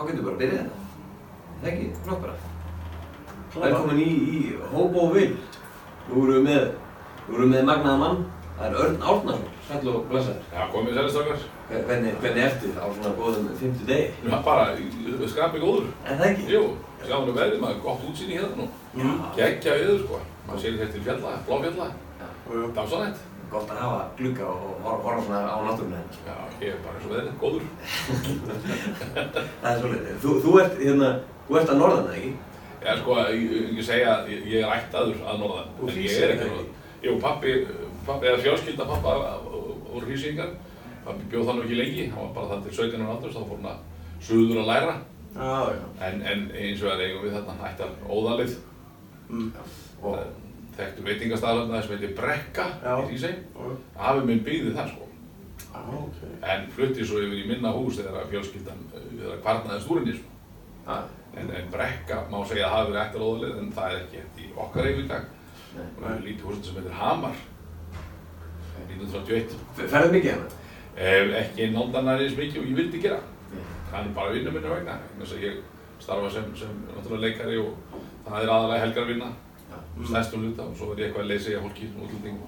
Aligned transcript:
þá 0.00 0.06
getur 0.08 0.20
við 0.20 0.26
bara 0.26 0.34
að 0.34 0.42
byrja 0.42 0.58
þetta. 0.58 0.76
Það 1.60 1.66
er 1.66 1.72
ekki, 1.74 1.86
flott 2.04 2.20
bara. 2.24 2.34
Velkomin 3.60 4.00
í, 4.00 4.10
í 4.10 4.38
Hobo 4.72 5.06
Vild. 5.14 5.58
Nú 6.08 6.22
erum 6.24 6.36
við 6.36 6.44
með, 6.46 6.68
nú 7.26 7.36
erum 7.36 7.50
við 7.50 7.54
með 7.54 7.66
magnaða 7.68 8.00
mann. 8.00 8.22
Það 8.60 8.66
er 8.66 8.78
Örn 8.84 8.96
Árnason, 9.10 9.46
sæll 9.68 9.90
og 9.90 10.02
blessaður. 10.10 10.42
Já, 10.52 10.62
komið 10.72 10.98
sælistrakar. 10.98 11.44
Hvernig, 11.70 12.16
hvernig 12.20 12.44
eftir 12.44 12.76
á 12.76 12.86
svona 12.90 13.12
góðum 13.16 13.48
fymtu 13.60 13.86
degi? 13.88 14.10
Já, 14.26 14.36
bara 14.44 14.64
skrapi 15.32 15.62
góður. 15.62 15.88
En 16.04 16.20
það 16.20 16.28
ekki? 16.30 16.46
Jú, 16.52 16.62
sjáum 17.06 17.30
við 17.30 17.40
veðrið 17.40 17.64
maður, 17.64 17.80
gott 17.86 18.06
útsýni 18.10 18.36
hérna 18.36 18.60
nú. 18.60 18.68
Já. 19.00 19.10
Gekkja 19.38 19.78
viður, 19.80 20.04
sko. 20.04 20.22
Maður 20.46 20.62
sér 20.64 20.78
þetta 20.82 20.92
til 20.96 21.04
fjalla, 21.08 21.34
bláfjalla. 21.48 21.90
Já. 22.20 23.12
Gott 23.50 23.70
að 23.74 23.80
hafa 23.82 24.02
glugga 24.18 24.46
og 24.46 24.84
horfa, 24.84 25.22
svona 25.26 25.40
á 25.50 25.58
náttúruna 25.66 25.98
henni. 25.98 26.18
Já, 26.26 26.34
ég 26.62 26.68
er 26.70 26.82
bara 26.84 26.94
eins 26.96 27.06
og 27.06 27.12
veðrið, 27.14 27.34
góður. 27.40 27.64
Það 29.62 29.70
er 29.70 29.80
svolítið. 29.80 30.18
Þú, 30.22 30.34
þú 30.44 30.54
ert, 30.62 30.76
hérna, 30.78 31.10
þú 31.48 31.58
ert 31.60 31.72
að 31.74 31.80
norðan, 31.80 32.10
ekki? 32.14 32.32
Já, 32.80 32.92
sko, 33.00 33.16
ég, 33.34 33.56
ég 33.76 33.86
segja, 33.90 34.16
ég, 34.30 34.44
ég 34.52 34.64
er 34.64 34.74
ættaður 34.76 35.22
að 35.26 35.42
norðan. 35.42 35.72
Úr 35.80 35.92
en 35.92 36.02
ég 36.04 36.18
er 36.20 36.34
ekki 36.36 36.48
norðan. 36.52 36.72
Jú, 37.04 37.14
pappi, 37.24 37.54
pappi 38.06 38.30
eða 38.30 38.42
fjölskylda 38.46 38.86
pappa 38.88 39.16
úr 39.90 40.06
Hrísingar. 40.06 40.54
Pappi 41.04 41.30
bjóð 41.32 41.50
þannig 41.50 41.66
ekki 41.66 41.80
lengi, 41.80 42.08
hann 42.12 42.26
var 42.28 42.34
bara 42.36 42.52
það 42.54 42.66
til 42.68 42.76
17 42.84 43.02
ára 43.04 43.14
aldurs, 43.16 43.34
þá 43.34 43.42
fór 43.48 43.58
hann 43.58 43.70
að 43.72 44.26
suður 44.28 44.62
að 44.62 44.70
læra. 44.70 44.98
Já, 45.34 45.52
já. 45.74 45.84
En, 46.06 46.22
en 46.26 46.46
eins 46.54 46.82
og 46.84 46.92
er 46.92 47.04
eigum 47.06 47.26
við 47.26 47.36
þarna 47.38 47.70
ættar 47.70 47.92
óðalið. 48.06 48.56
Mm. 49.30 49.50
Og, 50.02 50.16
Þekktu 50.80 51.06
veitingastæðarna 51.06 51.82
sem 51.84 51.94
heitir 51.96 52.16
Brekka 52.16 52.66
í 52.80 53.06
Hrísey. 53.10 53.38
Og, 53.56 53.78
Afi 53.98 54.26
minn 54.26 54.44
byggði 54.46 54.74
það 54.76 54.92
sko. 54.94 55.08
á, 55.70 55.80
ok. 56.00 56.20
En 56.42 56.68
flutti 56.74 57.06
svo 57.06 57.20
yfir 57.22 57.42
í 57.44 57.48
minna 57.50 57.72
hús 57.76 58.00
þegar 58.00 58.28
fjölskyldan, 58.32 58.80
eh, 58.96 59.08
þegar 59.18 59.42
kvarnaði 59.44 59.84
stúrinni 59.84 60.16
sko. 60.18 60.38
að, 60.90 61.16
En, 61.38 61.50
en 61.54 61.68
Brekka 61.70 62.24
má 62.30 62.40
segja 62.48 62.66
að 62.66 62.72
hafi 62.74 62.90
verið 62.90 63.02
ættar 63.04 63.22
óðalið 63.22 63.58
en 63.60 63.68
það 63.76 63.92
er 63.92 63.98
ekki 64.00 64.22
í 64.42 64.48
okkar 64.64 64.88
nei. 64.90 65.20
Og 65.80 66.00
það 66.02 66.14
er 66.16 66.24
lítið 66.24 66.46
húsin 66.48 66.64
sem 66.66 66.78
heitir 66.80 66.96
Hamar. 66.98 67.36
1931. 68.88 69.52
Ferðu 69.78 70.10
mikið 70.16 70.32
hérna? 70.32 70.48
Eh, 70.96 71.30
ekki 71.40 71.68
náldanar 71.70 72.24
eins 72.24 72.34
mikið 72.34 72.62
og 72.62 72.66
ég 72.72 72.80
vildi 72.80 73.02
gera. 73.04 73.20
Það 73.92 74.00
er 74.00 74.10
bara 74.16 74.34
vinnu 74.34 74.54
minni 74.56 74.72
vegna. 74.72 74.98
Ég 75.44 75.60
starfa 76.02 76.30
sem, 76.34 76.50
sem 76.56 77.20
leikari 77.22 77.60
og 77.62 77.78
það 78.26 78.42
er 78.42 78.52
aðalega 78.56 78.82
helgarvinna. 78.84 79.30
Stærstum 80.08 80.44
hluta 80.44 80.62
og 80.62 80.76
svo 80.78 80.92
er 80.94 80.98
ég 81.02 81.06
eitthvað 81.10 81.24
að 81.24 81.30
leysa 81.32 81.50
í 81.50 81.60
fólki, 81.64 81.90
útlendingum. 82.00 82.46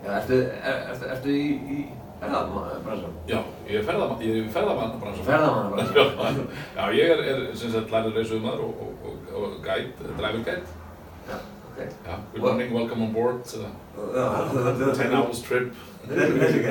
Já, 0.00 0.10
ertu, 0.16 0.38
er, 0.40 0.78
ertu, 0.94 1.08
ertu 1.14 1.34
í, 1.36 1.46
í 1.76 1.78
ferðabransan? 2.22 3.14
Já, 3.28 3.38
ég 3.68 3.78
er 3.80 3.86
ferðamann, 3.90 4.24
ég 4.24 4.34
er 4.34 4.42
í 4.42 4.52
ferðamannabransan. 4.56 5.28
Ferðamannabransan? 5.28 6.50
Já, 6.78 6.82
ég 6.96 7.14
er, 7.14 7.22
er 7.34 7.46
sem 7.60 7.72
sagt 7.74 7.94
lærið 7.94 8.18
reysuðumæður 8.20 8.66
og, 8.66 8.84
og, 8.86 9.08
og, 9.10 9.32
og 9.44 9.56
guide, 9.64 10.10
driver 10.18 10.44
guide. 10.48 10.76
Já, 11.30 11.36
ok. 11.70 11.78
Já, 12.08 12.14
good 12.32 12.42
morning, 12.48 12.74
welcome 12.76 13.04
on 13.06 13.12
board, 13.14 13.54
uh, 13.60 13.68
10 14.96 15.14
hours 15.16 15.42
trip. 15.46 15.70
Þessi 16.10 16.60
ok. 16.64 16.68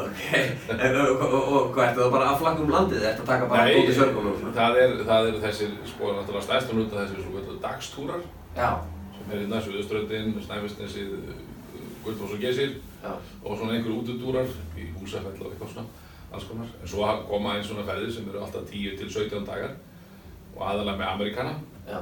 Ok. 0.00 0.26
En 0.70 0.96
og, 1.02 1.22
og, 1.26 1.34
og 1.34 1.70
hvað 1.74 1.88
ertu 1.88 2.04
það 2.04 2.12
bara 2.14 2.28
að 2.30 2.42
flagga 2.44 2.62
um 2.64 2.70
landið? 2.76 3.06
Ertu 3.10 3.24
að 3.26 3.32
taka 3.34 3.48
bara 3.50 3.64
Nei, 3.66 3.80
út 3.82 3.90
í 3.90 3.96
sörgum 3.98 4.28
og 4.30 4.36
svona? 4.38 4.52
það 4.60 4.78
er, 4.84 4.94
það 5.08 5.30
er 5.32 5.40
þessir, 5.48 5.72
sko, 5.90 6.12
náttúrulega 6.14 6.46
stærstum 6.46 6.78
hluta 6.78 7.00
þessir 7.02 7.24
svo 7.24 7.34
kvöldu 7.34 7.56
dagstúrar 7.64 8.22
sem 9.16 9.32
er 9.32 9.42
hérna 9.42 9.60
Suðuströndin, 9.62 10.34
Snæfellsnesið, 10.44 11.10
Gullfoss 12.04 12.34
og 12.34 12.40
Gesir 12.42 12.76
já, 13.02 13.12
og 13.44 13.58
svona 13.58 13.76
einhverju 13.76 14.00
útudúrar 14.02 14.48
í 14.78 14.88
Húsafell 14.98 15.36
og 15.40 15.52
eitthvað 15.52 15.74
svona, 15.74 15.86
alls 16.32 16.48
konar. 16.48 16.72
En 16.82 16.88
svo 16.88 17.06
koma 17.28 17.54
einn 17.56 17.64
svona 17.66 17.84
ferðir 17.88 18.12
sem 18.14 18.28
eru 18.28 18.42
alltaf 18.42 18.66
10 18.70 18.96
til 18.98 19.12
17 19.12 19.46
dagar 19.46 19.76
og 20.56 20.64
aðalega 20.66 20.98
með 20.98 21.12
Amerikana, 21.14 21.54
já, 21.88 22.00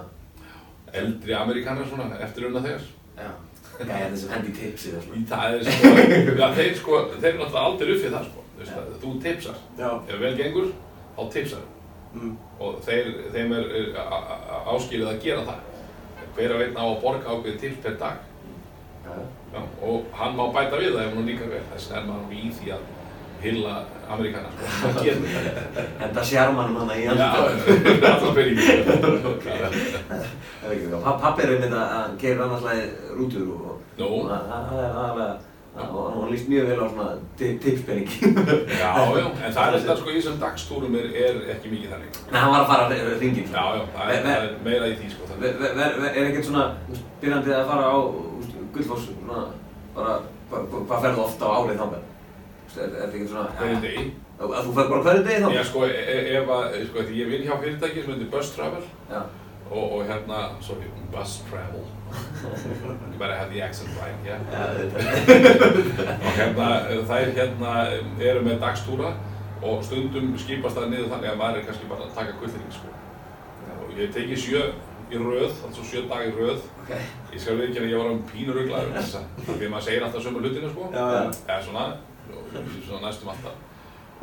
eldri 1.02 1.36
Amerikanar 1.36 1.88
svona, 1.90 2.10
eftirunna 2.26 2.64
þegar. 2.64 2.88
já. 3.18 3.30
Gæja 3.78 4.10
þessum 4.10 4.30
hendi 4.34 4.52
tipsið 4.56 4.94
og 4.98 5.02
svona. 5.04 5.18
Í 5.18 5.26
það 5.30 5.56
er 5.56 5.66
sko, 5.68 5.90
já, 6.40 6.46
þeir 6.56 6.76
sko, 6.80 7.00
þeir 7.12 7.28
eru 7.28 7.40
náttúrulega 7.42 7.64
aldrei 7.68 7.90
uppið 7.94 8.14
það 8.16 8.24
sko, 8.30 8.44
þú 8.54 8.62
veist 8.62 8.72
það, 8.74 8.94
þú 9.02 9.12
tipsar. 9.26 9.60
Já. 9.78 9.90
Ef 10.08 10.22
vel 10.22 10.32
gengur, 10.40 10.70
þá 11.14 11.20
tipsar 11.34 11.60
þú. 11.62 11.74
Mm. 12.18 12.32
Og 12.64 12.78
þeir, 12.86 13.10
þeim 13.34 13.52
er, 13.54 13.68
er 13.78 14.00
áskilið 14.72 15.10
að 15.12 15.20
gera 15.22 15.44
það. 15.46 15.77
Hver 16.38 16.54
að 16.54 16.60
veitna 16.62 16.84
á 16.84 16.86
að 16.86 17.00
borga 17.02 17.32
ákveðið 17.34 17.58
tips 17.64 17.80
per 17.82 17.96
dag. 17.98 18.20
Já, 19.04 19.10
já. 19.10 19.26
Já, 19.48 19.60
og 19.88 20.04
hann 20.20 20.36
má 20.38 20.44
bæta 20.54 20.78
við 20.78 20.92
það 20.94 21.04
ef 21.08 21.14
hann 21.16 21.26
líka 21.26 21.46
vel. 21.50 21.62
Þess 21.72 21.90
vegna 21.90 21.98
er 21.98 22.08
maður 22.12 22.38
í 22.38 22.50
því 22.58 22.72
að 22.76 22.86
hylla 23.42 23.72
Amerikanar, 24.10 24.54
sko. 24.58 24.88
Það 24.94 24.96
gerir 25.06 25.32
það. 25.32 25.80
Enda 26.06 26.22
sjarmanum 26.30 26.78
hana 26.82 26.94
í 26.98 27.04
Já, 27.06 27.10
andlutinu. 27.14 27.92
alltaf 28.10 28.32
peningin. 28.38 28.80
Ok. 29.32 29.46
Það 29.48 30.68
er 30.68 30.72
ekki 30.74 30.88
ok. 30.92 31.04
Pa- 31.06 31.18
Pabbi 31.24 31.44
er 31.46 31.52
einmitt 31.56 31.76
að 31.78 31.92
hann 31.94 32.16
keirir 32.22 32.42
annarslæði 32.46 32.88
rútur 33.18 33.52
og 33.58 33.76
það 33.98 34.42
það 34.48 34.82
er 34.82 34.98
aðalega 35.02 35.28
og 35.86 36.06
hann 36.22 36.30
líst 36.32 36.48
mjög 36.50 36.66
vel 36.68 36.80
á 36.82 36.86
svona 36.90 37.06
ti- 37.38 37.58
tipspenning. 37.62 38.08
já, 38.80 38.90
já, 38.98 39.26
en 39.46 39.52
það 39.54 39.62
er 39.68 39.76
þetta 39.78 39.96
sko 40.00 40.10
í 40.10 40.16
þessum 40.18 40.38
dagstúrum 40.42 40.94
er, 40.98 41.06
er 41.24 41.40
ekki 41.54 41.70
mikið 41.72 41.92
þannig. 41.94 42.18
Nei, 42.32 42.40
hann 42.40 42.52
var 42.54 42.64
að 42.64 42.70
fara 42.72 42.88
hringin. 43.20 43.48
Já, 43.52 43.64
já, 43.78 43.82
það 43.94 44.12
er, 44.14 44.22
það 44.26 44.36
er 44.36 44.52
meira 44.64 44.90
í 44.92 44.96
því 45.00 45.10
sko. 45.14 45.30
Ver, 45.38 45.54
ver, 45.62 45.76
ver, 45.78 46.08
er 46.14 46.30
ekkert 46.30 46.48
svona 46.50 46.64
úst, 46.92 47.04
byrjandi 47.22 47.54
að 47.58 47.66
fara 47.72 47.90
á 47.90 47.96
úst, 48.38 48.54
Gullfoss 48.74 49.06
svona 49.10 49.44
bara 49.94 50.16
hva- 50.50 50.64
hva- 50.70 50.84
hvað 50.88 51.04
ferðu 51.06 51.22
ofta 51.28 51.44
á 51.46 51.52
árið? 51.62 51.84
Úst, 52.68 52.78
Er, 52.78 52.88
þetta 52.94 53.06
ekkert 53.08 53.30
svona 53.32 53.46
Hvernig 53.58 53.80
degi? 53.82 54.02
að 54.38 54.52
að 54.54 54.66
þú 54.68 54.72
fer 54.76 54.88
bara 54.90 55.02
hverju 55.06 55.22
degi 55.24 55.38
Já, 55.40 55.44
þangað? 55.46 55.64
sko, 55.70 55.84
e- 55.86 56.02
e- 56.14 56.26
ef 56.38 56.50
að, 56.56 56.74
sko, 56.90 56.98
því 57.08 57.14
ég 57.22 57.30
vinn 57.32 57.46
hjá 57.48 57.54
fyrirtæki 57.62 58.02
sem 58.04 58.12
heitir 58.12 58.30
Bus 58.34 58.50
Travel 58.54 58.82
Já, 59.10 59.22
og, 59.70 59.92
og 59.92 60.02
hérna, 60.10 60.42
sorry, 60.60 60.90
Bus 61.14 61.32
Travel. 61.48 61.86
You 62.08 63.18
better 63.18 63.36
have 63.36 63.50
the 63.52 63.60
accent 63.62 63.90
right, 63.98 64.14
yeah. 64.24 64.40
og 66.22 66.30
hérna, 66.38 66.68
þær 67.08 67.32
hérna 67.38 67.72
eru 68.22 68.44
með 68.46 68.60
dagstúra 68.62 69.12
og 69.62 69.82
stundum 69.84 70.30
skipast 70.38 70.78
það 70.78 70.92
niður 70.92 71.10
þannig 71.12 71.32
að 71.32 71.40
maður 71.40 71.60
er 71.60 71.66
kannski 71.68 71.88
bara 71.90 72.06
að 72.06 72.14
taka 72.18 72.36
kvöldinning 72.38 72.74
sko. 72.76 72.92
og 73.78 73.96
ég 73.98 74.12
teki 74.14 74.36
sjö 74.38 74.62
í 75.08 75.18
röð, 75.22 75.54
altså 75.66 75.84
sjö 75.88 76.04
dag 76.08 76.26
í 76.28 76.34
röð 76.36 76.60
ok. 76.84 76.92
ég 77.32 77.40
skal 77.42 77.56
viðkynna 77.58 77.86
að 77.88 77.92
ég 77.94 78.02
var 78.02 78.12
um 78.12 78.22
pínuruglaður 78.28 78.92
þess 78.98 79.16
að 79.18 79.24
því 79.48 79.64
að 79.64 79.72
maður 79.72 79.86
segir 79.88 80.06
alltaf 80.06 80.24
sömu 80.26 80.42
hlutinu 80.44 80.70
sko 80.74 80.90
Já, 80.92 81.06
já. 81.14 81.22
eða 81.48 81.62
svona, 81.64 81.86
svona 82.86 83.02
næstum 83.06 83.32
alltaf 83.32 83.56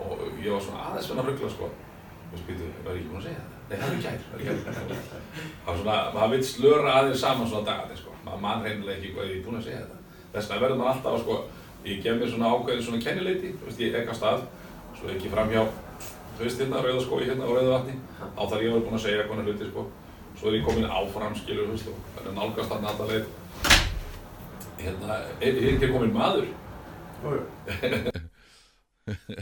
og 0.05 0.23
ég 0.43 0.51
var 0.53 0.61
svona 0.61 0.85
aðeins 0.91 1.09
svona 1.09 1.25
ruggla 1.27 1.49
sko 1.55 1.71
og 2.31 2.39
spýtu, 2.41 2.69
var 2.85 2.93
ég 2.93 3.01
ekki 3.01 3.11
búinn 3.11 3.21
að 3.23 3.27
segja 3.29 3.41
þetta? 3.43 3.54
Nei, 3.65 3.77
það 3.81 3.91
er 3.91 4.01
gær, 4.03 4.17
það 4.29 4.37
er 4.37 4.43
gær. 4.45 4.57
Það 4.65 5.69
var 5.69 5.77
svona, 5.79 5.97
maður 6.13 6.31
vill 6.35 6.45
slöra 6.45 6.89
aðeins 6.99 7.21
saman 7.23 7.49
svona 7.49 7.67
dagarnir 7.69 7.97
sko. 7.97 8.11
Maður 8.25 8.41
mann 8.43 8.65
reynilega 8.65 8.97
ekki 8.99 9.13
hvað 9.15 9.29
ég 9.29 9.35
er 9.39 9.45
búinn 9.45 9.59
að 9.59 9.65
segja 9.65 9.81
þetta. 9.81 9.97
Þess 10.35 10.49
vegna 10.51 10.63
verður 10.65 10.79
maður 10.81 10.91
alltaf 10.93 11.13
að 11.15 11.23
sko 11.23 11.35
ég 11.85 11.97
gef 12.01 12.15
mér 12.19 12.29
svona 12.33 12.51
ákveðin 12.53 12.85
svona 12.85 13.05
kennileiti 13.05 13.49
þú 13.55 13.63
veist, 13.69 13.81
ég 13.81 13.97
ekka 14.01 14.13
stað, 14.17 14.39
svo 14.97 15.05
ekki 15.13 15.33
framhjá 15.33 15.61
þú 16.35 16.41
veist 16.43 16.59
hérna, 16.61 16.83
rauðaskói 16.83 17.23
hérna 17.29 17.45
á 17.45 17.51
rauðavatni 17.53 17.95
þá 18.19 18.41
þarf 18.41 18.61
ég 18.61 18.69
að 18.69 18.73
vera 18.75 18.85
búinn 18.85 18.99
að 18.99 19.05
segja 19.05 19.29
konar 19.29 19.45
hluti 19.49 19.69
sko. 19.69 19.81
Svo 20.35 20.45
er 20.51 20.57
ég 20.57 20.65
komin 20.67 20.91
áfram 20.91 21.35
skilur, 21.39 21.69
þú 21.69 21.73
veist, 21.77 21.87
og 21.87 21.95
það 22.17 22.25
er 22.27 22.33
nálgast 22.35 22.71
þarna 22.73 22.87
alltaf 22.91 23.07
leið. 23.13 23.25
Hérna, 24.83 25.09
er, 25.39 25.53
er 25.55 25.55
ekki 25.71 25.87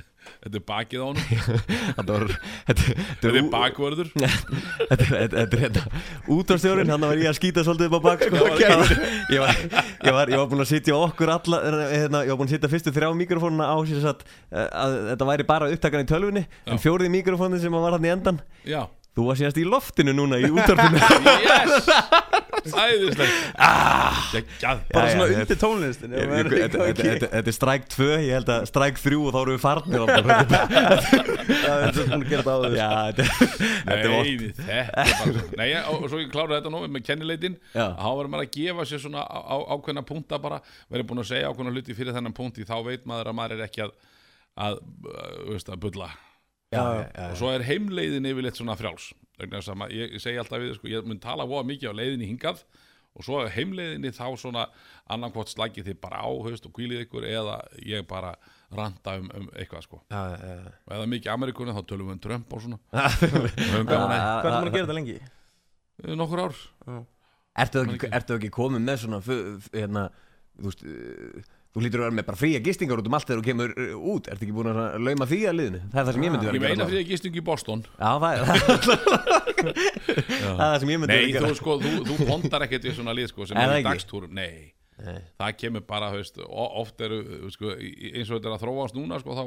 Þetta 0.44 0.60
er 0.60 0.64
bakið 0.68 1.00
á 1.00 1.06
honum, 1.08 1.24
Þetta 1.98 3.30
er 3.30 3.46
bakvörður. 3.54 4.10
Þetta 4.90 5.40
er- 5.40 5.62
hérna 5.64 5.84
Útvarstjórin, 6.36 6.92
hann 6.92 7.06
var 7.06 7.16
ég 7.22 7.30
að 7.32 7.38
skýta 7.40 7.64
svolítið 7.64 7.88
upp 7.88 7.96
á 7.96 8.02
bak 8.10 8.26
sko. 8.28 8.42
Ég, 8.60 8.74
var, 8.76 8.92
ég, 9.32 9.40
var, 9.44 9.62
ég, 9.64 10.18
var, 10.18 10.34
ég 10.34 10.42
var 10.42 10.50
búinn 10.52 10.66
að 10.66 10.72
sitja 10.74 10.98
okkur 11.00 11.32
alla 11.38 11.62
hérna, 11.94 12.24
Ég 12.28 12.34
var 12.34 12.42
búinn 12.42 12.50
að 12.52 12.56
sitja 12.58 12.72
fyrstu 12.74 12.92
þrjá 12.96 13.12
mikrofónuna 13.24 13.70
á 13.72 13.76
að 13.80 14.98
þetta 15.14 15.30
væri 15.32 15.48
bara 15.48 15.70
upptakan 15.72 16.04
í 16.04 16.10
tölvunni. 16.12 16.44
En 16.68 16.82
fjórði 16.82 17.12
mikrofónin 17.14 17.62
sem 17.64 17.74
var 17.80 17.96
hann 17.96 18.08
í 18.08 18.12
endan 18.14 18.42
Já, 18.68 18.84
Þú 19.14 19.28
var 19.28 19.38
síðast 19.38 19.60
í 19.62 19.66
loftinu 19.70 20.14
núna 20.18 20.40
í 20.42 20.50
útvarpinu. 20.50 20.98
Yes. 22.64 22.76
Æðislegt. 22.80 23.48
Ah, 23.60 24.16
Bara 24.32 25.10
Já, 25.10 25.12
svona 25.12 25.26
já, 25.28 25.40
undir 25.42 25.58
tónlistin. 25.60 26.14
Ég- 26.16 26.54
ég- 26.54 27.26
Þetta 27.26 27.42
er 27.52 27.56
stræk 27.58 27.88
2, 27.92 28.06
ég 28.24 28.32
held 28.38 28.52
að 28.54 28.68
stræk 28.70 29.02
3 29.02 29.18
og 29.20 29.34
þá 29.36 29.40
erum 29.42 29.58
við 29.58 29.64
farnir. 29.66 30.00
Það 30.08 31.84
er 31.84 31.98
svona 31.98 32.20
að 32.20 32.24
þetta 32.30 33.26
þetta 33.84 33.98
er 33.98 34.14
Nei, 34.14 34.38
þetta 34.48 34.78
er 34.78 35.12
bara 35.20 35.44
Nei, 35.60 35.68
ja, 35.74 35.82
og, 35.92 35.98
og 36.06 36.08
svo 36.14 36.22
ég 36.24 36.32
klára 36.32 36.60
þetta 36.62 36.72
nú 36.72 36.84
með 36.88 37.06
kennileitin. 37.10 37.60
Þá 37.76 38.08
verður 38.08 38.32
maður 38.32 38.48
að 38.48 38.56
gefa 38.56 38.88
sér 38.94 39.04
svona 39.04 39.26
á, 39.28 39.40
á, 39.44 39.56
ákveðna 39.76 40.06
punta 40.08 40.40
bara. 40.40 40.62
Verður 40.88 41.10
búin 41.12 41.24
að 41.26 41.32
segja 41.34 41.52
ákveðna 41.52 41.76
hluti 41.76 41.98
fyrir 42.00 42.16
þennan 42.16 42.38
punkti 42.38 42.64
þá 42.70 42.78
veit 42.88 43.04
maður 43.10 43.34
að 43.34 43.40
maður 43.42 43.58
er 43.60 43.68
ekki 43.68 43.86
að 43.90 43.98
að, 44.54 44.80
uh, 45.10 45.50
veist, 45.50 45.68
að 45.74 45.82
bulla 45.82 46.12
og 47.32 47.36
svo 47.40 47.52
er 47.54 47.64
heimleiðin 47.68 48.26
yfirleitt 48.32 48.58
svona 48.60 48.76
frjáls. 48.80 49.12
Vegna 49.40 49.60
þess 49.60 49.72
að 49.74 49.78
ma- 49.82 49.92
ég, 49.92 50.18
segi 50.22 50.38
alltaf 50.42 50.62
við 50.62 50.74
sko, 50.78 50.88
ég 50.92 51.06
mun 51.10 51.20
tala 51.20 51.46
voða 51.50 51.66
mikið 51.72 51.90
á 51.94 52.00
leiðinni 52.00 52.28
hingað 52.32 52.64
og 53.14 53.26
svo 53.28 53.40
er 53.44 53.52
heimleiðinni 53.54 54.10
þá 54.14 54.26
svona 54.42 54.68
annarkvort 55.14 55.52
slækið 55.54 55.86
þið 55.92 55.98
bara 56.02 56.22
á 56.26 56.30
haust 56.46 56.66
og 56.66 56.74
kvílið 56.74 57.04
ykkur 57.06 57.26
eða 57.30 57.60
ég 57.86 58.06
bara 58.10 58.32
ranta 58.74 59.18
um, 59.20 59.28
um 59.38 59.50
eitthvað 59.54 59.84
sko. 59.86 60.00
Já, 60.10 60.22
já, 60.34 60.38
já. 60.50 60.72
og 60.72 60.94
ef 60.94 60.98
það 60.98 61.04
er 61.06 61.12
mikið 61.14 61.34
Amerikunni 61.36 61.76
þá 61.78 61.82
tölum 61.92 62.08
við 62.10 62.16
um 62.18 62.22
Trump 62.24 62.54
og 62.58 62.64
svona. 62.64 62.80
Hvað 62.94 64.14
er 64.14 64.24
það 64.42 64.58
að 64.58 64.70
gera 64.74 64.86
þetta 64.86 64.96
lengi? 64.98 65.18
Eh, 66.04 66.16
nokkur 66.18 66.42
ár. 66.48 66.62
Ertu 67.64 67.84
ekki, 67.86 68.10
ekki- 68.18 68.54
komið 68.56 68.82
með 68.88 69.02
svona 69.04 69.20
hérna, 69.74 70.08
þú 70.58 70.72
veist 70.72 70.82
uh, 70.90 71.52
þú 71.74 71.82
lítur 71.84 72.02
að 72.02 72.06
vera 72.08 72.16
með 72.20 72.28
bara 72.30 72.40
fría 72.40 72.60
gistingar 72.64 73.02
út 73.02 73.08
um 73.10 73.16
allt 73.18 73.28
þegar 73.30 73.42
þú 73.42 73.48
kemur 73.50 73.74
uh, 73.74 73.94
út. 74.14 74.28
Ertu 74.30 74.46
ekki 74.46 74.56
búin 74.56 74.70
að 74.72 74.82
lauma 75.02 75.28
því 75.30 75.40
að 75.50 75.58
liðinu? 75.60 75.82
Það 75.90 76.00
er 76.02 76.08
það 76.08 76.18
sem 76.18 76.26
ég 76.28 76.34
myndi 76.36 76.50
vera 76.50 76.54
ég 76.54 76.62
að 76.62 76.68
meina 76.68 76.78
gera 76.78 76.92
fyrir 76.92 77.04
að 77.04 77.12
gisting 77.14 77.40
í 77.40 77.44
Boston. 77.50 77.84
Já, 77.98 78.12
það 78.22 78.32
er 78.34 78.40
það. 78.50 79.44
Það 80.60 80.78
sem 80.84 80.94
ég 80.94 81.02
myndi 81.02 81.18
nei, 81.18 81.18
vera 81.18 81.26
að 81.26 81.28
þú, 81.28 81.34
gera 81.40 81.58
sko, 81.60 81.76
þú, 81.84 81.92
þú 82.10 82.30
pondar 82.30 82.66
ekkert 82.68 82.88
í 82.88 82.96
svona 82.98 83.16
lið 83.18 83.30
sko, 83.32 83.48
sem 83.50 83.60
Er 83.64 83.76
í 83.78 83.86
dagstúrum. 83.86 84.34
Nei, 84.36 84.74
Nei. 85.02 85.20
það 85.40 85.56
kemur 85.62 85.86
bara 85.88 86.12
þú 86.14 86.46
o- 86.46 86.72
oft 86.84 87.02
eru 87.06 87.22
sko, 87.54 87.74
í- 87.80 88.14
eins 88.14 88.30
og 88.30 88.38
þetta 88.40 88.52
er 88.52 88.58
að 88.58 88.66
þróast 88.66 88.98
núna 88.98 89.20
sko, 89.24 89.38
þá, 89.38 89.46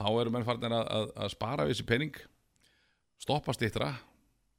þá 0.00 0.06
eru 0.22 0.34
menn 0.34 0.46
farnir 0.48 0.74
að, 0.74 0.86
að, 0.98 1.10
að 1.26 1.34
spara 1.36 1.66
við 1.68 1.76
þessi 1.76 1.88
pening 1.88 2.18
stoppa 3.22 3.54
stittra 3.54 3.92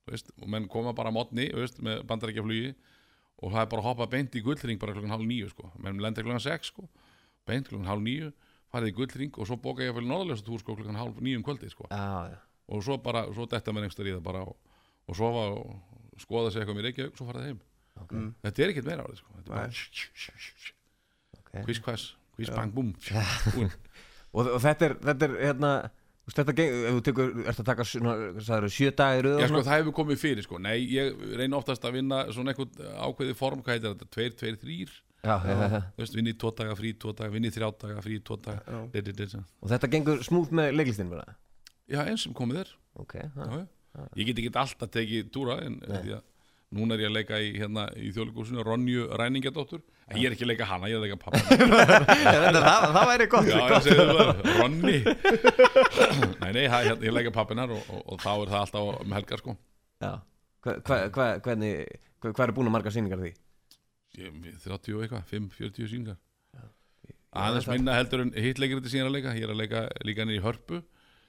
veist, 0.10 0.32
og 0.42 0.50
menn 0.52 0.70
koma 0.72 0.94
bara 0.96 1.12
mótni 1.14 1.50
veist, 1.56 1.82
með 1.84 2.04
bandarækjaflugi 2.10 2.74
og 3.44 3.52
það 3.52 3.62
er 3.66 3.70
bara 3.74 3.82
að 3.84 3.88
hoppa 3.90 4.08
beint 4.14 4.36
í 4.40 4.42
gullring 4.46 4.80
bara 4.80 4.96
klokkan 4.96 5.12
hálf 5.14 5.26
nýju 5.28 5.50
sko. 5.52 5.70
menn 5.84 6.00
lendir 6.02 6.24
klokkan 6.26 6.44
sex 6.44 6.72
sko. 6.72 6.88
beint 7.48 7.68
klokkan 7.68 7.90
hálf 7.92 8.04
nýju 8.06 8.32
farið 8.74 8.94
í 8.94 8.96
gullring 8.98 9.38
og 9.38 9.48
svo 9.50 9.58
bóka 9.62 9.84
ég 9.84 9.92
að 9.92 10.00
fyrir 10.00 10.10
norðaljósatúr 10.14 10.64
sko, 10.64 10.76
klokkan 10.80 10.98
hálf 11.02 11.20
nýju 11.22 11.42
um 11.42 11.46
kvöldi 11.46 11.70
sko. 11.74 11.88
já, 11.92 12.32
já. 12.32 12.38
og 12.68 12.84
svo 12.88 12.98
bara, 13.04 13.26
svo 13.36 13.46
detta 13.52 13.74
menn 13.76 13.84
einhverstað 13.86 14.10
í 14.10 14.16
það 14.16 14.24
bara 14.24 14.42
og, 14.48 14.56
og 15.08 15.16
sofa 15.20 15.44
og 15.60 16.20
skoða 16.24 16.52
sig 16.54 16.62
eitthvað 16.64 16.78
með 16.80 16.88
Reykjavík 16.90 17.18
svo 17.20 17.30
farið 17.30 17.48
heim 17.52 17.62
Mm. 18.10 18.32
þetta 18.42 18.62
er 18.64 18.72
ekkert 18.74 18.88
meira 18.90 19.04
á 19.04 19.06
þetta 19.06 19.20
sko. 19.22 19.34
þetta 19.38 19.52
er 19.52 19.54
bara 19.54 20.74
Okay. 21.54 21.64
quiz 21.68 21.80
quass, 21.86 22.16
quiz 22.36 22.50
bang 22.50 22.72
boom 22.74 22.88
og, 24.34 24.48
og 24.48 24.62
þetta 24.64 24.88
er, 24.88 24.94
þetta 25.06 25.28
er 25.28 25.34
hérna 25.44 25.72
þetta 26.32 26.54
ef 26.64 26.96
þú 26.96 27.02
tekur, 27.04 27.32
ert 27.44 27.60
að 27.60 27.68
taka 27.68 27.86
sagður, 27.88 28.70
sjö 28.72 28.92
dagir 28.96 29.28
Já, 29.42 29.48
sko, 29.52 29.64
það 29.68 29.80
hefur 29.82 29.96
komið 29.98 30.20
fyrir, 30.22 30.46
sko. 30.46 30.60
Nei, 30.64 30.78
ég 30.94 31.18
reyna 31.36 31.58
oftast 31.60 31.84
að 31.84 31.98
vinna 31.98 32.22
svona 32.32 32.54
eitthvað 32.54 32.80
ákveði 33.10 33.36
form, 33.40 33.64
hvað 33.66 33.76
heitir 33.76 33.90
þetta, 33.92 34.10
tveir, 34.16 34.36
tveir, 34.40 34.60
þrýr, 34.62 34.94
já, 35.20 35.36
já, 35.36 35.56
já. 35.60 35.82
þú 35.98 36.04
veist, 36.06 36.18
vinni 36.20 36.36
tvo 36.40 36.52
daga, 36.56 36.78
frí, 36.80 36.94
tvo 36.96 37.16
daga, 37.20 37.34
vinni 37.34 37.52
þrjá 37.52 37.70
daga, 37.84 38.04
frí, 38.06 38.20
tvo 38.24 38.38
daga, 38.46 38.80
dit, 38.94 39.10
dit, 39.10 39.20
dit, 39.20 39.36
og 39.60 39.74
þetta 39.74 39.90
gengur 39.98 40.24
smúð 40.24 40.54
með 40.62 40.78
leiklistinn 40.78 41.12
bara? 41.12 41.36
Já, 41.92 42.06
eins 42.06 42.24
sem 42.24 42.36
komið 42.38 42.64
er, 42.64 42.76
ok, 43.04 43.18
já, 43.20 43.32
það 43.36 43.58
já. 43.60 43.66
Ég 44.18 44.30
get 44.30 44.40
ekki 44.42 44.54
alltaf 44.58 44.90
tekið 44.96 45.28
túra, 45.36 45.60
en 45.68 45.82
núna 46.74 46.96
er 46.96 47.04
ég 47.04 47.12
að 47.12 47.18
leika 47.20 47.38
í, 47.44 47.52
hérna, 47.60 47.90
í 48.00 48.14
þjóðleikúsinu, 48.16 48.64
Ronju 48.66 49.12
Ræningadóttur, 49.20 49.84
en 49.84 49.93
ég 50.20 50.28
er 50.30 50.36
ekki 50.36 50.46
að 50.46 50.52
leika 50.54 50.68
hana, 50.70 50.90
ég 50.92 50.98
er 50.98 51.02
að 51.02 51.06
leika 51.08 51.20
pappa. 51.22 51.42
það, 52.58 52.88
það 52.98 53.10
væri 53.12 53.30
gott, 53.34 53.50
Já, 53.50 53.58
ég 53.64 53.88
segi 53.88 54.08
það, 54.10 54.44
Ronni. 54.60 54.98
nei, 56.44 56.52
nei, 56.52 56.66
það 56.68 56.78
er 56.80 56.90
hérna, 56.90 57.08
ég 57.08 57.16
leika 57.18 57.34
pappinar 57.36 57.74
og, 57.76 57.88
og, 57.90 58.04
og 58.14 58.22
þá 58.24 58.32
er 58.34 58.54
það 58.54 58.60
alltaf 58.62 58.92
um 59.06 59.18
helgar, 59.18 59.44
sko. 59.44 59.58
Já. 60.04 60.12
Hva, 60.64 60.78
hva, 60.80 61.00
hva, 61.16 61.30
hvernig, 61.44 61.74
hva, 62.24 62.32
hvað 62.32 62.46
er 62.48 62.56
búin 62.56 62.70
að 62.72 62.78
marga 62.78 62.94
sýningar 62.96 63.20
af 63.20 63.28
því? 63.28 63.34
Ég- 64.22 64.62
30 64.64 64.94
og 64.94 65.04
eitthvað, 65.04 65.24
5, 65.32 65.50
40 65.58 65.90
syngar 65.90 66.18
Já, 66.54 66.66
aðeins 67.34 67.68
minna 67.68 67.96
heldur 67.98 68.22
en 68.22 68.32
hitt 68.38 68.60
leikir 68.62 68.78
þetta 68.78 68.94
ég 68.94 69.02
er 69.02 69.10
að 69.10 69.16
leika 69.16 69.32
ég 69.34 69.48
er 69.48 69.54
að 69.54 69.62
leika 69.64 69.80
líka 70.06 70.26
niður 70.30 70.38
í 70.38 70.44
Hörpu 70.44 70.82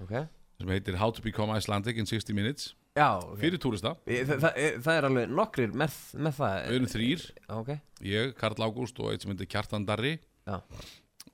ok, 0.05 0.13
sem 0.61 0.73
heitir 0.75 0.99
How 1.01 1.15
to 1.17 1.25
Become 1.25 1.57
Icelandic 1.57 1.97
in 1.97 2.05
60 2.11 2.37
Minutes 2.37 2.75
já, 2.94 3.08
ok. 3.19 3.38
Fyrir 3.41 3.58
túrista, 3.62 3.94
Ég- 4.06 4.26
það, 4.29 4.41
það, 4.85 4.96
er- 4.99 5.08
alveg 5.08 5.31
nokkrir 5.35 5.73
með, 5.75 5.94
með 6.14 6.37
það 6.38 6.56
við 6.69 6.76
erum 6.79 6.91
þrýr 6.94 7.25
Já, 7.31 7.55
ok, 7.58 7.70
ég, 8.11 8.35
Karl 8.38 8.67
Ágúst 8.67 9.00
og 9.02 9.12
eitt 9.12 9.23
sem 9.25 9.32
heitir 9.35 9.50
Kjartan 9.50 9.87
Darri. 9.88 10.19
Já. 10.46 10.61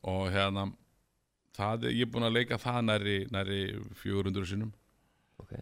og 0.06 0.30
hérna 0.32 0.68
það, 1.58 1.88
ég 1.92 2.06
er 2.06 2.10
búin 2.12 2.24
að 2.28 2.36
leika 2.38 2.58
það 2.60 2.78
næri, 2.86 3.16
næri 3.34 3.58
400 4.00 4.46
sinnum. 4.48 4.70
Ok. 5.42 5.52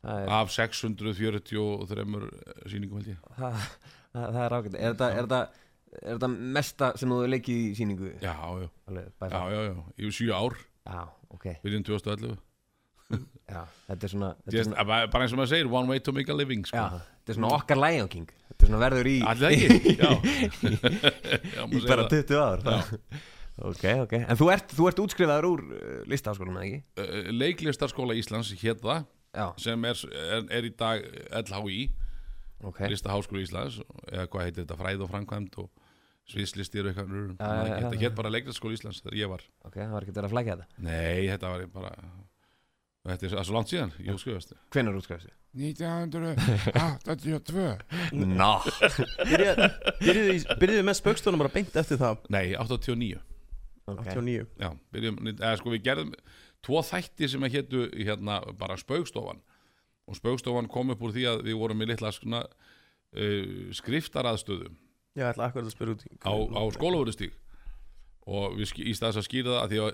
Það 0.00 0.20
er, 0.22 0.28
af 0.32 0.52
643 0.54 1.40
sýningum 2.70 3.00
held 3.00 3.10
ég. 3.12 3.18
Það, 3.36 3.64
það, 4.14 4.28
það 4.36 4.44
er 4.44 4.54
ágætt. 4.56 4.76
Er 4.78 4.94
þetta, 4.94 5.08
er 5.10 5.26
þetta, 5.26 5.40
mesta 6.58 6.92
sem 7.00 7.10
þú 7.10 7.18
leikið 7.28 7.64
í 7.64 7.72
sýningu? 7.76 8.12
já, 8.22 8.34
já, 8.36 8.68
Alveg, 8.88 9.10
já, 9.26 9.42
já, 9.50 9.60
já, 9.66 9.74
er 9.98 10.14
7 10.20 10.30
ár. 10.38 10.56
Já, 10.86 11.02
ok. 11.36 11.46
Byrjun 11.64 11.84
2011 11.90 12.38
Já, 13.50 13.64
þetta 13.88 14.06
er 14.06 14.12
svona 14.12 14.28
Þetta 14.38 14.50
er 14.52 14.56
Just, 14.60 14.68
svona, 14.70 14.84
bara 14.86 15.08
bara 15.10 15.24
eins 15.26 15.32
og 15.34 15.40
maður 15.40 15.50
segir, 15.54 15.70
one 15.74 15.90
way 15.90 15.98
to 16.06 16.12
make 16.14 16.30
a 16.30 16.36
living 16.38 16.62
sko. 16.68 16.76
já, 16.78 17.00
þetta 17.20 17.32
er 17.34 17.38
svona 17.40 17.50
okkar 17.56 17.80
Lion 17.82 18.08
King. 18.12 18.28
Þetta 18.50 18.62
er 18.66 18.70
svona 18.70 18.82
verður 18.84 19.08
í 19.10 19.16
Allir 19.32 19.56
ekki? 19.56 19.94
Já, 20.04 20.10
já 20.10 21.64
Í 21.66 21.80
segja 21.80 21.88
bara 21.90 22.06
það. 22.06 22.16
20 22.30 22.40
ár. 22.40 22.60
Ok, 23.60 23.82
ok. 24.06 24.12
En 24.22 24.38
þú 24.40 24.46
ert, 24.54 24.70
þú 24.72 24.86
ert 24.88 25.00
útskrifaður 25.02 25.46
úr 25.50 25.62
uh, 25.76 25.80
listaháskólanum, 26.08 26.62
eða 26.62 26.68
ekki? 26.70 26.78
Uh, 27.02 27.26
Leiklistarskóla 27.34 28.14
Íslands 28.16 28.54
hétt 28.56 28.80
það 28.80 29.02
Já, 29.36 29.44
sem 29.60 29.84
er, 29.84 30.00
er, 30.16 30.46
er 30.56 30.64
í 30.64 30.70
dag 30.80 31.02
LHI, 31.42 31.82
ok. 32.70 32.80
Listaháskóla 32.88 33.42
Íslands 33.44 33.76
eða 34.08 34.24
hvað 34.32 34.46
heitir 34.46 34.62
þetta, 34.64 34.78
fræð 34.80 35.04
og 35.04 35.10
framkvæmd 35.12 35.58
og 35.60 35.68
sviðslistir 36.32 36.88
og 36.88 36.94
eitthvað 36.94 37.12
Já, 37.12 37.50
já, 37.50 37.68
já, 37.68 37.76
þetta 37.84 37.92
já. 37.98 38.00
hétt 38.06 38.16
bara 38.22 38.32
Leiklistarskóla 38.32 38.78
Íslands 38.78 39.02
þegar 39.04 39.18
ég 39.20 39.32
var. 39.34 39.44
Ok, 39.68 39.76
það 39.82 39.92
var 39.98 40.06
ekki 40.08 40.16
verið 40.16 40.30
að 40.30 40.34
flækja 40.38 40.56
þetta. 40.56 40.80
Nei, 40.88 41.20
þetta 41.34 41.52
var 41.52 41.66
bara 41.76 41.92
þetta 43.08 43.24
er 43.30 43.46
svo 43.48 43.54
langt 43.56 43.70
síðan, 43.72 43.92
ég 44.04 44.12
skrifast 44.20 44.52
Hvenær 44.74 44.98
útskrifastu? 45.00 45.32
1982 45.56 47.64
Ná. 48.14 48.60
Byrjuðu 50.60 50.84
með 50.86 50.96
spökstónum 50.98 51.40
bara 51.42 51.52
beint 51.54 51.74
eftir 51.80 51.98
það. 52.00 52.16
Nei, 52.32 52.46
89 52.54 53.18
Ok, 53.90 53.98
89 54.04 54.44
Já, 54.60 54.68
byrjum, 54.94 55.16
eða 55.32 55.56
sko 55.58 55.68
við 55.72 55.82
gerðum 55.88 56.12
tvo 56.62 56.78
þætti 56.86 57.24
sem 57.32 57.42
að 57.46 57.54
hétu 57.56 57.78
hérna 57.96 58.34
bara 58.60 58.76
spaugstofan. 58.78 59.40
Og 60.10 60.14
spaugstofan 60.18 60.68
kom 60.70 60.92
upp 60.94 61.02
úr 61.06 61.12
því 61.16 61.24
að 61.32 61.38
við 61.48 61.54
vorum 61.58 61.78
með 61.80 61.88
litla 61.94 62.10
svona 62.14 62.40
uh, 62.44 63.44
skriftaraðstöðu. 63.80 64.68
Ég 65.18 65.24
ætla 65.26 65.44
akkurat 65.48 65.66
að 65.66 65.74
spyrja 65.74 65.94
út 65.96 66.04
í 66.06 66.08
á, 66.22 66.30
á 66.30 66.62
skólavörðustík 66.76 67.34
og 68.30 68.44
við 68.60 68.66
í 68.86 68.92
staðis 68.94 69.18
að 69.22 69.26
skýra 69.26 69.50
það 69.56 69.62
að 69.64 69.70
því 69.72 69.78
að 69.80 69.90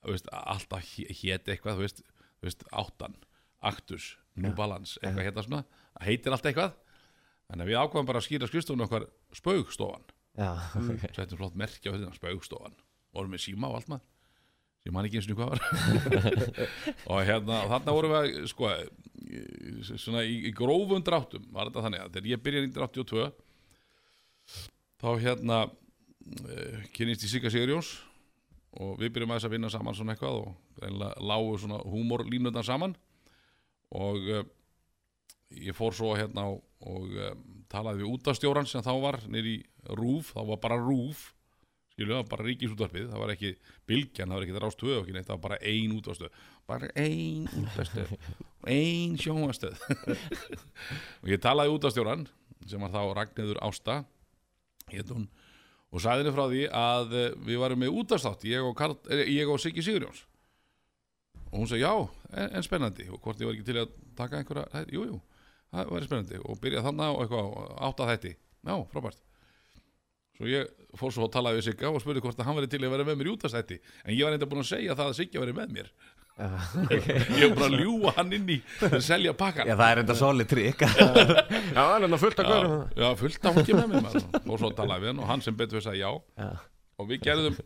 þú 0.00 0.08
veist, 0.16 0.28
alltaf 0.40 0.82
hé- 0.96 1.12
hét 1.20 1.44
eitthvað 1.52 1.76
þú 1.78 1.82
veist, 1.84 1.98
veist, 2.44 2.64
áttan 2.72 3.16
Actus, 3.70 4.14
New 4.40 4.54
Balance, 4.56 4.96
eitthvað 5.02 5.26
hérna 5.26 5.44
svona 5.44 5.64
heitir 6.04 6.32
allt 6.32 6.46
eitthvað. 6.48 6.78
Þannig 7.50 7.66
að 7.66 7.72
við 7.72 7.80
ákvæðum 7.82 8.08
bara 8.08 8.22
að 8.22 8.26
skýra 8.28 8.48
skrifstofun 8.48 8.86
okkar 8.86 9.08
spaugstofan. 9.36 10.06
Já, 10.38 10.50
ok. 10.78 11.04
Settum 11.16 11.40
flott 11.40 11.58
merkja 11.58 11.92
á 11.92 11.94
þetta 11.96 12.16
spaugstofan. 12.16 12.78
Vorum 13.16 13.34
með 13.34 13.44
síma 13.48 13.68
og 13.68 13.80
allt 13.80 13.90
maður. 13.90 14.06
Ég 14.86 14.94
man 14.96 15.04
ekki 15.04 15.18
eins 15.20 15.26
og 15.28 15.36
hvað 15.36 15.50
var. 15.52 15.60
Og 17.12 17.18
hérna, 17.28 17.58
þarna 17.68 17.94
vorum 17.96 18.14
við 18.14 18.20
að 18.20 18.46
sko, 18.48 18.70
svona 20.00 20.22
í, 20.24 20.38
í 20.48 20.52
grófum 20.56 21.02
dráttum 21.04 21.44
var 21.52 21.68
þetta 21.68 21.84
þannig 21.84 22.04
að 22.04 22.14
þegar 22.14 22.28
ég 22.30 22.44
byrjaði 22.46 22.70
1982 22.70 23.26
þá 25.00 25.10
hérna 25.26 25.58
uh, 25.66 26.78
kynist 26.96 27.26
ég 27.26 27.32
Sigga 27.34 27.52
Sigurjóns 27.52 27.92
og 28.78 29.00
við 29.00 29.14
byrjum 29.14 29.34
aðeins 29.34 29.48
að 29.48 29.54
vinna 29.56 29.70
saman 29.72 29.96
svona 29.98 30.14
eitthvað 30.14 30.42
og 30.44 31.16
lágu 31.18 31.56
svona 31.58 31.80
húmorlínundan 31.82 32.66
saman. 32.66 32.94
Og 33.98 34.30
uh, 34.30 34.44
ég 35.58 35.74
fór 35.74 35.96
svo 35.96 36.12
hérna 36.14 36.46
og, 36.52 36.62
og 36.86 37.10
um, 37.10 37.42
talaði 37.72 38.04
við 38.04 38.14
útastjóran 38.14 38.68
sem 38.70 38.84
þá 38.86 38.94
var 39.02 39.20
nýri 39.26 39.58
Rúf, 39.98 40.34
þá 40.36 40.44
var 40.52 40.60
bara 40.62 40.78
Rúf 40.78 41.30
skilu, 41.90 42.12
það 42.12 42.20
var 42.20 42.30
bara 42.30 42.46
ríkisútvarpið. 42.46 43.10
Það 43.10 43.22
var 43.24 43.34
ekki 43.34 43.52
bylgjan, 43.90 44.30
það 44.30 44.36
var 44.36 44.46
ekki 44.46 44.56
og 44.94 45.02
ekki 45.02 45.16
neitt, 45.16 45.26
það 45.26 45.36
var 45.36 45.44
bara 45.48 45.60
ein 45.72 45.96
útvarstöð 45.96 46.40
bara 46.70 46.90
ein 46.94 47.48
útvarstöð 47.50 48.14
ein 48.70 49.16
sjónvastöð 49.18 49.80
og 51.22 51.30
ég 51.32 51.40
talaði 51.42 51.74
útastjóran 51.74 52.26
sem 52.68 52.82
var 52.84 52.92
þá 52.92 53.14
Ragnæður 53.16 53.60
Ásta. 53.64 54.02
Hét 54.90 55.10
hún 55.10 55.28
og 55.90 56.02
sagði 56.02 56.24
henni 56.24 56.34
frá 56.36 56.44
því 56.50 56.66
að 56.80 57.16
eh, 57.18 57.30
við 57.46 57.62
varum 57.62 57.80
með 57.82 57.96
útastátt 58.02 58.44
ég 58.46 58.66
og, 58.66 58.82
eh, 59.10 59.40
og 59.46 59.62
Siggi 59.62 59.82
Sigurjóns. 59.82 60.22
Og 61.50 61.62
hún 61.62 61.70
sagði 61.70 61.82
já, 61.82 61.94
en, 62.30 62.52
en 62.54 62.66
spennandi. 62.66 63.08
Og 63.10 63.18
hvort 63.24 63.40
ég 63.42 63.50
var 63.50 63.56
ekki 63.56 63.66
til 63.66 63.80
að 63.82 63.96
taka 64.18 64.38
einhverja 64.38 64.68
þætti, 64.76 65.00
jú, 65.00 65.18
það 65.74 65.90
var 65.96 66.06
spennandi. 66.06 66.44
Og 66.44 66.60
byrja 66.62 66.84
þannig 66.86 67.16
og 67.16 67.24
eitthvað 67.24 67.50
átt 67.88 68.04
að 68.04 68.12
þætti. 68.14 68.36
Já, 68.70 68.76
frábært. 68.92 69.26
Svo 70.40 70.48
ég 70.48 70.70
fór 70.96 71.12
svo 71.12 71.26
að 71.26 71.34
tala 71.34 71.52
við 71.52 71.66
Sigga 71.66 71.90
og 71.90 72.00
spurði 72.00 72.22
hvort 72.24 72.38
að 72.40 72.46
hann 72.48 72.56
verið 72.56 72.70
til 72.72 72.80
að 72.86 72.94
vera 72.94 73.04
með 73.04 73.18
mér 73.20 73.28
í 73.28 73.32
útastætti 73.34 73.76
en 73.76 74.14
ég 74.14 74.24
var 74.24 74.32
enda 74.32 74.46
búin 74.48 74.62
að 74.62 74.70
segja 74.70 74.94
það 74.96 75.10
að 75.10 75.18
Sigga 75.18 75.42
verið 75.42 75.58
með 75.58 75.74
mér 75.74 75.90
ég 76.40 77.50
var 77.50 77.56
bara 77.58 77.66
að 77.66 77.74
ljúa 77.82 78.12
hann 78.16 78.30
inn 78.32 78.48
í 78.54 78.56
að 78.86 78.94
selja 79.04 79.34
pakkan 79.36 79.68
Já, 79.68 79.74
það 79.76 79.90
er 79.90 80.00
enda 80.04 80.16
solid 80.16 80.48
trikk 80.48 80.84
Já, 80.86 80.92
það 81.74 81.94
er 81.96 82.06
enda 82.06 82.20
fullt 82.22 82.40
að 82.40 82.48
já, 82.50 82.60
já, 83.02 83.08
fullt 83.20 83.48
af 83.50 83.58
fólki 83.58 83.76
með 83.76 83.92
mér 83.92 84.16
og 84.40 84.54
svo 84.62 84.70
talaði 84.78 85.04
við 85.04 85.12
hann 85.12 85.20
og 85.20 85.28
hann 85.28 85.44
sem 85.44 85.58
betur 85.58 85.80
við 85.80 85.86
sagði 85.88 86.00
já. 86.00 86.10
Já, 86.40 86.50
og 86.96 87.10
við 87.10 87.26
gerðum 87.26 87.58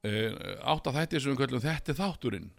átt 0.00 0.88
að 0.88 0.96
þætti 0.96 1.20
sem 1.20 1.34
við 1.34 1.40
kallum 1.42 1.62
þetta 1.64 1.92
er 1.92 1.98
þátturinn. 1.98 2.50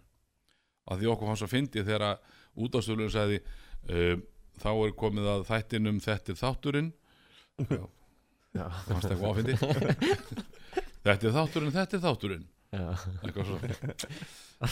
Að 0.86 1.00
því 1.02 1.10
okkur 1.12 1.30
fannst 1.30 1.46
að 1.46 1.52
fyndi 1.52 1.82
þegar 1.82 2.04
að 2.06 2.38
útastölun 2.62 3.12
sagði 3.12 3.40
uh, 3.42 4.14
þá 4.62 4.70
er 4.72 4.94
komið 4.98 5.28
að 5.32 5.44
þættinum 5.50 6.00
þetta 6.02 6.32
er 6.34 6.40
þátturinn. 6.42 6.90
Já, 7.62 7.82
já, 8.54 8.64
fannst 8.86 9.08
það 9.08 9.12
eitthvað 9.12 9.30
áfindi 9.32 9.56
þetta 11.06 11.28
er 11.28 11.36
þátturinn, 11.36 11.74
þetta 11.74 11.98
er 11.98 12.04
þátturinn 12.06 12.46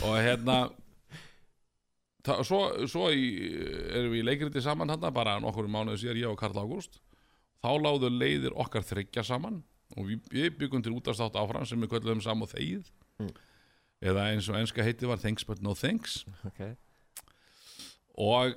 og 0.00 0.14
hérna 0.22 0.56
það, 2.24 2.42
svo, 2.48 2.60
svo 2.88 3.08
í, 3.12 3.26
erum 3.90 4.14
við 4.14 4.22
í 4.22 4.26
leikriti 4.28 4.62
saman 4.64 4.92
hérna 4.92 5.10
bara 5.14 5.38
nokkur 5.42 5.68
mánuði 5.72 6.02
síðar 6.04 6.20
ég 6.22 6.30
og 6.32 6.38
Karl 6.40 6.60
Ágúst. 6.62 7.00
Þá 7.60 7.70
láðu 7.84 8.08
leiðir 8.14 8.54
okkar 8.56 8.84
þryggja 8.88 9.24
saman 9.28 9.58
og 9.98 10.06
við, 10.08 10.20
við 10.32 10.54
byggum 10.62 10.84
til 10.86 10.94
útastátt 10.96 11.36
áfram 11.36 11.66
sem 11.68 11.80
við 11.82 11.90
köllum 11.96 12.22
sam 12.24 12.42
og 12.46 12.52
þegið 12.54 12.88
Mm. 13.20 13.34
eða 14.00 14.22
eins 14.30 14.46
og 14.48 14.56
enska 14.56 14.80
heiti 14.80 15.04
var 15.04 15.18
Thanks 15.20 15.44
but 15.44 15.58
no 15.60 15.74
thanks. 15.76 16.22
Ok. 16.48 16.60
og 18.16 18.54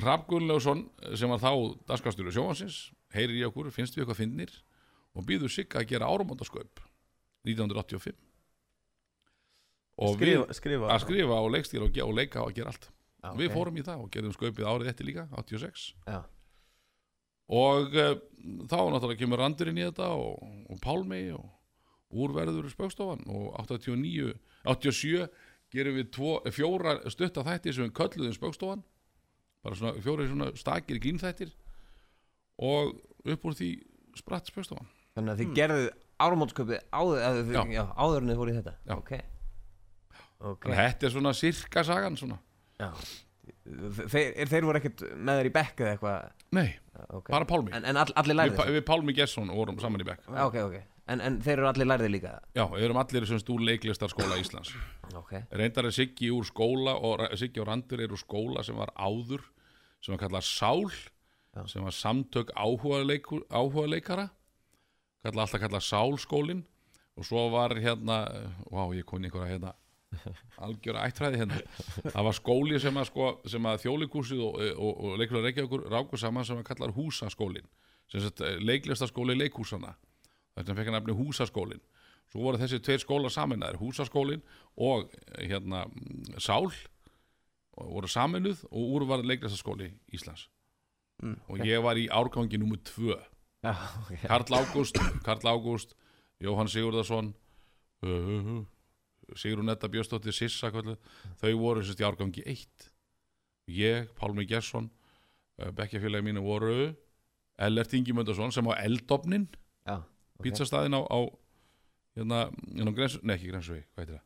Rapp 0.00 0.24
Gunnlaugsson 0.30 0.86
sem 1.12 1.28
var 1.28 1.42
þá 1.42 1.76
daskastjóru 1.90 2.32
sjóhansins 2.32 2.78
heyrir 3.12 3.36
í 3.36 3.44
okkur, 3.44 3.68
finnst 3.68 3.92
við 3.98 4.06
eitthvað 4.06 4.20
finnir 4.22 4.54
og 5.12 5.26
býður 5.28 5.52
Sigga 5.52 5.82
að 5.82 5.90
gera 5.92 6.08
áramóndasköp 6.08 6.80
1985 7.44 8.16
og 9.96 10.16
við 10.20 10.36
Skrifa, 10.36 10.56
skrifa 10.58 10.92
að 10.92 11.02
skrifa 11.04 11.40
og 11.40 11.50
leikstýra 11.54 11.88
og, 11.88 11.98
og 12.04 12.14
leika 12.16 12.44
og 12.44 12.56
gera 12.56 12.72
allt. 12.72 12.88
Já, 13.22 13.30
við 13.38 13.48
ok. 13.48 13.54
fórum 13.56 13.78
í 13.80 13.84
það 13.86 14.02
og 14.04 14.10
gerðum 14.14 14.34
sköpið 14.36 14.70
árið 14.70 14.90
eftir 14.92 15.08
líka 15.08 15.26
86 15.40 15.86
Já. 16.06 16.18
og 17.56 17.96
uh, 17.96 18.12
þá 18.68 18.78
náttúrulega 18.92 19.20
kemur 19.22 19.42
Randurinn 19.42 19.80
í 19.80 19.86
þetta 19.86 20.10
og, 20.14 20.42
og 20.70 20.80
Pálmi 20.84 21.22
og 21.34 21.46
úrverður 22.16 22.68
spöggstofan 22.70 23.24
og 23.26 23.56
89, 23.64 24.36
87 24.68 25.26
gerum 25.74 25.96
við 25.98 26.12
tvo, 26.14 26.36
fjóra 26.54 26.98
stutta 27.10 27.42
þætti 27.46 27.74
sem 27.74 27.88
við 27.88 27.96
kölluðum 27.98 28.36
spöggstofan 28.36 28.84
bara 29.66 29.78
svona 29.80 30.04
fjóra 30.04 30.28
svona 30.28 30.52
stakir 30.54 31.00
grínþættir 31.02 31.50
og 32.62 32.94
upp 33.26 33.48
úr 33.48 33.56
því 33.58 33.72
spratt 34.16 34.52
spöggstofan 34.52 34.86
Þannig 35.16 35.32
að 35.32 35.40
þið 35.40 35.52
gerðu 35.56 35.84
áramótsköpið 36.20 36.82
áður, 36.92 37.52
já, 37.72 37.82
áður 37.96 38.22
en 38.22 38.30
þið 38.30 38.38
fóru 38.40 38.52
í 38.52 38.56
þetta. 38.58 38.74
Já. 38.84 38.94
Ok, 38.96 39.12
ok. 40.52 40.66
Þannig 40.66 40.80
að 40.82 40.90
þetta 40.90 41.06
er 41.08 41.14
svona 41.16 41.32
sirka 41.36 41.84
sagan 41.88 42.18
svona. 42.20 42.38
Þeir, 43.66 44.32
er- 44.42 44.50
þeir 44.50 44.66
voru 44.66 44.80
ekkert 44.80 45.02
með 45.16 45.40
þér 45.40 45.48
í 45.48 45.54
bekk 45.54 45.80
eða 45.82 45.94
eitthvað? 45.96 46.28
Nei, 46.56 46.68
okay. 47.08 47.30
bara 47.34 47.46
Pálmi. 47.48 47.72
En, 47.74 47.86
en 47.90 47.98
all, 48.02 48.12
allir 48.18 48.34
við, 48.34 48.38
lærið 48.40 48.58
Pa- 48.60 48.66
við 48.76 48.84
Pálmi 48.86 49.14
Gesson 49.16 49.50
vorum 49.54 49.80
saman 49.82 50.02
í 50.02 50.06
bekk. 50.06 50.22
Já, 50.28 50.42
ok, 50.46 50.58
ok. 50.68 50.76
En, 51.06 51.20
en 51.22 51.36
þeir 51.42 51.60
eru 51.60 51.68
allir 51.70 51.86
lærið 51.86 52.10
líka? 52.10 52.32
Já, 52.58 52.64
við 52.72 52.84
erum 52.88 52.98
allir 52.98 53.26
sem 53.30 53.38
stúr 53.38 53.62
leiklistarskóla 53.62 54.38
Íslands. 54.42 54.72
Reyndar 55.54 55.86
er 55.86 55.94
Siggi 55.94 56.32
úr 56.34 56.46
skóla 56.48 56.96
og 56.98 57.22
Siggi 57.38 57.62
og 57.62 57.68
Randur 57.70 58.02
eru 58.02 58.16
úr 58.18 58.22
skóla 58.22 58.64
sem 58.66 58.74
var 58.78 58.90
áður 58.98 59.44
sem 60.02 60.14
var 60.16 60.24
kallað 60.24 60.46
Sál 60.48 60.90
Já. 61.56 61.62
sem 61.70 61.84
var 61.86 61.94
samtök 61.94 62.50
áhuga, 62.58 62.98
leikur, 63.06 63.44
áhuga 63.48 63.86
leikara 63.88 64.26
kallað 65.24 65.46
alltaf 65.46 65.62
kallað 65.62 65.86
Sálskólin 65.86 66.64
og 67.16 67.24
svo 67.24 67.46
var 67.54 67.72
hérna 67.80 68.18
vá 68.68 68.82
ég 68.94 69.06
koni 69.08 69.30
einhverja 69.30 69.54
hérna 69.54 69.72
algjöra 70.66 71.06
ættræði 71.08 71.42
hérna. 71.42 71.60
Það 72.12 72.28
var 72.28 72.36
skóli 72.38 72.80
sem 72.82 73.00
að, 73.00 73.08
sko, 73.10 73.30
sem 73.48 73.68
að 73.70 73.82
þjólikúsið 73.84 74.44
og, 74.46 74.60
og, 74.76 74.92
og 74.92 75.20
leiklega 75.20 75.48
reykjavíkur 75.48 75.86
ráku 75.92 76.20
saman 76.20 76.46
sem 76.48 76.60
að 76.60 76.68
kallar 76.70 76.94
húsaskólin 76.96 77.68
leiklistaskóli 78.62 79.34
leikhúsana 79.34 79.96
þetta 80.54 80.74
fekk 80.76 80.88
hann 80.88 80.94
nafni 80.94 81.14
húsaskólin 81.18 81.80
svo 82.30 82.44
voru 82.46 82.60
þessi 82.60 82.80
tveir 82.82 83.02
skólar 83.02 83.32
saminnaðir 83.34 83.80
húsaskólin 83.80 84.42
og 84.76 85.10
eh, 85.38 85.46
hérna 85.50 85.86
Sál 86.42 86.68
og 87.76 87.92
voru 87.92 88.10
saminuð 88.10 88.64
og 88.70 88.94
úr 88.96 89.06
var 89.08 89.24
leiklistaskóli 89.24 89.90
Íslands. 90.14 90.48
Mm, 91.22 91.36
og 91.48 91.64
ég 91.64 91.82
var 91.84 91.96
í 91.96 92.08
árgangi 92.12 92.58
nummer 92.60 92.80
tvö. 92.84 93.16
Já, 93.64 93.72
ok. 94.02 94.26
Karl 94.26 94.56
Ágúst, 94.58 94.98
Karl 95.24 95.48
Ágúst 95.48 95.94
Jóhann 96.40 96.68
Sigurðarsson 96.68 97.32
uh, 98.04 98.64
Sigrun 99.34 99.72
Edda 99.72 99.88
Björstóttir 99.90 100.34
Sissa, 100.36 100.70
kvöldu, 100.70 100.94
þau 101.40 101.52
voru 101.58 101.82
sérst 101.82 102.02
í 102.02 102.06
árgangi 102.06 102.44
eitt. 102.46 102.90
Ég, 103.66 104.06
Pálmi 104.18 104.46
Gesson 104.46 104.86
uh, 104.86 105.72
bekkjafélagi 105.74 106.28
mínu 106.28 106.44
voru 106.44 106.92
Ellert 107.58 107.96
Ingi 107.98 108.14
Möndarsson 108.14 108.52
sem 108.54 108.68
á 108.70 108.78
Eldofnin 108.78 109.48
Já, 109.88 109.96
ok. 109.98 110.44
pizzastæðin 110.44 110.94
á, 110.94 111.02
á 111.02 111.18
hérna, 112.14 112.44
hérna 112.76 112.94
Grens, 112.94 113.18
nei 113.26 113.34
ekki 113.34 113.50
Grensvegi, 113.50 113.82
hvað 113.90 114.04
heitir 114.04 114.18
það? 114.18 114.24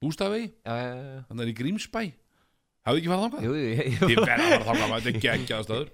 Bústafegi, 0.00 0.50
Já, 0.64 0.74
já, 0.74 0.90
já, 0.90 1.06
já. 1.14 1.22
Þannig 1.28 1.44
er 1.44 1.52
í 1.52 1.56
Grímsbæ. 1.60 2.02
Hafði 2.88 3.02
ekki 3.02 3.10
farið 3.12 3.24
þangað? 3.26 3.44
Jú, 3.44 3.54
jú, 3.54 3.64
jú 3.70 4.10
Þið 4.10 4.20
verða 4.24 4.50
að 4.56 4.62
fara 4.64 4.86
maður, 4.88 5.02
þetta 5.04 5.10
er 5.12 5.24
geggjaða 5.26 5.66
staður 5.68 5.90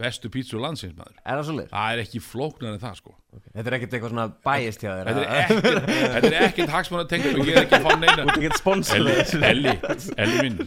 bestu 0.00 0.30
pítsu 0.32 0.60
landsins 0.62 0.94
maður. 0.96 1.16
Er 1.22 1.38
það 1.38 1.46
svolítið? 1.50 1.70
það 1.74 1.92
er 1.92 1.98
ekki 2.04 2.20
flóknar 2.24 2.72
en 2.74 2.82
það 2.82 2.94
sko. 3.00 3.12
Þetta 3.34 3.66
er 3.70 3.74
ekkert 3.78 3.94
eitthvað 3.96 4.12
svona 4.12 4.26
bæist 4.46 4.82
hjá 4.84 4.90
þér 4.92 5.06
Þetta 5.08 5.22
er 5.24 5.28
ekkert, 5.40 5.86
þetta 6.14 6.28
er 6.28 6.36
ekkert 6.44 6.70
hagsmann 6.74 7.02
að 7.02 7.08
tengja 7.10 7.30
og 7.32 7.48
ég 7.48 7.54
er 7.56 7.64
ekki 7.64 7.78
að 7.80 7.86
fá 7.86 7.92
neina 7.98 8.22
Þú 8.28 8.42
getur 8.44 8.60
sponsor 8.60 8.94
Elli, 9.00 9.14
Elli, 9.48 9.74
Elli 10.22 10.36
minn 10.44 10.58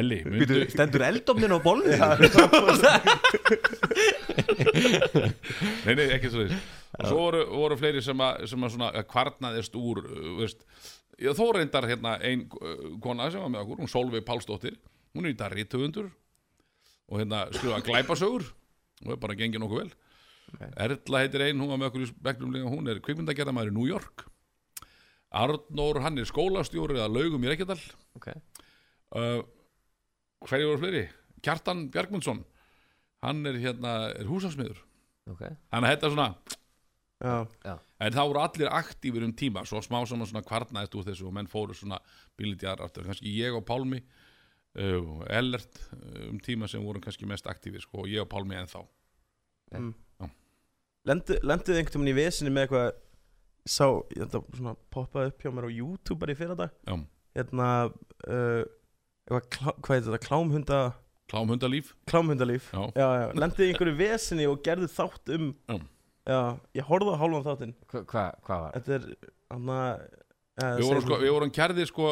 Elli, 0.00 0.18
myndu 0.26 0.42
Býtu, 0.42 0.56
stendur 0.74 1.02
eldofnin 1.06 1.54
á 1.54 1.58
bolni? 1.62 1.94
Nei, 5.86 5.94
nei, 5.94 6.06
ekki 6.16 6.28
svo 6.32 6.40
þess 6.46 6.74
og 6.96 7.08
svo 7.10 7.16
voru, 7.20 7.40
voru 7.50 7.76
fleiri 7.78 8.02
sem 8.04 8.20
að, 8.24 8.46
sem 8.50 8.62
að 8.64 8.72
svona 8.72 9.04
kvarnaðist 9.10 9.74
úr 9.78 10.00
uh, 10.02 10.28
veist, 10.40 10.62
þó 11.36 11.44
reyndar 11.56 11.88
hérna 11.90 12.16
ein 12.24 12.46
uh, 12.56 12.96
kona 13.04 13.28
sem 13.32 13.42
var 13.42 13.52
með 13.52 13.64
okkur, 13.64 13.82
hún 13.82 13.92
Solveig 13.92 14.24
Pálsdóttir 14.26 14.78
hún 15.16 15.26
er 15.26 15.34
í 15.34 15.38
dag 15.38 15.52
rítuðundur 15.52 16.08
og 17.10 17.20
hérna 17.20 17.46
skrifa 17.54 17.82
glæpasögur. 17.86 18.46
Og 19.04 19.12
er 19.12 19.20
bara 19.20 19.36
gengið 19.38 19.62
nokkuð 19.62 19.82
vel. 19.82 19.92
Erla 20.80 21.22
heitir 21.24 21.44
ein, 21.44 21.60
hún 21.60 21.72
var 21.72 21.80
með 21.82 21.90
okkur 21.90 22.06
í 22.06 22.46
líka 22.54 22.72
hún 22.72 22.90
er 22.90 23.02
kvikmyndagerðamaður 23.04 23.72
í 23.72 23.76
New 23.76 23.86
York. 23.88 24.26
Arnór, 25.36 26.00
hann 26.04 26.18
er 26.18 26.28
skólastjóri 26.28 26.96
eða 26.96 27.10
laugum 27.12 27.44
í 27.44 27.50
Reykjadal. 27.50 27.80
Ok, 28.16 28.30
uh, 29.18 29.40
hverju 30.46 30.70
voru 30.70 30.82
fleiri? 30.84 31.06
Kjartan 31.44 31.88
Bjargmundsson. 31.92 32.44
Hann 33.26 33.42
er 33.48 33.58
hérna, 33.60 33.96
er 34.14 34.30
húsasmiður. 34.30 34.78
Ok. 35.26 35.42
Þannig 35.72 35.88
að 35.88 35.92
þetta 35.92 36.06
er 36.06 36.14
svona 36.14 36.28
Já, 37.16 37.72
En 38.04 38.12
það 38.12 38.28
voru 38.28 38.40
allir 38.42 38.70
aktífur 38.76 39.24
um 39.24 39.32
tíma 39.32 39.62
Svo 39.66 39.80
smá 39.80 40.02
saman 40.06 40.28
svona 40.28 40.44
kvarnaðist 40.44 40.96
úr 40.98 41.06
þessu 41.06 41.30
Og 41.30 41.32
menn 41.34 41.48
fóru 41.48 41.74
svona 41.74 41.98
bílitjar 42.36 42.82
aftur 42.84 43.06
Kannski 43.08 43.32
ég 43.32 43.56
og 43.56 43.64
Pálmi 43.66 44.02
uh, 44.76 45.24
Ellert 45.32 45.80
uh, 45.96 46.28
um 46.30 46.38
tíma 46.44 46.68
sem 46.70 46.82
voru 46.84 47.00
kannski 47.04 47.26
mest 47.28 47.46
aktífir 47.50 47.82
sko, 47.84 48.04
Og 48.04 48.10
ég 48.12 48.22
og 48.24 48.30
Pálmi 48.32 48.56
ennþá 48.60 48.84
Lendu, 51.06 51.36
lenduðu 51.46 51.76
einhvern 51.78 52.00
veginn 52.02 52.10
í 52.10 52.16
vesinni 52.16 52.50
með 52.54 52.64
eitthvað 52.66 52.86
Sá, 53.66 53.86
ég 54.14 54.22
þetta 54.22 54.40
svona 54.54 54.72
poppaði 54.94 55.30
upp 55.32 55.42
hjá 55.42 55.50
mér 55.54 55.66
á 55.66 55.70
YouTube 55.74 56.18
bara 56.22 56.34
í 56.34 56.38
fyrra 56.38 56.54
dag 56.58 56.70
Já. 56.86 56.94
Hérna 57.36 57.68
uh, 57.90 58.62
eitthvað, 59.26 59.46
klá, 59.56 59.70
hvað 59.82 59.92
heitir 59.96 60.08
þetta, 60.12 60.22
klámhunda 60.26 60.80
Klámhundalíf 61.30 61.92
Klámhundalíf 62.10 62.68
Já. 62.74 62.82
já, 62.94 63.06
já. 63.22 63.26
Lenduðu 63.38 63.66
í 63.66 63.72
einhverju 63.72 63.96
vesinni 63.98 64.46
og 64.50 64.60
gerðu 64.66 64.90
þátt 64.94 65.32
um 65.38 65.48
Já. 65.70 65.78
Já, 66.26 66.38
ég 66.80 66.86
horfði 66.90 67.14
á 67.14 67.20
hálfan 67.22 67.46
þáttinn 67.46 67.74
Hva- 67.90 68.04
Hvað 68.10 68.38
hva 68.46 68.60
var? 68.64 68.76
Þetta 68.78 68.96
er, 68.98 69.08
hann 69.54 69.74
að 69.76 70.06
Við 70.80 70.86
vorum, 70.88 71.02
sko, 71.06 71.18
við 71.22 71.34
vorum 71.36 71.54
kærðir 71.54 71.90
sko 71.90 72.06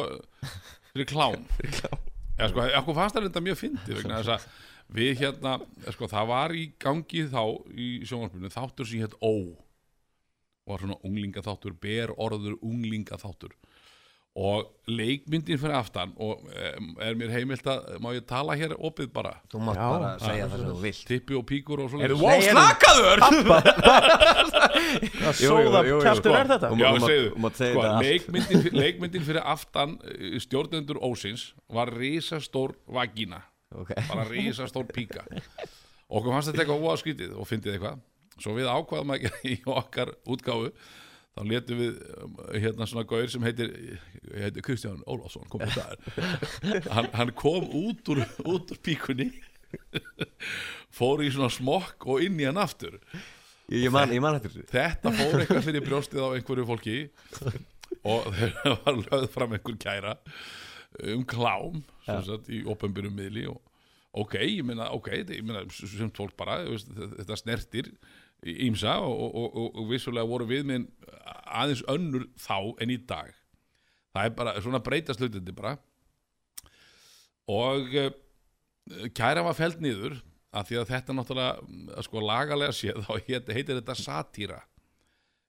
Fyrir 0.91 1.07
klám 1.11 1.39
klám 1.79 2.04
Já, 2.35 2.49
sko, 2.51 2.63
okkur 2.81 2.97
fannst 2.97 3.15
það 3.15 3.27
þetta 3.29 3.43
mjög 3.45 3.59
fyndið 3.61 3.99
vegna 3.99 4.21
þess 4.21 4.33
að 4.35 4.47
við 4.95 5.11
hérna, 5.21 5.53
sko, 5.95 6.09
það 6.11 6.31
var 6.31 6.55
í 6.55 6.65
gangi 6.83 7.23
þá 7.31 7.43
í 7.71 7.87
sjónvarpinu 8.05 8.51
þáttur 8.53 8.89
sem 8.89 9.05
hétt 9.05 9.15
Ó. 9.23 9.33
Var 10.65 10.81
svona 10.81 10.97
unglingaþáttur, 11.05 11.75
ber 11.77 12.11
orður 12.17 12.57
unglingaþáttur 12.65 13.53
og 14.35 14.65
leikmyndin 14.91 15.55
fyrir 15.59 15.77
aftan 15.77 16.11
og 16.19 16.41
er 16.51 17.15
mér 17.15 17.31
heimilt 17.31 17.67
að, 17.71 17.85
má 18.03 18.09
ég 18.11 18.25
tala 18.27 18.57
hér 18.59 18.73
opið 18.75 19.07
bara, 19.15 19.31
Þú 19.51 19.61
mátt 19.63 19.79
bara 19.79 20.09
segja 20.19 20.49
það 20.51 20.59
sem 20.59 20.67
þú 20.67 20.81
vilt. 20.81 21.03
Tippi 21.07 21.37
og 21.39 21.45
píkur 21.47 21.83
og 21.85 21.93
svona 21.93 22.09
wow, 22.19 22.35
Nei, 22.35 22.49
slakaður! 22.49 23.23
Það 25.21 25.37
sóða 25.39 25.83
kjaftur 25.87 26.35
er 26.35 26.51
þetta? 26.51 26.71
Þú 26.73 26.79
Já, 26.81 26.89
þú 26.89 27.05
segðu, 27.05 27.29
þú 27.37 27.51
sko, 27.55 27.85
leikmyndin, 28.03 28.65
fyr- 28.65 28.75
leikmyndin 28.81 29.27
fyrir 29.29 29.47
aftan 29.55 29.95
eh, 30.11 30.35
stjórnendur 30.43 30.99
Ósins 31.07 31.47
var 31.71 31.93
risastór 31.95 32.75
vagína. 32.91 33.39
Ok, 33.75 33.95
bara 34.11 34.27
risastór 34.27 34.91
píka. 34.91 35.23
Og 36.11 36.19
okkur 36.19 36.35
fannst 36.35 36.51
þetta 36.51 36.65
eitthvað 36.65 36.83
óa 36.83 36.99
skrítið 36.99 37.39
og 37.39 37.47
fyndið 37.49 37.77
eitthvað. 37.77 38.03
Svo 38.35 38.51
við 38.59 38.67
ákvaðum 38.67 39.15
að 39.15 39.25
gera 39.25 39.41
í 39.47 39.55
okkar 39.79 40.11
útgáfu 40.27 40.73
þá 41.35 41.41
letum 41.49 41.81
við 41.81 41.97
um, 42.23 42.37
hérna 42.53 42.87
svona 42.87 43.05
gaur 43.09 43.31
sem 43.31 43.43
heitir, 43.43 43.73
heitir 44.31 44.63
Kristján 44.65 45.03
Ólafsson 45.03 45.47
kom 45.51 45.63
hann, 46.95 47.09
hann 47.11 47.33
kom 47.35 47.67
út 47.75 48.13
úr, 48.13 48.23
út 48.45 48.71
úr 48.71 48.81
píkunni 48.85 49.31
fór 50.97 51.23
í 51.25 51.31
svona 51.33 51.51
smokk 51.51 52.07
og 52.07 52.23
inn 52.23 52.39
í 52.39 52.47
hann 52.47 52.59
aftur. 52.61 52.99
Ég, 53.67 53.87
ég 53.87 53.93
man, 53.93 54.11
ég 54.13 54.21
man 54.23 54.37
þetta 54.39 55.11
fór 55.11 55.41
eitthvað 55.41 55.65
fyrir 55.65 55.85
brjóstið 55.87 56.21
á 56.23 56.29
einhverju 56.37 56.67
fólki 56.69 56.97
og 58.05 58.27
þegar 58.37 58.77
var 58.85 58.99
lögð 59.01 59.31
fram 59.33 59.55
einhver 59.57 59.79
kæra 59.81 60.17
um 61.11 61.25
klám 61.27 61.81
sem 62.05 62.21
sagt, 62.27 62.51
í 62.53 62.61
opinbyrjum 62.69 63.17
miðli 63.17 63.47
og 63.51 63.59
ok, 64.15 64.37
ég 64.45 64.63
meina, 64.63 64.91
ok, 64.95 65.09
ég 65.25 65.43
meina 65.43 65.65
sem 65.75 66.11
fólk 66.15 66.37
bara, 66.39 66.61
þetta 67.17 67.39
snertir 67.41 67.89
ímsa 68.45 68.99
og, 69.01 69.15
og, 69.25 69.47
og, 69.49 69.79
og 69.81 69.89
vissulega 69.89 70.29
voru 70.29 70.47
við 70.49 70.67
með 70.69 70.85
aðeins 71.45 71.83
önnur 71.91 72.27
þá 72.39 72.57
en 72.83 72.93
í 72.93 72.99
dag. 73.09 73.33
Það 74.15 74.29
er 74.29 74.37
bara 74.37 74.55
svona 74.63 74.83
breytast 74.83 75.21
hlutindi 75.21 75.55
bara. 75.55 75.75
Og 77.51 77.91
uh, 77.99 78.13
kæra 79.17 79.43
var 79.45 79.57
feld 79.57 79.81
niður 79.83 80.19
af 80.55 80.69
því 80.69 80.79
að 80.79 80.93
þetta 80.93 81.17
náttúrulega 81.17 82.05
sko 82.05 82.23
lagalega 82.23 82.75
séð 82.75 83.01
þá 83.03 83.13
heit, 83.27 83.51
heitir 83.51 83.81
þetta 83.81 83.97
satíra 83.99 84.61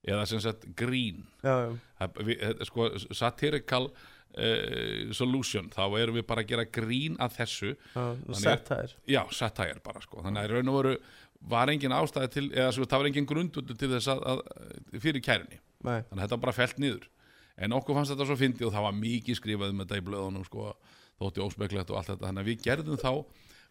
eða 0.06 0.26
sem 0.30 0.42
sagt 0.42 0.66
grín. 0.78 1.24
Er 1.46 2.66
sko 2.66 2.88
satirical 3.14 3.88
uh, 3.90 5.12
solution. 5.16 5.70
Þá 5.72 5.84
erum 6.00 6.18
við 6.18 6.26
bara 6.28 6.44
að 6.44 6.52
gera 6.52 6.66
grín 6.78 7.16
að 7.22 7.38
þessu. 7.40 7.72
Er 7.74 8.94
já, 9.10 9.22
satire 9.34 9.82
bara 9.84 10.02
sko. 10.04 10.22
Þannig 10.26 10.42
að 10.42 10.50
í 10.50 10.52
raun 10.54 10.72
og 10.72 10.78
veru 10.80 10.94
var 11.40 11.70
engin 11.72 11.94
ástæði 11.94 12.30
til 12.32 12.46
eða 12.54 12.72
svo 12.74 12.86
það 12.88 13.02
var 13.02 13.10
engin 13.10 13.28
grundvöldu 13.28 13.76
til 13.78 13.90
þess 13.92 14.10
að, 14.12 14.24
að 14.32 15.00
fyrir 15.02 15.24
kærunni. 15.24 15.60
Nei, 15.86 16.00
þannig 16.08 16.18
að 16.18 16.24
þetta 16.24 16.36
var 16.36 16.44
bara 16.46 16.56
felt 16.56 16.80
niður. 16.82 17.08
En 17.56 17.72
okkur 17.76 17.96
fannst 17.96 18.12
þetta 18.12 18.26
svo 18.28 18.36
fyndið 18.40 18.68
og 18.68 18.74
það 18.74 18.86
var 18.88 18.98
mikið 18.98 19.38
skrifað 19.38 19.72
um 19.72 19.80
þetta 19.84 20.00
í 20.00 20.04
blöðunum 20.06 20.44
sko, 20.44 20.74
þótti 21.22 21.44
óspeklegt 21.44 21.92
og 21.92 22.00
allt 22.00 22.10
þetta. 22.12 22.26
Þannig 22.26 22.42
að 22.42 22.50
við 22.50 22.66
gerðum 22.66 23.00
þá, 23.00 23.12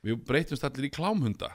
við 0.06 0.26
breytumst 0.30 0.66
allir 0.66 0.88
í 0.88 0.94
klámhunda. 0.96 1.52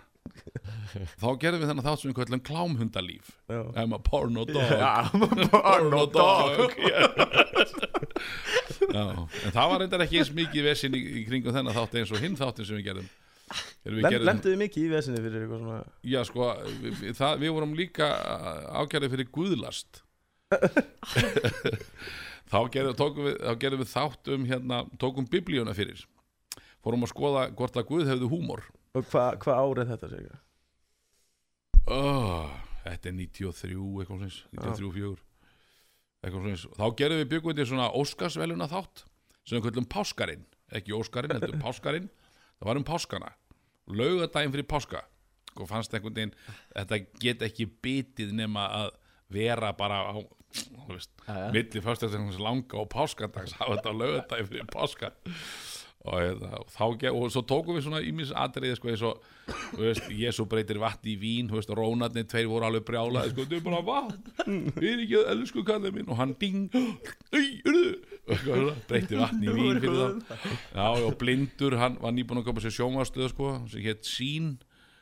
Þá 1.18 1.28
gerðum 1.40 1.62
við 1.62 1.70
þennan 1.70 1.86
þátt 1.86 2.02
sem 2.02 2.10
við 2.10 2.18
kallum 2.20 2.42
klámhundalíf. 2.46 3.32
Já. 3.50 3.60
I'm 3.80 3.96
a 3.96 3.98
porno 4.04 4.44
dog. 4.46 4.74
Já, 4.78 5.10
porno 5.54 6.04
dog. 6.14 6.76
en 8.90 9.54
það 9.54 9.72
var 9.72 9.82
reyndar 9.82 10.04
ekki 10.04 10.20
eins 10.20 10.30
mikið 10.34 10.66
vesinn 10.68 10.94
í, 10.96 11.02
í 11.22 11.24
kringum 11.26 11.54
þennan 11.56 11.76
þátt 11.76 11.98
eins 12.00 12.14
og 12.14 12.22
hinn 12.22 12.38
þáttin 12.38 12.68
sem 12.68 12.78
við 12.78 12.90
gerðum 12.90 13.10
Við 13.80 14.04
gerðum 14.04 14.28
Lenduðu 14.28 14.58
mikið 14.60 14.82
í 14.84 14.90
vesinni 14.92 15.20
fyrir 15.24 15.44
eitthvað 15.46 15.62
svona 15.62 15.78
Já, 16.04 16.20
sko, 16.28 16.48
við, 16.82 17.14
það, 17.16 17.38
við 17.40 17.52
vorum 17.56 17.76
líka 17.78 18.08
ákjærið 18.82 19.14
fyrir 19.14 19.30
guðlast. 19.32 20.02
Þá 22.50 22.58
gerðum, 22.74 23.22
við, 23.24 23.38
þá 23.40 23.54
gerðum 23.62 23.82
við 23.84 23.90
þátt 23.94 24.30
um 24.34 24.44
hérna, 24.50 24.82
tókum 25.00 25.28
biblíuna 25.30 25.72
fyrir. 25.76 26.02
Fórum 26.84 27.06
að 27.06 27.12
skoða 27.14 27.46
hvort 27.56 27.78
að 27.80 27.88
Guð 27.88 28.10
hefði 28.10 28.30
húmor. 28.32 28.64
Og 28.98 29.06
hvað 29.08 29.40
hva 29.44 29.56
árið 29.62 29.92
þetta 29.94 30.12
segja? 30.12 30.38
oh, 31.90 32.50
Þetta 32.84 33.10
er 33.10 33.16
93 33.16 33.74
eitthvað 33.76 34.08
svona, 34.10 34.30
93, 34.56 34.92
4 34.96 35.26
eitthvað 36.20 36.46
svona, 36.46 36.76
þá 36.76 36.86
gerðum 37.00 37.20
við 37.22 37.28
byggum 37.32 37.56
við 37.56 37.68
svona 37.70 37.90
Óskarsveluna 37.96 38.68
þátt 38.68 39.04
sem 39.44 39.56
við 39.56 39.66
kallum 39.68 39.88
Páskarinn, 39.88 40.42
ekki 40.76 40.96
Óskarinn 40.96 41.32
heldur 41.36 41.60
Páskarinn, 41.62 42.10
það 42.58 42.70
var 42.70 42.80
um 42.80 42.86
Páskana 42.88 43.30
laugadaginn 43.96 44.54
fyrir 44.54 44.68
Páska. 44.70 45.04
Og 45.58 45.66
fannst 45.68 45.94
einhvern 45.94 46.14
veginn, 46.14 46.34
þetta 46.76 47.00
get 47.20 47.42
ekki 47.42 47.66
bitið 47.82 48.34
nema 48.38 48.68
að 48.84 48.92
vera 49.34 49.72
bara 49.76 50.02
á, 50.10 50.14
milli 51.54 51.82
fyrstæðsins 51.82 52.40
langa 52.42 52.78
og 52.80 52.88
páskadags 52.90 53.54
hafa 53.58 53.76
þetta 53.76 53.94
á 53.94 54.00
laugadaginn 54.00 54.50
fyrir 54.50 54.70
Páska 54.70 55.12
og, 56.00 56.42
og 56.60 56.70
þá 56.72 56.84
ge- 57.02 57.12
og 57.12 57.26
svo 57.32 57.42
tókum 57.44 57.76
við 57.76 57.84
svona 57.84 58.00
ímis 58.06 58.30
atriði 58.32 58.78
sko 58.78 58.88
eins 58.92 59.02
og 59.04 59.20
þú 59.74 59.82
veist, 59.82 60.06
Jésu 60.16 60.46
breytir 60.48 60.80
vatn 60.80 61.10
í 61.12 61.16
vín 61.20 61.50
veist, 61.52 61.72
rónarnir 61.76 62.24
tveir 62.30 62.48
voru 62.48 62.68
alveg 62.70 62.86
brjálaði 62.88 63.34
sko, 63.34 63.44
er 63.50 63.66
bara 63.66 63.82
vatn, 63.84 64.32
við 64.78 64.88
erum 64.94 65.04
ekki 65.04 65.18
að 65.20 65.30
elsku 65.34 65.66
kallið 65.68 65.98
minn. 65.98 66.08
Og 66.08 66.20
hann 66.22 66.32
ding 66.40 66.72
ei, 66.78 67.60
urðu 67.66 67.92
og 67.92 68.32
eitthvað 68.32 68.56
svona, 68.62 68.74
breyti 68.88 69.20
vatn 69.20 69.44
í 69.44 69.54
vín 69.58 69.84
já, 70.72 70.88
og 70.88 71.14
blindur, 71.20 71.76
hann 71.82 72.00
var 72.00 72.16
nýbúin 72.16 72.40
að 72.40 72.48
koma 72.48 72.64
sér 72.64 72.76
sjónvastöð 72.78 73.32
sko, 73.34 73.54
sem 73.72 73.84
hétt 73.84 74.08
sín 74.08 74.54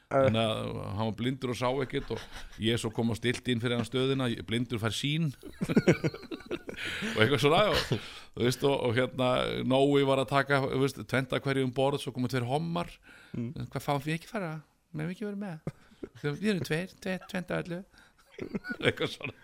þannig 0.08 0.40
að 0.40 0.68
hann 0.96 1.10
var 1.10 1.16
blindur 1.18 1.50
og 1.52 1.58
sá 1.60 1.68
ekkert 1.84 2.14
og 2.16 2.22
Jésu 2.64 2.88
kom 2.96 3.10
og 3.12 3.18
stilt 3.18 3.44
inn 3.52 3.60
fyrir 3.60 3.76
hann 3.76 3.84
stöðina 3.84 4.30
blindur 4.48 4.80
fær 4.80 4.94
sín 4.96 5.26
og 7.12 7.20
eitthvað 7.20 7.42
svona 7.42 7.60
og, 7.74 7.92
veist, 8.38 8.64
og, 8.64 8.76
og 8.86 8.96
hérna 8.96 9.28
Nói 9.66 10.04
var 10.08 10.22
að 10.22 10.32
taka 10.32 10.62
veist, 10.70 11.00
tventa 11.10 11.40
hverju 11.42 11.66
um 11.66 11.74
borð 11.74 12.02
svo 12.02 12.14
komu 12.14 12.30
tveir 12.30 12.46
hommar. 12.48 12.90
Hvað 13.34 13.84
fáum 13.84 14.02
við 14.04 14.18
ekki 14.18 14.30
fara? 14.30 14.56
Með 14.96 15.14
ekki 15.14 15.28
verið 15.28 15.42
með. 15.42 15.72
Við 16.22 16.50
erum 16.52 16.66
tveir, 16.66 16.92
tveir 17.02 17.24
tventa 17.30 17.62
öllu. 17.62 17.80
Eitthvað 18.86 19.14
svona. 19.16 19.34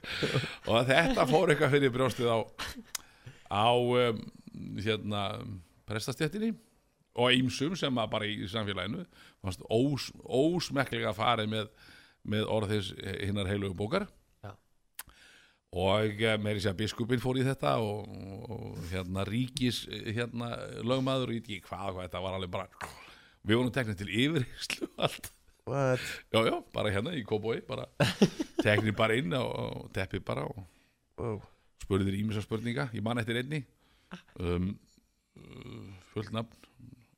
Og 0.70 0.86
þetta 0.88 1.26
fór 1.26 1.50
eitthvað 1.50 1.72
fyrir 1.74 1.94
brjóstið 1.94 2.30
á 2.30 2.38
á 3.54 3.70
um, 3.74 4.20
hérna 4.80 5.22
prestastjættinni 5.86 6.54
og 7.14 7.34
ýmsum 7.34 7.76
sem 7.78 7.98
að 8.00 8.10
bara 8.10 8.26
í 8.26 8.46
samfélaginu. 8.50 9.04
Ós, 9.44 10.08
ósmekklega 10.24 11.12
farið 11.14 11.50
með, 11.52 11.68
með 12.26 12.48
orðis 12.50 12.92
hinnar 13.20 13.50
heilugu 13.50 13.76
bókar. 13.78 14.08
Og 15.74 16.20
eh, 16.22 16.36
meiri 16.38 16.62
sér 16.62 16.74
að 16.74 16.82
biskupin 16.84 17.22
fór 17.22 17.40
í 17.40 17.46
þetta 17.46 17.76
og, 17.82 18.10
og 18.48 18.76
hérna 18.92 19.24
ríkis 19.26 19.84
eh, 19.90 20.12
hérna 20.14 20.52
lögmaður 20.86 21.34
í 21.34 21.40
hvað, 21.64 21.88
hvað 21.94 22.02
þetta 22.04 22.22
var 22.24 22.36
alveg 22.38 22.52
bara 22.54 22.92
við 23.44 23.58
vorum 23.58 23.72
teknir 23.74 23.98
til 23.98 24.10
yfirheyslu 24.12 24.90
allt 25.06 25.32
já 25.64 26.40
já, 26.44 26.54
bara 26.76 26.92
hérna 26.92 27.14
í 27.16 27.24
Kóbói 27.26 27.58
bara 27.66 27.88
teknir 28.60 28.94
bara 28.96 29.16
inn 29.18 29.32
og, 29.38 29.50
og 29.50 29.90
teppi 29.96 30.22
bara 30.24 30.46
og 30.50 30.62
Wow. 31.14 31.36
spurði 31.78 32.08
þér 32.08 32.16
ímessa 32.18 32.42
spurninga 32.42 32.88
ég 32.90 33.02
man 33.06 33.20
eftir 33.20 33.36
einni 33.38 33.60
um, 34.42 34.72
uh, 35.38 35.92
fullt 36.10 36.32
nafn 36.34 36.64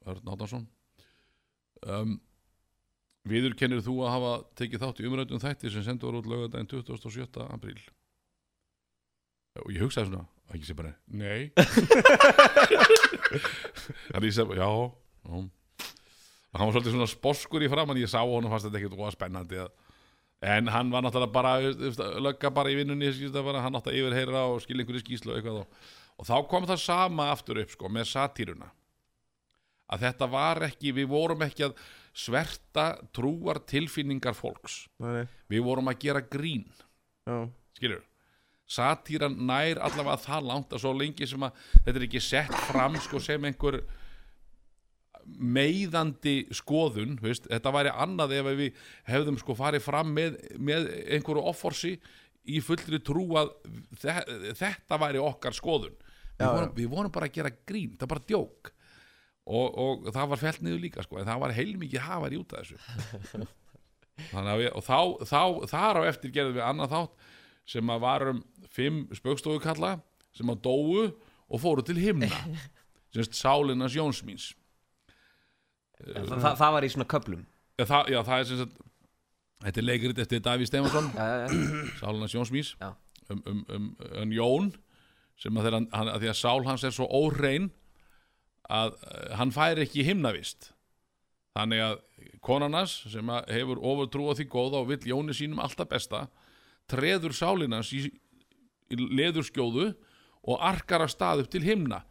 Örn 0.05 0.29
Áttansson 0.35 0.67
um, 1.89 2.19
Viður 3.27 3.57
kennir 3.59 3.81
þú 3.83 3.97
að 4.05 4.13
hafa 4.13 4.33
tekið 4.61 4.83
þátt 4.85 5.01
í 5.01 5.07
umrættum 5.09 5.41
þætti 5.43 5.73
sem 5.73 5.87
sendur 5.87 6.19
út 6.21 6.29
lögadaginn 6.29 6.69
27. 6.69 7.41
apríl 7.49 7.81
og 9.63 9.73
ég 9.75 9.83
hugsaði 9.85 10.11
svona 10.11 10.27
og 10.47 10.55
ekki 10.55 10.69
sé 10.69 10.77
bara, 10.79 10.93
nei. 11.11 11.51
Þannig 14.13 14.29
ég 14.31 14.37
segi, 14.37 14.59
já, 14.61 14.69
og 14.69 15.49
hann 16.57 16.69
var 16.69 16.77
svolítið 16.77 16.95
svona 16.95 17.11
sposkur 17.11 17.65
í 17.67 17.71
framann 17.73 17.99
ég 18.01 18.11
sá 18.11 18.21
honum 18.23 18.53
fannst 18.53 18.69
þetta 18.69 18.81
ekkert 18.81 19.01
óa 19.01 19.13
spennandi 19.15 19.59
að 19.65 19.75
En 20.45 20.69
hann 20.69 20.91
var 20.93 21.01
náttúrulega 21.01 21.33
bara 21.33 21.53
þú 21.65 22.09
lögga 22.21 22.51
bara 22.53 22.69
í 22.71 22.77
vinnunni 22.77 23.09
hann 23.09 23.79
átti 23.79 23.93
að 23.93 24.01
yfirheyra 24.03 24.43
og 24.53 24.61
skilja 24.61 24.85
einhverju 24.85 25.01
skýslu 25.03 25.33
og 25.33 25.39
eitthvað 25.39 25.61
og, 25.63 25.79
og 26.21 26.27
þá 26.29 26.35
kom 26.51 26.67
það 26.69 26.83
sama 26.83 27.31
aftur 27.33 27.61
upp 27.63 27.73
sko 27.73 27.89
með 27.89 28.11
satíruna. 28.11 28.69
Að 29.89 30.05
þetta 30.05 30.29
var 30.29 30.61
ekki, 30.67 30.93
við 30.93 31.09
vorum 31.09 31.45
ekki 31.47 31.65
að 31.69 31.81
sverta 32.13 32.87
trúar 33.17 33.63
tilfinningar 33.65 34.37
fólks. 34.37 34.83
Nei, 35.01 35.25
við 35.49 35.65
vorum 35.65 35.89
að 35.89 36.01
gera 36.05 36.21
grín. 36.21 36.67
Já, 37.27 37.49
skilur 37.79 38.05
satíran 38.67 39.37
nær 39.47 39.79
allavega 39.79 40.19
það 40.25 40.49
langt 40.51 40.75
að 40.75 40.83
svo 40.83 40.93
lengi 40.97 41.29
sem 41.29 41.47
að 41.47 41.63
þetta 41.85 41.95
er 41.95 42.07
ekki 42.09 42.23
sett 42.25 42.59
fram 42.67 42.99
sko 43.03 43.21
sem 43.23 43.45
einhver 43.47 43.81
meiðandi 45.27 46.37
skoðun 46.55 47.17
veist, 47.23 47.49
þetta 47.51 47.73
væri 47.75 47.93
annað 47.95 48.37
ef 48.37 48.49
við 48.61 48.81
hefðum 49.09 49.39
sko 49.41 49.57
farið 49.59 49.85
fram 49.87 50.13
með, 50.15 50.39
með 50.59 50.89
einhverju 51.17 51.45
offorsi 51.51 51.97
í 52.47 52.61
fullri 52.63 53.01
trú 53.03 53.27
að 53.39 53.53
þe 53.99 54.17
þetta 54.59 54.99
væri 55.03 55.23
okkar 55.23 55.57
skoðun. 55.57 55.95
Við, 56.37 56.47
vorum, 56.47 56.73
við 56.77 56.89
vorum 56.93 57.13
bara 57.15 57.29
að 57.31 57.39
gera 57.39 57.53
grín, 57.67 57.95
það 57.97 58.05
var 58.05 58.13
bara 58.13 58.27
djók. 58.31 58.73
Og, 59.47 59.79
og 59.79 60.11
það 60.11 60.33
var 60.33 60.43
felt 60.43 60.63
niður 60.67 60.83
líka 60.83 61.05
sko, 61.07 61.21
en 61.21 61.29
það 61.29 61.43
var 61.45 61.55
heilmikið 61.57 62.05
hafar 62.07 62.35
í 62.35 62.41
út 62.41 62.55
af 62.55 62.67
þessu. 62.67 63.47
Við, 64.17 64.69
og 64.73 64.81
þá, 64.81 65.01
þá, 65.29 65.41
þar 65.69 65.99
á 66.01 66.09
eftir 66.09 66.31
gerðum 66.33 66.55
við 66.57 66.65
annað 66.65 66.93
þátt 66.95 67.27
sem 67.69 67.91
að 67.93 67.99
varum 68.01 68.39
fimm 68.77 69.05
spöggstofukalla 69.17 69.97
sem 70.37 70.53
að 70.53 70.63
dóu 70.67 71.07
og 71.47 71.63
fóru 71.63 71.85
til 71.87 71.99
himna. 72.01 72.29
Semst 73.15 73.39
sálinas 73.39 73.95
Jónsmíns 73.97 74.51
Þa, 75.97 76.25
það, 76.29 76.51
það 76.61 76.75
var 76.75 76.85
í 76.85 76.91
svona 76.93 77.09
köplum 77.09 77.45
Já, 77.79 77.85
það, 77.89 78.11
já, 78.13 78.19
það 78.27 78.39
er 78.41 78.49
sem 78.49 78.59
sagt 78.61 78.83
Þetta 79.65 79.81
er 79.81 79.87
leikrit 79.87 80.19
eftir 80.21 80.43
Daví 80.45 80.67
Stefansson 80.69 81.07
Jónsmís 82.35 82.75
Já. 82.77 82.91
um, 83.33 83.41
um, 83.49 83.63
um, 83.73 83.87
um 84.21 84.35
Jón 84.37 84.75
sem 85.41 85.57
að, 85.57 85.69
þegar 85.69 85.77
hann, 85.79 86.11
að 86.13 86.23
því 86.23 86.31
að 86.33 86.39
sál 86.39 86.67
hans 86.67 86.85
er 86.87 86.95
svo 86.97 87.07
óhrein 87.13 87.71
að 88.73 88.97
uh, 88.97 89.35
hann 89.39 89.53
fær 89.55 89.81
ekki 89.83 90.05
himnavist. 90.07 90.71
Þannig 91.57 91.83
að 91.85 91.99
konarnas 92.45 92.99
sem 93.13 93.33
að 93.33 93.51
hefur 93.57 93.81
ofurtrú 93.81 94.31
á 94.33 94.37
því 94.37 94.47
góða 94.53 94.83
og 94.83 94.91
vill 94.91 95.03
Jóni 95.11 95.37
sínum 95.37 95.61
alltaf 95.63 95.91
besta 95.91 96.27
treður 96.91 97.35
sálinans 97.37 97.91
í, 97.97 98.07
í 98.93 98.99
leðurskjóðu 99.19 99.91
og 100.47 100.63
arkar 100.63 101.07
að 101.07 101.15
stað 101.15 101.45
upp 101.45 101.53
til 101.53 101.65
himna. 101.67 102.03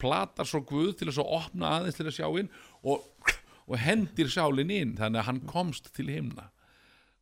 Platar 0.00 0.48
svo 0.48 0.62
Guð 0.66 0.94
til 0.98 1.08
þess 1.10 1.22
að 1.22 1.36
opna 1.38 1.76
aðeins 1.78 1.98
til 1.98 2.08
að 2.08 2.16
sjá 2.18 2.26
inn 2.40 2.50
og, 2.82 3.06
og 3.66 3.78
hendir 3.80 4.30
sálin 4.32 4.72
inn 4.74 4.96
þannig 4.98 5.22
að 5.22 5.28
hann 5.30 5.46
komst 5.50 5.92
til 5.96 6.10
himna. 6.12 6.50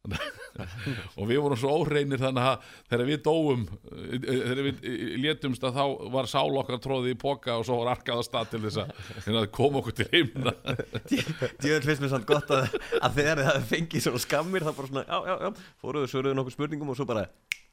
Og 1.18 1.28
við 1.28 1.38
vorum 1.38 1.58
svo 1.58 1.76
óreinir 1.78 2.18
þannig 2.18 2.46
að 2.48 2.70
þegar 2.90 3.06
við 3.06 3.20
dóum 3.22 3.60
eh, 3.62 4.16
eh, 4.16 4.40
þegar 4.48 4.62
við 4.66 4.80
eh, 4.90 5.04
létumst 5.22 5.66
að 5.68 5.78
þá 5.78 5.84
var 6.16 6.28
sál 6.32 6.58
okkar 6.58 6.80
tróðið 6.82 7.14
í 7.14 7.18
poka 7.22 7.54
og 7.60 7.66
svo 7.68 7.78
var 7.78 7.92
arkað 7.92 8.18
að 8.18 8.26
stað 8.26 8.50
til 8.50 8.62
þess 8.64 8.80
að, 8.82 9.30
að 9.30 9.46
koma 9.54 9.78
okkur 9.78 9.96
til 10.00 10.08
heimna 10.10 10.56
Djöðl 11.62 11.86
finnst 11.86 12.02
mér 12.02 12.12
samt 12.16 12.26
gott 12.26 12.50
að, 12.50 12.74
að 12.98 13.20
þegar 13.20 13.44
það 13.46 13.68
fengið 13.70 14.06
svona 14.08 14.24
skammir 14.26 14.66
það 14.66 14.78
bara 14.80 14.90
svona, 14.90 15.06
já, 15.06 15.30
já, 15.30 15.34
já, 15.46 15.66
fóruðu, 15.84 16.10
svöruðu 16.10 16.40
nokkuð 16.40 16.58
spurningum 16.58 16.92
og 16.92 16.98
svo 16.98 17.06
bara, 17.12 17.28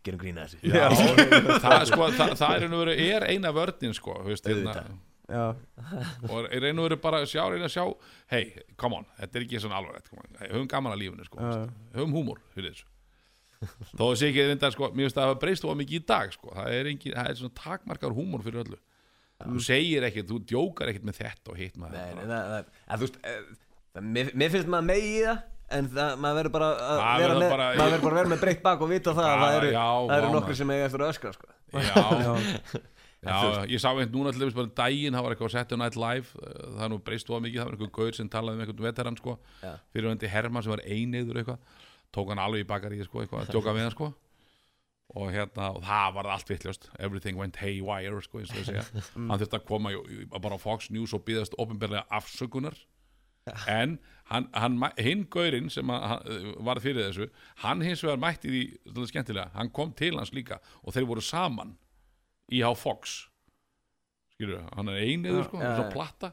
gerum 0.06 0.22
grína 0.22 0.46
þessu. 0.48 0.60
Já, 0.64 0.88
það, 1.64 1.86
sko, 1.92 2.10
það, 2.16 2.34
það 2.40 2.56
er, 2.56 2.66
einu 2.68 2.82
veru, 2.84 2.98
er 3.06 3.26
eina 3.34 3.54
vörnin 3.56 3.96
sko, 3.98 4.16
þú 4.24 4.34
veist, 4.34 4.50
hérna, 4.50 4.84
og 6.30 6.48
er 6.50 6.70
einu 6.70 6.86
veru 6.88 7.00
bara 7.04 7.24
að 7.24 7.32
sjá, 7.34 7.44
reyna 7.52 7.68
að 7.68 7.76
sjá 7.76 7.84
hei, 8.34 8.44
come 8.80 9.02
on, 9.02 9.10
þetta 9.20 9.40
er 9.40 9.46
ekki 9.46 9.62
svona 9.62 9.82
alvarlegt 9.82 10.10
come 10.10 10.24
on, 10.24 10.40
hey, 10.40 10.52
höfum 10.54 10.70
gaman 10.72 10.96
að 10.96 11.04
lífinu, 11.04 11.28
sko, 11.28 11.42
veist, 11.44 11.76
höfum 11.98 12.16
húmor 12.18 12.42
fyrir 12.56 12.74
þessu. 12.74 12.88
Þó 13.92 14.06
að 14.08 14.18
sé 14.22 14.30
ekki 14.32 14.46
reynda, 14.48 14.72
sko, 14.72 14.88
mér 14.96 15.10
finnst 15.10 15.20
að 15.20 15.34
það 15.34 15.42
breyst 15.44 15.66
of 15.68 15.80
mikið 15.82 16.00
í 16.00 16.06
dag, 16.08 16.32
sko, 16.36 16.54
það 16.56 16.76
er, 16.78 16.92
engin, 16.94 17.18
það 17.18 17.32
er 17.34 17.40
svona 17.42 17.58
takmarkar 17.60 18.16
húmor 18.16 18.46
fyrir 18.46 18.64
öllu. 18.64 18.80
Þú 19.40 19.62
segir 19.64 20.04
ekkert, 20.08 20.28
þú 20.32 20.38
djókar 20.48 20.92
ekkert 20.92 21.06
með 21.08 21.20
þetta 21.22 21.54
og 21.54 21.60
hitt 21.60 21.78
maður 21.80 21.96
Nei, 21.96 22.16
nei, 22.18 22.26
það, 22.28 22.72
að, 22.88 22.96
þú 22.96 23.06
veist, 23.06 23.20
eh, 23.24 24.02
mér, 24.04 24.52
finnst 24.56 24.72
maður 24.72 24.88
megi 24.90 25.14
í 25.14 25.22
það 25.24 25.38
en 25.78 25.90
það, 25.94 26.14
maður 26.24 26.38
verður 26.40 26.54
bara 26.56 26.70
að 26.74 27.00
Það 27.00 27.20
vera 27.24 27.34
verður 27.34 27.42
með, 27.44 27.50
bara- 27.54 27.68
maður 27.80 27.92
verður 27.94 28.04
bara 28.06 28.16
að 28.16 28.20
vera 28.22 28.32
með 28.34 28.44
breytt 28.46 28.62
bak 28.66 28.82
og 28.86 28.90
vita 28.94 29.14
það 29.18 29.28
að 29.30 29.36
Já, 29.36 29.42
það 29.44 29.58
eru, 29.60 29.72
já, 29.76 29.86
það 30.10 30.16
eru 30.20 30.30
vá, 30.30 30.36
nokkri 30.36 30.50
maður. 30.54 30.60
sem 30.62 30.74
eiga 30.76 30.86
eftir 30.90 31.04
að 31.06 31.12
öskra 31.14 31.34
sko. 31.36 31.50
Já, 31.70 32.80
já, 33.30 33.66
ég 33.74 33.82
sá 33.84 33.90
einn 33.92 34.14
núna 34.14 34.32
til 34.32 34.42
þess 34.46 34.56
bara 34.56 34.70
um 34.70 34.74
daginn, 34.80 35.18
það 35.18 35.26
var 35.28 35.36
eitthvað 35.36 35.54
Saturday 35.56 35.82
Night 35.82 35.98
Live 36.00 36.40
eh, 36.40 36.64
það 36.78 36.86
er 36.88 36.92
nú 36.94 37.00
breyst 37.10 37.30
of 37.36 37.42
mikið, 37.44 37.60
það 37.60 37.68
var 37.70 37.76
einhver 37.78 37.92
gaur 38.00 38.16
sem 38.20 38.30
talaði 38.32 38.56
um 38.60 38.64
einhvern 38.66 38.86
veteran 38.88 39.20
sko, 39.20 39.36
Já. 39.64 39.74
fyrirvændi 39.94 40.32
Hermann 40.32 40.64
sem 40.66 40.72
var 40.76 40.84
einniður 40.88 41.42
eitthvað, 41.42 41.78
tók 42.16 42.32
hann 42.34 42.42
alveg 42.46 42.64
í 42.64 42.70
bakari 42.70 43.02
sko, 43.04 43.24
eitthvað, 43.26 43.44
að 43.46 43.54
djóka 43.58 43.76
við 43.76 43.86
hann 43.90 43.96
sko. 43.98 44.10
Og 45.20 45.32
hérna, 45.34 45.72
og 45.74 45.82
það 45.82 46.12
var 46.20 46.28
allt 46.36 46.50
vittljóst 46.52 46.84
everything 47.02 47.40
went 47.42 47.56
haywire 47.58 48.20
sko, 48.22 48.44
eins 48.44 48.52
og 48.54 48.60
þau 48.62 48.68
segja. 48.68 48.84
Hann 49.18 49.40
þurfti 49.42 49.58
að 49.58 49.64
koma 49.66 49.90
í, 49.90 49.98
í, 50.06 50.26
bara 50.36 50.54
á 50.54 50.62
Fox 50.62 50.92
News 50.94 51.16
og 51.18 51.24
byggðast 51.26 51.56
ofinberlega 51.58 52.04
afsökunar. 52.14 52.78
En 53.66 53.96
hann, 54.30 54.48
hann, 54.54 54.78
hinn 54.98 55.26
gaurinn 55.32 55.70
sem 55.74 55.90
að, 55.94 56.06
hann, 56.12 56.50
var 56.68 56.82
fyrir 56.84 57.10
þessu 57.10 57.30
hann 57.64 57.82
hins 57.86 58.04
vegar 58.06 58.22
mætti 58.22 58.52
því 58.54 59.06
skemmtilega, 59.10 59.52
hann 59.56 59.72
kom 59.76 59.94
til 59.98 60.16
hans 60.18 60.34
líka 60.36 60.60
og 60.84 60.96
þeir 60.96 61.10
voru 61.10 61.24
saman 61.26 61.76
í 62.50 62.64
á 62.66 62.72
Fox. 62.78 63.28
Skilur, 64.34 64.64
hann 64.76 64.90
er 64.90 65.02
einiður 65.04 65.46
sko, 65.50 65.60
Já, 65.62 65.74
svo 65.76 65.86
já. 65.86 65.92
platta. 65.94 66.32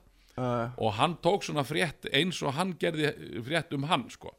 Og 0.77 0.93
hann 0.99 1.17
tók 1.25 1.45
svona 1.45 1.65
frétt 1.65 2.09
eins 2.13 2.43
og 2.45 2.55
hann 2.57 2.75
gerði 2.81 3.11
frétt 3.45 3.73
um 3.77 3.87
hann 3.89 4.05
sko, 4.13 4.35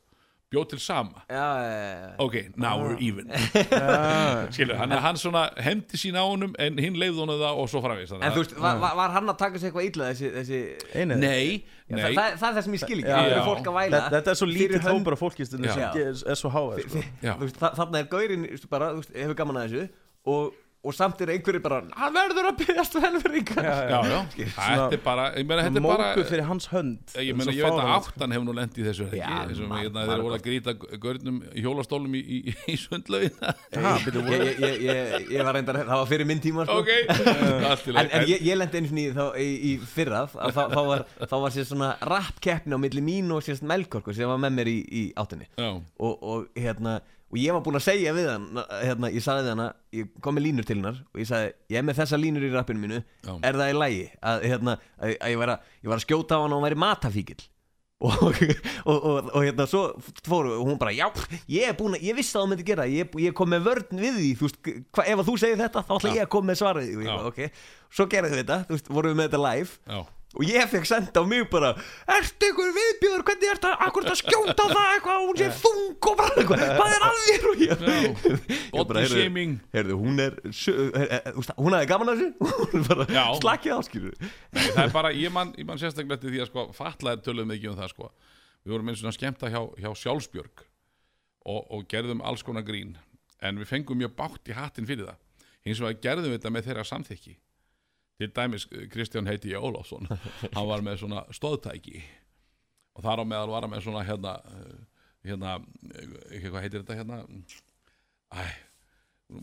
bjóð 0.54 0.66
til 0.72 0.80
sama. 0.80 1.22
Já, 1.28 1.46
já, 1.60 1.72
já, 2.08 2.12
ok, 2.24 2.36
now 2.56 2.78
we're 2.80 2.96
even. 3.04 3.28
Uh, 3.32 4.48
skilur, 4.56 4.78
hann, 4.80 4.92
hann 5.04 5.18
svona 5.20 5.42
hefndi 5.60 6.00
sín 6.00 6.16
á 6.16 6.24
honum 6.24 6.54
en 6.64 6.78
hinn 6.80 6.96
leiði 6.96 7.18
honum 7.20 7.40
það 7.42 7.60
og 7.64 7.68
svo 7.72 7.82
framvegis 7.84 8.14
En 8.16 8.24
þú 8.32 8.44
veist, 8.44 8.54
var, 8.64 8.78
var- 8.80 8.96
var 9.00 9.16
hann 9.18 9.28
að 9.34 9.38
taka 9.42 9.60
sér 9.60 9.70
eitthvað 9.72 9.90
illa 9.90 10.08
þessi, 10.14 10.30
þessi 10.38 10.62
Einið 11.02 11.20
nei, 11.26 11.50
Já, 11.88 11.96
nei. 11.98 12.04
það, 12.04 12.16
það, 12.16 12.38
það 12.40 12.48
er 12.48 12.56
það 12.60 12.68
sem 12.70 12.78
ég 12.78 12.84
skil 12.86 13.00
ekki, 13.02 13.12
það 13.12 13.32
eru 13.34 13.44
fólk 13.50 13.68
að 13.72 13.78
væla 13.80 13.98
þetta, 13.98 14.14
þetta 14.16 14.32
er 14.36 14.40
svo 14.42 14.50
lítið 14.54 14.88
hópur 14.88 15.18
af 15.18 15.24
fólkistinu 15.26 15.74
sem 15.76 16.00
er 16.32 16.40
svo 16.40 16.54
háið 16.56 16.86
sko. 16.88 17.04
Já. 17.28 17.34
Þú 17.34 17.44
veist, 17.44 17.60
þa- 17.66 17.74
Þarna 17.82 18.02
er 18.06 18.10
gaurinn 18.16 18.48
þú 18.48 18.56
veist, 18.56 18.70
bara, 18.72 18.90
þú 18.96 19.04
veist, 19.04 19.14
hefur 19.20 19.40
gaman 19.44 19.60
að 19.62 19.68
þessu 19.68 19.86
og, 20.28 20.56
og 20.86 20.94
samt 20.96 21.22
er 21.26 21.32
einhverju 21.34 21.62
bara 21.64 21.82
hann 21.98 22.14
verður 22.16 22.52
að 22.52 22.60
byggjast 22.62 22.98
velveringar 23.02 23.66
já, 23.66 23.98
já, 24.08 24.20
þetta 24.46 24.98
er 24.98 25.02
bara 25.04 25.26
ég 25.34 25.48
meina, 25.50 25.64
þetta 25.68 25.82
er 25.82 25.88
bara 25.88 26.08
Mókuð 26.08 26.30
fyrir 26.30 26.46
hans 26.48 26.68
hönd. 26.72 27.16
Ég, 27.18 27.36
meina, 27.38 27.54
ég 27.56 27.66
veit 27.66 27.74
að 27.74 27.80
fáránlegt. 27.82 28.12
áttan 28.14 28.36
hefur 28.36 28.46
nú 28.48 28.54
lent 28.56 28.78
í 28.78 28.86
þessu 28.86 29.08
hérna, 29.12 30.04
þeir 30.08 30.24
voru 30.24 30.38
að 30.38 30.44
grýta 30.46 30.76
görnum 31.02 31.40
hjólastólum 31.58 32.16
í, 32.18 32.22
í, 32.22 32.54
í 32.72 32.78
byrju, 34.06 34.24
ég, 34.32 34.46
ég, 34.46 34.62
ég, 34.62 34.80
ég, 34.88 35.28
ég 35.36 35.44
var 35.48 35.58
reyndar, 35.58 35.82
það 35.84 36.02
var 36.02 36.10
fyrir 36.10 36.30
minn 36.30 36.42
tíma 36.44 36.66
sko. 36.68 36.80
ok, 36.82 36.92
allt 37.72 37.90
í 37.90 37.96
En, 37.98 38.12
en 38.14 38.28
ég, 38.30 38.46
ég 38.46 38.60
lendi 38.60 38.82
einu 38.82 38.92
sinni 38.92 39.06
í, 39.10 39.14
þá, 39.16 39.24
í, 39.42 39.50
í 39.72 39.74
fyrra 39.92 40.24
að 40.28 40.56
þá, 40.56 40.64
þá 40.74 40.82
var, 40.92 41.04
þá 41.26 41.36
var 41.44 41.56
sér 41.56 41.70
svona 41.70 41.92
rappkeppni 42.14 42.78
á 42.78 42.80
milli 42.82 43.04
mín 43.04 43.34
og 43.36 43.44
sérst 43.46 43.66
Melkorku 43.68 44.16
sem 44.16 44.30
var 44.30 44.42
með 44.42 44.58
mér 44.60 44.72
í, 44.72 44.78
í 44.86 45.04
áttinni 45.18 45.50
já, 45.50 45.70
og, 45.74 46.14
og, 46.22 46.48
hérna, 46.58 47.00
og 47.28 47.40
ég 47.42 47.56
var 47.56 47.64
búinn 47.66 47.80
að 47.80 47.86
segja 47.88 48.14
við 48.16 48.30
hann 48.32 48.48
hérna, 48.72 49.12
ég 49.12 49.24
sagði 49.26 49.44
við 49.48 49.54
hana, 49.56 49.68
ég 49.98 50.16
kom 50.24 50.38
með 50.38 50.48
línur 50.48 50.68
til 50.68 50.78
hennar 50.78 51.02
og 51.12 51.22
ég 51.22 51.28
sagði, 51.28 51.52
ég 51.74 51.82
er 51.82 51.86
með 51.88 52.00
þessa 52.00 52.22
línur 52.22 52.48
í 52.48 52.54
rappinu 52.54 52.84
mínu 52.84 53.02
Já. 53.04 53.34
er 53.36 53.60
það 53.60 53.74
í 53.74 53.78
lægi 53.82 54.08
að, 54.32 54.48
hérna, 54.54 54.80
að, 54.96 55.14
að 55.20 55.34
ég, 55.34 55.38
var 55.44 55.54
að, 55.58 55.70
ég 55.84 55.92
var 55.92 56.00
að 56.00 56.08
skjóta 56.08 56.40
á 56.40 56.42
hann 56.44 56.56
og 56.56 56.60
hann 56.62 56.68
væri 56.70 56.82
matafíkil 56.86 57.40
og, 57.98 58.42
og, 58.90 58.98
og, 58.98 59.30
og 59.34 59.42
hérna 59.42 59.66
svo 59.70 59.84
fóru 60.26 60.54
og 60.60 60.68
hún 60.70 60.80
bara, 60.80 60.94
já, 60.94 61.08
ég 61.50 61.72
er 61.72 61.78
búin 61.78 61.98
að 61.98 62.06
ég 62.06 62.18
vissi 62.18 62.36
að 62.36 62.44
það 62.44 62.52
myndi 62.52 62.68
gera, 62.68 62.86
ég, 62.92 63.16
ég 63.24 63.36
kom 63.38 63.50
með 63.52 63.66
vörn 63.72 64.04
við 64.04 64.20
því 64.20 64.34
veist, 64.44 64.60
hva, 64.94 65.06
ef 65.06 65.24
að 65.24 65.32
þú 65.32 65.38
segir 65.42 65.64
þetta 65.64 65.84
þá 65.88 65.96
ætla 65.98 66.14
ég 66.14 66.28
að 66.28 66.32
koma 66.36 66.52
með 66.52 66.60
svarið. 66.62 66.92
Og 66.94 67.08
ég 67.08 67.10
bara, 67.10 67.32
ok, 67.32 67.64
svo 67.98 68.08
gerðum 68.12 68.36
við 68.36 68.44
þetta, 68.44 68.60
þú 68.68 68.78
veist, 68.78 68.92
vorum 68.94 69.14
við 69.16 69.20
með 69.20 69.30
þetta 69.32 69.42
live. 69.48 69.82
Já 69.90 70.00
og 70.38 70.46
ég 70.46 70.70
fekk 70.70 70.86
senda 70.86 71.22
á 71.22 71.26
mig 71.26 71.48
bara 71.50 71.72
Ertu 72.14 72.50
ykkur 72.52 72.70
viðbjöður, 72.76 73.24
hvernig 73.26 73.52
ertu 73.54 73.70
að 73.70 73.84
akkur 73.88 74.08
að 74.12 74.20
skjóta 74.20 74.66
það 74.70 74.92
eitthvað? 74.94 75.18
Og 75.18 75.32
hún 75.32 75.40
sé 75.40 75.48
þung 75.58 76.10
og 76.12 76.20
bara 76.20 76.36
eitthvað, 76.38 76.64
hvað 76.78 76.94
er 76.94 77.06
að 77.08 77.22
þér 77.24 77.48
og 77.50 77.64
ég. 77.64 77.84
Ég 78.78 78.88
bara, 78.92 79.04
heyrðu, 79.04 79.46
heyrðu, 79.74 79.98
hún 80.04 80.22
er 80.24 80.38
eh, 80.46 81.08
eh, 81.08 81.32
veist, 81.38 81.54
hún 81.58 81.78
hafði 81.78 81.90
gaman 81.92 82.14
að 82.14 82.22
þessu. 82.22 83.40
Slakið 83.42 83.74
á 83.74 83.80
skilur 83.88 84.16
Nei, 84.22 84.62
það 84.62 84.84
er 84.86 84.94
bara, 84.94 85.14
ég 85.18 85.34
man, 85.34 85.54
ég 85.58 85.68
man 85.70 85.82
sérstaklega 85.82 86.20
eftir 86.20 86.36
því 86.36 86.44
að 86.44 86.52
sko, 86.52 86.68
fatlaðir 86.78 87.26
töluðum 87.26 87.56
ekki 87.58 87.72
um 87.72 87.80
það 87.80 87.94
sko. 87.96 88.12
við 88.62 88.76
vorum 88.76 88.94
eins 88.94 89.04
og 89.04 89.18
skemmta 89.18 89.52
hjá, 89.52 89.62
hjá 89.82 89.90
Sjálfsbjörg 90.04 90.66
og, 91.48 91.62
og 91.74 91.90
gerðum 91.90 92.22
alls 92.22 92.46
konar 92.46 92.66
grín 92.68 92.96
en 93.42 93.60
við 93.62 93.72
fengum 93.72 94.00
mjög 94.02 94.16
bátt 94.18 94.50
í 94.52 94.56
hattin 94.58 94.88
fyrir 94.90 95.10
það. 95.10 95.20
Hins 95.68 95.82
vegar 95.84 96.02
gerðum 96.04 96.32
við 96.32 96.40
þetta 96.40 96.54
með 96.54 96.70
þeirra 96.70 96.88
samþykki 96.88 97.38
til 98.18 98.32
dæmis 98.34 98.68
Kristján 98.94 99.30
heiti 99.30 99.54
ég 99.54 99.62
Ólafsson. 99.62 100.10
Hann 100.56 100.70
var 100.70 100.86
með 100.86 101.04
svona 101.04 101.26
stóðtæki 101.36 102.02
og 102.98 103.04
þar 103.06 103.22
á 103.22 103.26
meðal 103.30 103.52
var 103.54 103.66
hann 103.66 103.70
með 103.76 103.84
svona 103.86 104.02
hérna 104.02 104.32
eh, 104.50 104.78
hérna, 105.28 105.58
eh, 105.94 106.48
hvað 106.48 106.64
heitir 106.66 106.84
þetta 106.84 106.98
hérna? 106.98 107.20
Æ, 108.34 108.46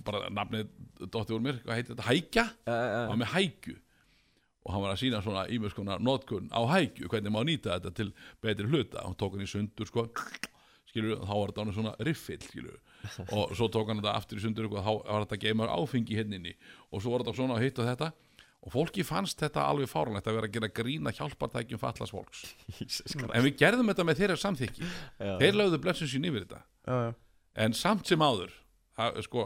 bara 0.07 0.29
nafnið 0.33 0.73
dótti 1.13 1.37
úr 1.37 1.45
mér, 1.45 1.61
hvað 1.65 1.79
heitir 1.79 1.95
þetta, 1.95 2.09
hækja? 2.09 2.45
Hann 2.69 3.13
var 3.13 3.21
með 3.21 3.33
hækju. 3.35 3.77
Og 4.65 4.73
hann 4.73 4.85
var 4.85 4.95
að 4.95 5.03
sína 5.03 5.21
svona 5.21 5.45
ímjörs 5.53 5.77
konar 5.77 6.03
notkun 6.03 6.49
á 6.49 6.61
hækju, 6.71 7.11
hvernig 7.13 7.35
má 7.35 7.43
nýta 7.45 7.77
þetta 7.77 7.93
til 7.99 8.11
betri 8.43 8.69
hluta, 8.71 9.05
hann 9.05 9.17
tók 9.21 9.37
hann 9.37 9.45
í 9.45 9.49
sundur 9.51 9.89
sko, 9.91 10.07
skilur, 10.89 11.21
þá 11.21 11.35
var 11.35 11.53
þetta 11.53 11.75
svona 11.77 11.95
riffill, 12.09 12.41
skilur, 12.47 12.79
og 13.37 13.53
svo 13.53 13.69
tók 13.69 13.93
hann 13.93 14.01
þetta 14.01 14.15
aftur 14.17 14.41
í 14.41 14.45
sundur, 14.47 14.71
og 14.73 14.79
þá 14.81 14.93
var 15.05 15.27
þetta 15.27 15.41
geimar 15.45 15.75
áfengi 15.75 16.17
henninni, 16.17 16.57
og 16.89 17.05
svo 17.05 17.13
var 17.13 17.27
þetta 17.27 17.37
svona 17.43 17.61
hitt 17.61 17.83
og 17.83 17.91
þetta, 17.93 18.09
og 18.65 18.73
fólki 18.73 19.05
fannst 19.05 19.41
þetta 19.45 19.65
alveg 19.69 19.91
fáránlegt 19.91 20.29
að 20.31 20.39
vera 20.39 20.49
að 20.49 20.55
gera 20.57 20.71
grína 20.73 21.13
hjálpartækjum 21.13 21.81
fallas 21.83 22.13
fólks, 22.15 22.45
en 23.35 23.45
við 23.45 23.59
gerðum 23.61 23.91
þetta 23.93 24.07
með 24.09 24.23
þeirra 24.23 24.37
samþykki, 24.41 24.89
þeir 25.43 25.59
lögðu 25.61 25.81
blessun 25.85 26.09
sín 26.09 26.25
yfir 26.31 26.47
þetta, 26.47 26.63
Já, 26.89 26.97
já. 27.09 27.13
en 27.67 27.77
samt 27.77 28.09
sem 28.09 28.25
áður 28.25 28.55
það, 28.97 29.21
sko, 29.27 29.45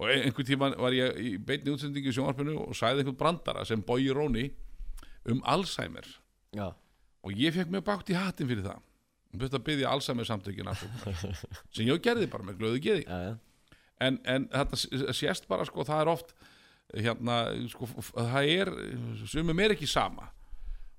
og 0.00 0.08
ein- 0.10 0.24
einhvern 0.30 0.48
tíma 0.48 0.70
var 0.80 0.96
ég 0.96 1.18
í 1.20 1.34
beinni 1.38 1.74
útsendingi 1.74 2.08
í 2.10 2.16
sjónvarpinu 2.16 2.56
og 2.64 2.72
sagði 2.78 3.04
einhvern 3.04 3.20
brandara 3.20 3.64
sem 3.68 3.82
Bogi 3.84 4.08
Róni 4.16 4.46
um 5.30 5.38
Alzheimer. 5.48 6.04
Já, 6.56 6.66
og 7.24 7.32
ég 7.38 7.54
fekk 7.54 7.70
mjög 7.72 7.84
bátt 7.86 8.10
í 8.12 8.16
hattinn 8.18 8.48
fyrir 8.50 8.64
það. 8.66 8.80
Og 9.34 9.38
byrst 9.40 9.54
að 9.56 9.62
byggja 9.68 9.92
Alzheimer 9.92 10.26
samtökin 10.28 10.68
sem 11.74 11.86
ég 11.88 12.00
gerði 12.04 12.26
bara 12.32 12.44
með 12.48 12.58
glöðu 12.60 12.80
geði. 12.84 13.04
Já, 13.06 13.20
já. 13.28 13.36
en, 14.08 14.18
en 14.24 14.48
þetta 14.52 15.12
sést 15.16 15.46
bara 15.50 15.64
sko 15.68 15.84
það 15.86 16.02
er 16.04 16.10
oft 16.12 16.34
hérna 16.92 17.38
sko 17.72 17.88
það 18.12 18.50
er 18.52 18.72
sumum 19.30 19.64
er 19.64 19.74
ekki 19.76 19.88
sama. 19.90 20.28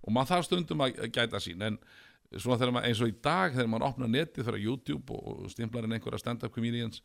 Og 0.05 0.13
maður 0.13 0.35
þarf 0.35 0.49
stundum 0.49 0.83
að 0.85 1.05
gæta 1.13 1.41
sín 1.41 1.63
en 1.65 1.79
svona 2.33 2.59
þegar 2.59 2.75
maður 2.75 2.89
eins 2.89 3.01
og 3.03 3.11
í 3.11 3.15
dag 3.25 3.53
þegar 3.53 3.71
maður 3.71 3.87
opnar 3.91 4.11
netið 4.11 4.49
fyrir 4.49 4.65
YouTube 4.65 5.15
og 5.15 5.47
stimplar 5.53 5.87
inn 5.87 5.95
einhverja 5.97 6.21
stand-up 6.21 6.53
comedians 6.53 7.01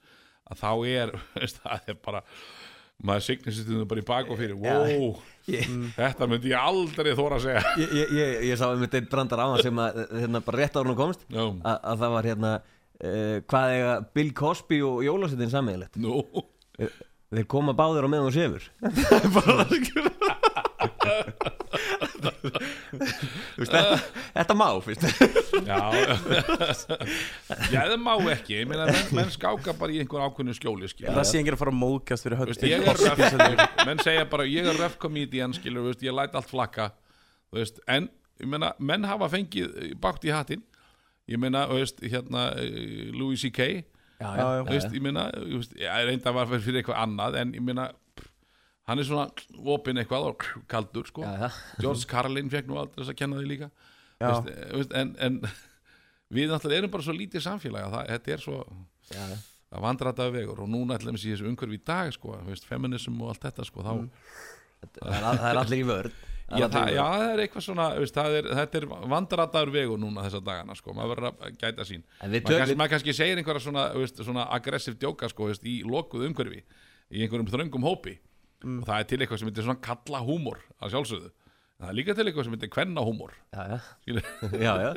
að 0.51 0.63
þá 0.63 0.73
er 0.91 1.15
veist, 1.39 1.61
það 1.63 1.93
er 1.93 2.01
bara 2.05 2.23
maður 3.01 3.39
stundum 3.57 3.87
bara 3.89 4.03
í 4.03 4.07
bak 4.11 4.33
og 4.33 4.41
fyrir 4.41 4.59
wow, 4.61 5.21
Ég, 5.51 5.71
þetta 5.97 6.29
myndi 6.29 6.53
ég 6.53 6.61
aldrei 6.61 7.15
þóra 7.17 7.39
að 7.39 7.47
segja. 7.47 7.63
Ég, 7.81 7.95
ég, 7.97 8.11
ég, 8.19 8.35
ég 8.51 8.61
sá 8.61 8.67
þetta 8.69 9.01
einn 9.01 9.09
brandar 9.11 9.41
á 9.41 9.47
hann 9.49 9.65
sem 9.65 9.81
að 9.83 10.03
hérna 10.13 10.43
bara 10.45 10.61
rétt 10.61 10.77
ára 10.77 10.91
hún 10.91 10.99
komst 10.99 11.25
Já. 11.27 11.43
að, 11.43 11.79
að 11.79 12.03
það 12.05 12.15
var 12.17 12.29
hérna 12.29 12.53
uh, 12.61 13.37
hvað 13.51 13.77
eiga 13.77 13.95
Bill 14.19 14.35
Cosby 14.37 14.83
og 14.85 15.01
Jólasveitin 15.07 15.55
sammeðilegt 15.55 15.97
nú, 16.03 16.21
þeir 17.39 17.47
koma 17.51 17.75
báðir 17.79 18.07
á 18.07 18.09
meðan 18.11 18.29
þú 18.29 18.35
sefur. 18.37 18.65
Það 19.11 19.17
er 19.21 19.31
bara 19.37 19.57
það 19.61 19.77
skilur 19.79 20.15
Þú 22.41 23.61
veist, 23.61 23.73
þetta, 23.75 23.99
þetta 24.35 24.55
má 24.57 24.67
fyrst 24.85 25.05
já. 25.67 25.79
Já 27.71 27.81
það 27.91 27.97
má 28.03 28.13
ekki. 28.33 28.57
Ég 28.61 28.71
meina 28.71 28.87
menn, 28.89 29.11
menn 29.19 29.33
skáka 29.35 29.75
bara 29.79 29.95
í 29.95 30.01
einhver 30.03 30.25
ákveðnu 30.25 30.55
skjóli 30.57 30.89
skilur. 30.91 31.15
Það 31.19 31.29
sé 31.31 31.41
enginn 31.41 31.57
að 31.57 31.63
fara 31.63 31.75
að 31.75 31.81
móðgast 31.81 32.27
fyrir 32.27 32.41
hönd 32.41 32.53
Veist, 32.53 32.67
ég 32.67 32.73
er 32.81 33.03
röf 33.05 33.87
menn 33.87 34.03
segja 34.05 34.25
bara 34.33 34.49
ég 34.49 34.71
er 34.73 34.81
röf 34.81 34.97
comedian 35.03 35.55
skilur, 35.57 35.87
veist, 35.91 36.03
ég 36.07 36.17
læt 36.17 36.37
allt 36.39 36.51
flakka. 36.51 36.91
Þú 37.51 37.61
veist, 37.61 37.81
en 37.91 38.09
ég 38.41 38.51
meina, 38.51 38.73
menn 38.79 39.07
hafa 39.09 39.31
fengið 39.33 39.95
bátt 40.03 40.27
í 40.27 40.35
hattinn. 40.35 40.65
Ég 41.31 41.41
meina, 41.41 41.67
þú 41.71 41.81
veist, 41.83 42.03
hérna 42.03 42.49
eh, 42.59 43.11
Louis 43.15 43.41
C.K. 43.45 43.71
já, 44.21 44.29
Já, 44.37 44.45
já. 44.45 44.63
Þú 44.67 44.75
veist, 44.77 44.95
ég 44.97 45.05
meina, 45.05 45.25
ég 45.41 45.57
veist, 45.63 45.75
ég 45.81 46.07
reynda 46.11 46.35
var 46.37 46.51
fyrir 46.53 46.81
eitthvað 46.81 47.01
annað 47.03 47.39
en 47.41 47.55
ég 47.57 47.65
meina, 47.65 47.87
pff, 48.19 48.31
hann 48.91 49.03
er 49.03 49.09
svona 49.09 49.27
opinn 49.77 50.01
eitthvað 50.03 50.29
og 50.31 50.47
kaldur, 50.71 51.09
sko. 51.11 51.25
Já, 51.25 51.47
já. 51.47 51.61
George 51.81 52.09
Carlin 52.11 52.53
fekk 52.53 52.71
nú 52.71 52.81
aldrei 52.81 53.03
þess 53.03 53.15
að 53.15 53.21
kenna 53.23 53.41
því 53.41 53.51
líka. 53.55 53.71
Veist, 54.21 54.51
eh, 54.53 54.73
veist, 54.77 54.97
en, 55.01 55.15
en 55.27 55.41
við 56.37 56.53
náttúrulega 56.53 56.85
erum 56.85 56.95
bara 56.95 57.09
svo 57.09 57.17
lítið 57.17 57.47
samfélag 57.49 57.89
að 57.89 57.97
það, 57.97 58.11
þetta 58.15 58.37
er 58.37 58.45
svo 58.45 58.59
já, 59.11 59.23
já. 59.25 59.39
að 59.73 59.87
vandrataði 59.89 60.37
vegur. 60.39 60.65
Og 60.67 60.73
núna 60.73 61.01
ætlum 61.01 61.17
við 61.19 61.29
í 61.31 61.35
þessu 61.37 61.51
umhverfi 61.51 61.81
í 61.81 61.85
dag 61.93 62.13
sko, 62.17 62.37
þú 62.43 62.53
veist, 62.53 62.69
feminism 62.69 63.23
og 63.25 63.35
allt 63.35 63.49
þetta 63.49 63.69
sko, 63.69 63.87
þá, 63.87 63.95
Það, 64.81 65.11
er, 65.13 65.25
það 65.27 65.43
er 65.51 65.59
allir 65.61 65.81
í 65.83 65.85
vörð 65.85 66.15
já, 66.59 66.67
það, 66.67 66.93
já, 66.95 67.01
það 67.07 67.25
er 67.31 67.43
eitthvað 67.45 67.65
svona 67.67 67.87
veist, 67.97 68.21
er, 68.21 68.49
þetta 68.59 68.81
er 68.81 68.87
vandrataður 69.13 69.73
vegur 69.75 70.01
núna 70.03 70.25
þessa 70.27 70.41
dagana, 70.45 70.77
sko, 70.79 70.95
maður 70.97 71.13
verður 71.15 71.29
að 71.31 71.59
gæta 71.61 71.87
sín. 71.87 72.07
Maður 72.23 72.47
kannski, 72.49 72.79
maður 72.81 72.93
kannski 72.95 73.15
segir 73.17 73.41
einhverja 73.41 73.65
svona, 73.67 73.85
veist, 73.97 74.23
svona 74.27 74.47
aggressiv 74.57 74.97
djóka 75.01 75.31
sko, 75.31 75.51
veist, 75.51 75.67
í 75.67 75.81
lokuð 75.87 76.27
umhverfi 76.31 76.63
í 77.11 77.23
einhverjum 77.25 77.53
þröngum 77.53 77.87
hópi. 77.87 78.17
Og 78.67 78.83
það 78.89 78.97
er 78.97 79.07
til 79.13 79.21
eitthvað 79.21 79.43
sem 79.43 79.51
heitir 79.53 79.69
svona 79.69 79.85
kalla 79.85 80.23
húmor 80.27 80.59
að 80.81 80.97
sjálfsögðu, 80.97 81.31
en 81.31 81.85
það 81.85 81.93
er 81.93 81.99
líka 82.01 82.17
til 82.19 82.27
eitthvað 82.27 82.49
sem 82.49 82.57
heitir 82.59 82.73
kvenna 82.75 83.05
húmor. 83.07 83.37
Já, 83.55 83.63
já, 83.71 84.19
já, 84.67 84.73
já. 84.85 84.91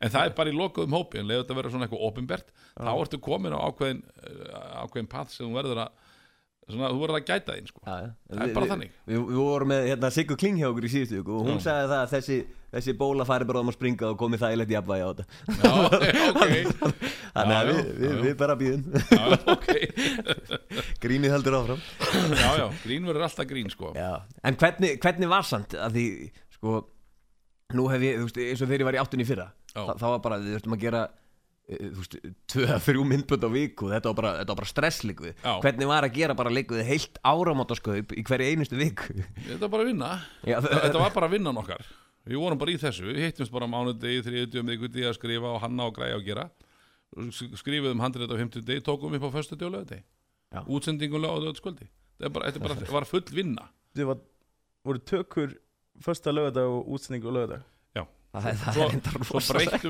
en 0.00 0.14
það 0.16 0.30
er 0.30 0.34
bara 0.40 0.50
í 0.50 0.56
lokuðum 0.58 0.96
hópi 0.98 1.20
en 1.20 1.28
leiður 1.28 1.44
þetta 1.44 1.54
að 1.54 1.60
vera 1.60 1.74
svona 1.74 1.86
eitthvað 1.86 2.08
opinbert 2.08 2.50
þá 2.74 2.90
ertu 2.96 3.20
komin 3.22 3.54
á 3.54 3.62
ákveðin 3.68 4.02
uh, 4.02 4.82
ákveðin 4.82 5.12
path 5.14 5.36
sem 5.36 5.46
þú 5.46 5.60
verður 5.60 5.84
að 5.84 6.10
svona, 6.68 6.90
þú 6.92 7.00
verður 7.02 7.18
að 7.18 7.24
gæta 7.28 7.54
þín 7.56 7.66
sko. 7.70 7.80
Já, 7.84 7.94
já. 8.04 8.10
Það 8.34 8.42
er 8.44 8.52
bara 8.56 8.68
þannig. 8.72 8.92
Við, 9.10 9.18
við 9.30 9.40
vorum 9.40 9.70
með 9.74 9.88
hérna, 9.90 10.10
Siggu 10.14 10.36
Kling 10.40 10.60
hjá 10.60 10.68
okkur 10.70 10.86
í 10.88 10.92
síðustu 10.94 11.20
og 11.24 11.48
hún 11.48 11.58
Já. 11.58 11.64
sagði 11.66 11.90
það 11.90 12.00
að 12.04 12.12
þessi, 12.14 12.38
þessi 12.74 12.94
bóla 13.00 13.26
færi 13.28 13.48
bara 13.50 13.62
um 13.64 13.72
að 13.72 13.76
springa 13.78 14.08
og 14.10 14.16
komið 14.22 14.44
það 14.44 14.54
í 14.54 14.58
leti 14.60 14.76
jafnvægi 14.76 15.04
á 15.04 15.10
þetta 15.10 15.24
já, 15.60 15.72
ok 16.30 16.54
Þannig 17.34 17.58
að 17.58 17.68
við, 17.70 17.82
við, 18.00 18.16
við 18.24 18.34
bara 18.40 18.56
býðum 18.60 18.82
já, 18.94 19.24
ok 19.54 19.68
Grínið 21.04 21.34
heldur 21.36 21.58
áfram 21.60 21.84
já, 22.34 22.48
já, 22.62 22.66
grín 22.86 23.06
verður 23.10 23.26
alltaf 23.28 23.50
grín 23.50 23.70
sko. 23.72 23.92
já. 23.98 24.10
En 24.46 24.58
hvernig, 24.60 24.96
hvernig 25.02 25.30
var 25.30 25.46
samt 25.46 25.76
að 25.78 25.98
því, 26.00 26.06
sko 26.56 26.80
Nú 27.74 27.86
hef 27.90 28.02
ég, 28.04 28.18
þú 28.20 28.26
veist, 28.28 28.40
eins 28.44 28.60
og 28.62 28.68
þegar 28.68 28.82
ég 28.84 28.88
var 28.90 28.96
í 28.98 29.02
áttunni 29.02 29.24
fyrra 29.26 29.48
þá 29.74 30.04
var 30.06 30.20
bara, 30.22 30.36
við 30.42 30.56
þurftum 30.58 30.76
að 30.76 30.82
gera 30.84 31.04
þú 31.64 31.96
veist, 31.96 32.14
tvö 32.52 32.64
að 32.74 32.82
þrjú 32.84 33.04
myndbönd 33.08 33.44
á 33.46 33.50
viku 33.54 33.86
þetta 33.88 34.10
var 34.10 34.16
bara, 34.18 34.32
þetta 34.40 34.52
var 34.52 34.58
bara 34.60 34.70
stressleikvið 34.70 35.30
Já. 35.40 35.52
hvernig 35.64 35.88
var 35.88 36.06
að 36.06 36.16
gera 36.18 36.36
bara 36.36 36.52
leikvið 36.52 36.82
heilt 36.90 37.20
áramótaskaup 37.24 38.12
í 38.12 38.24
hverju 38.28 38.48
einustu 38.52 38.76
viku? 38.80 39.16
Þetta 39.46 39.60
var 39.64 39.72
bara 39.72 39.86
að 39.86 39.90
vinna. 39.92 40.10
Já, 40.44 40.58
þetta 40.66 41.00
var 41.00 41.14
bara 41.16 41.30
vinnan 41.32 41.60
okkar. 41.62 41.86
Við 42.24 42.40
vorum 42.40 42.60
bara 42.60 42.72
í 42.72 42.78
þessu, 42.80 43.06
við 43.08 43.22
hittumst 43.26 43.52
bara 43.52 43.68
mánudegi, 43.68 44.22
þriðjudegi, 44.24 44.64
miðgudegi 44.68 45.08
að 45.08 45.16
skrifa 45.18 45.50
og 45.56 45.60
hanna 45.64 45.88
og 45.88 45.96
græja 45.96 46.16
og 46.20 46.24
gera. 46.28 46.46
Skrifuðum 47.60 48.00
handrið 48.04 48.32
á 48.32 48.36
50 48.40 48.64
degi, 48.68 48.84
tókum 48.84 49.16
upp 49.16 49.28
á 49.28 49.36
föstu 49.40 49.56
degi 49.60 50.02
og 50.54 50.68
útsendingum 50.76 51.22
lögði 51.24 51.48
og 51.50 51.58
lögði 51.58 51.88
þetta 51.88 52.28
er 52.28 52.32
bara, 52.34 52.50
þetta 52.50 52.62
bara, 52.62 52.92
var 52.94 53.06
full 53.08 53.24
vinna. 53.34 53.68
Var, 53.98 54.18
voru 54.84 55.00
tökur 55.02 55.56
Första 56.02 56.30
og 56.34 56.88
útsending 56.90 57.24
og 57.24 57.34
það, 57.36 57.42
er- 57.44 57.58
það 57.58 57.62
svo, 58.34 58.86
er 58.88 59.24
svo, 59.28 59.40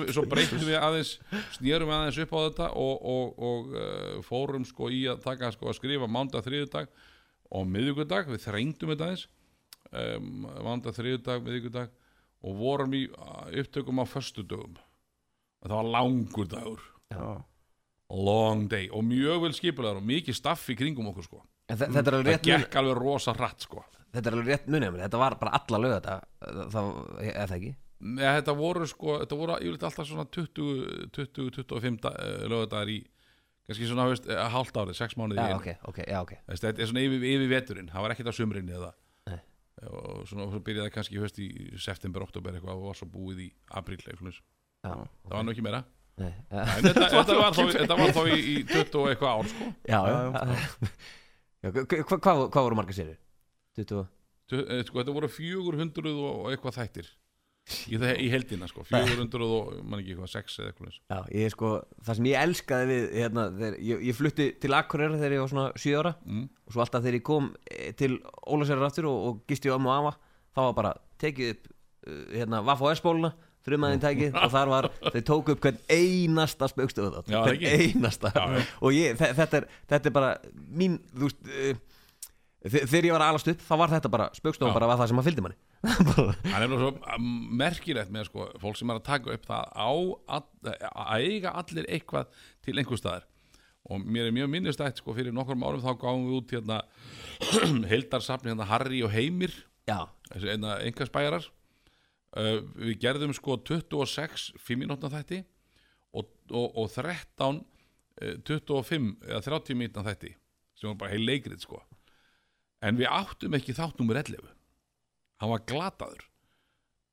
við- 0.02 0.10
svo 0.12 0.24
breyttum 0.28 0.64
við 0.66 0.76
aðeins 0.80 1.12
snýrum 1.56 1.88
við 1.88 1.96
aðeins 1.96 2.18
upp 2.24 2.34
á 2.36 2.38
þetta 2.44 2.66
og, 2.76 3.06
og, 3.14 3.38
og 3.48 3.70
uh, 3.72 4.18
fórum 4.26 4.66
sko 4.68 4.90
í 4.92 5.02
að 5.08 5.22
taka 5.24 5.50
sko 5.54 5.70
að 5.70 5.78
skrifa 5.78 6.08
mándag, 6.10 6.44
þriðjudag 6.44 6.90
og 7.54 7.66
miðvikudag, 7.70 8.28
við 8.34 8.42
þrengdum 8.48 8.92
þetta 8.94 9.08
aðeins. 9.08 9.26
Um, 9.94 10.44
mándag, 10.66 10.96
þriðjudag, 10.96 11.44
miðvikudag 11.46 11.92
og 12.44 12.56
vorum 12.60 12.94
í 12.98 13.02
upptökum 13.62 14.02
á 14.02 14.04
föstudögum. 14.10 14.74
Það 15.64 15.76
var 15.78 15.90
langur 15.94 16.48
dagur. 16.50 16.82
Já, 17.14 17.28
long 18.12 18.66
day 18.68 18.90
og 18.92 19.04
mjög 19.08 19.46
vel 19.46 19.54
skipulegar 19.56 19.96
og 20.00 20.04
mikið 20.08 20.36
staff 20.36 20.66
í 20.68 20.76
kringum 20.76 21.08
okkur 21.12 21.24
sko. 21.28 21.40
En 21.72 21.78
þe- 21.80 21.88
þetta 21.94 22.10
er 22.10 22.16
alveg 22.18 22.26
það 22.26 22.34
rétt 22.34 22.48
mun, 22.50 22.64
gekk 22.66 22.76
alveg 22.82 22.98
rosa 23.00 23.32
hratt 23.38 23.64
sko. 23.64 23.84
Þetta 24.12 24.28
er 24.30 24.36
alveg 24.36 24.50
rétt 24.52 24.66
munið 24.70 24.98
þetta 25.00 25.20
var 25.22 25.36
bara 25.40 25.54
alla 25.60 25.80
lög 25.80 25.94
þetta 25.94 26.18
það, 26.74 26.90
eða 27.24 27.46
það 27.48 27.56
ekki 27.56 27.72
Nei, 28.00 28.24
þetta 28.40 28.54
voru 28.58 28.86
sko, 28.90 29.18
þetta 29.22 29.36
voru 29.38 29.54
yfirleitt 29.60 29.84
alltaf 29.88 30.06
svona 30.08 30.24
20, 30.34 31.10
20 31.14 31.50
25 31.62 32.08
lögadagar 32.50 32.90
í 32.92 32.98
kannski 33.64 33.86
svona, 33.88 34.04
veist, 34.10 34.26
eh, 34.28 34.36
hálft 34.52 34.76
árið, 34.76 34.94
sex 34.98 35.14
mánuði 35.16 35.38
já 35.40 35.46
í 35.46 35.52
einu. 35.54 35.56
ok, 35.60 35.68
ok, 35.88 35.98
já 36.10 36.18
ok 36.20 36.32
Veist, 36.50 36.62
þetta 36.66 36.82
er 36.84 36.86
svona 36.90 37.04
yfir, 37.06 37.22
yfir 37.30 37.48
veturinn, 37.54 37.88
það 37.88 38.02
var 38.04 38.10
ekkert 38.12 38.28
á 38.28 38.34
sumrinni 38.36 38.74
eða 38.76 38.90
Nei. 39.30 39.38
og 39.88 40.26
svona 40.28 40.48
svo 40.52 40.60
byrjaði 40.66 40.92
kannski 40.92 41.22
höst 41.22 41.38
í 41.40 41.48
september, 41.80 42.26
oktober 42.26 42.52
eitthvað 42.58 42.76
og 42.76 42.90
var 42.90 42.98
svo 42.98 43.08
búið 43.08 43.40
í 43.46 43.48
apríl 43.72 43.96
eitthvað, 44.02 44.36
það 44.84 45.08
var 45.32 45.44
nú 45.48 45.54
ekki 45.54 45.64
meira 45.64 45.84
Nei, 46.20 46.28
ja. 46.52 46.60
en 46.76 46.84
þetta, 46.90 47.08
þetta, 47.14 47.38
var, 47.40 47.56
þó, 47.56 47.62
þetta 47.72 47.96
var 48.02 48.12
þó 48.14 48.22
í, 48.28 48.36
í 48.52 48.56
20 48.68 49.00
og 49.00 49.08
eitthvað 49.14 49.32
ár 49.32 49.48
sko. 49.54 49.70
já, 49.88 49.98
Já, 50.04 50.12
já, 50.12 50.44
já. 51.64 51.72
Hva- 51.72 51.86
hva- 51.88 52.20
hvað 52.20 52.44
hvað 52.52 52.66
voru 52.68 52.76
margar 52.82 52.94
sérir? 53.00 53.16
20 53.80 54.04
Tu- 54.52 54.60
eh, 54.68 54.82
sko, 54.84 55.00
þetta 55.00 55.14
voru 55.16 55.28
400 55.32 56.12
og 56.20 56.50
eitthvað 56.52 56.76
þættir 56.82 57.08
í, 57.64 57.96
í 57.96 58.28
heldina 58.32 58.68
sko, 58.68 58.84
400 58.90 59.46
og 59.46 59.70
man 59.88 60.02
ekki 60.02 60.14
eitthvað 60.14 60.32
6 60.34 60.58
eða 60.60 60.72
eitthvað 60.72 60.98
Já, 60.98 61.18
ég 61.40 61.54
sko, 61.54 61.70
það 62.04 62.18
sem 62.18 62.28
ég 62.28 62.42
elskaði 62.48 62.90
við 62.90 63.06
hérna, 63.22 63.46
þegar, 63.56 63.78
ég, 63.88 64.04
ég 64.10 64.18
flutti 64.18 64.48
til 64.60 64.76
Akureyra 64.76 65.16
þegar 65.20 65.36
ég 65.36 65.44
var 65.44 65.52
svona 65.54 65.66
7 65.80 65.96
ára 66.02 66.12
mm. 66.26 66.44
og 66.68 66.76
svo 66.76 66.84
alltaf 66.84 67.06
þegar 67.06 67.18
ég 67.20 67.26
kom 67.30 67.48
eh, 67.70 67.88
til 67.96 68.18
Ólasærar 68.44 68.86
aftur 68.90 69.08
og, 69.10 69.24
og 69.30 69.40
gisti 69.48 69.72
ömmu 69.72 69.90
og 69.92 69.96
afa 69.96 70.14
þá 70.54 70.62
var 70.68 70.76
bara 70.82 70.92
tekið 71.24 71.54
upp 71.54 71.66
uh, 71.72 72.22
hérna, 72.36 72.62
Vaff 72.68 72.84
og 72.84 72.92
S-bóluna 72.98 73.32
frumaðin 73.64 74.02
tækið 74.02 74.34
og 74.36 74.50
þar 74.52 74.70
var, 74.74 74.90
þau 75.08 75.22
tóku 75.24 75.54
upp 75.54 75.62
hvern 75.64 75.78
einasta 75.88 76.68
spaukstöðu 76.68 77.14
þátt 77.14 77.30
hvern 77.32 77.62
einasta. 77.64 78.32
Já, 78.36 78.64
og 78.84 78.92
ég, 78.92 79.14
þe- 79.16 79.30
þetta, 79.38 79.62
er, 79.62 79.68
þetta 79.88 80.10
er 80.10 80.14
bara 80.18 80.32
mín, 80.68 80.98
þú 81.14 81.30
veist 81.30 81.46
uh, 81.48 81.78
þe- 82.68 82.82
þegar 82.82 83.08
ég 83.08 83.16
var 83.16 83.24
alast 83.30 83.48
upp 83.54 83.64
þá 83.64 83.72
var 83.80 83.94
þetta 83.94 84.10
bara 84.12 84.26
spaukstöðu 84.36 84.68
Já. 84.68 84.76
bara 84.76 84.90
var 84.92 85.00
það 85.00 85.14
sem 85.14 85.22
að 85.22 85.30
fylgdi 85.30 85.46
manni 85.46 85.58
Það 85.84 86.54
er 86.54 86.64
nefnilega 86.64 86.80
svo 86.80 86.90
um, 87.16 87.28
merkilegt 87.60 88.12
með 88.14 88.28
sko, 88.30 88.48
fólk 88.62 88.78
sem 88.78 88.90
er 88.92 89.00
að 89.00 89.06
taka 89.08 89.34
upp 89.34 89.46
það 89.48 89.70
á 89.76 89.92
að, 90.38 90.48
að 90.72 91.28
eiga 91.28 91.54
allir 91.60 91.88
eitthvað 91.92 92.42
til 92.64 92.76
einhver 92.78 93.00
staðar. 93.00 93.26
Og 93.84 94.00
mér 94.00 94.30
er 94.30 94.36
mjög 94.36 94.48
minnistætt 94.54 95.02
sko, 95.02 95.12
fyrir 95.16 95.34
nokkrum 95.36 95.64
árum 95.66 95.82
þá 95.84 95.92
gáum 96.00 96.24
við 96.30 96.38
út 96.38 96.54
hérna 96.56 96.80
heldarsafni 97.92 98.52
hérna 98.52 98.68
Harry 98.70 99.02
og 99.04 99.12
Heimir 99.12 99.52
einna 100.54 100.78
enga 100.80 101.04
spæjarar 101.08 101.44
uh, 102.38 102.62
við 102.80 102.96
gerðum 103.02 103.34
sko 103.36 103.58
26 103.60 104.54
5 104.56 104.80
minútna 104.80 105.10
þætti 105.12 105.42
og, 106.16 106.30
og, 106.48 106.78
og 106.80 106.88
13 106.94 107.60
uh, 107.60 108.38
25 108.48 109.12
eða 109.28 109.42
30 109.50 109.80
minútna 109.82 110.06
þætti 110.08 110.32
sem 110.80 110.88
var 110.88 110.98
bara 111.04 111.12
heil 111.12 111.28
leikrið 111.28 111.60
sko. 111.62 111.82
En 112.84 112.96
við 112.98 113.12
áttum 113.12 113.54
ekki 113.56 113.76
þátt 113.76 114.00
nummer 114.00 114.18
11 114.20 114.53
hann 115.42 115.50
var 115.54 115.64
glataður. 115.68 116.22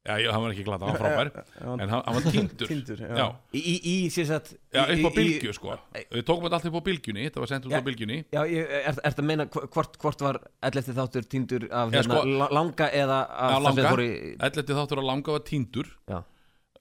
Já, 0.01 0.15
já, 0.17 0.31
hann 0.33 0.41
var 0.41 0.53
ekki 0.55 0.63
glataður, 0.65 0.95
hann 0.97 1.03
var 1.03 1.27
frábær. 1.29 1.43
En 1.83 1.91
hann, 1.91 2.01
hann 2.07 2.15
var 2.17 2.23
tindur. 2.33 2.69
Tindur, 2.71 3.01
já. 3.05 3.09
já, 3.19 3.25
í, 3.53 3.61
í, 3.61 3.73
í 3.91 3.95
sem 4.09 4.25
sagt 4.25 4.55
já, 4.73 4.81
upp 4.95 5.05
á 5.05 5.11
bylgju 5.13 5.53
sko. 5.53 5.75
Við 5.93 6.23
tókum 6.25 6.47
þetta 6.47 6.57
allt 6.57 6.65
upp 6.71 6.77
á 6.81 6.83
bylgjunni, 6.87 7.25
þetta 7.27 7.43
var 7.43 7.51
sendt 7.51 7.67
út 7.69 7.75
á 7.77 7.85
bylgjunni. 7.85 8.17
Já, 8.33 8.41
ég, 8.49 8.73
er, 8.81 8.97
það 8.97 9.21
að 9.21 9.27
meina 9.29 9.45
hv- 9.45 9.67
hvort, 9.75 9.99
hvort 10.01 10.23
var 10.25 10.39
11. 10.71 10.95
þáttur 10.97 11.27
týndur 11.35 11.67
af 11.69 11.93
Já, 11.93 11.99
hérna, 11.99 12.17
sko- 12.17 12.33
la- 12.41 12.49
langa 12.57 12.89
eða 13.03 13.19
af 13.29 13.53
Já, 13.53 13.59
það 13.59 13.67
sem 13.69 13.77
langa. 13.83 13.93
fór 13.93 14.03
í 14.07 14.09
11 14.49 14.75
þáttur 14.81 15.03
að 15.03 15.09
langa 15.11 15.37
var 15.37 15.45
tindur. 15.51 15.93
Já, 16.09 16.17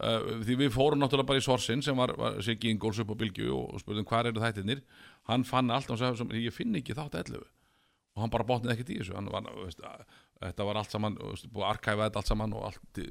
uh, 0.00 0.32
því 0.48 0.58
við 0.64 0.72
fórum 0.78 1.04
náttúrulega 1.04 1.30
bara 1.34 1.44
í 1.44 1.46
Sorsin 1.50 1.84
sem 1.84 2.00
var, 2.00 2.16
var 2.16 2.40
Siggi 2.40 2.72
Ingóls 2.72 3.02
upp 3.04 3.12
á 3.12 3.20
Bylgju 3.20 3.52
og, 3.52 3.68
og 3.76 3.84
spurðum 3.84 4.08
hvað 4.08 4.32
eru 4.32 4.40
þættirnir. 4.46 4.80
Hann 5.28 5.44
fann 5.44 5.68
allt 5.76 5.92
og 5.92 6.00
sagði 6.00 6.22
sem, 6.24 6.32
ég 6.40 6.56
finn 6.56 6.72
ekki 6.80 6.96
þátt 6.96 7.20
11 7.20 7.44
og 8.16 8.24
hann 8.24 8.32
bara 8.32 8.48
botnið 8.48 8.72
ekkert 8.78 8.96
í 8.96 8.98
þessu. 9.02 9.12
Hann 9.20 9.28
var, 9.28 9.44
veist, 9.60 9.84
að, 9.84 10.08
þetta 10.40 10.68
var 10.68 10.80
allt 10.80 10.94
saman 10.94 11.18
búið 11.20 11.64
að 11.64 11.70
arkæfa 11.74 12.06
þetta 12.06 12.22
allt 12.22 12.32
saman 12.32 12.56
og 12.56 12.68
allt 12.70 13.02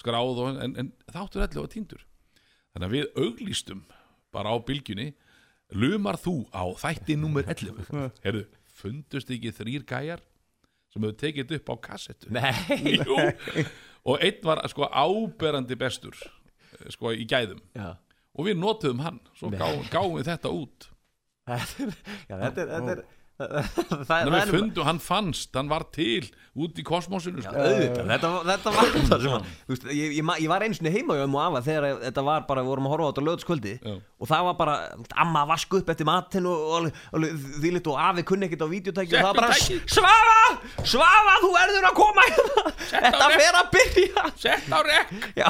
skráð 0.00 0.42
og, 0.42 0.62
en, 0.64 0.76
en 0.80 0.90
þáttur 1.12 1.44
11 1.44 1.60
var 1.60 1.72
tindur 1.72 2.06
þannig 2.72 2.88
að 2.88 2.96
við 2.96 3.22
auglýstum 3.26 3.84
bara 4.32 4.54
á 4.54 4.56
Bylgjunni 4.64 5.12
lumar 5.76 6.18
þú 6.20 6.42
á 6.52 6.64
þætti 6.82 7.16
nummer 7.20 7.46
11 7.48 7.88
heyrðu, 8.24 8.44
fundust 8.72 9.32
ekki 9.32 9.54
þrýr 9.54 9.86
gæjar 9.88 10.24
sem 10.92 11.04
hefur 11.04 11.18
tekið 11.22 11.56
upp 11.56 11.72
á 11.72 11.76
kassettu? 11.88 12.30
Nei. 12.34 12.52
Jú, 12.98 13.16
og 14.04 14.24
einn 14.24 14.40
var 14.44 14.60
sko 14.70 14.88
áberandi 14.88 15.78
bestur 15.80 16.16
eh, 16.20 16.88
sko 16.92 17.14
í 17.16 17.24
gæðum. 17.28 17.62
Já, 17.76 17.94
og 18.36 18.48
við 18.48 18.58
notuðum 18.60 19.00
hann 19.04 19.20
svo 19.38 19.52
Nei. 19.52 19.58
gá, 19.60 19.66
gáum 19.92 20.18
við 20.18 20.28
þetta 20.32 20.52
út. 20.52 20.88
Þetta 21.42 21.82
er, 21.82 21.94
já, 22.28 22.34
þetta 22.38 22.62
er, 22.62 22.68
þetta 22.70 22.92
er, 22.92 23.00
það, 24.08 24.28
Nei, 24.28 24.38
það 24.38 24.52
fundum, 24.56 24.86
hann 24.88 25.00
fannst, 25.02 25.50
hann 25.56 25.70
var 25.70 25.84
til 25.94 26.24
út 26.52 26.76
í 26.76 26.84
kosmosinu 26.84 27.40
sko. 27.40 27.52
auðvitað, 27.56 28.08
þetta, 28.10 28.30
þetta 28.48 28.72
var 28.76 28.90
það 28.92 29.22
sem 29.24 29.36
að, 29.36 29.46
þú 29.66 29.72
veist, 29.74 29.86
ég, 29.96 30.16
ég, 30.18 30.30
ég 30.44 30.50
var 30.52 30.64
einu 30.66 30.76
sinni 30.76 30.92
heima 30.92 31.16
hjá 31.16 31.24
um 31.24 31.36
og 31.38 31.44
afa 31.46 31.62
þegar 31.68 31.86
þetta 32.02 32.24
var 32.26 32.46
bara, 32.48 32.64
við 32.64 32.72
vorum 32.74 32.88
að 32.88 32.94
horfa 32.94 33.06
á 33.06 33.10
þetta 33.12 33.24
lögðskvöldi 33.28 33.74
Já. 33.78 33.94
og 33.96 34.30
það 34.32 34.48
var 34.48 34.58
bara, 34.60 34.74
amma 35.24 35.44
að 35.46 35.52
vaska 35.54 35.80
upp 35.80 35.92
eftir 35.94 36.08
matinn 36.10 36.48
og, 36.50 36.66
og, 36.76 36.90
og 37.16 37.26
því 37.62 37.72
litt 37.78 37.90
og 37.92 38.00
afi 38.04 38.26
kunni 38.28 38.48
ekkert 38.48 38.66
á 38.66 38.68
videotæki 38.72 39.16
og 39.16 39.18
það 39.18 39.28
var 39.30 39.40
bara. 39.40 39.58
Svafa, 39.96 40.44
Svafa, 40.92 41.36
þú 41.46 41.52
verður 41.56 41.88
að 41.88 41.96
koma 42.02 42.26
hérna. 42.28 42.74
Þetta 42.92 43.28
fer 43.32 43.58
að 43.62 43.70
byrja. 43.72 44.26
Sett 44.42 44.68
á 44.68 44.78
rekk. 44.84 45.28
Já, 45.38 45.48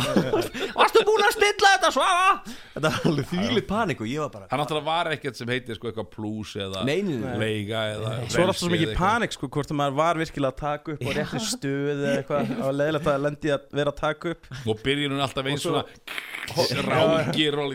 varstu 0.76 1.02
búin 1.08 1.26
að 1.26 1.34
stilla 1.34 1.74
þetta 1.76 1.90
Svafa 1.94 2.28
þetta 2.72 2.90
var 2.92 3.08
alveg 3.10 3.28
þvílitt 3.30 3.68
panik 3.68 4.02
og 4.02 4.08
ég 4.08 4.22
var 4.22 4.30
bara 4.32 4.48
Hann 4.50 4.62
náttúrulega 4.62 4.86
var 4.88 5.10
ekkert 5.12 5.38
sem 5.38 5.50
heitir 5.52 5.78
sko 5.78 5.90
eitthvað 5.90 6.08
plus 6.14 6.54
eða 6.60 6.84
leiga 6.86 7.81
eða 7.92 8.10
Svo 8.32 8.40
er 8.42 8.46
alltaf 8.46 8.58
svo 8.62 8.70
mikið 8.72 8.92
panik 8.98 9.34
sko, 9.34 9.48
hvort 9.52 9.70
að 9.72 9.78
maður 9.80 9.96
var 9.98 10.20
virkilega 10.20 10.52
að 10.52 10.60
taka 10.62 10.94
upp 10.96 11.02
á 11.02 11.10
rétti 11.18 11.40
stöð 11.46 11.90
eða 11.92 12.12
eitthvað, 12.20 12.52
var 12.62 12.76
leiðilegt 12.78 13.10
að 13.12 13.22
lendi 13.26 13.52
að 13.56 13.66
vera 13.80 13.92
að 13.94 14.00
taka 14.02 14.32
upp. 14.36 14.48
Og 14.72 14.82
byrjun 14.86 15.16
er 15.16 15.24
alltaf 15.26 15.50
eins 15.52 15.66
Og 15.66 15.76
svo- 15.76 16.66
svona 16.70 16.96
rángir 16.96 17.58
og 17.62 17.74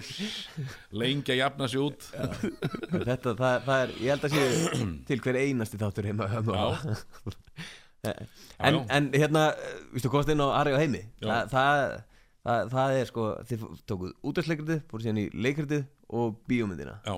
lengi 1.04 1.34
að 1.36 1.40
jafna 1.42 1.70
sig 1.72 1.84
út. 1.86 2.08
Þetta, 2.18 3.36
það, 3.40 3.56
það 3.68 3.78
er, 3.84 3.96
ég 4.02 4.14
held 4.14 4.28
að 4.28 4.36
sé 4.38 4.92
til 5.12 5.20
hver 5.26 5.40
einasti 5.44 5.80
þáttur 5.82 6.10
heima 6.12 6.28
mér. 6.32 7.04
en, 8.60 8.78
en 8.90 9.10
hérna, 9.16 9.48
viðstu 9.94 10.12
komast 10.14 10.30
inn 10.32 10.44
á 10.44 10.48
Ari 10.62 10.76
og 10.76 10.80
Heimi? 10.82 11.02
Já. 11.20 11.28
það, 11.28 11.52
það, 11.52 11.84
það, 12.48 12.72
það 12.76 12.96
er 13.02 13.10
sko 13.12 13.28
þið 13.50 13.66
tókuð 13.90 14.14
útastleikritið, 14.32 14.82
fór 14.92 15.04
síðan 15.04 15.22
í 15.24 15.28
leikritið 15.36 15.86
og 16.18 16.38
bíómyndina. 16.48 17.00
Já. 17.04 17.16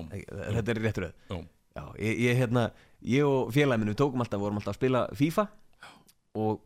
þetta 0.56 0.74
er 0.74 0.80
réttur 0.86 1.10
öð 1.10 1.42
Já. 1.76 1.84
Ég, 2.02 2.20
ég, 2.26 2.38
hérna, 2.40 2.70
ég 3.06 3.26
og 3.26 3.52
við 3.54 3.98
tókum 4.00 4.22
alltaf, 4.24 4.40
vorum 4.42 4.58
alltaf 4.58 4.74
að 4.74 4.80
spila 4.80 5.04
FIFA 5.14 5.46
og, 6.40 6.62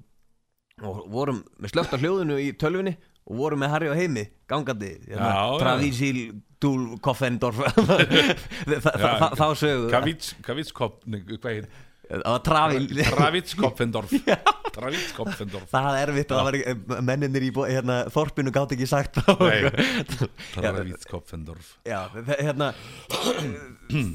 og 0.82 1.02
vorum 1.12 1.42
með 1.60 1.74
slögt 1.74 1.92
á 1.92 2.00
hljóðinu 2.00 2.38
í 2.40 2.52
tölvunni 2.56 2.96
og 3.24 3.38
vorum 3.40 3.60
með 3.64 3.72
Harry 3.74 3.90
og 3.92 3.98
Heimi 3.98 4.26
gangandi 4.50 4.94
hérna. 5.06 5.32
Travísil 5.60 6.20
Dúl 6.64 6.94
Koffendorf 7.04 7.60
þá 9.40 9.46
sögu 9.58 9.90
Kavits, 9.92 10.32
Kavitskop, 10.44 11.02
nei, 11.04 11.20
hvað 11.28 11.58
heit 11.58 11.82
það 12.10 12.26
var 12.34 12.42
Travíl 12.48 12.86
Travitskopfendorf 13.08 14.14
Travitskopfendorf 14.74 15.68
það 15.70 15.86
var 15.88 15.98
erfitt 16.02 16.34
að 16.34 16.48
ekki- 16.58 17.02
menninir 17.08 17.46
í 17.46 17.50
hérna, 17.54 17.98
þorpinu 18.14 18.52
gátt 18.54 18.74
ekki 18.76 18.88
sagt 18.90 19.20
það. 19.22 19.44
Nei. 19.44 19.60
Já, 21.88 22.00
hérna 22.42 22.72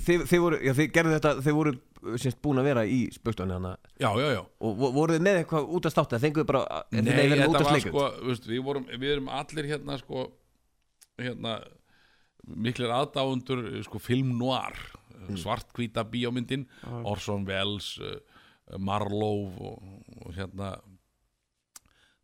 þið, 0.05 0.25
þið 0.29 0.43
voru, 0.43 0.59
já, 0.65 0.73
þið 0.77 0.91
gerðu 0.97 1.15
þetta 1.17 1.33
þið 1.45 1.57
voru 1.59 1.73
semst 2.19 2.39
búin 2.43 2.61
að 2.61 2.67
vera 2.69 2.83
í 2.87 2.99
spökstöðunni 3.11 3.57
hana 3.57 3.73
Já, 3.99 4.09
já, 4.15 4.27
já. 4.37 4.41
Og 4.63 4.77
vo- 4.79 4.91
voruð 4.95 5.17
þið 5.17 5.25
með 5.27 5.39
eitthvað 5.41 5.73
út 5.79 5.87
að 5.89 5.95
státta 5.95 6.19
fenguðu 6.23 6.47
bara, 6.49 6.61
er 6.93 7.03
þið 7.03 7.09
Nei, 7.09 7.41
þetta 7.41 7.63
var 7.65 7.81
sko, 7.83 8.05
veist, 8.29 8.47
við, 8.47 8.61
vorum, 8.67 8.85
við 8.93 9.15
erum 9.17 9.27
allir 9.39 9.67
hérna 9.73 9.97
sko 9.99 10.27
hérna 11.19 11.57
miklir 12.49 12.89
aðdáundur 12.95 13.65
sko 13.85 13.99
film 14.01 14.31
noir 14.39 14.77
Mm. 15.27 15.39
svartkvíta 15.41 16.05
bíómyndin 16.07 16.63
Orson 17.03 17.45
Welles 17.47 17.97
uh, 17.99 18.15
Marlowe 18.77 19.51
og, 19.59 19.83
og 20.25 20.33
hérna 20.37 20.75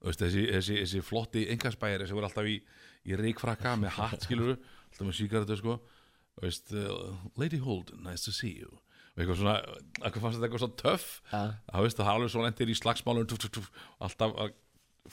veist, 0.05 0.21
þessi, 0.21 0.45
þessi, 0.53 0.79
þessi 0.83 1.03
flotti 1.05 1.45
engaspæri 1.53 2.07
sem 2.07 2.17
voru 2.17 2.29
alltaf 2.29 2.49
í, 2.49 2.59
í 3.09 3.17
reikfrakka 3.19 3.75
með 3.81 3.95
hatt 3.97 4.25
skiluru, 4.27 4.57
alltaf 4.91 5.07
með 5.07 5.17
síkartu 5.19 5.57
sko. 5.59 5.79
Veist, 6.43 6.73
uh, 6.75 7.15
Lady 7.39 7.61
Holden, 7.63 8.03
nice 8.05 8.27
to 8.27 8.33
see 8.35 8.53
you. 8.59 8.77
Eitthvað 9.15 9.39
svona, 9.39 9.55
eitthvað 10.01 10.25
fannst 10.25 10.37
þetta 10.37 10.47
eitthvað 10.49 10.63
svo 10.65 10.71
töff? 10.81 11.07
Það 11.31 11.85
veist 11.85 11.99
það 12.01 12.11
alveg 12.11 12.33
svo 12.33 12.43
lendir 12.43 12.71
í 12.71 12.75
slagsmálun 12.75 13.29
tuf, 13.31 13.39
tuf, 13.39 13.53
tuf, 13.55 13.69
alltaf 14.03 14.35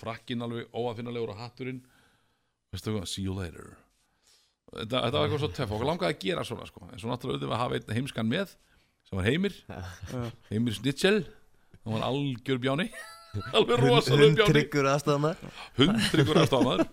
frakkin 0.01 0.43
alveg 0.43 0.73
óafinnulegur 0.75 1.35
og 1.37 1.39
hatturinn. 1.39 1.85
Veistu 2.75 2.97
hvað, 2.97 3.07
see 3.13 3.23
you 3.29 3.37
later 3.37 3.77
þetta, 4.73 4.99
þetta 5.05 5.17
var 5.17 5.25
eitthvað 5.27 5.43
svo 5.45 5.51
töff. 5.57 5.75
Og 5.77 5.87
langaði 5.87 6.15
að 6.17 6.27
gera 6.27 6.45
svona 6.49 6.67
sko. 6.69 6.85
en 6.89 7.01
svo 7.01 7.11
náttúrulega 7.11 7.39
auðvitað 7.39 7.57
að 7.57 7.63
hafa 7.63 7.79
einn 7.79 7.97
heimskan 7.99 8.31
með 8.31 8.55
sem 9.09 9.19
var 9.19 9.29
Heimir. 9.29 9.57
Heimir 10.51 10.77
Snitzel 10.79 11.19
hann 11.83 11.97
var 11.97 12.07
algjör 12.09 12.61
bjáni. 12.63 12.89
Alveg 13.57 13.83
rosalega 13.83 14.39
bjáni. 14.41 14.55
Tryggur 14.55 14.89
aðstæðan 14.93 15.39
hundryggur 15.79 16.43
aðstofnaður 16.43 16.87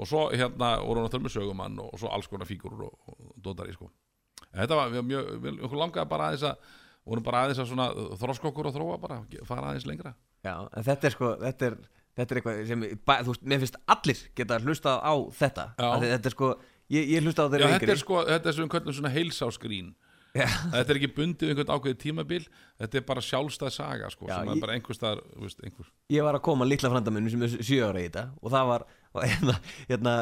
og 0.00 0.08
svo 0.08 0.26
hérna 0.32 0.74
voru 0.80 1.04
náttúrulega 1.04 1.26
með 1.26 1.34
sögumann 1.36 1.80
og 1.82 1.96
svo 2.00 2.10
alls 2.14 2.28
konar 2.30 2.48
fígurur 2.48 2.86
og, 2.86 2.94
og 3.12 3.34
dótari 3.44 3.74
sko. 3.76 3.90
Þetta 4.50 4.78
var 4.78 4.94
mjög, 5.04 5.32
við 5.44 5.64
okkur 5.66 5.80
langaði 5.82 6.10
bara 6.10 6.30
aðeins 6.30 6.46
að 6.48 6.76
vorum 7.10 7.26
bara 7.26 7.44
aðeins 7.44 7.60
að 7.60 7.68
svona 7.70 7.88
þroska 8.20 8.48
okkur 8.50 8.70
og 8.70 8.76
þróa 8.76 8.96
bara, 9.02 9.18
fara 9.48 9.72
aðeins 9.72 9.86
lengra. 9.88 10.14
Já, 10.46 10.54
en 10.64 10.86
þetta 10.86 11.08
er 11.08 11.14
sko, 11.14 11.32
þetta 11.42 11.68
er 11.68 11.76
þetta 12.16 12.34
er 12.34 12.40
eitthvað 12.40 12.60
sem, 12.68 12.84
bæ, 13.06 13.14
þú 13.20 13.34
veist, 13.34 13.46
mér 13.52 13.62
finnst 13.62 13.78
allir 13.94 14.22
geta 14.38 14.58
hlustað 14.64 15.04
á 15.04 15.14
þetta. 15.40 15.66
Þetta 16.06 16.30
er 16.30 16.34
sko, 16.34 16.50
ég, 16.90 17.08
ég 17.16 17.24
hlusta 17.26 17.46
á 17.46 17.50
þeirra 17.52 17.72
þetta 17.78 17.94
er 17.96 18.00
sko, 18.04 18.22
þetta 18.28 18.48
er 18.52 18.56
sem 18.58 18.64
við 18.66 18.72
köllum 18.76 18.96
svona 19.00 19.12
heilsáskrín 19.16 19.92
Já. 20.30 20.46
Þetta 20.46 20.92
er 20.92 20.98
ekki 21.00 21.08
bundið 21.16 21.48
einhvern 21.50 21.72
ákveðið 21.74 21.96
tímabil 22.04 22.44
Þetta 22.78 22.98
er 23.00 23.02
bara 23.08 23.22
sjálfstæð 23.26 23.72
saga 23.74 24.10
sko, 24.14 24.28
Já, 24.28 24.36
sem 24.36 24.46
ég- 24.52 24.60
er 24.60 24.62
bara 24.62 24.76
einhver 24.76 24.94
staðar, 24.94 25.24
veist, 25.42 25.58
einhver 25.66 25.88
ég 26.14 26.22
var 26.22 26.38
að 26.38 26.44
koma 26.46 26.68
litla 26.70 26.90
frænda 26.92 27.10
minn 27.10 27.26
sem 27.32 27.42
er 27.42 27.56
sjö 27.66 27.80
ára 27.88 27.98
í 27.98 28.06
þetta 28.06 28.22
og 28.38 28.52
það 28.54 28.68
var 28.70 28.84
hérna, 29.26 29.56
hérna, 29.90 30.14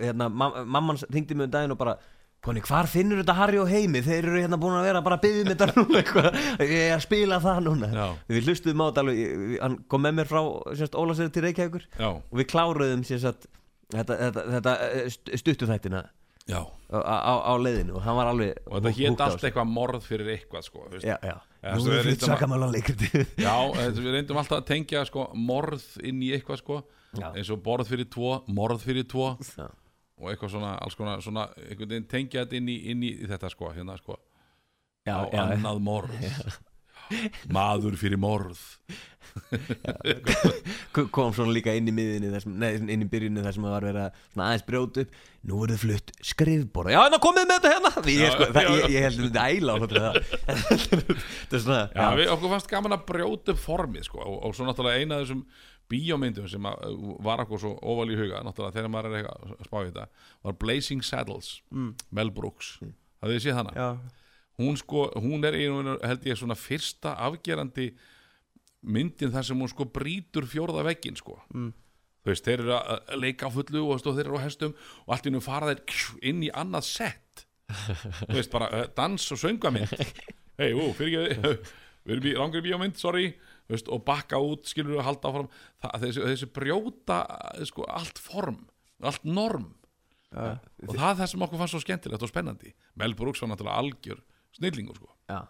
hérna 0.00 0.30
mam, 0.32 0.56
mamman 0.72 1.02
ringdi 1.12 1.36
mig 1.36 1.50
um 1.50 1.52
daginn 1.52 1.76
og 1.76 1.78
bara 1.84 1.98
Koni, 2.40 2.62
hvar 2.64 2.86
finnur 2.88 3.18
þetta 3.20 3.34
Harry 3.36 3.58
og 3.60 3.66
Heimi? 3.68 4.00
Þeir 4.00 4.24
eru 4.30 4.38
hérna 4.40 4.56
búin 4.56 4.72
að 4.78 4.86
vera 4.88 5.02
bara 5.04 5.18
að 5.18 5.26
byggja 5.26 5.42
með 5.44 5.58
þetta 5.60 5.74
núna 5.76 5.98
eitthvað. 6.00 6.38
Ég 6.64 6.70
er 6.86 6.94
að 6.94 7.02
spila 7.04 7.36
það 7.44 7.58
núna 7.66 7.90
Já. 7.92 8.06
Við 8.32 8.46
hlustuðum 8.48 8.80
á 8.80 8.86
þetta 8.88 9.02
alveg 9.04 9.18
ég- 9.20 9.58
Hann 9.60 9.74
kom 9.92 10.06
með 10.06 10.14
mér 10.16 10.30
frá 10.30 10.40
Ólasöðu 11.02 11.34
til 11.36 11.42
Reykjavíkur 11.44 11.84
Já, 12.00 12.08
og 12.16 12.40
við 12.40 12.48
kláruðum 12.54 13.04
sagt, 13.04 13.44
þetta, 13.94 14.16
þetta, 14.24 14.44
þetta 14.54 14.74
st- 15.14 15.38
stuttu 15.42 15.68
þættina. 15.70 16.02
Á, 16.50 16.62
á, 16.90 17.34
á 17.46 17.52
leiðinu 17.62 17.94
og 17.94 18.02
hann 18.02 18.16
var 18.16 18.26
alveg 18.32 18.56
Og 18.66 18.72
þetta 18.80 18.90
hooked 18.90 18.96
hét 18.98 19.20
á 19.22 19.24
allt 19.28 19.44
eitthvað 19.46 19.68
morð 19.70 20.06
fyrir 20.08 20.30
eitthvað 20.34 20.64
sko. 20.66 20.86
Já, 20.98 21.14
já, 21.22 21.34
Já, 21.60 21.74
Nú 21.76 21.82
svo 21.84 21.92
er 21.92 21.98
við 22.00 22.00
flutt 22.00 22.08
reyndum 22.08 22.24
að- 22.24 22.32
sakamála 22.32 22.68
leikriti 22.72 23.10
Já, 23.46 23.52
þetta- 23.76 24.00
við 24.06 24.14
reyndum 24.16 24.40
alltaf 24.40 24.56
að 24.58 24.64
tengja 24.72 25.04
sko, 25.06 25.26
morð 25.36 25.84
inn 26.02 26.22
í 26.26 26.30
eitthvað 26.34 26.58
sko, 26.62 26.80
eins 27.36 27.50
og 27.54 27.60
borð 27.62 27.90
fyrir 27.92 28.08
tvo, 28.10 28.32
morð 28.48 28.82
fyrir 28.82 29.06
tvo. 29.06 29.28
Já. 29.58 29.68
og 30.20 30.32
eitthvað 30.32 30.50
svona, 30.56 30.72
konar 30.98 31.22
svona, 31.24 31.44
tengja 32.10 32.42
þetta 32.44 32.56
inn 32.58 32.68
í, 32.68 32.78
inn 32.92 33.02
í 33.06 33.12
þetta 33.30 33.48
sko, 33.52 33.70
hérna 33.76 33.94
sko. 34.00 34.18
Á 35.06 35.28
já, 35.32 35.44
annað 35.54 35.78
morð 35.80 36.10
maður 37.54 37.96
fyrir 38.00 38.20
morð. 38.22 38.60
K- 40.92 41.06
kom 41.14 41.30
svona 41.36 41.52
líka 41.54 41.72
inn 41.78 41.86
í 41.90 41.94
miðinni 41.94 42.30
þessum, 42.32 42.56
nei, 42.58 42.72
inn 42.80 43.04
í 43.04 43.08
byrjunni 43.10 43.44
þar 43.44 43.54
sem 43.54 43.66
það 43.66 43.74
var 43.76 43.86
verið 43.86 44.02
að 44.06 44.42
aðeins 44.46 44.64
brjóta 44.66 45.04
upp. 45.04 45.18
Nú 45.50 45.60
verður 45.62 45.80
flutt 45.84 46.10
skrifborða 46.26 46.92
já, 46.96 47.00
það 47.14 47.22
komið 47.24 47.46
með 47.48 47.60
þetta 47.60 47.70
hérna. 47.74 47.92
Ég, 48.10 48.20
Já, 48.20 48.30
sko, 48.34 48.48
já, 48.50 48.60
já. 48.60 48.88
ég, 48.92 49.04
held 49.06 49.20
að 49.20 49.26
þetta 49.26 49.44
æla 49.54 49.76
þetta 49.80 51.56
er 51.56 51.62
svona 51.64 51.80
Já, 51.94 52.06
við, 52.18 52.30
okkur 52.34 52.52
fannst 52.54 52.70
gaman 52.74 52.96
að 52.98 53.04
brjóta 53.08 53.54
upp 53.54 53.62
formið 53.62 54.04
sko, 54.10 54.20
og, 54.26 54.36
og 54.50 54.56
svo 54.58 54.66
náttúrulega 54.68 55.00
eina 55.04 55.16
af 55.16 55.24
þessum 55.24 55.44
bíómyndum 55.90 56.46
sem 56.52 56.68
að, 56.70 56.84
var 57.24 57.40
okkur 57.46 57.62
svo 57.64 57.72
óval 57.82 58.10
í 58.12 58.18
huga 58.20 58.42
náttúrulega 58.46 58.76
þegar 58.76 58.92
maður 58.94 59.08
er 59.10 59.16
eitthvað 59.22 59.54
að 59.56 59.66
spá 59.70 59.78
í 59.80 59.88
þetta 59.88 60.04
var 60.50 60.58
Blazing 60.60 61.06
Saddles, 61.06 61.48
Mel 62.14 62.30
Brooks. 62.36 62.74
Hafið 63.24 63.38
þið 63.38 63.46
séð 63.48 63.58
hana? 63.62 63.72
Já, 63.74 63.88
hún 64.60 64.78
sko, 64.78 65.08
hún 65.20 65.44
er 65.48 65.56
einu 65.58 65.96
held 65.98 66.26
ég 66.28 66.38
svona 66.38 66.56
fyrsta 66.58 67.16
afgerandi 67.26 67.90
myndin 68.80 69.32
þar 69.32 69.46
sem 69.46 69.60
hún 69.60 69.70
sko 69.70 69.86
brýtur 69.92 70.48
fjórða 70.48 70.84
veggin 70.86 71.18
sko. 71.18 71.38
Mm. 71.54 71.72
þú 72.20 72.32
veist, 72.32 72.44
þeir 72.44 72.62
eru 72.64 72.74
að 72.76 73.20
leika 73.20 73.48
á 73.48 73.50
fullu 73.54 73.84
og 73.88 74.02
þeir 74.04 74.26
eru 74.26 74.40
á 74.40 74.44
hestum 74.44 74.74
og 75.06 75.14
allt 75.14 75.30
nú 75.32 75.40
fara 75.44 75.72
þeir 75.72 76.24
inn 76.30 76.42
í 76.44 76.50
annað 76.52 76.88
sett. 76.88 77.46
Þú 77.70 78.34
veist, 78.34 78.52
bara 78.52 78.68
uh, 78.74 78.88
dans 78.96 79.30
og 79.32 79.40
söngamind 79.40 79.92
hei, 80.60 80.72
ú, 80.74 80.90
fyrir 80.96 81.30
ekki 81.30 81.54
við 82.04 82.14
erum 82.16 82.28
í 82.28 82.36
langri 82.36 82.64
bíómynd, 82.64 82.98
sorry. 83.00 83.32
Veist, 83.70 83.88
og 83.92 84.02
bakka 84.02 84.40
út, 84.42 84.66
skilur 84.66 84.96
við 84.96 85.02
að 85.02 85.06
halda 85.06 85.30
áfram. 85.30 85.50
Það, 85.78 85.92
þessi, 86.04 86.22
þessi 86.26 86.48
brjóta 86.56 87.18
sko, 87.68 87.84
allt 87.86 88.18
form, 88.18 88.64
allt 89.06 89.28
norm. 89.28 89.68
Já, 90.30 90.58
og 90.86 90.90
það 90.94 91.06
er 91.08 91.16
það 91.20 91.28
sem 91.30 91.44
okkur 91.46 91.60
fannst 91.60 91.74
svo 91.74 91.82
skemmtilegt 91.82 92.24
og 92.26 92.30
spennandi. 92.30 92.72
Mel 92.98 93.14
Brooks 93.18 93.42
var 93.42 93.50
náttúrulega 93.52 93.82
algjör 93.82 94.20
snillingur 94.58 94.98
sko. 94.98 95.10
Já, 95.30 95.40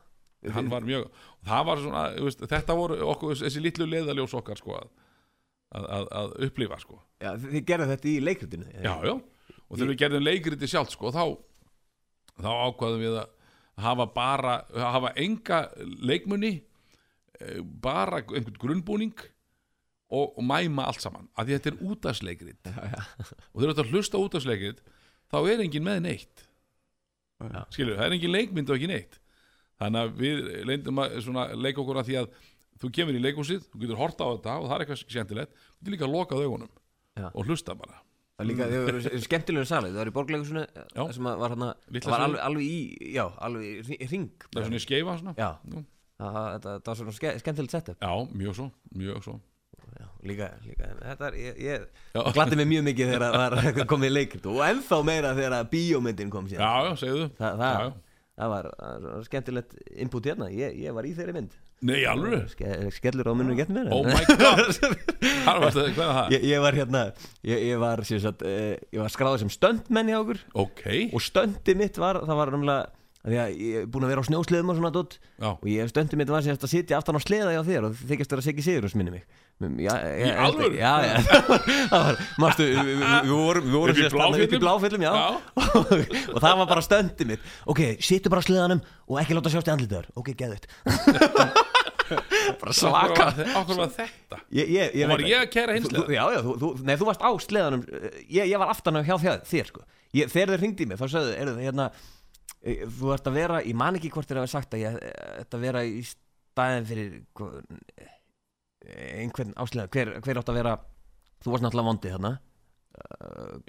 hann 0.54 0.70
var 0.72 0.86
mjög, 0.86 1.08
og 1.10 1.48
það 1.50 1.66
var 1.68 1.82
svona 1.84 2.04
þú 2.16 2.26
veist, 2.28 2.44
þetta 2.52 2.76
voru 2.78 2.98
okkur, 3.12 3.36
þessi 3.42 3.62
litlu 3.64 3.88
leðaljós 3.88 4.34
okkar 4.38 4.60
sko 4.60 4.76
að, 4.78 4.86
að, 5.76 5.88
að, 5.96 6.06
að 6.20 6.32
upplifa 6.48 6.78
sko, 6.80 6.96
já, 7.20 7.34
þið 7.42 7.66
gerðu 7.68 7.88
þetta 7.92 8.08
í 8.08 8.14
leikritinu 8.24 8.70
já, 8.72 8.94
já. 9.04 9.14
Og 9.70 9.76
þegar 9.78 9.90
við 9.92 10.00
gerðum 10.00 10.24
leikriti 10.24 10.70
sjálft 10.70 10.96
sko 10.96 11.12
þá, 11.14 11.22
þá 12.40 12.50
ákvaðum 12.50 13.04
við 13.04 13.18
að 13.20 13.36
hafa 13.84 14.06
bara, 14.14 14.54
að 14.74 14.88
hafa 14.96 15.12
enga 15.20 15.60
leikmunni 16.10 16.54
eh, 17.40 17.60
bara 17.60 18.22
einhvern 18.24 18.58
grunnbúning 18.60 19.14
og, 20.10 20.32
og 20.34 20.42
mæma 20.44 20.88
allt 20.90 21.04
saman, 21.04 21.28
af 21.36 21.46
því 21.46 21.58
þetta 21.58 21.72
er 21.74 21.82
útasleikrit 21.86 22.70
og 22.72 23.60
þegar 23.60 23.74
þetta 23.74 23.88
hlusta 23.92 24.20
útasleikrit 24.24 24.80
þá 25.30 25.38
er 25.44 25.62
engin 25.66 25.86
með 25.86 26.00
neitt 26.08 26.46
Já. 27.40 27.62
skilur, 27.72 27.96
það 27.96 28.07
er 28.07 28.16
engin 28.18 28.35
leikmynd 28.35 28.70
og 28.70 28.76
ekki 28.76 28.90
neitt. 28.90 29.18
Þannig 29.81 30.00
að 30.05 30.11
við 30.20 30.40
leyndum 30.68 30.98
að 31.00 31.14
svona, 31.24 31.46
leika 31.57 31.81
okkur 31.81 32.00
að 32.03 32.09
því 32.11 32.16
að 32.20 32.26
þú 32.80 32.91
kemur 32.97 33.16
í 33.16 33.22
leikhúsið, 33.24 33.64
þú 33.72 33.80
getur 33.84 34.01
horta 34.01 34.24
á 34.24 34.30
þetta 34.34 34.55
og 34.61 34.66
það 34.68 34.74
er 34.76 34.84
eitthvað 34.84 35.01
skemmtilegt, 35.07 35.55
þú 35.57 35.80
getur 35.80 35.95
líka 35.97 36.07
að 36.09 36.14
loka 36.16 36.36
augunum 36.41 36.70
Já. 37.16 37.28
og 37.32 37.47
hlusta 37.49 37.74
bara. 37.76 37.97
Það 38.41 38.45
er 38.45 38.49
líka, 38.51 38.66
þau 38.72 38.88
eru 38.88 39.20
skemmtilegu 39.24 39.68
salið, 39.68 39.97
það 39.97 40.03
er 40.05 40.11
í 40.11 40.14
borgleikusinu 40.16 40.62
sem 41.16 41.26
að 41.28 41.41
var 41.43 41.55
hérna, 41.55 41.70
það 41.97 42.11
var 42.14 42.24
alveg, 42.26 42.41
alveg 42.45 42.64
í, 42.64 42.78
já, 43.16 43.24
alveg 43.49 43.64
í 43.64 43.72
hring- 43.88 44.07
hring. 44.09 44.28
Það 44.49 44.61
er 44.62 44.68
svona 44.68 44.80
í 44.80 44.84
skeifa 44.86 45.16
svona. 45.20 45.34
Það, 45.41 46.36
það, 46.61 46.64
það 46.64 46.88
var 46.93 46.99
svona 47.01 47.16
ske, 47.16 47.32
skemmtilegt 47.41 47.72
setup. 47.76 48.01
Já, 48.01 48.12
mjög 48.41 48.57
svo, 48.61 48.66
mjög 48.97 49.22
svo 49.24 49.34
líka, 50.26 50.50
líka, 50.66 50.90
þetta 51.00 51.30
er, 51.30 51.38
ég, 51.40 51.58
ég 51.64 52.34
glatti 52.36 52.58
mig 52.60 52.68
mjög 52.74 52.86
mikið 52.90 53.10
þegar 53.14 53.56
það 53.56 53.80
komið 53.90 54.14
leikrit 54.16 54.46
og 54.52 54.60
ennþá 54.66 55.00
meira 55.08 55.32
þegar 55.38 55.66
bíómyndin 55.72 56.30
kom 56.32 56.48
síðan. 56.50 56.64
Já, 56.66 56.90
já, 56.90 57.00
segðu. 57.04 57.26
Þa, 57.38 57.50
það, 57.60 57.74
Já, 57.74 57.80
já. 57.88 58.20
það 58.40 58.52
var 58.54 58.68
var 59.06 59.24
skemmtilegt 59.26 59.74
input 60.04 60.30
hérna, 60.30 60.50
ég, 60.54 60.78
ég 60.84 60.96
var 60.96 61.08
í 61.08 61.12
þeirri 61.16 61.36
mynd. 61.36 61.58
Nei, 61.80 62.02
alveg 62.04 62.42
Ske, 62.52 62.74
Skellur 62.92 63.30
á 63.30 63.32
munum 63.32 63.56
getur 63.56 63.72
mér 63.72 63.86
Oh 63.96 64.04
my 64.04 64.20
god. 64.36 64.66
Hvað 65.46 65.60
var 65.64 65.72
það, 65.72 66.18
ég, 66.34 66.42
ég 66.50 66.60
var 66.60 66.76
hérna, 66.76 67.04
ég, 67.48 67.62
ég 67.70 67.80
var 67.80 68.02
sem 68.04 68.20
sagt, 68.20 68.44
ég 68.44 69.00
var 69.00 69.12
skráður 69.12 69.40
sem 69.46 69.52
stöndmenn 69.54 70.12
hjá 70.12 70.18
okkur. 70.20 70.42
Ok, 70.60 70.82
og 71.16 71.24
stöndi 71.24 71.76
mitt 71.80 71.96
var, 72.00 72.20
það 72.28 72.40
var 72.42 72.52
náttúrulega 72.52 72.99
því 73.28 73.36
að 73.42 73.50
ég 73.60 73.74
er 73.82 73.86
búin 73.92 74.04
að 74.06 74.12
vera 74.14 74.22
á 74.24 74.28
snjósleðum 74.30 74.70
og 74.72 74.76
svona 74.78 74.90
dótt 74.94 75.18
já. 75.20 75.48
Og 75.52 75.66
ég 75.68 75.90
stöndi 75.92 76.16
mitt 76.16 76.30
var 76.32 76.40
sem 76.46 76.54
sagt 76.56 76.64
að 76.64 76.72
sitja 76.72 76.96
aftan 76.96 77.18
á 77.18 77.20
sleða 77.20 77.52
hjá 77.52 77.60
þér 77.66 77.86
og 77.90 77.98
þykist 78.08 78.32
vera 78.32 78.44
Siggi 78.46 78.64
Sigurðs 78.64 78.94
minni 78.96 79.12
mig. 79.18 79.24
Já, 79.60 79.92
já, 79.92 80.24
Í 80.24 80.30
alvöru? 80.40 80.72
Já, 80.78 80.92
já, 81.04 81.16
það 81.28 81.48
var, 81.50 81.64
það 81.68 82.04
var 82.06 82.20
mástu, 82.40 82.64
við, 82.64 82.86
við, 82.88 83.02
við 83.04 83.32
vorum, 83.36 83.66
við 83.66 83.74
vorum 83.76 83.92
Upp 83.92 83.98
í 84.00 84.04
sagt 84.06 84.14
þarna 84.16 84.38
upp 84.40 84.54
í 84.56 84.60
Bláfjöllum? 84.64 84.64
bláfjöllum, 84.64 85.04
já, 85.04 85.12
og, 85.12 85.90
og 86.32 86.40
það 86.46 86.54
var 86.62 86.70
bara 86.70 86.84
stöndi 86.86 87.26
mitt. 87.28 87.44
Ok, 87.68 87.82
sittu 88.00 88.32
bara 88.32 88.40
á 88.40 88.48
sleðanum 88.48 88.80
og 89.04 89.20
ekki 89.20 89.36
láta 89.36 89.52
sjást 89.52 89.68
í 89.68 89.74
andlitaður 89.74 90.08
ok, 90.16 90.32
geðvitt 90.40 90.64
bara 92.60 92.72
svaka 92.74 93.26
Okkur 93.60 93.78
var 93.78 93.92
þetta? 93.94 94.40
Ég, 94.54 94.70
ég, 94.72 94.94
ég 94.98 95.04
Og 95.06 95.12
var 95.12 95.20
veit 95.22 95.28
ég 95.30 95.36
það. 95.36 95.44
að 95.44 95.52
kæra 95.54 95.76
hins 95.76 95.86
Þú- 95.90 96.00
þú- 96.00 96.14
Já, 96.16 96.22
já, 96.34 96.40
þú, 96.46 96.54
þú, 96.62 96.70
nei, 96.88 96.94
þú 96.98 97.08
varst 97.10 97.22
á 97.22 97.30
sleðanum 97.44 97.84
ég, 98.26 98.48
ég 98.50 98.58
var 98.64 98.72
aftan 98.72 98.98
á 98.98 99.00
hjá 99.06 99.14
þér, 99.22 99.44
þér 99.52 99.68
sko. 99.70 99.84
ég, 100.16 100.32
Þegar 100.32 100.54
þau 100.56 100.60
ringdi 100.64 100.86
í 100.86 100.88
mig, 100.90 100.98
þá 100.98 101.06
sögðu 101.12 101.36
er 101.36 101.50
það 101.52 101.60
hérna 101.68 101.86
eh, 101.92 102.08
Þú 102.61 103.12
ert 103.14 103.28
að 103.30 103.36
vera, 103.38 103.61
ég 103.64 103.76
man 103.78 103.96
ekki 103.96 104.11
hvort 104.12 104.28
þér 104.28 104.42
hafa 104.42 104.52
sagt 104.52 104.74
að 104.76 104.82
ég 104.84 104.96
ert 105.40 105.54
að 105.56 105.62
vera 105.64 105.80
í 105.88 106.02
staðin 106.04 106.88
fyrir 106.90 107.14
hva- 107.38 107.62
einhvern 109.20 109.54
áslega 109.61 109.88
hver, 109.94 110.11
hver 110.24 110.40
átt 110.40 110.50
að 110.52 110.58
vera? 110.61 110.74
Þú 111.40 111.54
varst 111.54 111.64
náttúrulega 111.64 111.88
vondið 111.88 112.14
þarna. 112.16 112.32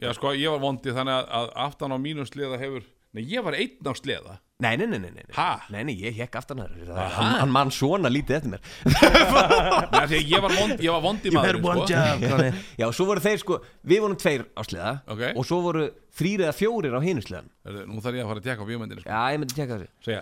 Já, 0.01 0.09
sko, 0.17 0.33
ég 0.35 0.51
var 0.51 0.59
vondið 0.63 0.97
þannig 0.97 1.29
að, 1.37 1.51
aftan 1.63 1.93
á 1.95 1.97
mínu 2.01 2.25
sleða 2.27 2.57
hefur 2.59 2.83
Nei, 3.11 3.21
ég 3.27 3.43
var 3.43 3.55
einn 3.59 3.87
á 3.87 3.93
sleða 3.95 4.37
Nei, 4.61 4.75
nei, 4.77 4.85
nei, 4.85 4.99
nei, 5.01 5.11
nei. 5.15 5.23
Ha? 5.35 5.49
Nei, 5.73 5.95
ég 6.03 6.19
hekk 6.21 6.35
aftan 6.37 6.61
Aha. 6.61 7.07
hann, 7.15 7.31
hann 7.41 7.53
man 7.53 7.71
svona 7.73 8.11
lítið 8.13 8.37
eftir 8.37 8.53
mér 8.53 8.61
Nei, 9.95 10.03
því 10.11 10.19
að 10.19 10.29
ég 10.35 10.45
var 10.45 10.53
vond, 10.59 10.75
ég 10.85 10.93
var 10.93 11.03
vondið 11.05 11.31
You 11.31 11.41
had 11.41 11.47
maður 11.47 11.71
one 11.71 11.81
sko. 11.81 11.95
job 11.95 12.25
Conny. 12.29 12.51
Já, 12.81 12.87
svo 12.97 13.07
voru 13.09 13.23
þeir 13.25 13.41
sko, 13.41 13.59
við 13.93 14.03
vorum 14.05 14.19
tveir 14.21 14.45
á 14.53 14.61
sleða 14.67 14.93
Ok. 15.09 15.23
og 15.33 15.47
svo 15.49 15.61
voru 15.65 15.87
þrýr 16.11 16.45
eða 16.45 16.55
fjórir 16.57 16.93
á 16.97 17.01
hinu 17.01 17.23
Heyrðu, 17.61 17.83
Nú 17.87 18.01
þarf 18.01 18.17
ég 18.17 18.23
að 18.25 18.29
fara 18.31 18.41
að 18.41 18.45
tjekka 18.47 18.63
á 18.65 18.69
bíómyndinu 18.69 19.01
sko. 19.03 19.09
Já, 19.11 19.19
ég 19.31 19.37
myndi 19.41 19.55
tjekka 19.57 19.75
þessu 19.77 19.89
Segja, 20.01 20.21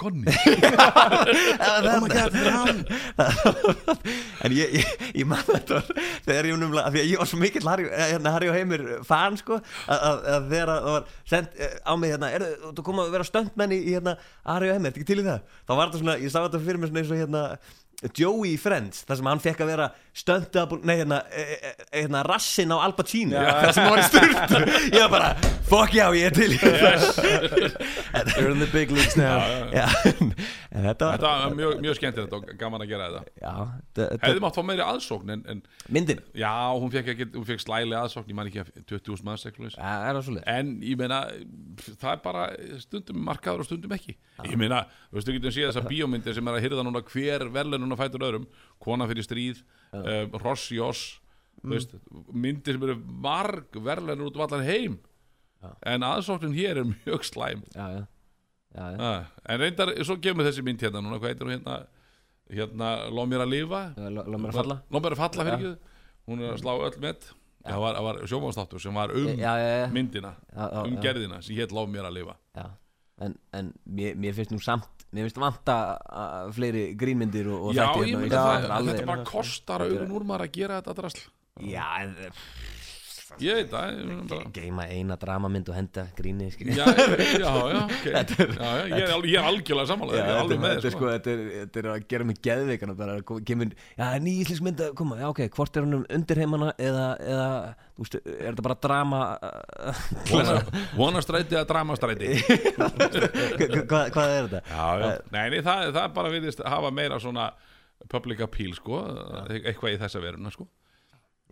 Konni 0.00 0.32
Oh 1.68 2.00
my 2.00 2.08
god, 2.08 2.14
þetta 2.16 2.38
er 2.40 2.54
hann 2.56 2.80
En 4.48 4.54
ég, 4.56 4.72
ég, 4.78 4.86
ég 5.20 5.28
man 5.28 5.42
þetta 5.44 5.82
þegar 6.24 6.48
ég 6.48 6.56
numla, 6.62 6.86
því 6.88 7.02
að 7.02 7.10
ég 7.12 7.20
var 7.20 7.28
svo 7.28 7.40
mikill 7.42 7.68
Harry, 7.68 7.86
eh, 7.92 8.14
hérna, 8.14 8.32
og 8.50 8.56
Heimir 8.56 8.84
fan 9.06 9.36
sko 9.40 9.58
að, 9.60 9.98
að, 9.98 10.18
að 10.32 10.48
þegar 10.54 10.72
það 10.72 10.88
var 10.96 11.04
í, 13.78 13.94
hérna, 13.96 14.16
Harry 14.46 14.70
og 14.72 14.78
ertu 14.78 15.02
ekki 15.02 15.08
til 15.12 15.20
í 15.22 15.26
það? 15.26 15.44
Þá 15.68 15.72
var 15.74 15.84
þetta 15.86 16.02
svona, 16.02 16.16
ég 16.22 16.34
sá 16.34 16.38
þetta 16.40 16.62
fyrir 16.64 16.80
mig 16.82 16.90
svona 16.90 17.02
eins 17.04 17.12
og 17.14 17.22
hérna 17.22 17.44
Joey 18.14 18.52
í 18.54 18.58
Friends, 18.62 19.00
þar 19.08 19.18
sem 19.18 19.28
hann 19.28 19.40
fekk 19.42 19.62
að 19.64 19.70
vera 19.72 19.86
stönda, 20.14 20.62
nei 20.86 21.00
hérna, 21.00 21.16
eh, 21.34 21.48
eh, 21.56 21.80
hérna 21.96 22.20
rassin 22.22 22.70
á 22.70 22.78
Al 22.78 22.94
Pacino, 22.94 23.40
þar 23.42 23.72
sem 23.74 23.82
hann 23.82 23.94
var 23.96 24.02
í 24.02 24.06
styrtu 24.06 24.60
ég 24.94 25.02
var 25.02 25.10
bara, 25.10 25.30
fuck 25.66 25.96
já, 25.96 26.04
ég 26.14 26.28
er 26.28 26.36
til 26.36 26.54
You're 28.38 28.52
in 28.52 28.62
the 28.62 28.68
big 28.70 28.92
leagues 28.94 29.16
now. 29.18 29.42
Já, 29.74 29.88
en, 30.06 30.30
en 30.70 30.86
þetta 30.86 31.08
var 31.08 31.18
Þetta 31.18 31.32
var 31.32 31.56
mjög, 31.58 31.74
mjög 31.82 31.98
skemmtilegt 31.98 32.36
og 32.38 32.46
gaman 32.60 32.84
að 32.84 32.92
gera 32.92 33.08
þetta. 33.10 33.34
Já, 33.42 34.06
Hefði 34.22 34.44
mátt 34.44 34.58
fá 34.58 34.62
meiri 34.66 34.84
aðsókn 34.86 35.34
en, 35.34 35.42
en 35.50 35.62
myndin? 35.90 36.22
Já, 36.38 36.52
hún 36.78 36.92
fekk, 36.94 37.12
ekki, 37.14 37.28
hún 37.34 37.46
fekk 37.48 37.64
slæli 37.64 37.98
aðsókn 37.98 38.30
Ég 38.30 38.38
man 38.38 38.50
ekki 38.50 38.62
að 38.62 38.70
20.000 38.92 39.26
manns 39.26 39.46
eitthvað 39.48 39.74
Já, 39.74 39.90
er 40.06 40.14
það 40.14 40.22
svolítið 40.28 40.50
En 40.54 40.72
ég 40.86 41.00
meina, 41.02 41.20
það 41.88 42.10
er 42.14 42.22
bara 42.24 42.46
stundum 42.82 43.20
markaður 43.26 43.64
og 43.64 43.68
stundum 43.68 43.94
ekki. 43.96 44.14
Ég 44.46 44.58
meina, 44.60 44.84
þú 45.10 45.18
veist, 45.18 45.30
við 45.30 45.38
getum 45.38 45.54
séð 45.56 45.68
þessar 45.72 45.88
bíómyndir 45.90 46.36
sem 46.38 46.50
er 46.50 46.58
að 46.58 46.66
hyrða 46.66 46.86
núna 46.86 47.02
hver 47.08 47.48
verðlununa 47.88 48.00
fætur 48.02 48.24
öðrum 48.28 48.46
Kona 48.82 49.06
fyrir 49.08 49.24
stríð, 49.26 49.62
um, 49.92 50.36
Ross 50.42 50.68
í 50.74 50.78
oss 50.82 51.20
Þú 51.58 51.72
veist, 51.74 51.94
myndir 52.30 52.76
sem 52.76 52.84
eru 52.86 52.94
marg 53.02 53.74
verðlunur 53.82 54.28
út 54.30 54.36
um 54.38 54.44
allan 54.44 54.66
heim 54.66 54.98
En 55.82 56.04
aðsóknin 56.06 56.54
hér 56.54 56.78
er 56.78 56.86
mjög 56.86 57.24
slæm. 57.26 57.64
Já, 57.74 57.86
já, 57.96 58.02
já, 58.76 58.84
já. 58.94 58.98
ah, 59.02 59.24
En 59.50 59.58
reyndar, 59.58 59.90
svo 60.06 60.14
kemur 60.22 60.46
þessi 60.46 60.62
mynd 60.62 60.84
hérna 60.84 61.02
núna 61.02 61.18
Hvað 61.18 61.32
heitir 61.32 61.48
hún 61.48 61.56
hérna? 61.56 61.78
Hérna, 62.48 62.90
Lóð 63.10 63.26
mér 63.32 63.42
að 63.42 63.50
lifa. 63.56 63.80
Lóð 63.98 64.38
mér 64.38 64.52
að 64.52 64.58
falla. 64.60 64.76
Lóð 64.88 65.02
mér 65.02 65.16
að 65.16 65.22
falla 65.24 65.46
fyrir 65.48 65.56
ekki 65.58 65.72
Hún 66.28 66.44
er 66.44 66.52
að 66.54 66.60
slá 66.62 66.72
öll 66.76 67.00
með 67.02 67.26
Það 67.68 67.80
var, 67.82 67.98
var 68.06 68.20
sjómanstáttur 68.30 68.80
sem 68.80 68.94
var 68.94 69.10
um 69.18 69.26
Já, 69.34 69.50
já, 69.58 69.66
já, 69.82 69.86
myndina 69.92 70.30
já, 70.54 70.62
já, 70.62 70.82
um 70.86 70.94
já, 70.94 71.00
gerðina 71.08 71.40
sem 71.42 71.58
hétt 71.58 71.74
Láf 71.74 71.88
mér 71.90 72.06
að 72.06 72.14
lifa. 72.20 72.36
Já. 72.54 72.68
En, 73.24 73.34
en 73.56 73.72
mér, 73.84 74.14
mér 74.14 74.36
finnst 74.36 74.52
nú 74.54 74.60
samt 74.62 74.98
Mér 75.10 75.24
finnst 75.26 75.40
vanta 75.40 75.74
fleiri 76.52 76.92
grínmyndir 77.00 77.48
og, 77.48 77.70
og 77.70 77.76
Já, 77.76 77.86
ég 78.04 78.12
hérna 78.12 78.18
á 78.18 78.20
myndi 78.20 78.34
það, 78.36 78.56
Þetta 78.60 78.78
er 78.78 78.88
þetta 78.90 79.08
bara 79.08 79.26
kostar 79.30 79.84
augun 79.86 80.14
úr 80.18 80.26
maður 80.28 80.44
að 80.44 80.56
gera 80.58 80.80
þetta 80.82 80.96
drasl. 80.98 81.22
Já, 81.64 81.84
en 82.02 82.12
Ég 83.44 83.58
veit 83.58 83.68
það 83.68 84.52
Geima 84.56 84.86
eina 84.88 85.16
dramamynd 85.20 85.68
og 85.68 85.76
henda 85.76 86.04
gríni. 86.16 86.46
Já, 86.64 86.86
já, 86.88 87.42
já, 87.42 87.50
ok. 87.84 88.06
Já, 88.08 88.70
já, 88.80 88.86
ég, 88.88 89.02
er, 89.02 89.10
al- 89.12 89.26
ég 89.28 89.36
er 89.36 89.48
algjörlega 89.50 89.88
sammála 89.90 90.14
Já, 90.16 90.22
er 90.24 90.38
alveg 90.40 90.62
með 90.62 90.72
þetta, 90.78 90.88
er 90.88 90.94
sko, 90.94 91.02
sko. 91.02 91.10
þetta, 91.12 91.34
er, 91.34 91.42
þetta 91.58 91.82
er 91.82 91.88
að 91.92 92.06
gera 92.12 92.26
mig 92.30 92.40
geðveikana 92.46 92.94
bara 92.98 93.16
kemur, 93.50 93.74
já, 94.00 94.06
ný 94.24 94.32
íslensk 94.44 94.64
mynd 94.68 94.80
að 94.86 94.94
koma, 95.02 95.18
já, 95.20 95.26
ok, 95.28 95.42
hvort 95.58 95.76
er 95.76 95.84
hann 95.86 95.98
um 95.98 96.06
undirheimana 96.16 96.70
eða, 96.80 97.04
eða, 97.34 97.48
þú 97.98 98.06
veist, 98.06 98.18
er 98.32 98.48
þetta 98.48 98.66
bara 98.68 98.78
drama 98.88 99.20
Vona- 100.32 100.82
Vonastræti 100.96 101.60
að 101.60 101.68
dramastræti? 101.74 102.32
Hvað, 103.88 104.10
hvað 104.14 104.34
er 104.34 104.48
þetta? 104.48 104.62
Já, 104.72 104.88
já, 105.04 105.12
nei, 105.34 105.44
nei 105.52 105.60
það, 105.66 105.84
það 105.96 106.10
bara 106.16 106.32
viðist 106.32 106.64
hafa 106.64 106.90
meira 106.94 107.20
svona 107.22 107.50
public 108.08 108.40
appeal 108.46 108.72
sko, 108.78 109.02
eitthvað 109.52 109.96
í 109.96 110.00
þessa 110.00 110.22
veruna 110.22 110.52
sko. 110.54 110.68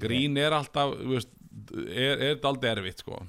Grín 0.00 0.36
er 0.36 0.52
alltaf, 0.52 0.92
þú 1.00 1.14
veist, 1.14 1.30
er, 1.86 2.16
er 2.16 2.34
þetta 2.34 2.52
aldrei 2.52 2.72
erfitt 2.76 3.04
sko. 3.04 3.22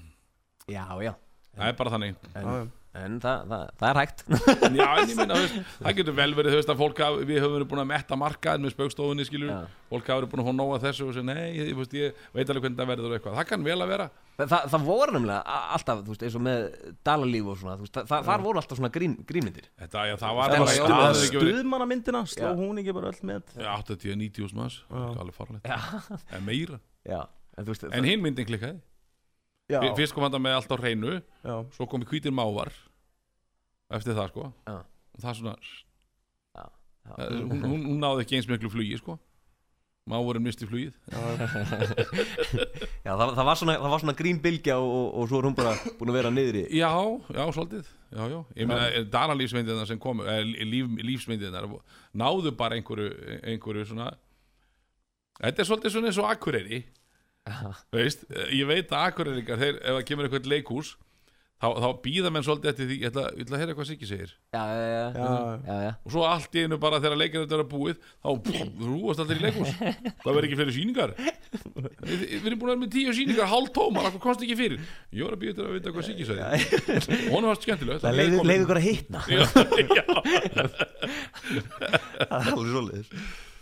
Já, 0.68 0.84
já, 1.04 1.14
Það 1.58 1.72
er 1.72 1.78
bara 1.80 1.90
þannig. 1.96 2.18
En, 2.38 2.50
en 2.98 3.16
það, 3.22 3.40
það, 3.50 3.62
það 3.80 3.88
er 3.92 3.98
hægt. 4.02 4.20
Já, 4.78 4.86
en 5.02 5.10
ég 5.10 5.16
minna, 5.18 5.36
veist, 5.38 5.56
það 5.82 5.96
getur 6.00 6.16
vel 6.18 6.28
verið 6.38 6.54
þú 6.54 6.58
veist, 6.60 6.70
að 6.74 6.80
fólk 6.84 7.00
hafi, 7.02 7.26
við 7.30 7.40
höfum 7.42 7.56
verið 7.58 7.68
búin 7.72 7.82
að 7.82 7.88
metta 7.92 8.18
markaðin 8.20 8.66
með 8.68 8.74
spöggstofunni, 8.76 9.26
skilur 9.26 9.52
Já. 9.54 9.58
fólk 9.92 10.10
hafi 10.12 10.20
verið 10.22 10.32
búin 10.34 10.44
að 10.44 10.50
fá 10.50 10.54
nóga 10.58 10.80
þessu 10.86 11.08
og 11.08 11.16
segja, 11.16 11.26
nei, 11.30 11.48
ég, 11.58 11.72
veist, 11.78 11.96
ég 11.98 12.22
veit 12.38 12.52
alveg 12.54 12.66
hvernig 12.68 12.80
það 12.82 12.90
verður 12.92 13.10
og 13.14 13.18
eitthvað, 13.18 13.38
það 13.40 13.48
kann 13.52 13.66
vel 13.70 13.78
að 13.86 13.92
vera. 13.94 14.08
Það, 14.38 14.52
það, 14.54 14.66
það 14.76 14.86
voru 14.92 15.16
nefnilega 15.18 15.40
a- 15.58 15.70
alltaf, 15.78 16.02
þú 16.06 16.14
veist, 16.14 16.26
eins 16.28 16.38
og 16.38 16.44
með 16.46 16.66
dalalíf 17.10 17.48
og 17.54 17.58
svona, 17.62 17.78
þú 17.80 17.86
veist, 17.88 17.96
það, 17.98 18.10
það, 18.12 18.28
þar 18.30 18.44
voru 18.46 18.62
alltaf 18.62 18.78
svona 18.82 18.92
grín, 18.98 19.16
grínmyndir 19.32 19.70
Þetta, 19.82 20.04
já, 20.12 20.16
það 20.22 20.36
var 20.38 20.52
Það 20.54 20.62
bara, 20.62 20.68
var 20.68 20.92
það 20.92 21.08
hafði 21.08 21.24
ekki 21.26 21.40
verið 21.42 21.56
Stuðmanna 21.58 21.88
myndina 21.90 22.22
Sló 22.30 22.44
Já. 22.46 22.52
hún 22.60 22.82
ekki 22.84 22.94
bara 23.00 23.10
öll 23.10 23.24
með 23.32 23.56
Já, 23.58 23.72
80-90 23.82 24.54
manns, 24.60 24.78
það 24.92 25.08
er 25.08 25.24
alveg 25.24 25.38
farlegt 25.40 25.66
Já, 25.74 25.80
en 26.38 26.46
meira, 26.46 26.78
já, 27.10 27.20
en 27.58 27.68
veist, 27.68 27.88
en 27.90 28.08
hinn 28.08 28.24
myndin 28.24 28.48
klikkaði. 28.48 28.80
Já, 29.68 29.82
fyrst 29.98 30.16
kom 30.16 30.24
hann 30.24 30.40
með 30.40 30.62
allt 30.62 30.72
á 30.72 30.78
hreinu 30.80 31.18
já. 31.20 31.56
svo 31.76 31.88
kom 31.92 32.06
hvítir 32.08 32.32
mávar 32.32 32.72
eftir 33.92 34.16
það, 34.16 34.32
sko. 34.32 34.52
Já. 34.68 34.78
það 35.18 35.30
er 35.32 35.40
svona, 35.42 35.56
eh, 36.58 37.32
hún, 37.42 37.64
hún, 37.66 37.82
hún 37.92 38.00
náði 38.04 38.24
ekki 38.24 38.40
eins 38.40 38.48
miklu 38.48 38.72
flugi, 38.72 39.00
sko. 39.02 39.18
Mávarinn 40.08 40.46
misti 40.46 40.68
flugið. 40.68 40.94
Já. 41.12 41.18
Það, 43.08 43.34
það, 43.36 43.46
var 43.48 43.58
svona, 43.60 43.74
það 43.80 43.92
var 43.92 44.02
svona 44.04 44.16
grínbylgja 44.20 44.78
og, 44.80 44.88
og, 44.88 45.08
og 45.20 45.28
svo 45.28 45.40
er 45.40 45.48
hún 45.50 45.56
bara 45.58 45.74
búin 46.00 46.12
að 46.12 46.18
vera 46.18 46.32
niðri. 46.32 46.64
Já, 46.76 46.92
já, 47.36 47.42
svolítið. 47.56 47.90
Já, 48.12 48.22
já. 48.32 48.38
Ég 48.56 48.70
meina, 48.70 49.04
danalífsmyndirna 49.12 49.88
sem 49.90 50.00
komu 50.00 50.28
eh, 50.28 50.44
líf, 50.68 50.94
lífsmyndirna 51.10 51.64
náðu 52.16 52.54
bara 52.60 52.80
einhverju, 52.80 53.10
einhverju 53.52 53.90
svona 53.92 54.14
Þetta 55.38 55.62
er 55.62 55.68
svolítið 55.70 55.94
svona 55.94 56.10
eins 56.10 56.18
og 56.18 56.30
Akureyri. 56.32 56.80
Já, 56.82 56.97
veist, 57.96 58.24
ég 58.54 58.68
veit 58.70 58.88
að 58.94 59.04
Akureyringar 59.12 59.62
þeir, 59.64 59.76
ef 59.84 59.92
það 60.00 60.08
kemur 60.12 60.28
eitthvað 60.30 60.50
leikhús 60.54 60.96
þá, 61.58 61.68
þá 61.82 61.88
býða 62.04 62.30
menn 62.30 62.44
svolítið 62.46 62.70
eftir 62.70 62.86
því. 62.90 62.96
Ég 63.02 63.08
ætla, 63.10 63.24
ég 63.34 63.42
ætla 63.48 63.56
að 63.58 63.62
heyra 63.64 63.74
hvað 63.78 63.88
Siggi 63.90 64.06
segir. 64.10 64.32
Já, 64.54 64.62
já, 64.62 64.76
já, 64.78 65.06
Já. 65.18 65.30
já, 65.66 65.78
já. 65.88 65.92
og 66.06 66.10
svo 66.14 66.22
allt 66.30 66.54
í 66.54 66.64
einu 66.68 66.78
bara 66.84 67.00
þegar 67.02 67.18
leikir 67.18 67.42
þetta 67.46 67.58
er 67.58 67.64
búið 67.72 67.98
þá 68.22 68.30
rúast 68.86 69.24
allir 69.24 69.40
í 69.40 69.46
leikhús. 69.48 69.72
Hvað 70.22 70.28
verður 70.38 70.48
ekki 70.50 70.60
fyrir 70.62 70.76
síningar 70.76 71.12
við, 71.18 72.20
við 72.28 72.46
erum 72.52 72.60
búin 72.62 72.70
að 72.70 72.76
vera 72.76 72.82
með 72.84 72.92
tíu 72.94 73.12
síningar 73.18 73.50
hálf 73.50 73.72
tómar 73.74 74.06
hvað 74.12 74.22
komst 74.28 74.44
ekki 74.46 74.58
fyrir? 74.60 74.80
Ég 75.18 75.26
var 75.26 75.34
að 75.34 75.42
býða 75.46 75.58
til 75.58 75.66
að 75.66 75.76
vita 75.80 75.94
hvað 75.96 76.06
Siggi 76.12 76.26
segir 76.30 76.46
og 77.18 77.34
hún 77.34 77.50
var 77.50 77.58
skemmtilegt. 77.64 78.06
Það 78.06 78.18
leiði 78.22 78.62
ykkur 78.62 78.82
að 78.82 78.88
hitna. 78.92 79.20
Það 82.28 82.38
er 82.38 82.54
alveg 82.54 82.72
svoleiðis 82.72 83.10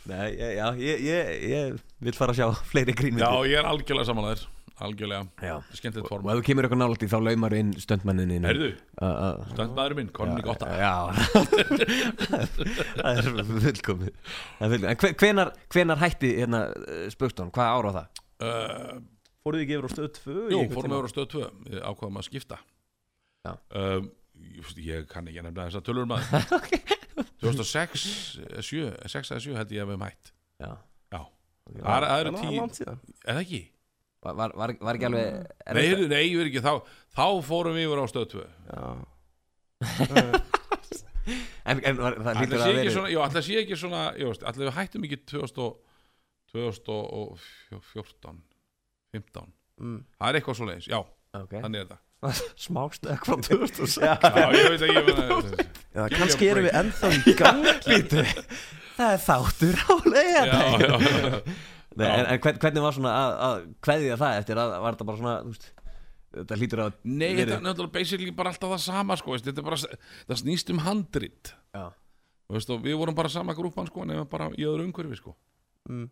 Nei, 0.06 0.28
já, 0.38 0.49
já, 0.60 0.66
ég, 0.78 0.99
ég, 1.01 1.32
ég 1.49 1.80
vil 2.06 2.14
fara 2.18 2.34
að 2.36 2.41
sjá 2.41 2.47
fleiri 2.72 2.93
já, 2.93 2.99
grínmyndir 2.99 3.47
ég 3.49 3.58
er 3.62 3.70
algjörlega 3.72 4.10
samanlegaður 4.12 4.51
algjörlega, 4.76 5.24
Já. 5.39 5.53
skemmtilegt 5.72 6.03
Og 6.03 6.10
form 6.12 6.26
ef 6.34 6.36
þú 6.36 6.43
kemur 6.49 6.66
eitthvað 6.68 6.80
nálægt 6.82 7.03
í 7.06 7.08
þá 7.08 7.16
laumar 7.24 7.53
inn 7.56 7.70
stöndmanninni 7.80 8.39
heyrðu, 8.43 8.68
uh, 8.99 9.38
stöndmaðurinn 9.53 9.99
minn, 10.01 10.10
Conny 10.18 10.43
Gotta. 10.43 10.68
Já. 10.76 10.91
Það 12.99 13.22
er 13.22 13.30
fullkomið. 13.30 14.18
Það 14.60 14.66
er 14.66 14.74
fullkomið. 14.74 14.91
En 14.91 14.99
hve- 14.99 15.14
hvenar, 15.22 15.51
hvenar 15.72 16.01
hætti 16.03 16.34
hérna 16.41 16.62
spökstón? 17.14 17.53
Hvað 17.56 17.72
ára 17.72 17.88
á 17.88 17.95
það? 17.95 18.22
uh, 18.49 18.99
Fóruð 19.45 19.62
þið 19.62 19.66
ekki 19.66 19.78
yfir 19.78 19.88
á 19.88 19.91
stöð 19.95 20.12
2 20.20 20.36
Jú, 20.51 20.60
fórum 20.76 20.91
við 20.97 21.08
á 21.08 21.14
stöð 21.16 21.28
2 21.38 21.47
Við 21.70 21.82
ákvaðum 21.86 22.20
að 22.20 22.28
skipta. 22.28 22.60
Já. 23.45 23.53
ég, 24.60 24.76
ég 24.91 25.08
kann 25.08 25.28
ekki 25.32 25.43
nefna 25.45 25.70
þess 25.70 25.80
að 25.80 25.88
tölur 25.88 26.08
maður 26.10 26.26
2006 27.41 28.05
7, 28.61 28.91
6 29.07 29.32
eða 29.32 29.41
7 29.45 29.55
held 29.59 29.72
ég 29.76 29.84
að 29.84 29.88
við 29.89 29.95
hefum 29.95 30.05
hætt. 30.07 30.32
Já, 30.59 30.72
Já, 31.16 31.22
það 31.82 31.95
er- 31.95 32.07
það 32.09 32.20
eru 32.24 32.32
Það 32.36 32.41
tíu 32.45 32.68
síðan? 32.80 32.99
Eða 33.26 33.41
ekki? 33.45 33.61
Var, 34.26 34.34
var, 34.39 34.51
var, 34.57 34.74
var 34.82 34.97
ekki 34.97 35.07
alveg 35.09 35.26
Nei, 35.76 36.07
nei, 36.11 36.24
ég 36.30 36.38
veit 36.39 36.47
ekki, 36.49 36.61
þá, 36.66 36.74
þá 37.16 37.26
fórum 37.45 37.76
við 37.78 37.86
yfir 37.88 38.01
á 38.01 38.05
stöð 38.11 38.28
2 38.36 38.45
Já. 38.72 38.84
En, 41.66 41.80
en 41.82 41.97
var, 41.97 42.13
það 42.22 42.28
Ætla 42.30 42.41
lítur 42.45 42.59
sé 42.61 42.66
að 42.66 42.70
ekki 42.70 42.82
vera 42.86 42.93
svona, 42.93 43.09
ætla 43.26 43.41
sé 43.41 43.55
ekki 43.63 43.78
svona 43.82 44.01
ætla 44.13 44.61
við 44.61 44.76
hættum 44.76 45.05
ekki 45.07 45.18
2000 45.32 45.61
og- 45.66 45.78
2014 46.53 48.41
15 49.16 49.53
Mm. 49.76 50.05
Það 50.16 50.30
er 50.30 50.38
eitthvað 50.39 50.55
svo 50.55 50.66
leiðis, 50.70 50.86
já, 50.88 50.99
okay. 51.36 51.59
þannig 51.59 51.82
er 51.82 51.88
þetta 51.89 51.97
Smákstöð 52.57 53.20
frá 53.22 53.36
2006 53.38 53.97
Já, 54.01 54.16
Já, 54.18 54.47
ég 54.55 54.70
veit 54.74 54.84
ekki, 54.88 54.95
ég 54.99 55.05
meina 55.05 55.66
Já, 55.95 56.05
kannski 56.16 56.47
erum 56.49 56.66
við 56.66 56.78
ennþá 56.80 57.11
í 57.16 57.34
gang 57.38 57.68
Lítu 57.91 58.24
Það 58.95 59.11
er 59.11 59.24
þáttur 59.26 59.80
á 59.84 59.93
leiða 60.07 60.43
Já, 60.47 60.59
já, 60.82 61.39
Nei, 61.99 62.07
en, 62.11 62.26
en 62.34 62.39
hvern- 62.43 62.57
hvernig 62.59 62.84
var 62.84 62.95
svona 62.97 63.11
að, 63.16 63.34
að 63.47 63.59
kveðja 63.88 64.16
það 64.20 64.38
eftir? 64.41 64.59
Að 64.59 64.74
var 64.84 64.95
þetta 64.97 65.05
bara 65.07 65.20
svona 65.22 65.36
þú 65.45 65.51
veist, 65.53 65.68
þetta 66.36 66.57
hlýtur 66.59 66.82
að 66.84 66.97
Nei, 67.07 67.30
þetta 67.38 67.53
er 67.55 67.61
náttúrulega 67.63 67.93
basically 67.95 68.34
bara 68.36 68.51
alltaf 68.51 68.74
það 68.74 68.82
sama 68.84 69.16
sko, 69.22 69.32
veist, 69.36 69.45
þetta 69.47 69.61
er 69.63 69.68
bara, 69.70 69.80
það 70.28 70.41
snýst 70.41 70.74
um 70.74 70.82
handrit. 70.84 71.53
Já. 71.72 71.86
Þú 72.49 72.57
veist, 72.57 72.74
og 72.76 72.84
við 72.84 72.97
vorum 72.99 73.16
bara 73.16 73.32
sama 73.32 73.55
grúpan 73.55 73.88
sko, 73.88 74.03
nefnum 74.09 74.28
bara 74.34 74.49
í 74.59 74.68
öðru 74.68 74.89
umhverfi 74.89 75.22
sko. 75.22 75.36
mm. 75.88 76.09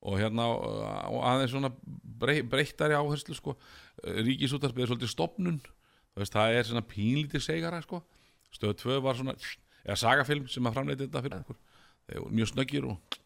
Og 0.00 0.16
hérna 0.20 0.46
og 0.48 1.20
aðeins 1.28 1.52
svona 1.52 1.72
brey, 2.20 2.42
breyttari 2.46 2.96
áherslu 2.96 3.36
sko. 3.36 3.56
ríkisútarpið 4.00 4.84
er 4.84 4.92
svolítið 4.92 5.12
stopnun 5.12 5.58
veist, 6.16 6.32
það 6.32 6.56
er 6.56 6.68
svona 6.68 6.86
pínlítið 6.88 7.44
segara 7.44 7.82
sko. 7.84 8.02
stöð 8.54 8.78
2 8.84 9.00
var 9.04 9.18
svona 9.18 9.36
eða 9.84 9.98
sagafilm 10.00 10.48
sem 10.48 10.66
að 10.66 10.78
framleiti 10.78 11.06
þetta 11.06 11.24
fyrir 11.26 11.42
okkur 11.42 11.60
þeir 12.10 12.24
voru 12.24 12.38
mjög 12.40 12.50
snöggir 12.54 12.88
og 12.90 13.20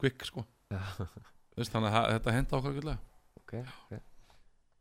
quick 0.00 0.26
sko. 0.26 0.44
Þú 0.72 1.60
veist, 1.60 1.72
þannig 1.72 1.94
að 2.00 2.10
þetta 2.16 2.34
henda 2.34 2.58
okkur 2.58 2.80
okay, 3.38 3.62
okay. 3.84 4.02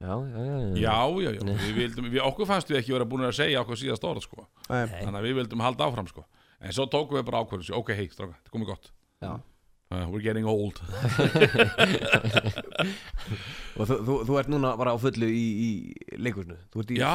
Já, 0.04 0.14
já, 0.20 0.40
já, 0.44 0.56
já. 0.60 0.76
já, 0.82 0.96
já, 1.24 1.30
já, 1.38 1.44
við 1.62 1.76
vildum, 1.82 2.08
við, 2.12 2.22
okkur 2.26 2.50
fannst 2.50 2.72
við 2.72 2.82
ekki 2.82 2.96
vera 2.96 3.08
búin 3.08 3.24
að 3.28 3.38
segja 3.38 3.62
okkur 3.62 3.80
síðast 3.80 4.08
orð 4.08 4.26
sko. 4.26 4.48
Nei. 4.68 4.90
þannig 4.90 5.20
að 5.20 5.28
við 5.28 5.38
vildum 5.38 5.64
halda 5.64 5.88
áfram 5.88 6.10
sko. 6.10 6.26
en 6.60 6.76
svo 6.76 6.88
tókum 6.92 7.20
við 7.20 7.28
bara 7.30 7.44
ákvörðu 7.44 7.78
ok, 7.78 7.94
hei, 7.96 8.08
stráka, 8.12 8.40
þetta 8.42 8.56
komið 8.56 8.74
gott 8.74 8.90
Já. 9.24 9.38
Uh, 9.94 10.08
we're 10.10 10.24
getting 10.26 10.46
old. 10.50 10.82
Og 13.74 13.88
þú, 13.90 13.96
þú, 14.06 14.18
þú 14.28 14.36
ert 14.42 14.50
núna 14.54 14.74
bara 14.78 14.94
á 14.94 14.98
fullu 15.02 15.28
í, 15.34 15.46
í 15.66 16.18
leikusnu 16.22 16.58
Þú 16.74 16.84
ert 16.84 16.92
í 16.94 16.98
já, 17.00 17.14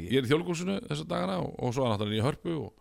ég, 0.00 0.08
ég 0.10 0.16
er 0.18 0.26
í 0.26 0.30
þjóðleikusinu 0.30 0.74
þessa 0.88 1.04
dagana 1.10 1.36
og, 1.44 1.52
og 1.62 1.74
svo 1.76 1.84
er 1.86 1.92
náttúrulega 1.92 2.18
í 2.18 2.24
hörpu 2.24 2.54
og, 2.64 2.72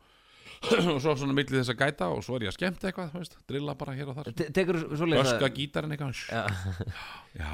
og 0.96 0.98
svo 1.04 1.14
svona 1.20 1.36
milli 1.38 1.60
þess 1.60 1.74
að 1.76 1.80
gæta 1.84 2.08
og 2.14 2.24
svo 2.26 2.40
er 2.40 2.48
ég 2.48 2.54
að 2.54 2.58
skemmta 2.58 2.90
eitthvað, 2.90 3.14
veist, 3.20 3.38
drilla 3.50 3.76
bara 3.78 3.94
hér 3.98 4.10
og 4.10 4.18
þar. 4.18 4.32
Öska 5.36 5.52
gítarinn 5.60 5.94
eitthvað. 5.94 6.24
Já, 6.34 6.44
já, 7.38 7.54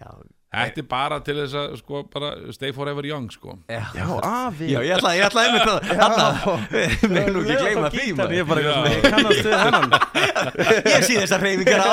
Já, 0.00 0.08
Þetta 0.56 0.82
er 0.82 0.86
bara 0.90 1.18
til 1.26 1.36
þess 1.38 1.56
að 1.60 1.74
sko 1.82 2.02
bara 2.12 2.30
stay 2.56 2.72
forever 2.76 3.06
young 3.08 3.26
sko. 3.32 3.56
Já. 3.68 3.82
Já, 3.96 4.04
afi. 4.24 4.70
Já, 4.72 4.78
ég 4.86 4.94
ætla, 4.96 5.12
ég 5.18 5.26
ætla 5.28 5.44
einmitt 5.46 5.68
að 5.68 5.80
við 7.12 7.32
nú 7.34 7.42
ekki 7.44 7.56
gleyma 7.62 7.90
því 7.92 8.06
Ég 8.36 8.40
er 8.40 8.48
bara 8.48 8.60
eitthvað 8.90 9.34
svona, 9.42 10.00
ég 10.96 11.06
sé 11.06 11.18
þessar 11.20 11.44
reyfingar 11.44 11.82
á 11.82 11.90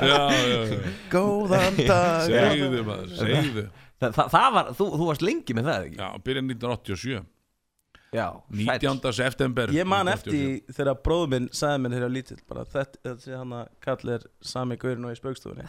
Já, 0.00 0.20
já, 0.34 0.58
já 0.70 0.94
Góðan 1.12 1.78
dag. 1.90 2.26
Segðu 2.26 2.82
maður, 2.86 3.12
segðu. 3.20 3.66
Þa, 4.00 4.08
það, 4.16 4.26
það 4.32 4.48
var, 4.56 4.72
þú, 4.78 4.84
þú 4.96 5.10
varst 5.10 5.24
lengi 5.26 5.56
með 5.58 5.70
það 5.70 5.86
ekki? 5.90 5.98
Já, 6.00 6.08
byrja 6.26 6.42
1987 6.46 7.22
Já, 8.10 8.26
19. 8.50 9.12
september 9.14 9.70
Ég 9.70 9.86
man 9.86 10.08
1987. 10.10 10.56
eftir 10.66 10.74
þegar 10.80 10.96
bróður 11.04 11.28
minn 11.30 11.44
sagði 11.54 11.82
mér 11.84 11.92
þegar 11.94 12.10
lítill 12.10 12.38
bara 12.50 12.64
þetta, 12.66 12.98
þetta 13.04 13.22
sé 13.22 13.36
hann 13.38 13.52
að 13.54 13.68
kall 13.86 14.10
er 14.16 14.24
sami 14.50 14.76
gaurin 14.82 15.06
og 15.06 15.12
í 15.14 15.18
spaukstofunni 15.20 15.66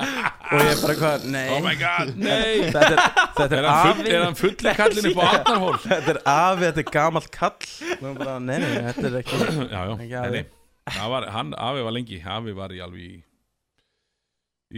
og 0.54 0.64
ég 0.64 0.80
bara 0.82 0.96
hvað, 0.98 1.26
nei 1.30 1.44
Oh 1.54 1.60
my 1.62 1.74
god, 1.78 2.10
nei 2.26 2.64
þetta 2.66 2.82
er, 2.88 3.04
þetta 3.38 3.46
er, 3.46 3.54
Er 3.60 3.68
hann, 3.70 3.94
full, 3.94 4.02
afi 4.02 4.16
er 4.16 4.24
hann 4.26 4.38
fulli 4.40 4.74
kallin 4.80 5.08
upp 5.12 5.22
á 5.22 5.26
Arnarhól? 5.38 5.78
þetta 5.84 6.14
er 6.16 6.20
afi, 6.34 6.64
þetta 6.66 6.82
er 6.84 6.90
gamalt 6.98 7.30
kall 7.38 7.70
og 7.94 8.04
ég 8.10 8.18
bara, 8.24 8.36
nei, 8.42 8.58
nei, 8.64 8.74
þetta 8.90 9.06
er 9.12 9.20
ekki 9.22 9.40
Já, 9.44 9.78
já, 9.78 9.94
Ekki 9.94 10.10
nei, 10.10 10.18
afi. 10.24 10.44
Það 10.98 11.14
var, 11.14 11.28
hann, 11.38 11.54
Afi 11.70 11.86
var 11.86 11.94
lengi 11.96 12.18
Afi 12.34 12.52
var 12.58 12.74
í 12.74 12.82
alveg 12.84 13.06
í 13.06 13.14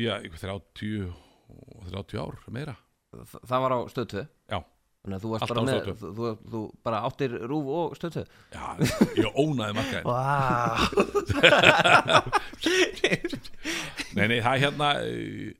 Já, 0.04 0.12
eitthvað 0.20 0.44
30 0.52 1.08
og 1.08 1.88
30 1.96 2.20
ár, 2.20 2.36
meira 2.52 2.76
Þa- 3.16 3.40
Það 3.48 3.62
var 3.64 3.72
á 3.72 3.78
stöð 3.88 4.06
2 4.12 4.26
Já. 4.52 4.60
Þannig 5.06 5.20
að 5.20 5.22
þú 5.22 5.28
varst 5.30 5.50
bara 5.52 5.62
með 5.62 5.76
þú, 5.86 6.08
þú, 6.18 6.30
þú 6.50 6.60
bara 6.82 6.98
áttir 7.06 7.30
rúf 7.46 7.66
og 7.78 7.92
stöð 7.94 8.16
2 8.16 8.22
Já, 8.56 8.64
ég 9.20 9.28
ónaði 9.38 9.76
markaðin 9.76 10.06
wow. 10.10 10.74
Nei, 14.16 14.26
nei, 14.32 14.40
það 14.42 14.56
hérna 14.64 14.88
eh, 15.04 15.54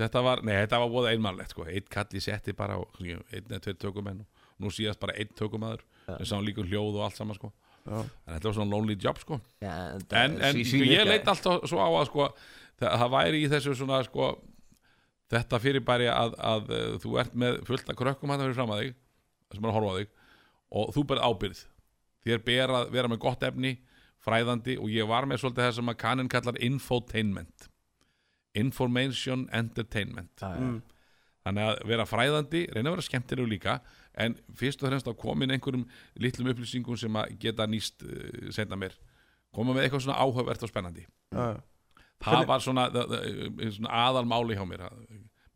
Þetta 0.00 0.22
var, 0.24 0.42
nei, 0.44 0.54
þetta 0.62 0.78
var 0.80 0.92
bóða 0.92 1.10
einmannlegt 1.14 1.52
sko. 1.52 1.64
Eitt 1.68 1.88
kalli 1.92 2.20
setti 2.24 2.54
bara 2.56 2.78
einn 3.00 3.24
eða 3.40 3.58
tveir 3.66 3.78
tökumenn 3.82 4.22
og 4.22 4.64
nú 4.64 4.70
síðast 4.72 5.00
bara 5.02 5.16
einn 5.18 5.32
tökumæður 5.36 5.82
sem 6.06 6.28
sá 6.30 6.36
líka 6.44 6.64
hljóð 6.64 7.00
og 7.00 7.08
allt 7.08 7.18
saman 7.20 7.36
sko. 7.36 7.50
Já. 7.80 7.96
en 8.04 8.34
þetta 8.34 8.46
var 8.46 8.54
svona 8.58 8.76
lonely 8.76 8.96
job 9.00 9.20
sko. 9.20 9.40
Já, 9.64 9.72
en, 9.96 10.36
en 10.36 10.58
sko, 10.64 10.82
ég 10.84 11.08
leit 11.08 11.28
alltaf 11.28 11.64
svo 11.68 11.80
á 11.80 11.88
að 11.88 12.08
sko, 12.10 12.28
það, 12.80 12.96
það 13.02 13.12
væri 13.16 13.40
í 13.40 13.50
þessu 13.52 13.76
svona 13.78 14.00
sko, 14.06 14.30
þetta 15.30 15.60
fyrirbæri 15.62 16.08
að, 16.12 16.34
að 16.38 16.72
uh, 16.74 16.94
þú 17.02 17.18
ert 17.22 17.36
með 17.38 17.60
fullt 17.68 17.92
af 17.92 17.98
krökkum 17.98 18.32
hann 18.32 18.42
fyrir 18.44 18.58
fram 18.58 18.74
að 18.74 18.84
þig 18.84 18.96
sem 19.54 19.64
er 19.64 19.70
að 19.70 19.78
horfa 19.78 19.92
á 19.94 19.98
þig 20.00 20.16
og 20.80 20.92
þú 20.94 21.06
berð 21.10 21.26
ábyrð 21.26 21.62
þér 22.26 22.42
ber 22.46 22.74
að 22.78 22.92
vera 22.94 23.10
með 23.10 23.22
gott 23.24 23.46
efni 23.46 23.74
fræðandi 24.24 24.76
og 24.80 24.92
ég 24.92 25.08
var 25.08 25.26
með 25.28 25.42
svolítið 25.42 25.66
það 25.66 25.76
sem 25.78 25.92
að 25.92 26.00
kannin 26.02 26.30
kallar 26.30 26.58
infotainment. 26.60 27.68
Information 28.58 29.46
entertainment. 29.54 30.42
Mm. 30.42 30.80
þannig 31.40 31.64
að 31.70 31.78
vera 31.88 32.04
fræðandi, 32.04 32.60
reyna 32.68 32.90
að 32.90 32.96
vera 32.98 33.04
skemmtilegu 33.06 33.48
líka 33.48 33.78
en 34.20 34.34
fyrst 34.58 34.82
og 34.82 34.90
fremst 34.90 35.06
að 35.08 35.16
koma 35.22 35.46
inn 35.46 35.54
einhverjum 35.54 35.86
litlum 36.20 36.50
upplýsingum 36.52 36.98
sem 37.00 37.16
að 37.16 37.30
geta 37.40 37.64
nýst 37.70 38.04
uh, 38.04 38.50
seinna 38.52 38.76
mér 38.76 38.98
koma 39.54 39.72
með 39.72 39.86
eitthvað 39.86 40.04
svona 40.04 40.18
áhugavert 40.20 40.66
og 40.66 40.70
spennandi. 40.70 41.06
Já. 41.32 41.46
Það 42.24 42.46
var 42.50 42.64
svona, 42.64 42.86
svona 43.76 43.92
aðalmáli 44.06 44.56
hjá 44.58 44.64
mér 44.68 44.86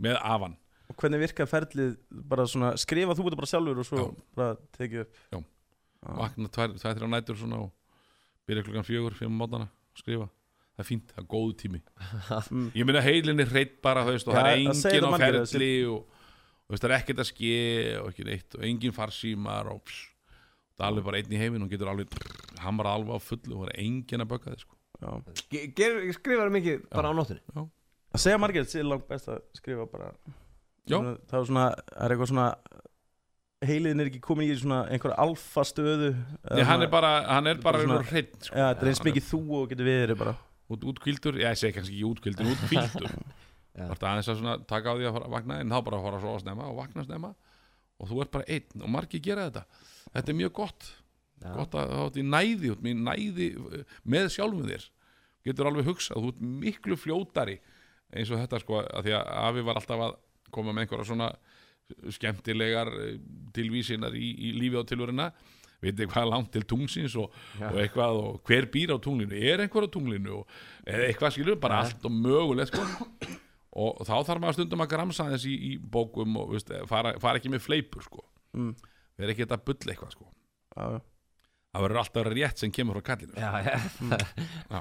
með 0.04 0.18
afan 0.20 0.56
og 0.90 0.96
hvernig 1.00 1.20
virkar 1.24 1.48
ferlið 1.48 1.94
bara 2.28 2.44
svona, 2.50 2.74
skrifa 2.80 3.14
þú 3.16 3.24
þetta 3.28 3.40
bara 3.40 3.50
sjálfur 3.50 3.78
og 3.82 3.86
svo 3.88 4.00
Já. 4.02 4.08
bara 4.36 4.56
tekið 4.76 5.04
upp 5.06 5.18
Já. 5.32 5.38
Já. 6.04 6.14
vakna 6.20 6.48
tvær, 6.52 6.74
tvær, 6.80 6.96
þrjá 6.98 7.10
nætur 7.14 7.38
svona 7.40 7.60
og 7.64 7.70
byrja 8.48 8.64
klukkan 8.66 8.84
fjögur, 8.84 9.14
fimm 9.16 9.38
mótana 9.40 9.68
að 9.70 10.02
skrifa 10.02 10.26
það 10.74 10.82
er 10.82 10.88
fínt, 10.90 11.12
það 11.14 11.22
er 11.22 11.28
góðu 11.30 11.54
tími 11.62 11.80
Mm. 12.50 12.66
ég 12.74 12.84
meina 12.88 13.00
heilin 13.04 13.40
er 13.40 13.48
hreitt 13.52 13.76
bara 13.84 14.02
veist, 14.04 14.26
og 14.28 14.34
það 14.34 14.44
Já, 14.44 14.52
er 14.52 14.66
það 14.66 14.80
segir 14.82 15.04
engin 15.04 15.14
á 15.14 15.22
ferli 15.24 15.70
og, 15.86 16.00
og 16.66 16.74
veist, 16.74 16.82
það 16.84 16.90
er 16.90 16.96
ekkert 16.98 17.22
að 17.24 17.28
ske 17.30 17.54
og 18.00 18.08
ekki 18.10 18.26
neitt 18.28 18.56
og 18.58 18.64
engin 18.68 18.94
farsímar 18.96 19.70
og 19.72 19.80
pss, 19.86 20.00
það 20.74 20.84
er 20.84 20.88
alveg 20.90 21.04
bara 21.08 21.20
einn 21.22 21.32
í 21.36 21.40
heiminn 21.40 21.64
og 21.64 21.70
getur 21.72 21.90
alveg 21.92 22.16
hamrað 22.64 22.98
alveg 22.98 23.14
á 23.16 23.20
fullu 23.22 23.54
og 23.56 23.64
það 23.64 23.72
er 23.72 23.82
engin 23.86 24.24
að 24.24 24.30
bögga 24.34 24.52
þið 24.56 24.64
sko. 24.66 24.76
Skrifar 26.18 26.52
mikið 26.54 26.86
bara 26.92 27.10
á 27.10 27.14
nóttunni? 27.16 27.42
Að 28.14 28.22
segja 28.22 28.38
margir 28.40 28.64
þetta 28.66 28.80
er 28.80 28.88
langt 28.90 29.06
best 29.10 29.28
að 29.32 29.40
skrifa 29.58 29.86
bara. 29.90 30.12
Já. 30.84 30.96
Svona- 30.98 31.16
það 31.30 31.38
er 31.40 31.46
svona, 31.50 31.66
það 31.90 32.04
er 32.04 32.14
eitthvað 32.14 32.30
svona 32.30 32.48
heiliðin 33.64 34.02
er 34.04 34.10
ekki 34.10 34.20
komin 34.24 34.50
í 34.52 34.56
svona 34.60 34.80
einhverja 34.92 35.16
alfa 35.24 35.64
stöðu 35.64 36.10
eða 36.12 36.58
Nei, 36.58 36.64
hann 36.68 36.82
er 36.84 36.90
bara, 36.92 37.12
hann 37.30 37.46
er 37.48 37.60
bara 37.64 37.80
Svona- 37.80 38.02
hreitt 38.10 38.34
sko. 38.44 38.54
Já, 38.54 38.66
þetta 38.74 38.82
er 38.84 38.90
eins 38.92 39.02
mikið 39.08 39.28
þú 39.30 39.40
og 39.60 39.70
getur 39.72 39.88
verið 39.88 40.18
bara. 40.20 40.34
Út, 40.70 40.84
útkvildur, 40.90 41.38
já, 41.40 41.48
ég 41.52 41.60
segi 41.60 41.74
kannski 41.76 41.96
ekki 41.96 42.08
útkvildur 42.12 42.52
útkvildur 42.54 43.10
Já. 43.74 43.88
Vartu 43.90 44.06
aðeins 44.06 44.28
að 44.30 44.38
svona 44.38 44.52
taka 44.70 44.92
á 44.92 44.94
því 44.94 45.06
að 45.08 45.14
fara 45.16 45.26
að 45.26 45.32
vakna 45.34 45.54
en 45.60 45.72
þá 45.72 45.78
bara 45.84 45.96
að 45.98 46.04
fara 46.06 46.18
að 46.20 46.26
sofa 46.28 46.42
snemma 46.44 46.66
og 46.70 46.76
vakna 46.78 47.02
snemma. 47.08 47.30
Og 47.98 48.06
þú 48.10 48.20
ert 48.22 48.30
bara 48.30 48.44
einn 48.54 48.84
og 48.84 48.92
margir 48.94 49.22
gera 49.24 49.48
þetta. 49.48 49.64
Þetta 50.14 50.30
er 50.30 50.38
mjög 50.38 50.52
gott. 50.60 50.90
Já. 51.42 51.50
gott 51.58 51.74
að 51.74 51.90
hafa 51.90 52.10
þetta 52.12 52.20
í 52.22 52.26
næði, 52.30 52.70
næði 53.02 53.48
eh, 53.74 53.82
með 54.06 54.28
sjálfum 54.30 54.68
þér 54.70 54.84
getur 55.44 55.68
alveg 55.70 55.86
hugsað, 55.90 56.20
þú 56.22 56.32
ert 56.32 56.44
miklu 56.64 56.96
fljótari 57.00 57.58
eins 58.14 58.30
og 58.30 58.38
þetta 58.40 58.60
sko 58.62 58.80
að 58.84 59.04
því 59.08 59.14
að 59.18 59.32
Afi 59.44 59.64
var 59.66 59.80
alltaf 59.80 60.04
að 60.08 60.16
koma 60.54 60.72
með 60.72 60.84
einhverja 60.86 61.08
svona 61.10 61.30
skemmtilegar 62.14 62.88
eh, 63.00 63.18
tilvísinar 63.56 64.14
í, 64.16 64.28
í 64.48 64.52
lífi 64.56 64.80
á 64.80 64.84
tilvörina 64.88 65.26
veitir 65.84 66.08
hvað 66.08 66.22
er 66.24 66.30
langt 66.32 66.52
til 66.54 66.62
tungsins 66.64 67.14
og, 67.20 67.32
og 67.60 67.78
eitthvað 67.82 68.16
og 68.22 68.38
hver 68.48 68.68
býr 68.72 68.94
á 68.96 68.98
tunglinu 69.04 69.36
er 69.36 69.60
einhver 69.66 69.84
á 69.84 69.90
tunglinu 69.92 70.38
og 70.40 70.54
eða 70.88 71.08
eitthvað 71.10 71.34
skilur 71.36 71.58
bara 71.60 71.82
Ja. 71.82 71.88
allt 71.90 72.06
og 72.08 72.14
mögulegt 72.14 72.72
sko 72.72 72.86
og 73.74 74.04
þá 74.06 74.14
þarf 74.30 74.40
maður 74.40 74.56
stundum 74.60 74.84
að 74.84 74.92
gramsa 74.94 75.26
þess 75.32 75.44
í, 75.50 75.54
í 75.54 75.72
bókum 75.78 76.36
og 76.40 76.54
veist, 76.54 76.70
fara, 76.88 77.16
fara 77.20 77.40
ekki 77.40 77.52
með 77.52 77.64
fleipur 77.66 78.06
sko 78.06 78.24
Mm. 78.54 78.70
vera 79.18 79.32
ekki 79.32 79.42
þetta 79.42 79.56
bull 79.66 79.90
eitthvað 79.90 80.12
sko 80.14 80.24
já. 80.78 81.00
það 81.74 81.82
verður 81.82 81.98
alltaf 82.04 82.28
rétt 82.30 82.60
sem 82.62 82.70
kemur 82.70 83.00
frá 83.00 83.08
kallinu 83.08 83.34
Já, 83.34 83.50
já. 83.66 83.72
Já. 84.70 84.80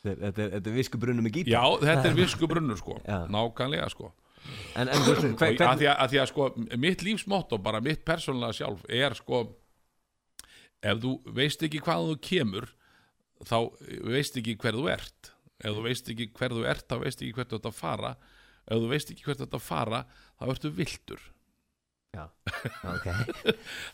Þetta 0.00 0.10
er- 0.16 0.20
þetta 0.32 0.42
er- 0.46 0.52
þetta 0.56 0.74
viskubrunnu 0.78 1.22
með 1.26 1.34
gítar. 1.36 1.52
Já, 1.52 1.64
þetta 1.84 2.08
er 2.10 2.14
visku 2.16 2.48
brunnur 2.48 2.78
sko. 2.80 2.94
Nákvæmlega 3.06 3.88
sko. 3.92 4.12
En, 4.74 4.88
en 4.88 5.02
veist, 5.04 5.24
og 5.24 5.34
hver, 5.36 5.56
að, 5.60 5.78
því 5.82 5.88
að, 5.90 5.96
að 6.00 6.10
því 6.14 6.20
að 6.22 6.28
sko 6.30 6.46
mitt 6.80 7.02
lífsmotto, 7.04 7.58
bara 7.60 7.80
mitt 7.84 8.04
persónulega 8.08 8.56
sjálf 8.56 8.86
er 8.88 9.14
sko 9.18 9.42
ef 10.80 11.02
þú 11.02 11.10
veist 11.36 11.60
ekki 11.66 11.82
hvað 11.84 12.06
þú 12.08 12.14
kemur 12.24 12.70
þá 13.44 13.58
veist 14.08 14.38
ekki 14.40 14.56
hver 14.62 14.78
þú 14.78 14.86
ert. 14.94 15.32
Ef 15.60 15.76
þú 15.76 15.82
veist 15.84 16.08
ekki 16.08 16.30
hver 16.38 16.54
þú 16.56 16.64
ert 16.72 16.86
þá 16.88 16.96
veist 17.04 17.20
ekki 17.26 17.44
ert 17.44 17.52
að 17.60 17.76
fara. 17.76 18.14
Ef 18.70 18.80
þú 18.80 18.88
veist 18.94 19.12
ekki 19.12 19.28
ert 19.34 19.44
að 19.52 19.60
fara 19.66 20.02
þá 20.40 20.46
ertu 20.54 20.72
viltur 20.80 21.20
Já, 22.10 22.24
ok. 22.94 23.06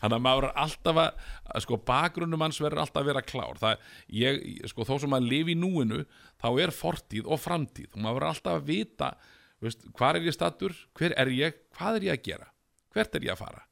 Þannig 0.01 0.15
að 0.15 0.23
maður 0.25 0.47
er 0.47 0.55
alltaf 0.63 0.99
að, 1.03 1.25
að 1.53 1.65
sko 1.67 1.77
bakgrunnum 1.85 2.41
hans 2.41 2.57
verður 2.63 2.81
alltaf 2.81 3.03
að 3.03 3.11
vera 3.11 3.21
klár. 3.25 3.59
Það, 3.61 3.83
ég, 4.17 4.39
sko 4.71 4.87
þó 4.89 4.95
sem 5.03 5.13
maður 5.13 5.31
lifi 5.35 5.53
í 5.53 5.59
núinu 5.59 5.99
þá 6.41 6.47
er 6.63 6.73
fortíð 6.73 7.29
og 7.29 7.41
framtíð. 7.43 7.91
Og 7.93 8.01
maður 8.01 8.19
verður 8.19 8.31
alltaf 8.31 8.57
að 8.57 8.67
vita 8.71 9.11
veist, 9.63 9.85
hvar 9.97 10.17
er 10.17 10.25
ég 10.25 10.35
stattur, 10.35 10.75
hver 10.97 11.13
er 11.17 11.31
ég 11.33 11.61
hvað 11.77 11.99
er 11.99 12.09
ég 12.09 12.17
að 12.17 12.25
gera, 12.31 12.49
hvert 12.95 13.15
er 13.17 13.29
ég 13.29 13.35
að 13.35 13.41
fara? 13.43 13.63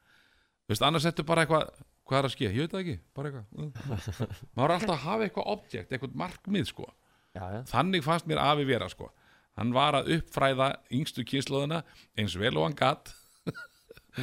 Veist, 0.69 0.85
annars 0.85 1.09
ertu 1.09 1.25
bara 1.25 1.45
eitthvað 1.45 1.73
hvað 2.05 2.19
er 2.19 2.27
að 2.27 2.33
ske, 2.35 2.49
ég 2.53 2.65
veit 2.65 2.73
það 2.73 2.81
ekki, 2.83 2.95
bara 3.17 3.31
eitthvað. 3.31 3.45
Mm. 3.57 3.69
maður 4.55 4.67
er 4.67 4.73
alltaf 4.75 4.95
að 4.95 5.03
hafa 5.07 5.25
eitthvað 5.27 5.51
objekt, 5.55 5.93
eitthvað 5.93 6.17
markmið 6.21 6.67
sko, 6.69 6.89
Já, 7.35 7.43
já, 7.51 7.59
þannig 7.67 8.05
fannst 8.05 8.27
mér 8.29 8.41
afi 8.43 8.65
vera 8.69 8.89
sko, 8.91 9.09
hann 9.57 9.73
var 9.75 9.97
að 9.97 10.11
uppfræða 10.19 10.69
yngstu 10.93 11.25
kynsluðina 11.27 11.81
eins 12.15 12.37
vel 12.39 12.53
og 12.53 12.67
hann 12.67 12.77
gatt 12.77 13.09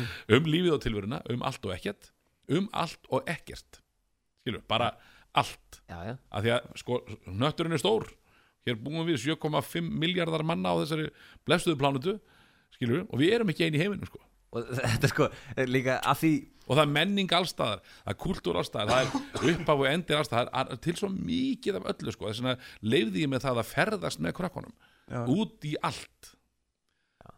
um 0.36 0.51
lífið 0.51 0.76
og 0.76 0.82
tilveruna, 0.84 1.22
um 1.32 1.47
allt 1.47 1.68
og 1.68 1.74
ekkert 1.76 2.12
um 2.53 2.68
allt 2.74 3.11
og 3.11 3.28
ekkert 3.30 3.80
skilur, 4.43 4.64
bara 4.68 4.93
allt 5.38 5.80
já, 5.88 5.99
já. 6.11 6.16
af 6.30 6.45
því 6.45 6.53
að 6.57 6.74
sko, 6.82 6.99
nötturinn 7.30 7.76
er 7.76 7.82
stór 7.82 8.09
hér 8.66 8.78
búum 8.78 9.07
við 9.07 9.22
7,5 9.24 9.88
miljardar 10.03 10.45
manna 10.47 10.74
á 10.74 10.80
þessari 10.82 11.09
blessuðu 11.47 11.78
plánutu 11.80 12.18
skilur, 12.76 13.07
og 13.09 13.20
við 13.20 13.36
erum 13.36 13.53
ekki 13.53 13.66
einn 13.66 13.76
í 13.76 13.82
heiminum 13.82 14.09
sko. 14.09 14.20
Og 14.53 14.68
þetta 14.78 15.11
sko 15.11 15.28
er 15.57 15.70
líka 15.70 15.99
að 16.01 16.20
því 16.22 16.32
og 16.62 16.76
það 16.76 16.82
er 16.84 16.93
menning 16.93 17.32
allstaðar, 17.34 17.80
það 18.05 18.12
er 18.12 18.18
kultúr 18.22 18.59
allstaðar 18.61 18.93
það 18.93 19.16
er 19.49 19.57
uppaf 19.57 19.80
og 19.82 19.88
endir 19.90 20.18
allstaðar 20.20 20.51
það 20.53 20.74
er 20.74 20.80
til 20.86 20.95
svo 21.01 21.11
mikið 21.12 21.78
af 21.78 21.88
öllu 21.93 22.14
sko. 22.14 22.28
þess 22.28 22.45
vegna 22.45 22.93
leifði 22.95 23.24
ég 23.24 23.32
með 23.32 23.47
það 23.47 23.62
að 23.62 23.72
ferðast 23.72 24.22
með 24.22 24.36
krökkunum 24.38 24.76
Já. 25.11 25.24
út 25.26 25.66
í 25.66 25.74
allt 25.82 26.30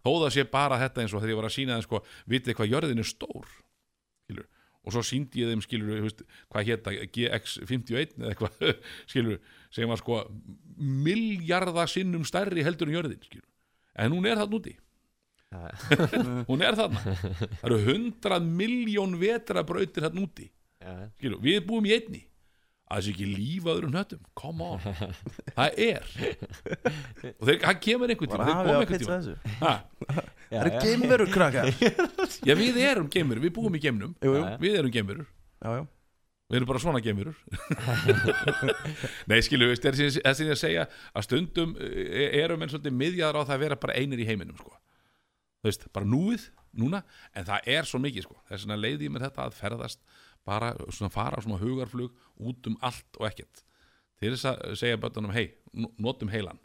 þó 0.05 0.11
það 0.13 0.35
sé 0.37 0.45
bara 0.53 0.81
þetta 0.83 1.03
eins 1.05 1.15
og 1.15 1.23
þegar 1.23 1.33
ég 1.33 1.41
var 1.41 1.49
að 1.49 1.57
sína 1.57 1.79
þeim 1.79 1.87
sko, 1.87 2.03
vitið 2.31 2.59
hvað 2.59 2.75
jörðin 2.75 3.03
er 3.03 3.09
stór? 3.09 3.49
Skilur, 4.25 4.47
og 4.85 4.95
svo 4.95 5.03
síndi 5.09 5.43
ég 5.43 5.53
þeim 5.53 5.65
skilur, 5.65 6.05
veist, 6.05 6.23
hvað 6.53 6.71
hétta 6.71 6.95
GX51 7.17 8.17
eða 8.21 8.33
eitthvað 8.33 8.73
skilur, 9.11 9.41
sem 9.75 9.91
var 9.91 10.01
sko 10.01 10.23
miljarda 10.77 11.87
sinnum 11.91 12.27
stærri 12.29 12.65
heldur 12.67 12.91
en 12.91 12.99
jörðin 12.99 13.23
skilur. 13.25 13.49
en 13.95 14.17
hún 14.17 14.27
er 14.29 14.41
þarna 14.41 14.61
úti. 14.61 14.77
Hún 16.49 16.65
er 16.67 16.75
þarna. 16.75 16.99
Það 16.99 17.67
eru 17.69 17.77
hundrað 17.85 18.47
miljón 18.59 19.13
vetrabrautir 19.21 20.03
þarna 20.03 20.25
úti. 20.25 20.49
Skilur, 21.15 21.39
við 21.45 21.61
búum 21.69 21.87
í 21.87 21.93
einni 21.95 22.25
að 22.85 23.01
þessi 23.01 23.15
ekki 23.15 23.29
lífaður 23.31 23.87
um 23.89 23.95
hnöttum 23.95 24.23
come 24.39 24.69
on, 24.69 24.83
það 25.57 25.79
er. 25.87 26.11
Og 27.33 27.49
þeir, 27.49 27.59
það 27.65 27.81
kemur 27.87 28.15
einhvern 28.15 28.35
tíma. 28.35 28.45
Þeir 28.45 28.61
koma 28.61 28.75
að 28.75 28.85
einhvern 28.85 29.05
tíma. 29.05 29.19
þessu. 29.19 29.37
Það 30.45 30.61
eru 30.61 30.75
já. 30.75 30.81
geimverur 30.85 31.35
krakkar. 31.35 31.73
Já 32.49 32.55
við 32.59 32.79
erum 32.85 33.11
geimur, 33.11 33.41
við 33.43 33.55
búum 33.57 33.75
í 33.75 33.83
já. 33.83 33.97
við 34.61 34.79
erum 34.79 35.27
já 35.65 35.87
við 36.51 36.59
erum 36.59 36.69
bara 36.69 36.81
svona 36.83 37.01
geimurur 37.03 37.37
nei 39.31 39.39
skilu, 39.45 39.71
það 39.79 39.87
er 39.91 39.97
það 40.19 40.37
sem 40.37 40.49
ég 40.49 40.53
að 40.53 40.61
segja 40.61 40.85
að 41.17 41.27
stundum 41.27 41.73
eh, 41.81 42.37
erum 42.43 42.63
enn 42.63 42.73
svolítið 42.73 42.99
miðjaðar 42.99 43.41
á 43.41 43.47
það 43.49 43.55
að 43.57 43.65
vera 43.65 43.79
bara 43.81 43.97
einir 43.97 44.21
í 44.21 44.27
heiminum 44.29 44.59
sko. 44.61 44.75
þú 45.63 45.71
veist, 45.71 45.89
bara 45.97 46.11
núið 46.11 46.47
núna, 46.77 47.01
en 47.33 47.49
það 47.49 47.71
er 47.77 47.89
svo 47.89 48.01
mikið 48.03 48.27
sko. 48.27 48.37
þess 48.51 48.67
vegna 48.67 48.79
leiði 48.83 49.09
ég 49.09 49.15
mér 49.15 49.27
þetta 49.29 49.47
að 49.47 49.57
ferðast 49.57 50.03
bara 50.47 50.75
svona 50.93 51.13
fara 51.13 51.43
svona 51.43 51.61
hugarflug 51.63 52.13
út 52.45 52.69
um 52.69 52.77
allt 52.85 53.21
og 53.21 53.29
ekkert. 53.29 53.65
Til 54.21 54.35
þess 54.35 54.49
að 54.51 54.77
segja 54.81 55.01
bötunum, 55.01 55.33
hei, 55.35 55.49
notum 55.99 56.31
heilan. 56.33 56.61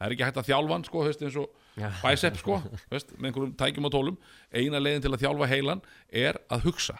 Það 0.00 0.06
er 0.06 0.14
ekki 0.14 0.24
hægt 0.24 0.40
að 0.40 0.48
þjálfa 0.48 0.76
hann 0.76 0.84
sko, 0.88 1.02
veist, 1.04 1.22
eins 1.26 1.36
og 1.36 1.56
bicep 2.00 2.38
sko, 2.40 2.56
veist, 2.88 3.10
með 3.18 3.30
einhverjum 3.30 3.54
tækjum 3.60 3.88
og 3.88 3.92
tólum. 3.92 4.18
Eina 4.48 4.80
leiðin 4.80 5.04
til 5.04 5.12
að 5.12 5.24
þjálfa 5.26 5.48
heilan 5.50 5.82
er 6.08 6.40
að 6.48 6.64
hugsa 6.70 6.96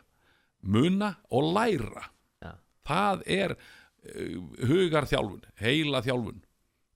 muna 0.60 1.14
og 1.32 1.54
læra. 1.56 2.10
Já. 2.44 2.52
það 2.90 3.24
er 3.40 3.56
uh, 3.56 4.36
hugarþjálfun, 4.68 5.48
heila 5.62 6.04
þjálfun 6.04 6.44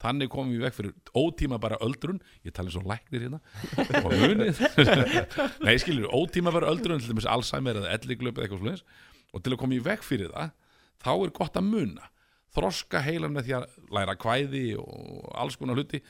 þannig 0.04 0.28
komum 0.32 0.52
við 0.52 0.66
veg 0.66 0.76
fyrir 0.76 0.92
ótíma 1.16 1.58
bara 1.62 1.78
öldrun, 1.84 2.20
ég 2.44 2.52
tala 2.52 2.68
eins 2.68 2.76
og 2.76 2.88
læknir 2.88 3.24
hérna. 3.24 3.40
Og 4.02 4.12
munið. 4.12 4.60
Nei 5.64 5.78
skilur, 5.80 6.10
ótíma 6.12 6.52
bara 6.52 6.68
öldrun 6.72 7.00
til 7.00 7.14
dæmis 7.14 7.28
Alzheimer 7.30 7.80
eða 7.80 7.94
elliglöp 7.96 8.36
eða 8.36 8.44
eitthvað 8.46 8.60
slúðis 8.60 8.84
og 9.34 9.42
til 9.42 9.54
að 9.54 9.60
koma 9.64 9.76
í 9.76 9.82
veg 9.82 10.04
fyrir 10.06 10.30
það 10.34 10.52
þá 11.04 11.12
er 11.14 11.34
gott 11.38 11.58
að 11.58 11.70
muna 11.72 12.04
þroska 12.54 12.98
heilan 13.02 13.34
með 13.34 13.48
því 13.48 13.54
að 13.58 13.64
læra 13.96 14.14
kvæði 14.20 14.66
og 14.78 15.26
alls 15.42 15.56
konar 15.58 15.78
hluti 15.78 16.00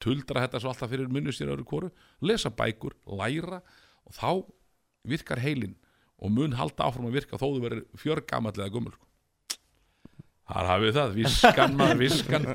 tuldra 0.00 0.46
þetta 0.46 0.62
svo 0.62 0.72
alltaf 0.72 0.90
fyrir 0.92 1.12
munni 1.12 1.32
sér 1.36 1.52
öðru 1.52 1.66
kóru 1.68 1.88
lesa 2.24 2.50
bækur, 2.50 2.94
læra 3.04 3.60
og 4.08 4.12
þá 4.16 4.30
virkar 5.10 5.42
heilin 5.44 5.76
og 6.20 6.28
mun 6.32 6.56
halda 6.56 6.88
áfram 6.88 7.08
að 7.08 7.16
virka 7.20 7.40
þó 7.40 7.46
þú 7.46 7.60
verður 7.64 8.00
fjörgamall 8.00 8.56
eða 8.56 8.72
gummul 8.72 8.94
sko. 8.96 9.06
þar 10.50 10.66
hafið 10.72 10.96
það, 10.98 11.08
viskan 11.20 11.72
maður 11.78 11.98
viskan 12.00 12.44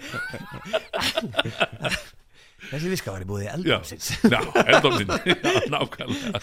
Þessi 2.71 2.91
viska 2.91 3.13
var 3.13 3.23
í 3.23 3.27
búið 3.29 3.43
Já. 3.45 3.51
eldumsins 3.55 4.07
já, 4.25 4.39
eldofnin 4.65 5.11
já, 5.45 5.65
nákvæmlega. 5.73 6.41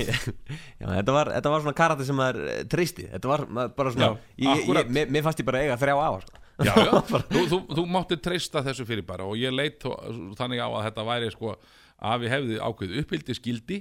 Já, 0.00 0.86
þetta 0.96 1.14
var, 1.16 1.30
þetta 1.36 1.52
var 1.54 1.64
svona 1.64 1.76
karate 1.80 2.06
sem 2.08 2.16
maður 2.18 2.40
eh, 2.52 2.60
treysti 2.70 3.06
Þetta 3.12 3.30
var 3.32 3.44
bara 3.76 3.92
svona 3.94 4.08
Já, 4.08 4.14
ég, 4.46 4.62
ég, 4.70 4.80
ég, 4.96 5.12
mér, 5.12 5.24
fannst 5.26 5.42
ég 5.42 5.48
bara 5.50 5.62
eiga 5.64 5.76
þrjá 5.80 5.96
á 6.00 6.10
sko. 6.24 6.40
já, 6.60 6.72
já, 6.76 6.92
þú, 7.32 7.44
þú, 7.52 7.58
þú 7.78 7.84
mátti 7.88 8.18
treysta 8.20 8.62
þessu 8.66 8.84
fyrir 8.88 9.06
bara 9.08 9.24
og 9.28 9.36
ég 9.40 9.54
leit 9.54 9.78
þó- 9.84 9.96
þannig 10.38 10.60
á 10.60 10.68
að 10.68 10.84
þetta 10.88 11.06
væri 11.08 11.30
sko 11.34 11.54
að 12.10 12.22
við 12.24 12.34
hefði 12.34 12.58
ákveð 12.64 12.94
uppbyldi 13.02 13.36
skildi 13.38 13.78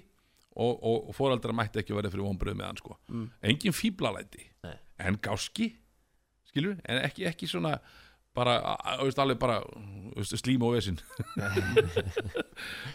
og, 0.60 0.74
og, 0.84 1.10
fóraldra 1.16 1.54
mætti 1.56 1.80
ekki 1.84 1.96
verið 1.96 2.12
fyrir 2.16 2.26
vonbröð 2.28 2.56
með 2.60 2.66
hann 2.68 2.80
sko. 2.82 2.96
Engin 3.48 3.76
fíblalæti 3.76 4.42
Nei. 4.66 4.74
en 5.08 5.20
gáski 5.24 5.70
skilur, 6.50 6.80
en 6.90 7.00
ekki, 7.06 7.28
ekki 7.30 7.48
svona 7.48 7.78
bara, 8.38 8.56
a- 8.62 8.80
a- 8.94 8.98
veist, 9.04 9.20
alveg 9.20 9.40
bara 9.42 9.60
slím 10.24 10.64
og 10.68 10.76
vesinn. 10.76 11.00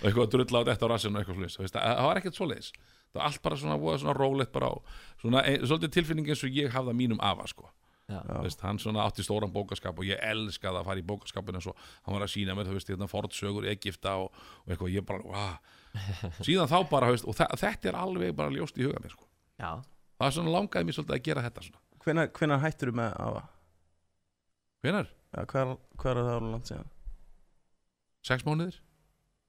Og 0.03 0.09
eitthvað 0.09 0.25
að 0.27 0.33
drulla 0.35 0.61
á 0.61 0.67
þetta 0.71 0.87
á 0.87 0.93
rassinu 0.93 1.17
og 1.19 1.23
eitthvað 1.23 1.39
slúðis, 1.55 1.73
það 1.75 2.05
var 2.09 2.21
ekkert 2.21 2.37
svoleiðis. 2.39 2.69
Það 3.15 3.21
var 3.21 3.27
allt 3.29 3.43
bara 3.45 3.57
svona, 3.61 3.79
svona 4.03 4.15
rólegt 4.19 4.53
bara 4.55 4.69
á 4.69 4.75
svona, 5.23 5.43
ein, 5.47 5.63
svolítið 5.65 5.93
tilfinning 5.97 6.29
eins 6.33 6.43
og 6.45 6.57
ég 6.59 6.73
hafði 6.75 6.93
að 6.93 6.99
mínum 7.01 7.21
afa 7.25 7.47
sko. 7.51 7.71
Já. 8.11 8.19
Veist, 8.45 8.61
hann 8.61 8.77
svona 8.83 9.07
átti 9.09 9.25
stóran 9.25 9.53
bókaskap 9.55 9.97
og 9.97 10.05
ég 10.05 10.19
elskaði 10.21 10.77
að 10.83 10.89
fara 10.91 11.01
í 11.01 11.07
bókaskapin 11.09 11.57
eins 11.57 11.69
og 11.71 11.79
hann 12.05 12.13
var 12.19 12.27
að 12.27 12.35
sína 12.35 12.53
mér, 12.59 12.69
þú 12.69 12.77
veist, 12.77 12.91
hérna 12.93 13.09
fortsögur 13.09 13.69
Egipta 13.71 14.17
og, 14.21 14.35
og 14.67 14.75
eitthvað, 14.75 14.93
ég 14.93 15.07
bara, 15.09 15.25
wow 15.25 15.55
síðan 16.45 16.69
þá 16.69 16.77
bara, 16.91 17.09
veist, 17.15 17.25
og 17.25 17.39
þe 17.39 17.47
þetta 17.63 17.89
er 17.93 17.97
alveg 18.03 18.35
bara 18.37 18.53
ljóst 18.53 18.77
í 18.77 18.85
huga 18.85 19.01
mér, 19.01 19.15
sko. 19.17 19.25
Já, 19.63 19.71
það 20.19 20.27
er 20.29 20.37
svona 20.37 20.53
langaði 20.59 20.91
mér 20.91 20.99
svolítið 20.99 21.17
að 21.17 21.25
gera 21.31 21.47
þetta 21.47 21.65
svona. 21.71 21.81
Hvenær, 22.05 22.29
hvenær 22.37 22.63
hættur 22.67 22.93
þú 22.93 22.99
með 23.01 23.17
afa? 23.25 23.45
hvenar? 24.85 25.09
Já, 25.35 25.45
hvað 25.51 25.61
er, 25.65 25.77
hvað 25.99 26.11
er 26.13 26.21
það 26.23 26.35
á 26.35 26.41
land 26.55 26.69
síðan? 26.71 26.91
Sex 28.25 28.45
mánuðir? 28.47 28.77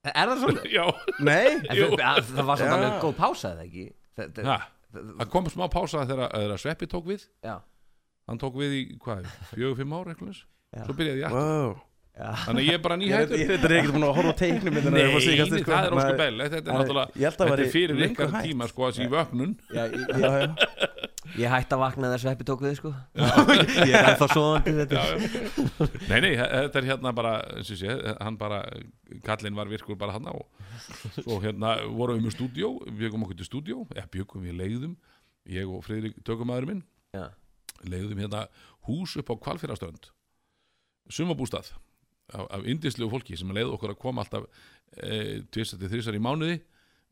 er 0.05 0.29
það 0.31 0.41
svona? 0.43 0.63
Já, 0.77 0.85
Nei 1.25 1.51
En 1.69 1.77
Jú. 1.79 1.87
það, 1.93 1.99
það 1.99 2.33
það 2.39 2.49
var 2.49 2.59
svona 2.61 2.71
Já. 2.71 2.77
alveg 2.79 2.99
góð 3.05 3.15
pása 3.21 3.53
eða 3.55 3.65
ekki 3.69 3.85
Það- 4.15 4.43
ha, 4.47 4.57
það- 4.95 5.09
það 5.19 5.31
kom 5.33 5.49
smá 5.53 5.65
pása 5.73 6.03
þegar, 6.09 6.29
þegar 6.35 6.61
Sveppi 6.65 6.89
tók 6.91 7.09
við 7.09 7.25
Já, 7.45 7.55
hann 8.29 8.39
tók 8.41 8.55
við 8.61 8.75
í, 8.79 8.83
hvað, 9.03 9.25
fjögur, 9.53 9.75
fimm 9.81 9.93
ár 9.97 10.11
eitthvað 10.13 10.29
leys. 10.31 10.43
Svo 10.85 10.93
byrjaði 10.97 11.21
ég 11.23 11.27
aftur 11.29 11.43
Wow 11.45 11.75
Já. 12.15 12.29
þannig 12.45 12.61
að 12.63 12.67
ég 12.69 12.77
er 12.77 12.83
bara 12.85 12.95
Ég 12.95 13.01
er 13.01 13.25
nýhættur 13.25 13.35
ég 13.35 13.49
er 13.49 13.57
þetta 13.57 13.71
ekkert 13.75 13.95
búin 13.97 14.05
að 14.07 14.13
horfa 14.15 14.31
á 14.31 14.39
teiknum 14.39 14.75
Nei, 14.75 14.83
nei, 14.85 14.85
það 14.85 15.87
er 15.89 15.95
ósku 15.97 16.13
bell 16.21 16.37
Þetta 16.45 16.55
er 16.55 16.63
Nei, 16.63 16.77
náttúrulega 16.79 17.07
ég 17.11 17.25
held 17.25 17.25
að 17.25 17.35
Þetta 17.35 17.47
væri 17.51 17.65
er 17.65 17.71
fyrir 17.73 17.95
löngu 17.99 18.13
ykkar 18.15 18.29
hægt. 18.31 18.45
tíma 18.47 18.67
sko 18.71 18.87
þessi 18.87 19.07
vöknun 19.11 19.51
Já, 19.75 19.83
ég, 19.83 20.05
Já, 20.15 20.31
já. 20.39 20.47
ég 21.39 21.51
hætti 21.51 21.75
að 21.75 21.81
vakna 21.81 22.11
þess 22.13 22.25
sveppi 22.25 22.47
tók 22.47 22.63
við 22.63 22.75
sko 22.79 22.91
Ég 23.89 23.93
er 23.95 24.09
ennþá 24.11 24.27
svoðandi 24.31 24.73
þetta. 24.81 25.03
Nei, 26.09 26.19
nei, 26.23 26.31
þetta 26.37 26.81
er 26.81 26.89
hérna 26.89 27.13
bara 27.15 27.33
sé, 27.67 27.95
hann 28.21 28.37
bara 28.39 28.61
kallinn 29.25 29.57
var 29.57 29.71
virkur 29.71 29.99
bara 29.99 30.15
hann 30.15 30.29
og 30.31 30.45
svo 31.19 31.39
hérna 31.43 31.75
vorum 31.87 32.19
við 32.19 32.27
með 32.27 32.37
stúdíó 32.37 32.71
við 32.85 33.01
byggum 33.05 33.25
okkur 33.27 33.39
til 33.41 33.49
stúdíó, 33.49 33.81
eða 33.95 34.07
byggum 34.13 34.45
við 34.47 34.59
leiðum 34.61 34.95
ég 35.55 35.69
og 35.69 35.83
Friðrik 35.85 36.21
tökumæður 36.25 36.69
minn 36.71 36.85
Já. 37.15 37.29
leiðum 37.85 38.21
hérna 38.23 38.45
hús 38.87 39.15
upp 39.19 39.33
á 39.33 39.35
kvalfyrastönd 39.47 40.09
sumabústað 41.11 41.73
af, 42.33 42.47
af 42.49 42.65
indislegu 42.65 43.11
fólki 43.11 43.37
sem 43.37 43.51
leiði 43.53 43.73
okkur 43.75 43.93
að 43.93 44.01
koma 44.01 44.23
alltaf 44.25 44.47
e, 44.97 45.43
tvisar 45.53 45.81
til 45.81 45.91
þrisar 45.91 46.17
í 46.17 46.23
mánuði 46.23 46.57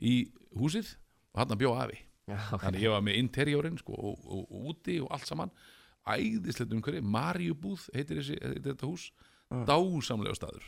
í 0.03 0.15
húsið 0.57 0.95
og 1.33 1.43
hann 1.43 1.59
bjóð 1.59 1.83
afi 1.85 2.01
Já, 2.29 2.37
ok. 2.55 2.61
þannig 2.63 2.85
ég 2.85 2.93
var 2.93 3.01
með 3.03 3.17
interiorinn 3.19 3.77
sko, 3.81 3.93
og, 3.97 4.21
og, 4.23 4.43
og 4.47 4.69
úti 4.71 4.97
og 5.03 5.09
allt 5.11 5.27
saman 5.27 5.51
æðislegt 6.07 6.71
umhverfi, 6.75 7.01
Marjubúð 7.03 7.89
heitir, 7.95 8.19
þessi, 8.21 8.37
heitir 8.41 8.71
þetta 8.73 8.89
hús 8.89 9.09
Ah. 9.53 9.65
dásamlega 9.67 10.33
staður 10.33 10.63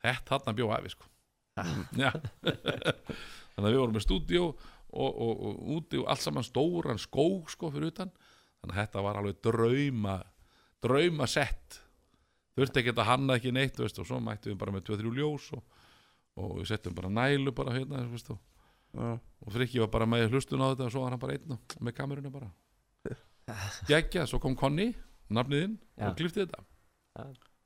þetta 0.00 0.30
þarna 0.38 0.52
bjóð 0.56 0.70
afi 0.76 0.92
sko. 0.94 1.08
Já. 2.02 2.10
þannig 2.46 3.66
að 3.66 3.72
við 3.74 3.80
vorum 3.80 3.96
með 3.96 4.04
stúdíó 4.06 4.44
og, 4.46 5.10
og, 5.10 5.42
og 5.50 5.58
úti 5.76 5.98
og 6.00 6.06
allt 6.12 6.22
saman 6.24 6.46
stóran 6.46 7.00
skóg 7.02 7.50
sko 7.52 7.68
fyrir 7.74 7.90
utan 7.92 8.12
þannig 8.62 8.72
að 8.72 8.80
þetta 8.80 9.04
var 9.04 9.18
alveg 9.20 9.42
drauma 9.44 10.14
drauma 10.86 11.28
sett 11.28 11.80
þurfti 12.56 12.80
ekki 12.80 12.94
að 12.96 13.08
hanna 13.10 13.36
ekki 13.36 13.52
neitt 13.52 13.76
veist, 13.82 13.98
og 14.00 14.08
svo 14.08 14.22
mættum 14.24 14.54
við 14.54 14.60
bara 14.62 14.76
með 14.78 14.86
2-3 14.94 15.12
ljós 15.18 15.50
og, 15.58 15.64
og 16.40 16.54
við 16.62 16.70
settum 16.70 16.96
bara 16.96 17.12
nælu 17.12 17.52
bara 17.56 17.74
hérna 17.76 18.06
veist, 18.08 18.30
og 18.32 18.40
Já. 18.96 19.10
og 19.46 19.52
Frikki 19.52 19.80
var 19.82 19.90
bara 19.92 20.06
með 20.08 20.30
hlustun 20.32 20.62
á 20.64 20.72
þetta 20.72 20.86
og 20.88 20.92
svo 20.94 21.02
var 21.04 21.10
hann 21.14 21.20
bara 21.22 21.36
einn 21.36 21.52
og- 21.56 21.76
með 21.84 21.96
kameruna 21.98 22.30
bara. 22.32 22.48
Geggja, 23.90 24.24
svo 24.26 24.40
kom 24.42 24.56
Conny 24.58 24.88
nafniðinn 25.30 25.76
Já. 25.98 26.08
og 26.10 26.16
klifti 26.18 26.44
þetta. 26.46 26.64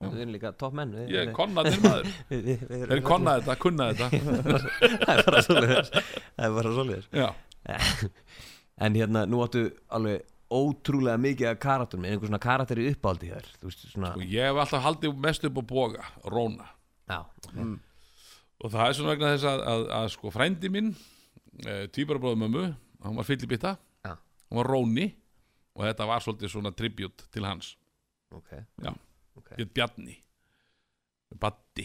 Við 0.01 0.16
erum 0.22 0.33
líka 0.33 0.51
topp 0.57 0.74
menn 0.78 0.93
við- 0.97 1.11
ég 1.12 1.26
er 1.28 1.33
konnaðinn 1.37 1.83
maður. 1.85 2.11
við- 2.31 2.51
erum- 2.64 2.89
þeir 2.95 3.03
konnaði 3.05 3.45
þetta, 3.45 3.57
kunnaði 3.61 3.95
þetta. 4.01 4.61
Það 5.07 5.14
er 5.14 5.24
bara 5.28 5.43
svoleiðis. 5.47 5.91
Það 5.95 6.45
er 6.47 6.55
bara 6.59 7.01
já, 7.22 7.31
En 8.81 8.95
hérna, 8.97 9.26
nú 9.28 9.43
áttu 9.45 9.66
alveg 9.93 10.22
ótrúlega 10.51 11.20
mikið 11.20 11.51
af 11.51 11.59
karakterum. 11.62 12.07
Einhver 12.09 12.31
svona 12.31 12.41
karakter 12.43 12.81
í 12.81 12.87
uppáldi 12.95 13.28
hér 13.31 13.45
Þú 13.61 13.68
veist, 13.68 13.83
svona 13.93 14.09
og 14.16 14.22
ég 14.24 14.49
hef 14.49 14.57
alltaf 14.64 14.83
haldið 14.87 15.18
mest 15.20 15.45
upp 15.47 15.61
á 15.61 15.62
boga 15.68 16.07
Róna 16.24 16.66
Já, 17.11 17.20
Mm. 17.53 17.76
og 18.64 18.70
það 18.72 18.87
er 18.89 18.97
svona 18.97 19.12
vegna 19.12 19.31
þess 19.35 19.47
að, 19.51 19.61
að, 19.72 19.85
að 19.99 20.09
sko 20.14 20.31
frændi 20.33 20.68
minn 20.72 20.91
e, 21.64 21.74
tvíbarabróðu 21.94 22.40
mömmu, 22.44 22.64
hann 23.05 23.18
var 23.18 23.28
fyllibitta. 23.28 23.76
Já. 24.05 24.14
hann 24.14 24.61
var 24.61 24.70
Róni 24.70 25.09
og 25.76 25.86
þetta 25.86 26.07
var 26.11 26.24
svolítið 26.24 26.53
svona 26.55 26.72
tribut 26.76 27.26
til 27.32 27.46
hans. 27.46 27.74
Ok. 28.34 28.53
Já. 28.82 28.92
Ok, 29.38 29.55
Björn 29.57 29.72
Bjarni. 29.74 30.16
Baddi, 31.40 31.84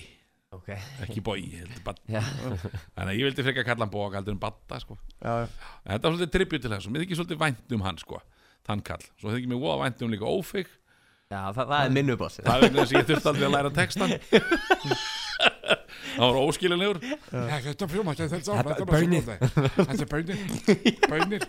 ok. 0.57 0.72
Ekki 1.05 1.22
Bói 1.22 1.43
Baddi. 1.86 2.16
Já, 2.16 2.22
Þannig 2.26 3.11
að 3.11 3.18
ég 3.20 3.28
vildi 3.28 3.45
frekar 3.45 3.68
kalla 3.68 3.86
hann 3.86 3.93
bók 3.93 4.16
heldur 4.18 4.34
en 4.34 4.41
batta 4.41 4.80
sko. 4.82 4.97
Já, 5.20 5.45
já. 5.45 5.51
Þetta 5.91 6.01
var 6.07 6.16
svolítið 6.16 6.34
tribut 6.34 6.66
til 6.66 6.74
og 6.74 6.88
mér 6.89 7.05
þykir 7.05 7.20
svolítið 7.22 7.43
vænt 7.43 7.76
um 7.78 7.86
hann 7.86 8.01
sko, 8.01 8.22
þann 8.66 8.82
kall. 8.86 9.05
Svo 9.22 9.36
þykir 9.36 9.53
mér 9.53 9.61
voða 9.61 9.84
vænt 9.86 10.01
um 10.01 10.16
líka 10.16 10.26
ófig 10.26 10.74
Já 11.26 11.39
það, 11.55 11.70
það 11.72 11.80
er 11.80 11.93
minn 11.95 12.13
uppáls 12.13 12.36
Það 12.38 12.55
er 12.55 12.63
vegna 12.63 12.84
þess 12.84 12.91
að 12.91 12.99
ég 12.99 13.07
þurfti 13.09 13.30
aldrei 13.32 13.45
að 13.47 13.53
læra 13.55 13.70
textan 13.74 14.11
Það 16.16 16.26
var 16.26 16.38
óskilinlegur 16.41 16.97
Ja, 17.05 17.18
þetta 17.66 17.86
er 17.86 17.91
fljóma, 17.91 18.13
þetta 18.16 18.24
er 18.26 18.30
Þetta 18.36 18.51
er 18.55 18.68
þetta 19.76 20.03
er 20.03 20.09
bönir 20.11 20.34
Bönir 21.09 21.43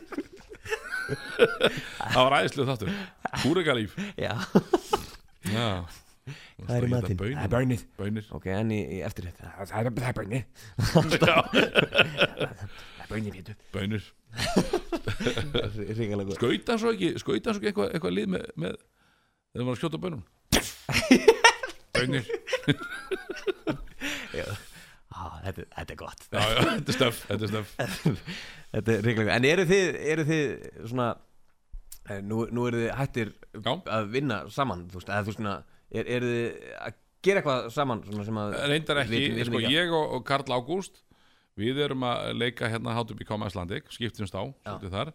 Það 2.16 2.24
var 2.26 2.34
æðislega 2.40 2.66
þáttur. 2.72 2.88
Húregalíf 3.44 3.92
Já, 4.18 4.32
Já. 5.46 5.68
Það 6.66 6.72
er 6.74 6.82
í 6.82 6.90
matinn. 6.90 7.18
Það 7.20 7.44
er 7.44 7.50
Bönir, 7.52 7.82
bönir 8.00 8.26
ok, 8.34 8.46
en 8.56 8.72
í, 8.74 8.80
í 8.96 8.98
eftir 9.06 9.28
þetta 9.28 9.44
Það 9.70 9.78
er 9.78 9.90
það 10.02 10.14
bönir 10.18 10.42
Það 10.82 11.04
er 13.04 13.10
bönir, 13.12 13.54
bönir 13.76 14.04
Skauta 16.34 16.74
svo 16.80 16.90
ekki, 16.96 17.12
skauta 17.22 17.54
svo 17.54 17.60
ekki 17.62 17.70
eitthvað, 17.70 18.12
lið 18.16 18.26
með, 18.34 18.44
með 18.58 18.74
þegar 18.74 19.60
hann 19.60 19.68
var 19.68 19.74
að 19.76 19.80
skjóta 19.84 20.02
bönum 20.02 20.22
Bönir 21.96 22.24
ah, 24.44 25.36
þetta, 25.44 25.64
þetta 25.76 25.94
er 25.94 25.98
gott. 26.00 26.26
Já, 26.32 26.40
já, 26.40 26.60
þetta 26.72 26.92
er 26.92 26.96
stöf, 26.98 27.20
þetta 27.30 27.46
er 27.46 27.52
stöf 27.54 27.74
Þetta 28.76 28.92
er 28.96 29.06
ríkalega 29.06 29.30
góð 29.30 29.36
En 29.38 29.46
eru 29.52 29.64
þið, 29.70 29.98
eru 30.12 30.24
þið 30.28 30.44
svona 30.90 31.06
eh, 32.10 32.20
Nú, 32.26 32.42
nú 32.52 32.66
eru 32.68 32.80
þið 32.84 32.92
hættir 32.98 33.30
Já. 33.56 33.72
að 33.96 34.08
vinna 34.12 34.40
saman 34.52 34.82
Þú 34.90 34.98
veist, 35.00 35.12
að 35.14 35.28
þú 35.30 35.36
svona 35.38 35.54
er, 35.90 36.10
Eru 36.18 36.32
þið 36.32 36.72
að 36.82 36.98
gera 37.26 37.40
eitthvað 37.42 37.68
saman 37.74 38.02
svona 38.06 38.26
sem 38.28 38.40
að 38.42 38.56
Reyndar 38.72 39.00
ekki, 39.04 39.20
Við- 39.22 39.36
við 39.40 39.48
sko, 39.50 39.60
líka. 39.62 39.70
ég 39.76 39.94
og, 39.96 40.16
og 40.18 40.26
Karl 40.28 40.56
Ágúst 40.58 41.00
Við 41.56 41.78
erum 41.86 42.02
að 42.04 42.34
leika 42.36 42.68
hérna 42.68 42.92
How 42.98 43.06
to 43.08 43.16
Become 43.16 43.46
Icelandic 43.48 43.86
Skiptumst 43.94 44.34
á, 44.36 44.44
svolítið 44.44 44.92
þar. 44.92 45.12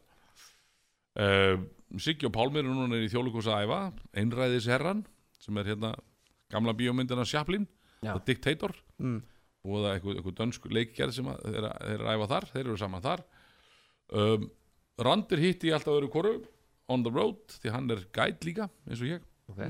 Uh, 1.12 1.60
Siggi 2.02 2.26
og 2.26 2.32
Pálmir 2.34 2.64
eru 2.64 2.72
núna 2.74 2.98
í 3.04 3.10
þjóðlíkus 3.12 3.50
að 3.52 3.66
æfa 3.68 3.80
Einræðis 4.18 4.70
herran 4.72 5.04
Sem 5.44 5.60
er 5.60 5.68
hérna 5.74 5.92
gamla 6.52 6.74
bíómyndina 6.80 7.26
Chaplin 7.28 7.68
The 8.02 8.22
Dictator 8.26 8.74
Mm. 9.02 9.22
Og 9.62 9.78
það 9.78 9.86
er 9.88 9.95
eitthvað, 9.95 10.18
eitthvað 10.18 10.38
dönsk 10.38 10.66
leikgerð 10.74 11.14
sem 11.16 11.28
að, 11.30 11.41
þeir, 11.45 11.66
þeir 11.82 11.93
eru 11.95 12.06
að 12.08 12.16
æfa 12.16 12.28
þar 12.32 12.45
Þeir 12.52 12.62
eru 12.64 12.78
saman 12.82 13.04
þar. 13.06 13.22
Um, 14.22 14.47
Randir 15.02 15.41
hitti 15.41 15.70
ég 15.70 15.78
alltaf 15.78 15.95
öðru 15.97 16.10
koru 16.14 16.34
On 16.91 17.06
the 17.06 17.14
road, 17.14 17.39
því 17.62 17.72
hann 17.74 17.93
er 17.93 18.02
guide 18.14 18.45
líka 18.45 18.68
eins 18.89 19.02
og 19.02 19.08
ég. 19.10 19.24
Okay. 19.54 19.70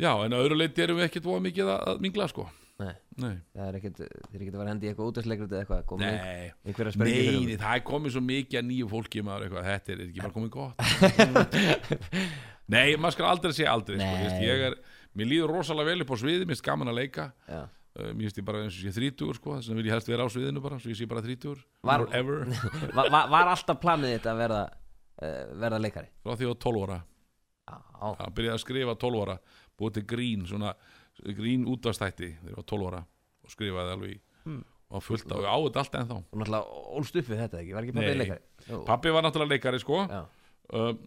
Já, 0.00 0.10
en 0.24 0.34
að 0.34 0.44
öðru 0.44 0.58
leiti 0.58 0.82
erum 0.84 0.98
við 0.98 1.06
ekkert 1.08 1.26
voða 1.28 1.44
mikið 1.46 1.70
að, 1.70 1.84
að 1.92 2.02
mingla 2.04 2.26
sko. 2.30 2.44
Nei. 2.82 2.92
Nei, 3.22 3.34
Það 3.54 3.68
er 3.68 3.76
ekkert, 3.78 4.00
er 4.02 4.40
ekkert 4.40 4.56
að 4.56 4.58
vera 4.58 4.72
hendi 4.72 4.86
í 4.86 4.90
eitthvað 4.90 5.10
útastleikrið 5.12 5.52
eða 5.52 5.60
eitthvað 5.62 5.84
komið 5.92 6.08
Nei. 6.10 6.16
Nei, 6.18 7.44
nei, 7.46 7.58
það 7.60 7.76
er 7.76 7.84
komið 7.86 8.14
svo 8.16 8.22
mikið 8.26 8.58
að 8.58 8.66
nýju 8.72 8.88
fólki 8.90 9.22
maður 9.24 9.46
eitthvað, 9.46 9.68
þetta 9.70 9.94
er 9.94 10.02
ekki 10.08 10.24
bara 10.24 10.34
komið 10.34 10.50
gott. 10.56 11.58
Nei, 12.74 12.88
maður 12.98 13.14
skal 13.14 13.28
aldrei 13.30 13.54
segja 13.54 13.76
aldrei 13.76 14.00
sko, 14.00 14.42
ég 14.42 14.66
er, 14.70 14.76
Mér 15.14 15.28
líður 15.30 15.52
rosalega 15.54 15.90
vel 15.92 16.02
upp 16.04 16.10
á 16.10 16.16
sviði, 16.18 16.44
mér 16.44 16.54
finnst 16.56 16.64
gaman 16.66 16.90
að 16.90 16.98
leika. 16.98 17.26
Já. 17.48 17.60
uh, 17.64 18.08
Mér 18.12 18.24
finnst 18.26 18.38
ég 18.40 18.46
bara 18.48 18.62
eins 18.64 18.74
og 18.78 18.82
sé 18.82 18.92
þrítugur 18.96 19.36
sko, 19.38 19.56
þess 19.58 19.68
vegna 19.70 19.80
vil 19.82 19.88
ég 19.90 19.94
helst 19.94 20.08
vera 20.10 20.26
á 20.26 20.28
sviðinu 20.34 20.62
bara 20.64 20.78
svo 20.82 20.90
ég 20.90 20.98
sé 20.98 21.06
bara 21.10 21.22
þrítugur, 21.22 21.60
Var- 21.86 22.06
var, 22.98 23.10
var, 23.30 23.50
alltaf 23.54 23.78
planið 23.84 24.16
þetta 24.18 24.32
að 24.34 24.40
verða 24.42 24.62
uh, 24.66 25.42
verða 25.62 25.78
leikari? 25.84 26.10
Frá 26.24 26.34
því 26.40 26.50
á 26.50 26.54
12 26.66 26.84
ára, 26.88 26.98
Já, 27.64 27.78
að 28.20 28.34
byrja 28.36 28.52
að 28.58 28.60
skrifa 28.66 28.94
12 29.00 29.22
ára 29.24 29.38
búið 29.80 29.94
til 30.00 30.04
grín, 30.10 30.42
svona 30.50 30.74
grín 31.38 31.62
útastætti 31.70 32.32
þegar 32.40 32.50
ég 32.52 32.58
var 32.58 32.66
12 32.74 32.88
ára 32.90 33.04
og 33.44 33.52
skrifaði 33.54 33.94
alveg 33.96 34.20
Hmm. 34.44 34.60
og 34.92 35.00
fullt 35.00 35.30
á, 35.32 35.40
á 35.40 35.56
þetta 35.64 35.80
allt 35.80 35.94
ennþá. 35.96 36.16
Og 36.28 36.36
náttúrulega 36.42 36.80
ólst 36.98 37.14
upp 37.16 37.28
við 37.30 37.38
þetta 37.40 37.60
ekki, 37.62 37.72
var 37.72 37.86
ekki 37.86 37.94
pappi 37.96 38.16
leikari. 38.18 38.42
Pappi 38.90 39.12
var 39.14 39.24
náttúrulega 39.24 39.54
leikari 39.54 39.78
sko. 39.80 40.02
Um, 40.74 40.98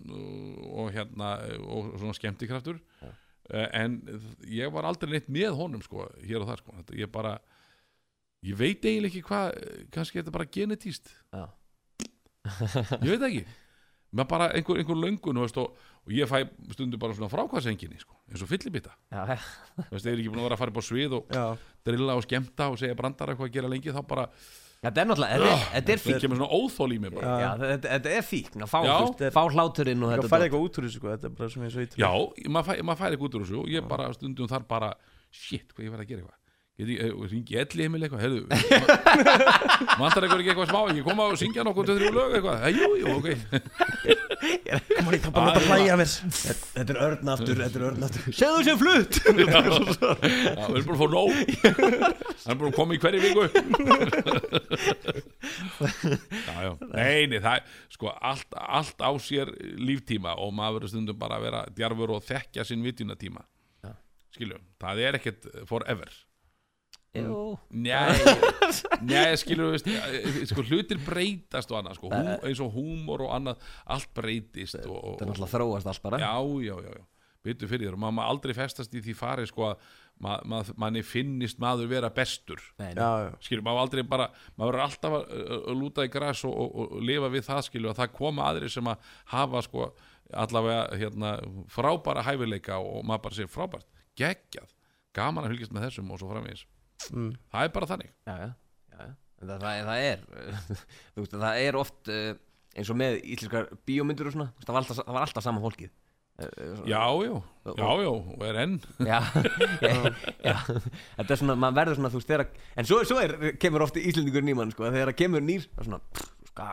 og 0.73 0.89
hérna 0.95 1.29
og 1.67 1.91
svona 1.99 2.15
skemmtikraftur. 2.17 2.79
Já. 3.03 3.11
Uh, 3.53 3.67
en 3.77 3.99
ég 4.47 4.73
var 4.73 4.87
aldrei 4.89 5.11
neitt 5.15 5.29
með 5.31 5.53
honum 5.59 5.83
sko, 5.85 6.07
hér 6.23 6.43
og 6.43 6.51
þar 6.51 6.63
sko. 6.63 6.75
Ég 6.97 7.11
bara 7.13 7.37
ég 8.45 8.57
veit 8.57 8.83
eiginlega 8.85 9.11
ekki 9.11 9.23
hvað 9.27 9.55
kannski 9.93 10.19
er 10.19 10.25
þetta 10.25 10.35
bara 10.35 10.51
genetíst 10.57 11.13
Já. 11.33 11.47
ég 13.03 13.15
veit 13.15 13.25
ekki. 13.29 13.47
Með 14.17 14.27
bara 14.31 14.45
einhver, 14.55 14.79
einhver 14.79 14.99
löngun 15.01 15.39
veist, 15.41 15.57
og, 15.59 15.73
og 16.07 16.13
ég 16.15 16.29
fæ 16.29 16.45
stundum 16.71 17.01
bara 17.01 17.15
svona 17.17 17.27
frákvæðsenginni 17.31 17.99
sko, 17.99 18.15
eins 18.31 18.43
og 18.45 18.47
fyllibita 18.47 18.93
þeir 20.05 20.13
eru 20.13 20.21
ekki 20.21 20.31
búin 20.31 20.39
að 20.39 20.47
vera 20.47 20.55
að 20.55 20.61
fara 20.61 20.73
upp 20.73 20.79
á 20.79 20.85
svið 20.87 21.15
og 21.17 21.35
Já, 21.35 21.43
drilla 21.89 22.15
og 22.15 22.23
skemmta 22.23 22.69
og 22.71 22.79
segja 22.79 22.95
brandara 22.97 23.33
eitthvað 23.35 23.49
að 23.49 23.57
gera 23.57 23.71
lengi 23.73 23.95
þá 23.95 23.99
bara, 24.07 24.25
Þetta 24.77 25.01
er 25.01 25.07
náttúrulega, 25.09 25.37
þetta 25.37 25.51
er- 25.51 25.61
þetta 25.73 25.91
er 25.93 25.97
það 25.97 26.03
fík 26.07 26.19
kemur 26.21 26.37
svona 26.37 26.53
óþól 26.57 26.91
í 26.93 26.97
mig 27.01 27.11
bara. 27.15 27.31
Já, 27.41 27.49
þetta, 27.61 27.87
þetta 27.95 28.11
er 28.17 28.25
fík, 28.27 28.49
að 28.53 28.69
fá, 28.69 28.79
Já. 28.85 28.91
þú 28.93 29.05
veist, 29.07 29.33
fá 29.33 29.43
hláturinn 29.55 30.03
og 30.03 30.09
það 30.11 30.17
þetta 30.17 30.29
færði 30.29 30.37
dót. 30.37 30.47
eitthvað 30.47 30.65
út 30.67 30.77
úr 30.77 30.83
þessu 30.87 30.99
sko, 31.01 31.07
þetta 31.17 31.25
er 31.25 31.33
bara 31.39 31.49
sem 31.49 31.63
ég 31.63 31.71
svo 31.73 31.81
ít 31.87 31.95
Já, 31.97 32.11
maður 32.57 32.67
fæ, 32.67 32.73
mað 32.91 32.97
færi 33.01 33.17
ekki 33.17 33.25
út 33.27 33.37
úr 33.39 33.45
þessu 33.47 33.57
og 33.63 33.67
ég 33.73 33.87
bara 33.89 34.13
stundum 34.13 34.47
þar 34.47 34.67
bara 34.67 34.93
shit, 35.31 35.73
hvað 35.73 35.83
ég 35.87 35.91
verð 35.95 36.05
að 36.05 36.09
gera 36.13 36.21
eitthvað 36.21 36.43
ringi 36.77 37.55
elli 37.57 37.81
heimil 37.87 38.03
eitthvað, 38.05 38.21
heyrðu 38.21 38.41
Vantar 39.97 40.21
eitthvað 40.27 40.41
ekki 40.43 40.51
eitthvað 40.53 40.69
smá? 40.69 40.81
Ekki 40.91 41.03
koma 41.07 41.23
og 41.31 41.39
syngja 41.41 41.63
nokkuð 41.65 41.87
til 41.89 41.95
þrjú 41.97 42.11
lög 42.13 42.35
eitthvað. 42.37 42.57
Eh, 42.61 42.71
Jú, 42.77 42.87
jú, 43.01 43.07
ok. 43.17 43.27
Koma 44.91 45.11
í 45.15 45.19
kappan 45.23 45.47
að 45.49 45.65
hlæja 45.71 45.95
mér. 45.97 46.11
Þetta 46.37 46.93
er 46.93 46.99
örn 47.07 47.31
aftur, 47.33 47.55
þetta 47.63 47.77
er 47.81 47.85
örn 47.87 48.05
aftur. 48.05 48.21
Segðu 48.37 48.59
sér 48.67 48.77
flutt. 48.81 49.13
Við 49.25 49.41
erum 49.41 49.53
bara 49.57 50.77
að 50.77 51.01
fá 51.01 51.07
nóg. 51.15 51.31
Það 51.57 52.51
er 52.53 52.59
bara 52.61 52.69
að 52.69 52.77
koma 52.77 52.91
í 52.93 53.01
hverju 53.01 53.19
viku. 53.25 53.43
Já, 56.45 56.55
já. 56.61 56.71
Nei, 56.93 57.25
nei, 57.31 57.39
það 57.41 57.53
er 57.55 57.63
sko 57.97 58.13
allt, 58.13 58.51
allt 58.57 59.01
á 59.01 59.11
sér 59.23 59.49
líftíma 59.81 60.35
og 60.41 60.53
maður 60.57 60.77
verður 60.81 60.93
stundum 60.93 61.17
bara 61.19 61.37
að 61.39 61.45
vera 61.49 61.61
djarfur 61.77 62.15
og 62.17 62.25
þekkja 62.27 62.65
sinn 62.67 62.85
vitjunatíma 62.85 63.41
Já. 63.85 63.91
skiljum, 64.35 64.63
það 64.81 65.01
er 65.07 65.17
ekkert 65.19 65.47
forever 65.69 66.09
Nei. 67.71 69.35
Skilur 69.41 69.75
við 69.75 69.91
veist, 69.91 70.51
sko, 70.51 70.65
hlutir 70.67 71.01
breytast 71.03 71.71
og 71.73 71.81
annað 71.81 71.99
sko, 71.99 72.11
hú, 72.13 72.39
eins 72.47 72.63
og 72.63 72.73
húmor 72.75 73.27
og 73.27 73.35
annað 73.37 73.69
allt 73.97 74.09
breytist 74.17 74.79
og, 74.83 74.97
og, 74.97 75.13
Það 75.19 75.27
er 75.27 75.31
náttúrulega 75.31 75.53
þróast 75.53 75.91
allt 75.91 76.03
bara. 76.07 76.19
Já, 76.23 76.33
já, 76.65 76.75
já, 76.87 76.97
já. 76.97 77.05
Byttu 77.47 77.69
fyrir 77.69 77.87
þér 77.87 77.95
og 77.95 78.01
maður 78.03 78.33
aldrei 78.33 78.53
festast 78.57 78.95
í 78.97 79.01
því 79.05 79.13
fari 79.15 79.45
sko 79.47 79.69
að 79.69 79.85
ma, 80.23 80.33
ma, 80.49 80.61
manni 80.81 81.03
finnist 81.05 81.61
maður 81.63 81.91
vera 81.93 82.09
bestur. 82.11 82.59
Nei, 82.81 82.91
nei. 82.91 82.99
Já, 82.99 83.27
já, 83.27 83.29
skilur, 83.45 83.63
maður 83.67 83.83
aldrei 83.85 84.03
bara 84.09 84.27
maður 84.55 84.71
verður 84.71 84.85
alltaf 84.87 85.17
að, 85.19 85.27
að, 85.59 85.73
lúta 85.79 86.07
í 86.07 86.11
græs 86.11 86.43
og, 86.49 86.55
og, 86.65 86.77
og 86.97 87.05
lifa 87.07 87.31
við 87.31 87.45
það 87.47 87.61
skilur 87.69 87.93
að 87.93 88.01
það 88.01 88.15
koma 88.17 88.49
aðri 88.51 88.71
sem 88.73 88.91
að 88.91 89.11
hafa 89.33 89.63
sko 89.67 89.91
allavega 90.33 90.97
hérna 90.99 91.35
frábæra 91.71 92.25
hæfileika 92.27 92.81
og 92.83 93.05
maður 93.07 93.23
bara 93.27 93.37
segir 93.37 93.53
frábært 93.53 93.87
geggjað, 94.17 94.73
gaman 95.15 95.45
að 95.45 95.53
fylgjast 95.53 95.75
með 95.75 95.87
þessum 95.87 96.11
og 96.11 96.19
svo 96.21 96.31
framvegis 96.33 96.65
mm. 97.11 97.29
það 97.53 97.67
er 97.67 97.71
bara 97.77 97.89
þannig. 97.93 98.11
Já, 98.27 98.35
já, 98.41 98.49
já, 98.97 99.07
Það, 99.37 99.51
það, 99.61 99.85
það 99.85 100.01
er 100.01 100.19
þú 101.13 101.21
veist, 101.23 101.33
það 101.37 101.61
er 101.67 101.75
oft 101.77 102.09
uh, 102.09 102.29
eins 102.77 102.89
og 102.93 102.97
með 102.97 103.19
íslenskar 103.21 103.67
bíómyndur 103.85 104.29
og 104.31 104.33
svona 104.33 104.47
það, 104.63 104.71
var 104.73 104.81
alltaf, 104.81 104.99
það 105.03 105.13
var 105.17 105.25
alltaf 105.27 105.45
sama 105.45 105.61
fólkið. 105.61 105.91
Uh, 106.37 106.47
svona- 106.77 106.89
já, 106.89 107.01
já, 107.25 107.35
já, 107.77 107.89
já, 108.01 108.09
og 108.13 108.43
er 108.45 108.57
enn. 108.63 108.73
Já, 109.01 109.19
já, 110.49 110.55
þetta 111.17 111.31
er 111.33 111.39
svona, 111.41 111.55
maður 111.57 111.77
verður 111.81 111.99
svona 111.99 112.11
þú 112.13 112.19
veist, 112.21 112.29
þegar, 112.33 112.49
en 112.77 112.89
svo, 112.89 112.99
svo 113.09 113.17
er, 113.23 113.35
kemur 113.61 113.85
ofti 113.87 114.03
Íslendingur 114.09 114.45
nýmann, 114.45 114.73
sko, 114.73 114.89
þegar 114.93 115.09
það 115.13 115.19
kemur 115.23 115.45
nýr 115.45 115.65
það 115.69 115.81
er 115.83 115.89
svona, 115.89 115.99
sko, 116.51 116.67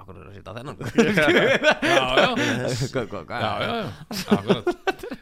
akkur 0.00 0.20
er 0.20 0.26
að 0.30 0.36
sitja 0.38 0.52
á 0.52 0.56
þennan 0.56 0.76
já, 0.80 2.04
já, 2.20 2.28
Hvað- 2.92 3.08
hvað- 3.12 3.26
hvað- 3.28 3.44
já, 3.44 3.52
já, 3.60 3.72
já, 3.80 3.88
akkurat. 4.36 4.70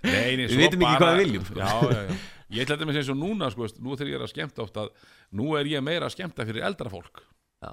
Nei, 0.02 0.30
nei, 0.38 0.44
Við 0.46 0.54
svo 0.54 0.62
vitum 0.62 0.82
ekki 0.82 0.90
bara- 0.90 0.98
hvað 1.02 1.14
við 1.14 1.24
viljum, 1.24 1.46
sko. 1.50 1.58
Já, 1.58 1.70
já, 1.94 2.02
já 2.10 2.18
Ég 2.48 2.64
ætla 2.64 2.78
þetta 2.78 2.88
með 2.88 3.00
sem 3.04 3.18
núna, 3.18 3.50
sko, 3.52 3.68
nú 3.84 3.96
þegar 3.96 4.10
ég 4.10 4.18
er 4.18 4.24
að 4.24 4.32
skemmta 4.32 4.64
oft 4.64 4.78
að 4.80 4.92
nú 5.36 5.50
er 5.58 5.68
ég 5.68 5.84
meira 5.84 6.08
að 6.08 6.14
skemmta 6.16 6.46
fyrir 6.48 6.64
eldra 6.64 6.92
fólk. 6.92 7.20
Já. 7.60 7.72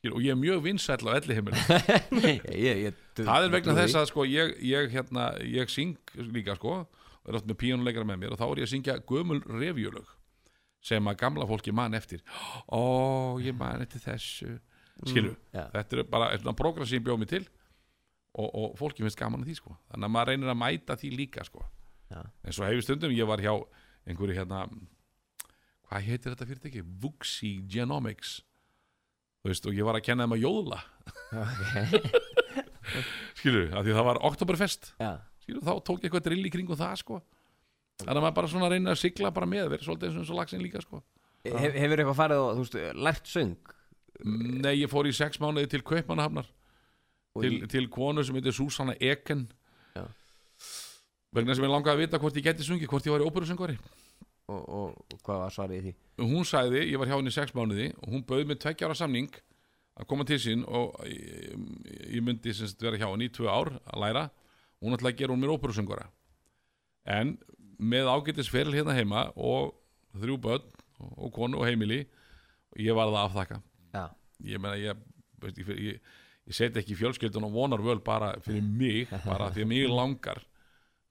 Skil, 0.00 0.12
og 0.14 0.22
ég 0.24 0.32
er 0.32 0.38
mjög 0.40 0.62
vinsæll 0.64 1.08
á 1.08 1.12
elli 1.16 1.36
heimilum 1.36 1.60
ég, 2.24 2.46
ég, 2.52 2.80
ég, 2.86 3.00
það 3.18 3.48
er 3.48 3.52
vegna 3.52 3.74
þess 3.80 3.98
að 4.00 4.08
sko 4.12 4.24
ég, 4.28 4.54
ég, 4.64 4.88
hérna, 4.92 5.30
ég 5.44 5.72
syng 5.72 6.12
líka 6.32 6.56
sko 6.58 6.78
og 6.84 7.30
er 7.30 7.38
oft 7.40 7.48
með 7.48 7.58
píónuleikara 7.62 8.08
með 8.08 8.20
mér 8.22 8.36
og 8.36 8.40
þá 8.40 8.46
er 8.46 8.60
ég 8.60 8.68
að 8.68 8.72
syngja 8.72 8.96
gömul 9.08 9.40
revjulög 9.48 10.12
sem 10.86 11.10
að 11.10 11.18
gamla 11.18 11.46
fólki 11.48 11.74
man 11.74 11.96
eftir. 11.98 12.22
Ó, 12.70 13.36
ég 13.42 13.56
man 13.58 13.82
eftir 13.82 14.04
þessu. 14.04 14.58
Skilu, 15.02 15.34
já. 15.52 15.66
þetta 15.74 15.98
er 15.98 16.06
bara 16.08 16.28
svona 16.38 16.56
program 16.56 16.86
sem 16.86 17.00
ég 17.00 17.04
bjóð 17.04 17.18
mig 17.20 17.28
til 17.32 17.42
og, 18.38 18.46
og 18.46 18.76
fólki 18.78 19.04
finnst 19.04 19.18
gaman 19.18 19.42
að 19.42 19.50
því 19.50 19.56
sko. 19.58 19.74
Þannig 19.90 20.08
að 20.08 20.14
maður 20.14 20.30
reynir 20.32 20.52
að 20.52 20.60
mæta 20.62 20.96
því 21.00 21.10
líka 21.18 21.44
sko. 21.44 21.64
Já. 22.06 22.20
en 22.22 22.54
svo 22.54 22.62
hefur 22.62 22.84
stundum 22.86 23.10
ég 23.10 23.26
var 23.26 23.40
hjá 23.42 23.50
einhverju 24.06 24.36
hérna 24.38 24.64
hvað 25.86 26.06
heitir 26.08 26.32
þetta 26.34 26.48
fyrirtæki? 26.50 26.82
Vuxi 27.02 27.52
Genomics. 27.70 28.40
Þú 29.42 29.52
veist 29.52 29.66
og 29.70 29.76
ég 29.78 29.86
var 29.86 29.98
að 30.00 30.06
kenna 30.08 30.26
þeim 30.26 30.34
að 30.36 30.44
jóðla 30.46 30.80
skilur, 33.38 33.70
af 33.76 33.84
því 33.86 33.94
það 33.96 34.06
var 34.08 34.20
Oktoberfest. 34.26 34.92
Já, 35.00 35.10
skilur, 35.44 35.62
þá 35.66 35.72
tók 35.86 36.00
ég 36.02 36.08
eitthvað 36.08 36.26
drill 36.28 36.46
í 36.48 36.52
kringum 36.54 36.78
það 36.80 36.96
sko. 37.02 37.20
Þannig 38.02 38.18
að 38.20 38.24
maður 38.26 38.36
bara 38.38 38.50
svona 38.52 38.68
reynir 38.72 38.92
að 38.92 39.00
sigla 39.00 39.30
bara 39.32 39.48
með 39.48 39.70
verið 39.72 39.86
svolítið 39.86 40.10
eins 40.10 40.18
og 40.30 40.34
og 40.34 40.40
lagsin 40.40 40.62
líka 40.64 40.82
sko. 40.84 41.00
Hef, 41.46 41.76
hefur 41.78 42.02
eitthvað 42.02 42.18
farið 42.18 42.42
og, 42.42 42.50
þú 42.58 42.64
veist, 42.66 42.76
lært 43.06 43.30
söng? 43.30 43.54
Nei, 44.26 44.74
ég 44.82 44.90
fór 44.90 45.06
í 45.08 45.14
sex 45.16 45.38
mánuði 45.42 45.70
til 45.76 45.82
Kaupmannahafnar. 45.86 46.48
Til, 47.36 47.52
í- 47.52 47.66
til 47.70 47.86
konu 47.92 48.24
sem 48.24 48.36
heitir 48.38 48.54
Susanna 48.56 48.94
Eken. 49.00 49.46
Já. 49.96 50.04
Vegna 51.36 51.56
sem 51.56 51.66
ég 51.66 51.72
langaði 51.72 51.94
að 51.94 52.02
vita 52.04 52.20
hvort 52.22 52.38
ég 52.38 52.46
geti 52.46 52.66
sungið 52.66 52.90
hvort 52.90 53.06
ég 53.08 53.14
var 53.14 53.24
í 53.24 53.28
óperusöngvari. 53.28 53.76
Og, 54.46 54.62
og, 54.62 54.98
og 55.10 55.22
hvað 55.26 55.40
var 55.42 55.54
svarið 55.54 55.86
því? 55.86 55.92
Hún 56.22 56.46
sagði, 56.46 56.84
ég 56.86 57.00
var 57.02 57.10
hjá 57.10 57.16
henni 57.16 57.32
í 57.32 57.34
sex 57.34 57.54
mánuði 57.56 57.88
og 57.98 58.12
hún 58.12 58.24
bauð 58.28 58.44
mér 58.46 58.60
tveggjára 58.62 58.94
samning 58.98 59.32
að 59.96 60.08
koma 60.10 60.26
til 60.28 60.38
sín 60.42 60.62
og 60.68 60.94
ég, 61.08 61.56
ég 62.14 62.22
myndi 62.24 62.54
sem 62.54 62.70
sagt 62.70 62.84
vera 62.84 63.00
hjá 63.00 63.08
henni 63.08 63.26
í 63.26 63.34
tvö 63.34 63.50
ár 63.50 63.72
að 63.80 64.02
læra. 64.04 64.24
Og 64.78 64.86
hún 64.86 64.98
ætlaði 64.98 65.16
að 65.16 65.20
gera 65.22 65.34
hún 65.34 65.42
mér 65.42 65.54
óperusöngvara. 65.56 66.06
En 67.16 67.34
með 67.78 68.10
ágætis 68.12 68.50
feril 68.52 68.76
hérna 68.76 68.94
heima 68.96 69.28
og 69.34 69.74
þrjú 70.16 70.38
börn 70.46 70.70
og 71.16 71.32
konu 71.34 71.60
og 71.60 71.68
heimili 71.68 72.04
ég 72.80 72.96
var 72.96 73.10
það 73.10 73.18
að 73.18 73.26
afþakka. 73.26 73.60
Já, 73.96 74.04
ég 74.46 74.62
meina 74.62 74.78
ég, 74.80 75.06
ég, 75.58 75.98
ég 76.46 76.56
seti 76.56 76.80
ekki 76.80 76.96
fjölskyldun 76.98 77.48
og 77.48 77.56
vonar 77.56 77.82
völ 77.82 77.98
bara 78.04 78.34
fyrir 78.44 78.62
mig 78.64 79.10
bara 79.26 79.50
því 79.50 79.66
að 79.66 79.72
mig 79.72 79.88
langar 79.90 80.44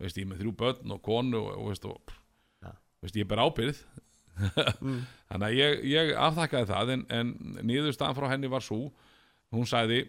veist, 0.01 0.17
ég 0.17 0.25
er 0.25 0.31
með 0.31 0.43
þrjú 0.43 0.55
börn 0.61 0.95
og 0.95 1.01
konu 1.05 1.41
og, 1.41 1.51
og, 1.55 1.69
veist, 1.71 1.85
og 1.87 2.15
Já. 2.63 2.73
veist, 3.03 3.19
ég 3.19 3.29
ber 3.29 3.43
ábyrð 3.45 3.83
þannig 5.29 5.45
að 5.47 5.55
ég, 5.55 5.83
ég 5.93 6.13
afþakkaði 6.19 6.67
það 6.71 6.93
en, 6.95 7.05
en 7.15 7.35
niðurstaðan 7.63 8.17
frá 8.17 8.27
henni 8.33 8.51
var 8.51 8.65
svo 8.65 8.89
hún 9.55 9.69
sagði 9.69 10.01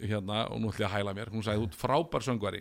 hérna, 0.00 0.46
og 0.52 0.60
nú 0.60 0.70
ætlum 0.70 0.84
ég 0.84 0.90
að 0.90 0.96
hæla 0.98 1.14
mér 1.16 1.30
hún 1.32 1.44
sagði, 1.44 1.64
þú 1.64 1.70
ert 1.70 1.80
frábær 1.80 2.26
söngvari. 2.26 2.60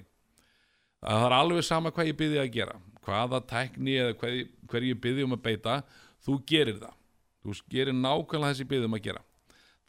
Að 0.99 1.17
það 1.21 1.25
er 1.29 1.35
alveg 1.37 1.65
sama 1.67 1.91
hvað 1.95 2.09
ég 2.11 2.17
byrði 2.19 2.39
að 2.41 2.53
gera. 2.55 2.77
Hvaða 3.05 3.39
tækni 3.47 3.95
eða 3.99 4.15
hver, 4.19 4.37
hver 4.71 4.87
ég 4.89 5.01
byrði 5.03 5.25
um 5.27 5.35
að 5.37 5.43
beita 5.47 5.75
þú 6.25 6.39
gerir 6.49 6.79
það. 6.81 6.95
Þú 7.39 7.55
gerir 7.71 7.95
nákvæmlega 7.95 8.51
þessi 8.53 8.67
byrði 8.67 8.89
um 8.89 8.97
að 8.97 9.05
gera. 9.07 9.23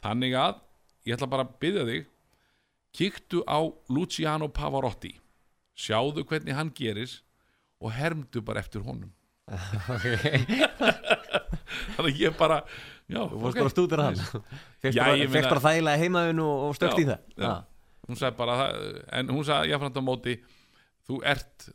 Þannig 0.01 0.37
að 0.39 0.61
ég 1.07 1.17
ætla 1.17 1.31
bara 1.33 1.47
að 1.47 1.57
byrja 1.63 1.87
þig 1.89 2.07
kíktu 2.95 3.43
á 3.47 3.59
Luciano 3.91 4.47
Pavarotti 4.51 5.13
sjáðu 5.81 6.23
hvernig 6.29 6.55
hann 6.57 6.71
gerir 6.77 7.11
og 7.81 7.91
hermdu 7.97 8.41
bara 8.45 8.61
eftir 8.63 8.83
honum 8.85 9.11
þannig 11.95 12.15
að 12.15 12.19
ég 12.21 12.35
bara 12.39 12.59
já, 13.11 13.21
þú 13.27 13.39
fórst 13.41 13.55
ok. 13.55 13.59
bara 13.61 13.73
stúdur 13.73 14.01
hann 14.03 14.17
Já, 14.21 15.03
bara, 15.03 15.43
bara 15.49 15.63
þægilega 15.65 16.01
heimaðun 16.01 16.41
og, 16.45 16.75
Já, 16.79 16.91
í 17.01 17.07
það 17.09 17.45
já. 17.45 17.53
Hún 18.07 18.17
sagði 18.19 18.37
bara 18.39 18.55
en 19.19 19.31
hún 19.31 19.45
sagði 19.47 19.71
jáfnframt 19.73 19.99
á 20.01 20.03
móti 20.03 20.33
þú 21.07 21.19
ert 21.27 21.67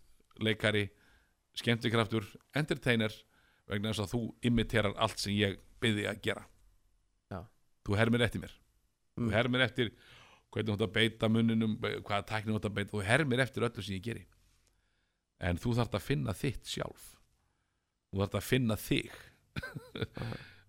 leikari 0.42 0.84
skemmtikraftur, 1.56 2.26
entertainer 2.58 3.12
vegna 3.70 3.92
þess 3.92 4.04
að 4.04 4.12
þú 4.12 4.22
imiterar 4.50 4.96
allt 5.00 5.18
sem 5.22 5.32
ég 5.36 5.56
byrði 5.82 6.04
að 6.10 6.20
gera 6.26 6.44
Já. 7.32 7.40
þú 7.86 7.98
hermir 8.02 8.26
eftir 8.28 8.44
mér 8.46 8.54
Mm. 9.16 9.30
þú 9.30 9.32
hermir 9.32 9.62
eftir 9.64 9.86
hvernig 10.54 10.70
þú 10.70 10.76
átt 10.76 10.86
að 10.86 10.94
beita 10.96 11.30
munninum 11.32 11.76
hvaða 11.82 12.24
tækni 12.30 12.52
þú 12.52 12.60
átt 12.60 12.68
að 12.70 12.76
beita, 12.78 12.92
þú 12.94 13.04
hermir 13.06 13.42
eftir 13.44 13.66
öllu 13.68 13.84
sem 13.84 13.96
ég 13.98 14.04
geri. 14.06 14.24
En 15.44 15.60
þú 15.60 15.74
þarft 15.76 15.96
að 15.98 16.06
finna 16.06 16.34
þitt 16.36 16.70
sjálf. 16.70 17.08
Þú 18.10 18.22
þarft 18.22 18.38
að 18.38 18.46
finna 18.46 18.78
þig. 18.80 19.18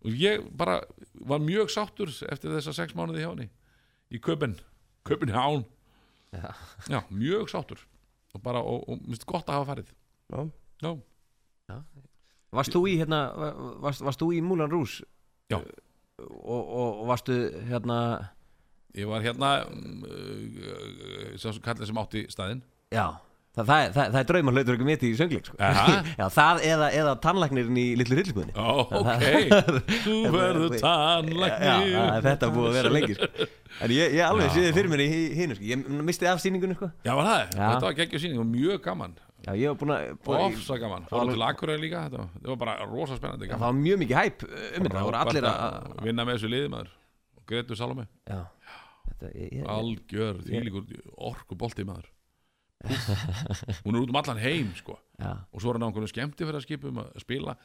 Og 0.06 0.14
ég 0.14 0.44
bara 0.58 0.82
var 1.28 1.44
mjög 1.44 1.72
sáttur 1.74 2.12
eftir 2.30 2.54
þessa 2.54 2.76
sex 2.76 2.96
mánuði 2.98 3.24
hjá 3.24 3.32
henni. 3.32 3.50
Í 4.14 4.22
Köpen 4.24 4.56
Köpenhán 5.08 5.66
Já. 6.36 6.52
já, 6.92 7.00
mjög 7.10 7.50
sáttur. 7.52 7.80
Og 8.36 8.42
bara, 8.44 8.60
og, 8.60 8.84
og 8.90 9.00
minnst 9.08 9.26
gott 9.26 9.48
að 9.48 9.62
hafa 9.62 9.72
farið. 9.72 9.94
Já. 10.28 10.42
já, 10.84 10.92
varst 12.52 12.76
þú 12.76 12.82
í 12.92 12.98
hérna 13.00 13.20
varst, 13.84 14.04
varst 14.06 14.22
þú 14.22 14.34
í 14.36 14.42
Já. 15.48 15.58
og, 15.58 16.64
og, 16.64 16.90
og 17.02 17.08
varstu 17.08 17.38
hérna 17.70 17.98
ég 18.98 19.08
var 19.10 19.22
hérna 19.26 19.52
sá 21.38 21.50
sem 21.54 21.64
kallið 21.64 21.90
sem 21.92 22.02
átti 22.04 22.26
staðinn. 22.34 22.62
Já 22.94 23.08
Það, 23.58 23.66
það, 23.66 23.86
það, 23.96 24.10
það 24.14 24.18
er 24.20 24.26
draumar 24.30 24.54
hlautur 24.54 24.76
ekki 24.78 24.86
mitt 24.86 25.04
í 25.08 25.10
söngleik 25.18 25.48
sko. 25.50 25.56
Já, 26.22 26.26
það 26.30 26.60
eða, 26.68 26.88
eða 26.94 27.14
tannlæknirinn 27.24 27.78
í 27.82 27.86
litlu 27.98 28.18
rillbúðinni 28.20 28.54
Ó, 28.54 28.86
ok, 29.00 29.24
þú 30.04 30.18
verður 30.36 30.76
Já, 30.76 30.82
tannlæknir. 30.84 31.88
já, 31.90 32.04
þetta 32.28 32.50
búið 32.54 32.68
að 32.70 32.76
vera 32.78 32.92
lengi 32.94 33.16
sko. 33.18 33.30
En 33.82 33.94
ég, 33.96 34.14
ég 34.14 34.22
alveg 34.28 34.46
Já. 34.46 34.52
séði 34.60 34.76
fyrir 34.78 34.92
mér 34.94 35.02
í 35.02 35.08
hinu 35.40 35.58
sko. 35.58 35.66
Ég 35.72 35.88
misti 36.06 36.30
af 36.30 36.44
sýningunni 36.44 36.78
sko. 36.78 36.92
Já, 37.02 37.16
var 37.18 37.26
það, 37.32 37.42
Já. 37.58 37.64
þetta 37.72 37.88
var 37.90 37.98
geggjur 38.04 38.24
síning 38.28 38.44
og 38.44 38.52
mjög 38.52 38.84
gaman. 38.86 39.16
Já, 39.48 39.52
ég 39.58 39.74
var 39.74 39.80
búin 39.82 39.96
að 39.96 40.06
að- 40.14 40.44
Ofsa 40.52 40.78
gaman, 40.84 41.08
fórum 41.10 41.34
til 41.34 41.48
Akureyri 41.50 41.82
líka. 41.88 42.04
Þetta 42.12 42.28
þetta 42.36 42.52
var 42.54 42.60
bara 42.62 42.76
rosa 42.94 43.18
spennandi 43.18 43.50
Já, 43.50 43.56
Það 43.56 43.58
gaman. 43.58 43.66
var 43.74 43.82
mjög 43.82 44.04
mikið 44.06 44.22
hæp 44.22 44.46
um 44.46 44.86
þetta. 44.86 44.94
Það 45.00 45.10
voru 45.10 45.20
allir 45.24 45.50
að 45.50 45.66
að 45.66 46.06
vinna 46.12 46.28
með 46.30 46.38
þessu 46.38 46.54
liði 46.54 46.70
maður. 46.78 46.94
Og 47.42 47.50
Gretu 47.50 47.80
Salome, 47.82 48.06
Já, 48.30 48.38
algjör 49.72 50.42
þvílíkur 50.46 51.12
orku 51.30 51.58
bolti 51.60 51.86
maður. 51.88 52.10
Hún 53.84 53.96
er 53.96 54.04
út 54.04 54.12
um 54.12 54.20
allan 54.20 54.42
heim 54.42 54.74
sko. 54.78 54.98
Og 55.52 55.62
svo 55.62 55.72
er 55.72 55.80
hann 55.80 55.86
á 55.86 55.90
einhvern 55.90 56.12
skemmti 56.12 56.46
fyrir 56.46 56.60
að 56.60 56.68
skipum 56.68 57.00
að 57.02 57.14
spila 57.24 57.56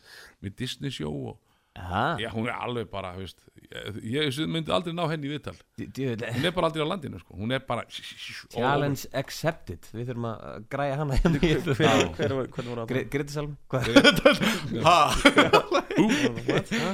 með 0.41 0.57
Disney 0.63 0.95
show 0.95 1.13
og 1.33 1.52
já 1.73 2.19
já, 2.21 2.29
hún 2.35 2.47
er 2.49 2.53
alveg 2.53 2.91
bara, 2.93 3.15
þú 3.17 3.23
veist 3.25 3.39
ég, 4.05 4.27
ég 4.29 4.49
myndi 4.53 4.73
aldrei 4.75 4.93
ná 4.93 5.07
henni 5.09 5.29
í 5.31 5.33
viðtal. 5.33 5.55
Hún 5.79 6.45
er 6.45 6.53
bara 6.53 6.69
aldrei 6.69 6.85
á 6.85 6.89
landinu 6.91 7.19
sko, 7.23 7.33
hún 7.41 7.53
er 7.57 7.63
bara 7.65 7.87
Challenge 7.89 9.07
accepted. 9.17 9.89
Við 9.97 10.11
þurfum 10.11 10.27
að 10.29 10.67
græja 10.69 10.99
hana 11.01 11.17
hérna 11.17 11.41
í- 11.41 11.55
Hver 11.65 12.35
var, 12.37 12.51
hvernig 12.53 12.69
voru 12.75 12.85
Gre- 12.91 13.07
Greti 13.15 13.33
Salm 13.33 13.55
Hvað? 13.73 13.89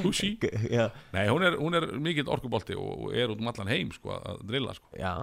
Húsi 0.03 0.31
Já, 0.71 0.89
Nei, 1.13 1.25
hún 1.27 1.43
er, 1.43 1.57
hún 1.59 1.75
er 1.75 1.87
mikill 1.99 2.29
orkubolti 2.31 2.75
og 2.79 3.11
er 3.15 3.31
út 3.33 3.39
um 3.41 3.47
allan 3.51 3.67
heim 3.71 3.91
sko, 3.95 4.15
að 4.15 4.43
drilla 4.47 4.73
sko. 4.77 4.87
já, 4.99 5.13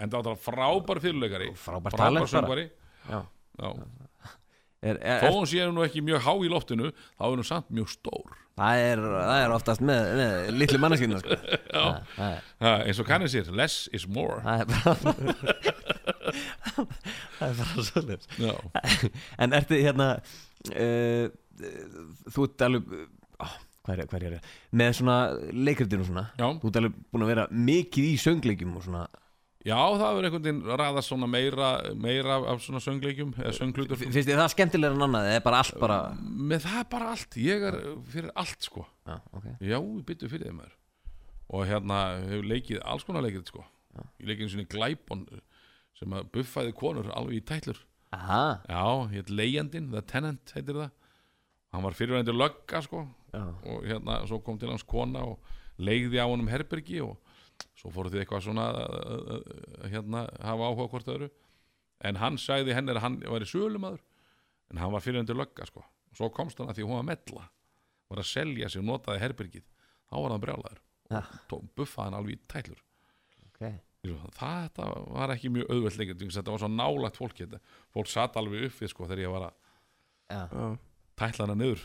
en 0.00 0.10
það 0.12 0.28
var 0.30 0.40
frábær 0.40 1.00
fyrirleikari. 1.04 1.50
Frábær 1.58 1.96
söngvari. 2.32 2.66
Já. 3.08 3.20
Já, 3.60 3.72
er, 4.82 4.98
er, 4.98 5.22
þó 5.22 5.38
hún 5.38 5.48
sé 5.48 5.66
nú 5.70 5.84
ekki 5.86 6.02
mjög 6.04 6.24
há 6.26 6.32
í 6.34 6.50
loftinu 6.50 6.90
þá 6.92 7.26
er 7.26 7.34
hún 7.36 7.46
samt 7.46 7.70
mjög 7.74 7.92
stór. 7.92 8.38
Það, 8.58 8.80
er, 8.84 9.02
það 9.14 9.38
er 9.42 9.54
oftast 9.54 9.84
með, 9.88 10.08
með 10.18 10.32
litlu 10.58 10.80
manneskinu 10.82 11.20
sko. 11.22 11.38
það, 11.72 12.40
það, 12.60 12.74
eins 12.76 13.00
og 13.00 13.08
kannið 13.08 13.32
sér, 13.32 13.52
less 13.62 13.86
is 13.96 14.04
more. 14.10 14.42
Það 14.44 14.64
er 14.64 14.66
bara 14.74 14.94
það 17.38 17.48
er 17.48 17.58
bara 17.58 17.84
svolítið 17.88 18.22
En 19.42 19.56
ertu 19.56 19.78
hérna 19.80 20.08
uh, 20.16 21.26
Þú 22.32 22.46
ert 22.46 22.64
alveg 22.66 22.92
oh, 23.42 23.56
hvað, 23.84 23.96
er, 23.96 24.04
hvað 24.10 24.18
er 24.18 24.36
ég 24.38 24.52
Með 24.80 24.94
svona 25.00 25.16
leikritinu 25.52 26.06
svona. 26.08 26.28
Já, 26.38 26.46
Þú 26.62 26.70
ert 26.70 26.80
alveg 26.82 27.02
búin 27.08 27.26
að 27.26 27.32
vera 27.34 27.48
mikið 27.70 28.08
í 28.08 28.14
söngleikjum 28.22 28.78
og 28.78 28.86
svona 28.86 29.04
já 29.66 29.76
það 29.78 30.18
er 30.18 30.26
einhvern 30.28 30.44
veginn 30.46 30.62
ræðast 30.80 31.12
svona 31.12 31.28
meira, 31.30 31.68
meira 31.94 32.38
af 32.52 32.62
svona 32.64 32.80
söngleikjum 32.82 33.34
eða 33.38 33.52
sönglutur. 33.56 34.00
Finnst 34.00 34.18
þið 34.18 34.40
það 34.40 34.52
skemmtilega 34.54 34.96
en 34.96 35.06
annað 35.06 35.28
eða 35.30 35.38
er 35.38 35.44
bara 35.46 35.60
allt 35.62 35.78
bara 35.82 35.98
með 36.22 36.66
það 36.66 36.78
er 36.80 36.88
bara 36.96 37.10
allt, 37.14 37.38
ég 37.38 37.66
er 37.70 37.78
fyrir 38.14 38.32
allt 38.42 38.68
sko. 38.68 38.86
Já, 39.06 39.16
ok. 39.32 39.46
Já, 39.60 39.76
ég 39.78 40.02
byttu 40.08 40.30
fyrir 40.32 40.50
þeim 40.50 40.60
maður. 40.62 40.76
Og 41.52 41.64
hérna 41.68 42.02
hefur 42.24 42.50
leikið 42.54 42.82
alls 42.88 43.06
konar 43.06 43.26
leikið 43.26 43.46
sko. 43.52 43.64
Ég 44.22 44.28
leikið 44.30 44.44
einu 44.46 44.52
sinni 44.54 44.68
glæbon 44.72 45.26
sem 45.98 46.14
að 46.16 46.30
buffaði 46.34 46.74
konur 46.76 47.10
alveg 47.14 47.38
í 47.42 47.46
tætlur. 47.52 47.80
Aha, 48.12 48.60
Já, 48.68 49.08
hétt 49.12 49.30
Leiandin, 49.32 49.90
The 49.92 50.02
Tenant 50.04 50.52
heitir 50.56 50.76
það. 50.76 50.90
Hann 51.72 51.84
var 51.86 51.94
fyrirvændi 51.96 52.34
lögga 52.34 52.82
sko. 52.84 53.06
Já, 53.32 53.44
og 53.64 53.86
hérna 53.88 54.18
svo 54.28 54.42
kom 54.44 54.58
til 54.60 54.68
hans 54.68 54.84
kona 54.84 55.22
og 55.24 55.38
leigði 55.80 56.20
á 56.20 56.28
honum 56.28 56.50
herbergi 56.52 57.00
og 57.00 57.16
svo 57.82 57.90
fóru 57.90 58.10
þið 58.12 58.22
eitthvað 58.22 58.44
svona 58.46 58.64
að, 58.70 58.96
að, 59.02 59.22
að, 59.34 59.88
hérna 59.92 60.20
hafa 60.46 60.68
áhuga 60.70 60.88
hvort 60.92 61.10
öðru. 61.16 61.28
En 62.06 62.18
hann 62.22 62.38
sagði 62.38 62.74
henni 62.76 62.94
að 62.94 63.02
hann 63.02 63.18
var 63.26 63.42
í 63.44 63.48
sölumadur 63.50 64.00
en 64.72 64.80
hann 64.80 64.92
var 64.94 65.02
fyrirvændi 65.04 65.34
lögga 65.36 65.66
sko. 65.68 65.82
Og 66.12 66.18
svo 66.18 66.30
komst 66.34 66.58
hann 66.62 66.70
að 66.70 66.78
því 66.78 66.84
að 66.86 66.90
hún 66.92 67.00
var 67.00 67.08
mella 67.10 67.44
var 68.12 68.20
að 68.22 68.28
selja 68.30 68.68
sig 68.70 68.82
og 68.82 68.86
notaði 68.88 69.22
herbergið. 69.22 69.66
Þá 70.10 70.16
var 70.22 70.34
hann 70.36 70.42
brjálæður 70.46 70.80
Ja. 71.12 71.20
og 71.22 71.48
tó- 71.50 71.62
buffaði 71.76 72.06
hann 72.10 72.18
alveg 72.20 72.38
í 72.38 72.40
tætlur. 72.48 72.82
Ok. 73.48 73.62
Ég 74.02 74.10
svo, 74.16 74.30
það 74.34 74.62
þetta 74.66 74.86
var 75.14 75.30
ekki 75.36 75.50
mjög 75.54 75.68
auðvelt 75.70 75.98
lengur 76.00 76.16
að 76.18 76.38
þetta 76.42 76.50
var 76.54 76.62
svo 76.62 76.70
nálægt 76.72 77.18
fólki 77.20 77.44
þetta. 77.46 77.60
fólk 77.94 78.08
satt 78.10 78.36
alveg 78.40 78.64
upp 78.66 78.78
við 78.82 78.88
sko 78.90 79.06
þegar 79.06 79.22
ég 79.22 79.30
var 79.34 79.44
að 79.48 79.54
Já, 80.32 80.48
Já, 80.48 80.78
tætla 81.16 81.46
hana 81.46 81.54
niður 81.60 81.82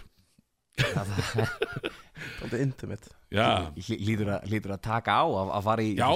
það 0.78 1.11
það 2.38 2.53
er 2.57 2.61
intimate. 2.63 3.13
Já, 3.34 3.47
lí- 3.78 3.99
lítur 4.07 4.30
að, 4.38 4.45
lítur 4.51 4.73
að 4.78 4.82
taka 4.88 5.17
á 5.21 5.25
að, 5.25 5.51
að 5.57 5.65
fara 5.67 5.84
í 5.86 5.91
já, 5.97 6.07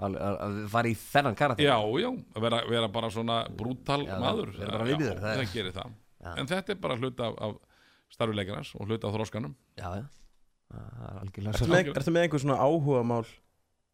að, 0.00 0.16
að, 0.20 0.58
fara 0.72 0.90
í 0.90 0.94
þennan 1.00 1.38
karakter. 1.38 1.66
Já, 1.66 1.76
já. 2.02 2.10
Að 2.36 2.46
vera, 2.46 2.60
vera 2.70 2.88
bara 2.92 3.10
svona 3.12 3.38
brútal 3.56 4.00
Já, 4.06 4.14
maður. 4.22 4.52
vera 4.58 4.70
bara 4.76 4.86
Já, 4.86 4.90
viðbjóður, 4.94 5.20
það 5.24 5.34
það, 5.34 5.42
er- 5.44 5.52
gerir 5.56 5.76
það. 5.80 5.98
Já. 6.20 6.32
en 6.36 6.50
þetta 6.50 6.74
er 6.74 6.80
bara 6.84 6.96
hluta 7.00 7.28
af, 7.30 7.36
af 7.48 7.54
starfileikarnas 8.12 8.74
og 8.76 8.88
hluta 8.90 9.08
af 9.08 9.14
þróskanum 9.16 9.54
Já, 9.80 9.88
já. 10.00 10.04
Það 10.70 11.06
er 11.10 11.20
algjörlega 11.24 11.54
Ertu 11.56 11.64
svo 11.64 11.72
með, 11.74 11.88
ertu 11.96 12.12
með 12.14 12.26
einhver 12.26 12.42
svona 12.44 12.58
áhuga 12.62 13.00
mál 13.08 13.24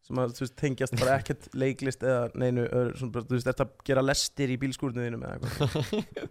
sem 0.07 0.19
að 0.23 0.33
þú 0.37 0.43
veist, 0.45 0.55
tengjast 0.61 0.95
bara 1.01 1.15
ekkert 1.19 1.47
leiklist 1.59 2.03
eða 2.07 2.27
neinu 2.39 2.63
öðru, 2.67 2.93
svona, 2.99 3.13
bara, 3.17 3.27
þú 3.27 3.35
veist, 3.35 3.49
ertu 3.51 3.65
að 3.65 3.71
gera 3.89 4.03
lestir 4.07 4.53
í 4.53 4.59
bílskúrinu 4.61 5.03
þínum 5.03 5.25
eða 5.27 5.33
eitthvað. 5.35 6.27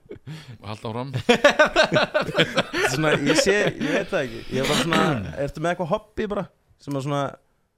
Og 0.60 0.68
halda 0.70 0.92
Þetta 1.20 2.62
er 2.72 2.86
svona, 2.94 3.16
ég 3.20 3.42
sé, 3.42 3.56
ég 3.76 3.90
veit 3.98 4.12
það 4.14 4.22
ekki. 4.22 4.44
Ég 4.56 4.62
er 4.62 4.70
bara 4.70 4.84
svona, 4.84 5.02
ertu 5.44 5.64
með 5.64 5.74
eitthvað 5.74 5.92
hobby 5.92 6.30
bara? 6.32 6.46
Sem 6.80 6.96
að 6.96 7.04
svona, 7.04 7.20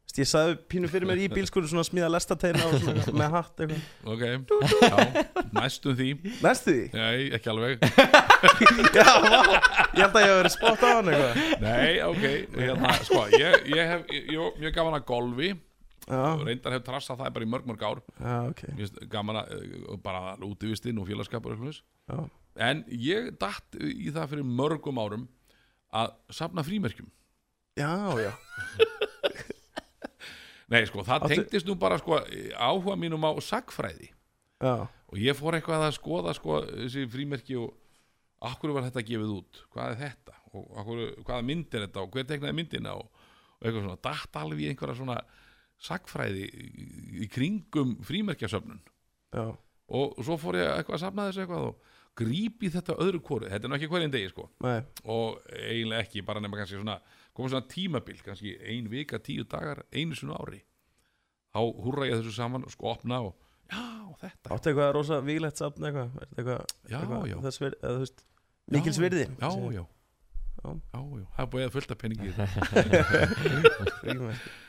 veist, 0.07 0.20
ég 0.22 0.30
sagði 0.30 0.57
pínu 0.70 0.91
fyrir 0.93 1.11
mér 1.11 1.20
í 1.24 1.28
bílskúrinu 1.34 1.72
svona 1.74 1.84
smíða 1.91 2.09
lestateina 2.14 2.62
og 2.70 2.78
svona 2.78 3.03
með 3.24 3.34
hatt 3.34 3.62
eitthvað. 3.66 3.82
Ok, 4.14 4.22
já, 4.86 4.97
næstum 5.59 5.99
því. 5.99 6.09
Næstu 6.47 6.76
því? 6.78 6.89
nei, 6.95 7.28
ekki 7.39 7.53
alveg. 7.53 7.82
Já, 8.95 9.09
vá, 9.18 9.41
ég 9.99 10.05
held 10.05 10.14
að 10.14 10.22
ég 10.22 10.28
hef 10.30 10.36
verið 10.39 10.53
spott 10.55 10.82
á 10.86 10.89
hann 10.95 11.09
eitthvað. 11.11 11.41
Nei, 11.64 11.95
ok, 12.07 12.24
hérna, 12.55 12.93
sko 13.03 13.24
ég, 13.34 13.66
ég 13.74 13.91
hef, 13.97 14.05
ég, 14.14 14.30
ég, 14.62 15.59
Já, 16.09 16.20
reyndar 16.48 16.72
hef 16.78 16.84
trassað 16.86 17.20
það 17.20 17.32
bara 17.36 17.46
í 17.46 17.50
mörg 17.52 17.66
mörg 17.68 17.82
ár. 17.84 17.98
Já, 18.16 18.34
ok. 18.48 18.62
Mér 18.72 18.80
finnst 18.86 19.00
gaman 19.12 19.40
að 19.42 19.54
eh, 19.59 19.96
bara 20.04 20.34
útivistinn 20.48 20.98
og 21.02 21.09
félagskapur 21.11 21.52
og 21.52 21.59
eitthvað. 21.59 21.82
Já, 22.09 22.18
en 22.70 22.84
ég 22.88 23.28
datt 23.40 23.76
í 23.78 24.09
það 24.14 24.30
fyrir 24.32 24.48
mörgum 24.62 25.00
árum 25.02 25.26
að 25.92 26.14
safna 26.40 26.64
frímerkjum. 26.66 27.11
Já, 27.78 27.92
já. 28.18 28.32
Nei 30.68 30.82
sko 30.84 31.00
það 31.00 31.22
Áttu- 31.24 31.32
tengdist 31.34 31.68
nú 31.68 31.76
bara 31.80 31.96
sko 32.00 32.18
áhuga 32.61 32.96
mínum 33.00 33.22
á 33.24 33.32
sagfræði 33.40 34.11
Já, 34.61 34.84
og 34.84 35.16
ég 35.16 35.36
fór 35.38 35.56
eitthvað 35.56 35.86
að 35.86 35.94
skoða 35.96 36.34
sko 36.36 36.59
þessi 36.66 37.06
frímerki 37.09 37.56
og 37.56 37.70
akkur 38.44 38.74
var 38.74 38.84
þetta 38.88 39.04
gefið 39.06 39.30
út? 39.38 39.61
Hvað 39.72 39.92
er 39.94 40.00
þetta? 40.02 40.34
Og 40.52 40.66
akkur, 40.82 41.00
hvaða 41.24 41.46
mynd 41.46 41.74
er 41.78 41.84
þetta? 41.86 42.02
Og 42.02 42.12
hver 42.14 42.26
teknaði 42.28 42.56
myndina? 42.59 42.92
Og, 42.98 43.06
og 43.59 43.62
eitthvað 43.64 43.86
svona. 43.86 44.00
Datt 44.09 44.38
alveg 44.42 44.61
í 44.64 44.68
einhverja 44.72 44.98
svona 44.98 45.16
sagfræði 45.82 46.46
í, 46.48 47.28
kringum 47.32 47.96
frímerkjasöfnun. 48.06 48.80
Já, 49.34 49.44
og 49.88 50.18
svo 50.24 50.36
fór 50.40 50.58
ég 50.60 50.72
eitthvað 50.74 50.98
að 50.98 51.04
safna 51.04 51.28
þessu 51.28 51.44
eitthvað 51.44 51.66
og 51.70 51.94
grípi 52.18 52.70
þetta 52.74 52.96
öðru 52.98 53.20
kóru 53.22 53.46
þetta 53.48 53.68
er 53.68 53.70
nú 53.70 53.76
ekki 53.78 53.88
hverjum 53.92 54.10
degi 54.14 54.30
sko. 54.32 54.48
Nei, 54.64 54.80
og 55.06 55.38
eiginlega 55.54 56.02
ekki, 56.06 56.24
bara 56.26 56.42
nema 56.42 56.58
kannski 56.58 56.80
svona 56.80 56.96
koma 57.36 57.52
svona 57.52 57.68
tímabil, 57.70 58.18
kannski 58.26 58.56
ein 58.58 58.88
vika 58.90 59.20
tíu 59.22 59.44
dagar, 59.46 59.84
einu 59.94 60.16
svona 60.18 60.40
ári. 60.42 60.64
Þá 61.54 61.60
húrra 61.84 62.08
ég 62.10 62.18
þessu 62.18 62.34
saman 62.34 62.66
og 62.66 62.74
sko 62.74 62.90
opna 62.90 63.20
og 63.28 63.36
já, 63.70 63.84
þetta. 64.24 64.50
Áttu 64.56 64.72
eitthvað 64.72 64.90
rosa 64.96 65.20
víglegt 65.24 65.60
safn 65.62 65.86
eitthvað, 65.88 66.18
eitthvað, 66.34 66.66
Já, 66.90 66.98
eitthvað 66.98 67.28
já. 67.30 67.36
þess 67.46 67.62
virði, 67.62 67.78
eða 67.84 68.02
veist, 68.02 68.24
mikils 68.74 68.98
virði? 69.00 69.28
já, 69.38 69.48
já, 69.78 69.84
Já. 70.68 70.98
já, 70.98 71.00
já, 71.00 71.26
það 71.34 71.42
er 71.44 71.50
búið 71.54 71.66
að 71.66 71.74
fullta 71.76 71.96
peningi 71.98 72.30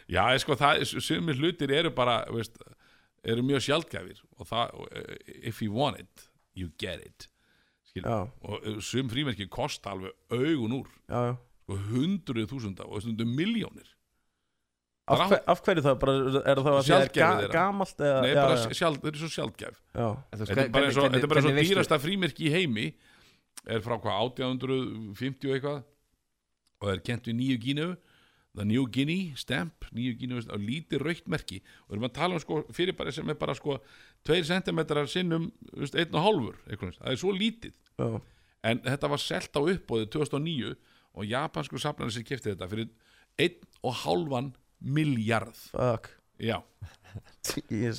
já, 0.16 0.24
sko, 0.42 0.58
það, 0.60 0.84
sumir 1.04 1.38
hlutir 1.40 1.76
eru 1.76 1.92
bara, 1.96 2.22
veist, 2.34 2.58
eru 3.28 3.44
mjög 3.46 3.68
sjaldgæfir 3.68 4.24
og 4.40 4.50
það, 4.50 4.74
if 5.44 5.62
you 5.66 5.76
want 5.76 6.00
it 6.00 6.30
you 6.60 6.72
get 6.80 7.00
it. 7.06 7.30
Og 8.00 8.66
eh, 8.66 8.82
sum 8.86 9.10
frímerki 9.10 9.48
kosta 9.52 9.96
alveg 9.96 10.12
augun 10.32 10.76
úr. 10.82 10.90
Já, 11.10 11.22
já. 11.32 11.38
Og 11.70 11.88
hundruð 11.92 12.50
þúsunda 12.50 12.86
og 12.90 13.02
stundum 13.04 13.32
miljónir 13.38 13.96
Af, 15.10 15.24
hver, 15.30 15.40
af 15.50 15.62
hverju 15.66 15.82
það, 15.82 15.96
bara, 16.02 16.14
er 16.22 16.60
það 16.62 16.68
að 16.70 16.84
það 16.86 17.04
er 17.04 17.12
ga, 17.16 17.30
gamalt 17.54 18.02
eða, 18.02 18.18
Nei, 18.22 18.30
já, 18.30 18.38
bara 18.38 18.58
já, 18.58 18.74
sjálf, 18.78 19.00
þetta 19.02 19.10
er 19.16 19.22
svo 19.24 19.30
er 20.54 20.68
og, 21.02 21.08
þetta 21.16 21.22
er 21.22 21.32
bara 21.32 21.42
eins 21.42 21.48
og 21.50 21.58
dýrasta 21.58 21.98
frímerki 22.04 22.46
í 22.46 22.52
heimi 22.54 22.86
er 23.68 23.84
frá 23.84 23.98
hvað 24.00 24.22
1850 24.40 25.50
og 25.50 25.58
eitthvað? 25.58 25.82
Og 26.80 26.88
það 26.88 26.94
er 26.96 27.04
kent 27.10 27.28
við 27.28 27.38
nýju 27.40 27.60
Gínu 27.66 27.90
The 28.58 28.66
New 28.66 28.86
Guinea 28.90 29.38
Stamp 29.38 29.86
nýju 29.96 30.16
Gínu 30.20 30.40
og 30.42 30.64
lítið 30.64 31.04
raukt 31.04 31.28
merki. 31.32 31.62
Og 31.88 31.96
erum 31.96 32.08
að 32.10 32.16
tala 32.18 32.38
um 32.38 32.44
sko 32.44 32.62
fyrirbæri 32.76 33.14
sem 33.16 33.30
er 33.30 33.38
bara 33.40 33.56
sko 33.58 33.78
2 34.28 34.40
cm 34.50 34.82
sinnum 35.08 35.50
þú 35.70 35.84
veist, 35.84 35.98
einn 36.00 36.16
og 36.16 36.26
hálfur 36.26 36.62
eitthvað, 36.68 36.96
það 37.00 37.12
er 37.14 37.22
svo 37.22 37.34
lítið. 37.36 37.76
Já, 38.00 38.08
en 38.70 38.82
þetta 38.88 39.12
var 39.12 39.24
selt 39.24 39.60
á 39.60 39.62
uppbóði 39.62 40.10
2009 40.16 40.74
og 41.20 41.28
japansku 41.30 41.80
safnarnir 41.82 42.16
sem 42.16 42.26
kefti 42.28 42.54
þetta 42.54 42.70
fyrir 42.72 42.90
einn 43.40 43.70
og 43.84 44.02
hálfan 44.04 44.54
miljard 44.80 45.56
fuck. 45.70 46.12
Já. 46.40 46.62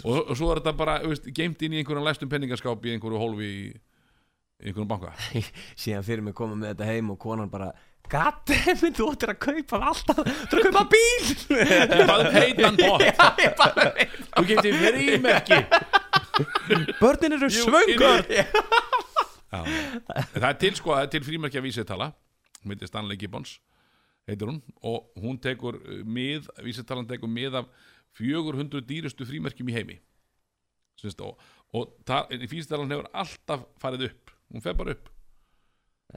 Og, 0.07 0.29
og 0.31 0.37
svo 0.39 0.53
er 0.53 0.61
þetta 0.61 0.73
bara 0.79 0.93
geimt 1.35 1.63
inn 1.67 1.73
í 1.75 1.81
einhverjum 1.81 2.05
læstum 2.07 2.31
penningaskáp 2.31 2.85
í 2.87 2.93
einhverju 2.95 3.19
hólfi 3.19 3.49
í, 3.51 3.65
í 4.61 4.71
einhverjum 4.71 4.91
banka? 4.91 5.13
Síðan 5.81 6.05
fyrir 6.07 6.25
mig 6.27 6.37
koma 6.39 6.59
með 6.59 6.75
þetta 6.75 6.91
heim 6.91 7.15
og 7.15 7.21
konan 7.23 7.53
bara 7.53 7.73
Goddammit, 8.11 8.97
þú 8.99 9.07
ættir 9.13 9.31
að 9.31 9.39
kaupa 9.45 9.79
alltaf 9.93 10.19
Þú 10.19 10.25
ættir 10.27 10.59
að 10.59 10.65
kaupa 10.67 10.85
bíl. 10.91 11.27
Það 12.11 12.25
er 12.25 12.39
heitan 12.39 12.79
bótt 12.81 13.05
þú 14.35 14.47
getur 14.49 14.79
frímerki 14.81 15.61
Börnin 16.99 17.37
eru 17.37 17.51
svöngur 17.53 18.25
það 19.51 20.49
er 20.49 20.59
til 20.63 20.75
sko 20.79 20.95
er 20.97 21.11
til 21.11 21.23
frímerkja 21.27 21.63
vísitala 21.63 22.13
heitir 22.65 22.91
Stanley 22.91 23.19
Gibbons 23.21 23.59
heitir 24.31 24.51
hún 24.51 24.61
og 24.87 25.11
hún 25.21 25.39
tekur 25.43 25.79
mið, 26.05 26.49
vísitalan 26.65 27.09
tekur 27.09 27.31
mið 27.31 27.63
af 27.63 27.71
400 28.19 28.83
dýrustu 28.87 29.27
frímerkjum 29.27 29.71
í 29.71 29.75
heimi. 29.75 29.97
Sist, 30.99 31.21
og, 31.25 31.39
og 31.73 31.95
það, 32.09 32.35
vísitalan 32.51 32.91
hefur 32.93 33.09
alltaf 33.17 33.65
farið 33.81 34.11
upp 34.11 34.30
hún 34.51 34.65
fer 34.65 34.77
bara 34.79 34.95
upp. 34.97 35.11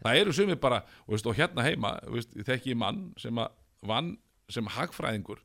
Það 0.03 0.19
eru 0.19 0.33
sumir 0.33 0.59
bara 0.61 0.81
veist, 1.07 1.27
og 1.29 1.37
hérna 1.37 1.65
heima 1.67 1.95
veist, 2.09 2.33
þekki 2.33 2.73
ég 2.73 2.79
mann 2.81 3.03
sem 3.21 3.37
að 3.41 3.53
vann 3.85 4.15
sem 4.51 4.69
hagfræðingur 4.75 5.41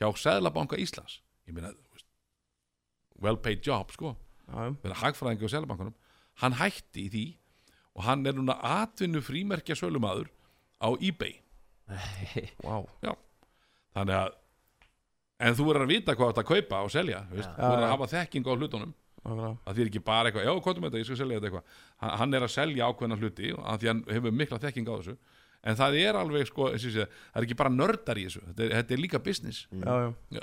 hjá 0.00 0.08
Sæðlabanka 0.18 0.78
Íslands. 0.80 1.20
Þú 1.46 1.54
veist, 1.60 2.08
well 3.22 3.38
paid 3.38 3.62
job 3.66 3.92
sko. 3.94 4.16
Já, 4.48 4.74
vera 4.82 5.00
hagfræðingi 5.02 5.46
á 5.46 5.54
Sæðlabankanum 5.54 5.94
hann 6.42 6.56
hætti 6.58 7.06
í 7.06 7.10
því 7.12 7.26
og 7.94 8.06
hann 8.08 8.26
er 8.26 8.34
núna 8.34 8.56
atvinnu 8.82 9.22
frímerkja 9.22 9.76
sölumadur 9.78 10.32
á 10.82 10.90
eBay. 10.98 11.38
Wow 12.64 12.88
þannig 13.94 14.16
að 14.18 14.34
en 15.44 15.56
þú 15.58 15.66
verður 15.68 15.86
að 15.86 15.92
vita 15.92 16.14
hvað 16.14 16.24
þú 16.26 16.32
ert 16.32 16.42
að 16.42 16.50
kaupa 16.50 16.82
og 16.86 16.92
selja 16.94 17.22
þú 17.30 17.40
verður 17.40 17.86
að 17.86 17.92
hafa 17.92 18.10
þekking 18.14 18.48
á 18.48 18.52
hlutunum 18.54 18.94
Nákvæmlega. 19.24 19.56
að 19.64 19.76
því 19.76 19.84
er 19.84 19.90
ekki 19.90 20.02
bara 20.04 20.28
eitthvað, 20.28 20.44
já, 20.44 20.52
hvað 20.64 20.76
er 20.76 20.84
þetta, 20.84 21.00
ég 21.00 21.08
skal 21.08 21.16
selja 21.20 21.38
þetta 21.38 21.48
eitthvað. 21.48 21.78
Hann, 22.20 22.34
er 22.36 22.44
að 22.44 22.52
selja 22.52 22.88
ákveðna 22.90 23.16
hluti 23.20 23.54
af 23.56 23.80
því 23.80 23.90
hann 23.90 24.02
hefur 24.12 24.36
mikla 24.36 24.60
þekking 24.60 24.90
á 24.90 24.94
þessu. 24.98 25.14
En 25.64 25.78
það 25.78 25.94
er 25.96 26.18
alveg, 26.20 26.48
sko, 26.50 26.66
sé, 26.76 26.90
það 26.92 27.38
er 27.40 27.46
ekki 27.46 27.56
bara 27.56 27.72
nördar 27.72 28.20
í 28.20 28.26
þessu, 28.26 28.42
þetta 28.50 28.64
er, 28.66 28.74
þetta 28.82 28.94
er 28.96 29.00
líka 29.00 29.20
business. 29.24 29.62
Já, 29.72 29.94
já, 30.36 30.42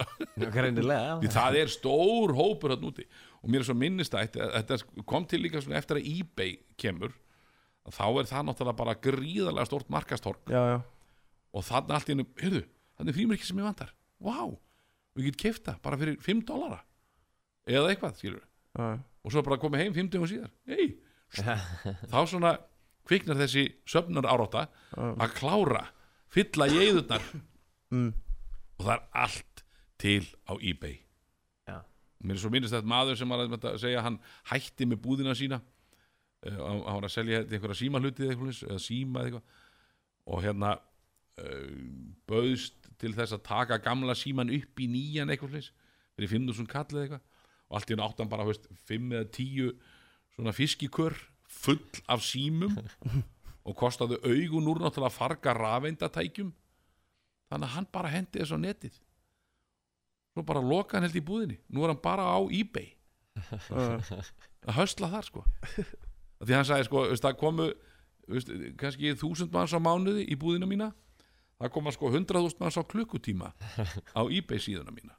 Greinilega, 0.56 1.20
því 1.22 1.30
já 1.30 1.36
það 1.36 1.58
er 1.62 1.74
stór 1.76 2.34
hópur 2.40 2.74
hann 2.74 2.88
úti. 2.90 3.06
Og 3.44 3.54
mér 3.54 3.62
er 3.62 3.70
svo 3.70 3.78
minnistætt 3.78 4.40
þetta 4.42 4.80
kom 5.06 5.30
til 5.30 5.44
líka 5.44 5.62
svona 5.62 5.78
eftir 5.78 6.02
að 6.02 6.10
eBay 6.10 6.58
kemur 6.82 7.14
þá 7.92 8.04
er 8.08 8.30
það 8.30 8.48
náttúrulega 8.50 8.82
bara 8.82 8.98
gríðarlega 9.02 9.70
stórt 9.70 9.90
markastorg 9.94 10.52
já, 10.54 10.62
já, 10.74 10.76
og 11.54 11.66
þannig 11.66 11.96
allt 11.98 12.10
í 12.10 12.14
hennu, 12.16 12.28
heyrðu, 12.42 12.62
þannig 12.98 13.18
frímerki 13.18 13.46
sem 13.48 13.62
ég 13.62 13.70
vantar. 13.70 13.94
Vá, 14.22 14.38
við 15.18 15.30
getum 15.30 15.44
kefta 15.46 15.78
bara 15.86 16.02
fyrir 16.02 16.18
5 16.22 16.46
dollara. 16.50 16.82
Eða 17.70 17.94
eitthvað, 17.94 18.18
skilur 18.18 18.48
já. 18.78 19.00
og 19.24 19.32
svo 19.34 19.44
bara 19.46 19.60
komið 19.62 19.86
heim 19.86 19.96
50 20.00 20.24
og 20.24 20.32
síðar 20.32 20.52
hey. 20.72 20.92
þá 22.12 22.20
svona 22.28 22.56
kviknar 23.08 23.40
þessi 23.40 23.66
söfnar 23.90 24.28
árátta 24.30 24.68
að 24.96 25.34
klára, 25.40 25.86
fylla 26.32 26.68
í 26.72 26.84
eðurnar 26.88 27.24
Mm. 27.92 28.14
og 28.80 28.86
það 28.86 28.94
er 28.94 29.02
allt 29.20 29.64
til 30.00 30.24
á 30.48 30.54
eBay 30.56 30.94
Já. 31.68 31.82
mér 32.24 32.38
er 32.38 32.40
svo 32.40 32.52
minnist 32.54 32.72
þetta 32.72 32.88
maður 32.88 33.18
sem 33.20 33.34
var 33.34 33.44
að 33.44 33.82
segja 33.82 34.04
hann 34.06 34.20
hætti 34.48 34.88
með 34.88 35.02
búðina 35.04 35.36
sína 35.36 35.60
uh, 35.60 36.56
hann 36.56 36.80
hann 36.86 37.02
var 37.02 37.08
að 37.10 37.16
selja 37.18 37.42
þetta 37.42 37.58
einhverja 37.58 37.80
símahluti 37.82 38.24
eða, 38.24 38.32
eitthvað, 38.32 38.54
svoleiðis, 38.56 38.64
eða 38.70 38.86
síma 38.86 39.20
eða 39.20 39.28
eitthvað 39.28 40.32
og 40.32 40.46
hérna 40.46 40.72
uh, 41.44 41.84
bauðst 42.32 42.90
til 43.02 43.12
þess 43.18 43.36
að 43.36 43.44
taka 43.50 43.82
gamla 43.84 44.16
síman 44.16 44.54
upp 44.56 44.80
í 44.80 44.88
nýjan 44.96 45.34
eitthvað 45.36 45.60
fyrir 45.60 46.32
5.000 46.32 46.72
kall 46.72 46.88
eða 46.96 47.04
eitthvað 47.04 47.28
og 47.72 47.78
allt 47.80 47.92
í 47.92 47.96
hann 47.96 48.04
áttan 48.04 48.30
bara 48.32 48.44
veist, 48.44 48.66
5 48.90 49.14
eða 49.16 49.28
10 49.32 49.70
svona 50.36 50.52
fiskikör 50.56 51.16
full 51.48 51.80
af 52.12 52.24
símum 52.26 52.76
og 53.68 53.78
kostaði 53.80 54.20
augun 54.26 54.68
úr 54.68 54.82
náttúrulega 54.84 55.16
farga 55.16 55.54
rafeindatækjum. 55.56 56.52
Þannig 57.52 57.68
að 57.70 57.76
hann 57.76 57.88
bara 57.94 58.12
hendi 58.12 58.42
þessu 58.42 58.60
á 58.60 58.64
netið. 58.64 58.98
Svo 60.32 60.44
bara 60.48 60.64
loka 60.64 60.98
hann 60.98 61.08
held 61.08 61.16
í 61.20 61.24
búðinni. 61.24 61.58
Nú 61.72 61.84
er 61.86 61.94
hann 61.94 62.04
bara 62.04 62.28
á 62.28 62.40
eBay. 62.52 62.92
Að 64.68 64.76
höstla 64.76 65.08
þar 65.12 65.28
sko. 65.28 65.46
Því 66.42 66.56
hann 66.58 66.68
sagði 66.68 66.88
sko, 66.90 67.06
það 67.16 67.38
komu 67.40 67.70
veist, 68.32 68.52
kannski 68.80 69.16
þúsund 69.20 69.54
manns 69.56 69.76
á 69.76 69.80
mánuði 69.80 70.28
í 70.28 70.38
búðina 70.40 70.68
mína. 70.68 70.92
Það 71.62 71.74
koma 71.76 71.94
sko 71.94 72.10
hundraðúst 72.12 72.60
manns 72.60 72.80
á 72.80 72.84
klukkutíma 72.84 73.52
á 73.54 74.22
eBay 74.26 74.60
síðuna 74.60 74.94
mína 74.96 75.14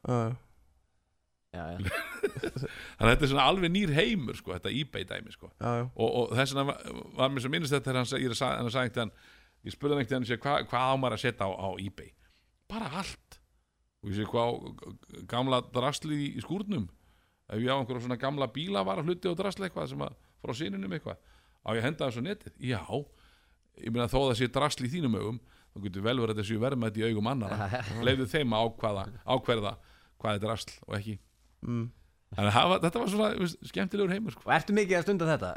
þannig 1.83 3.03
að 3.03 3.11
þetta 3.13 3.27
er 3.27 3.31
svona 3.33 3.45
alveg 3.51 3.73
nýr 3.75 3.93
heimur 3.97 4.39
sko, 4.39 4.55
þetta 4.57 4.73
eBay 4.73 5.05
dæmi 5.09 5.35
sko. 5.35 5.51
Já, 5.61 5.71
já, 5.83 5.85
og, 5.93 6.09
og 6.23 6.33
þess 6.39 6.55
vegna 6.57 6.65
var, 6.71 6.97
var 7.19 7.33
mér 7.35 7.45
svo 7.45 7.53
minnist 7.53 7.75
þetta 7.77 7.91
þegar 7.91 8.01
hann, 8.01 8.37
sa- 8.41 8.51
hann 8.57 8.71
sagði 8.73 8.89
einhvern 8.93 9.13
ég 9.69 9.75
spurði 9.77 9.95
hann 9.99 10.03
einhvern 10.05 10.27
veginn 10.27 10.43
hvað, 10.47 10.67
hvað 10.73 10.89
á 10.89 10.95
maður 11.03 11.17
að 11.19 11.23
setja 11.27 11.49
á, 11.49 11.51
á 11.53 11.69
eBay? 11.85 12.11
Bara 12.73 12.89
allt. 13.03 13.39
Og 14.03 14.11
ég 14.11 14.17
sé 14.19 14.27
hvað 14.33 15.27
gamla 15.31 15.61
drasli 15.77 16.17
í, 16.25 16.31
skúrnum? 16.43 16.89
Ef 17.53 17.61
ég 17.61 17.69
á 17.69 17.77
einhverja 17.77 18.07
svona 18.07 18.19
gamla 18.23 18.49
bíla 18.51 18.83
var 18.89 19.03
að 19.03 19.11
hluti 19.13 19.29
og 19.31 19.37
drasli 19.39 19.69
eitthvað 19.69 19.91
sem 19.93 20.03
að 20.09 20.17
frá 20.43 20.55
sinunum 20.57 20.95
eitthvað 20.97 21.21
á 21.63 21.69
ég 21.77 21.83
að 21.83 21.87
henda 21.87 22.09
þessu 22.09 22.23
á 22.25 22.27
netið, 22.27 22.55
já. 22.73 22.81
Ég 23.83 23.93
meina 23.95 24.09
þó 24.11 24.19
að 24.25 24.31
það 24.33 24.39
sé 24.41 24.49
drasli 24.57 24.89
í 24.89 24.93
þínum 24.97 25.15
augum 25.21 25.39
þá 25.73 25.79
getur 25.87 26.03
vel 26.05 26.19
verið 26.21 26.41
séu 26.49 26.59
verðmætt 26.61 26.99
í 27.01 27.05
augum 27.07 27.29
annara 27.31 27.69
leiðu 28.05 28.27
þeim 28.33 28.57
að 28.57 28.67
ákvaða 28.67 29.05
ákverða 29.37 29.71
hvað 30.21 30.35
er 30.39 30.43
drasl 30.43 30.75
og 30.89 30.97
ekki 30.99 31.15
mm. 31.67 31.91
Þannig 32.33 32.57
að 32.57 32.75
þetta 32.81 33.01
var 33.03 33.11
svona 33.13 33.47
skemmtilegur 33.69 34.13
heimur 34.15 34.33
sko. 34.33 34.47
Og 34.47 34.53
ertu 34.57 34.73
mikið 34.73 34.97
að 34.97 35.03
stunda 35.05 35.27
þetta? 35.29 35.49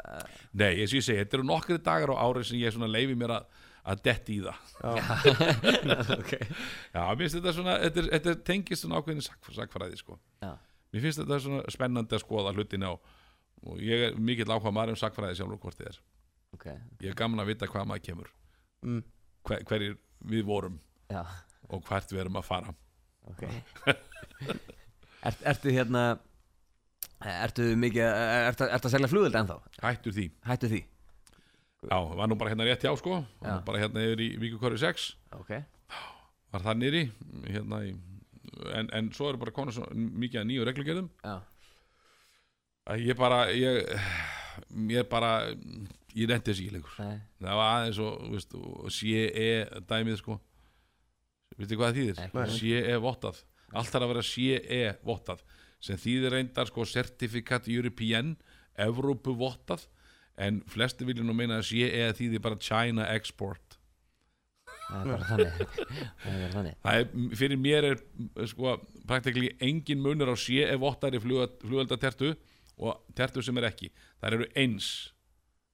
Nei, 0.60 0.72
eins 0.82 0.90
og 0.92 0.98
ég 0.98 1.06
segi, 1.06 1.22
þetta 1.22 1.38
eru 1.38 1.46
nokkri 1.48 1.78
dagar 1.80 2.12
á 2.12 2.16
ári 2.20 2.42
sem 2.44 2.58
ég 2.60 2.76
leifi 2.92 3.16
mér 3.16 3.32
að, 3.38 3.46
að 3.92 4.02
detti 4.04 4.36
í 4.36 4.42
það 4.44 4.58
ok 6.20 6.34
Já, 6.36 7.00
mér 7.00 7.22
finnst 7.22 7.38
þetta 7.38 7.54
svona, 7.56 7.78
þetta, 7.86 8.04
þetta 8.12 8.34
tengist 8.50 8.84
svona 8.84 9.00
ákveðin 9.00 9.24
sak, 9.24 9.48
sakfræði 9.56 10.02
sko. 10.02 10.18
Mér 10.44 11.06
finnst 11.06 11.22
þetta 11.22 11.40
svona 11.46 11.64
spennandi 11.72 12.18
að 12.18 12.24
skoða 12.26 12.52
hlutina 12.52 12.92
og, 12.92 13.08
og 13.64 13.80
ég 13.80 14.10
er 14.10 14.20
mikill 14.20 14.50
áhuga 14.52 14.74
maður 14.76 14.96
um 14.98 15.00
sakfræði 15.00 15.40
sjálfur 15.40 15.62
hvort 15.64 15.80
þið 15.80 15.88
er 15.94 16.00
ok 16.58 16.66
Ég 17.06 17.08
er 17.14 17.16
gaman 17.24 17.40
að 17.40 17.54
vita 17.54 17.70
hvað 17.72 17.88
maður 17.92 18.08
kemur 18.10 18.34
Mm. 18.84 19.00
hver, 19.48 19.62
hverjir 19.64 19.94
við 20.28 20.42
vorum 20.46 20.74
Já, 21.08 21.22
og 21.72 21.80
hvert 21.88 22.10
við 22.12 22.20
erum 22.26 22.36
að 22.36 22.44
fara 22.52 22.74
ok 23.32 23.46
Ert, 25.26 25.42
Ertu 25.52 25.72
hérna 25.74 26.02
Ertu 27.26 27.70
mikið 27.80 28.04
Ertu, 28.06 28.68
ertu 28.68 28.88
að 28.90 28.94
selja 28.96 29.10
flugöld 29.10 29.38
ennþá? 29.40 29.56
Hættur 29.82 30.14
því 30.16 30.26
Hættu 30.46 30.70
því? 30.72 30.82
Já, 31.86 31.98
var 32.18 32.28
nú 32.30 32.36
bara 32.40 32.50
hérna 32.50 32.66
rétt 32.66 32.82
hjá 32.82 32.90
sko. 32.98 33.20
Var 33.44 33.60
bara 33.66 33.78
hérna 33.84 34.02
yfir 34.02 34.22
í 34.24 34.28
Víkukori 34.42 34.78
6 34.80 35.08
Ok 35.38 35.52
Var 36.54 36.64
það 36.64 36.78
nýri 36.80 37.02
hérna 37.50 37.82
í, 37.86 37.92
en, 38.72 38.88
en 38.96 39.10
svo 39.14 39.28
eru 39.32 39.40
bara 39.42 39.54
konur 39.54 39.74
svo, 39.76 39.86
mikið 39.92 40.40
að 40.42 40.48
nýju 40.50 40.66
reglugerðum 40.70 41.10
Já, 41.26 41.36
ég 43.02 43.18
bara 43.18 43.40
ég, 43.52 43.82
ég 44.94 45.08
bara 45.10 45.32
ég 46.16 46.30
reyndi 46.30 46.48
þessi 46.52 46.64
ekki 46.68 46.76
lengur 46.78 46.94
nei 47.02 47.18
það 47.42 47.58
var 47.60 47.72
aðeins 47.74 47.98
og, 48.04 48.28
veist, 48.32 48.54
og 48.56 48.92
CE 48.94 49.48
dæmið 49.90 50.20
sko 50.22 50.38
veistu 51.58 51.76
hvað 51.76 51.90
það 51.90 51.98
þýðir? 51.98 52.22
Ekki. 52.28 52.56
CE 52.60 52.96
vottað 53.04 53.42
allt 53.72 53.92
þarf 53.92 54.06
að 54.06 54.12
vera 54.12 54.26
CE 54.26 54.82
vottað 55.06 55.42
sem 55.82 55.98
þýðir 56.00 56.36
reyndar 56.36 56.70
sko 56.70 56.86
Certificate 56.88 57.70
European 57.72 58.34
Evrópu 58.76 59.34
vottað 59.36 59.86
en 60.36 60.60
flesti 60.68 61.06
vilja 61.08 61.24
nú 61.24 61.34
meina 61.36 61.60
að 61.60 61.70
CE 61.70 62.10
þýðir 62.18 62.42
bara 62.44 62.60
China 62.60 63.06
Export. 63.14 63.78
Það 64.86 65.00
er 65.00 65.08
bara 65.10 65.28
þannig. 65.30 65.62
Það 66.22 66.42
er 66.42 66.52
þannig. 66.54 66.76
Það 66.82 66.98
er, 67.00 67.08
fyrir 67.40 67.62
mér 67.62 67.88
er 67.88 68.02
sko 68.52 68.76
praktikli 69.08 69.50
engin 69.64 70.02
munur 70.04 70.30
á 70.30 70.36
CE 70.38 70.76
vottari 70.80 71.22
flugöldatertu 71.22 72.34
og 72.76 73.00
tertu 73.16 73.42
sem 73.42 73.56
er 73.58 73.70
ekki. 73.70 73.90
Það 74.20 74.38
eru 74.38 74.48
eins 74.62 74.90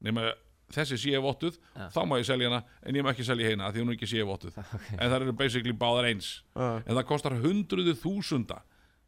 nema 0.03 0.31
þessi 0.77 0.99
CE 1.03 1.21
vottuð 1.23 1.57
Já. 1.77 1.87
þá 1.95 2.01
má 2.09 2.19
ég 2.21 2.29
selja 2.29 2.51
hana 2.51 2.61
en 2.83 2.99
ég 2.99 3.07
má 3.07 3.13
ekki 3.13 3.27
selja 3.29 3.49
hérna 3.49 3.69
af 3.69 3.75
því 3.75 3.83
hún 3.85 3.93
er 3.93 3.97
ekki 3.99 4.11
CE 4.13 4.27
vottuð 4.29 4.59
en 5.01 5.07
það 5.07 5.17
eru 5.21 5.35
basically 5.39 5.77
báðar 5.77 6.11
eins 6.11 6.31
Já. 6.57 6.69
en 6.83 6.95
það 6.99 7.09
kostar 7.13 7.39
hundruðu 7.43 7.97
þúsunda 8.03 8.61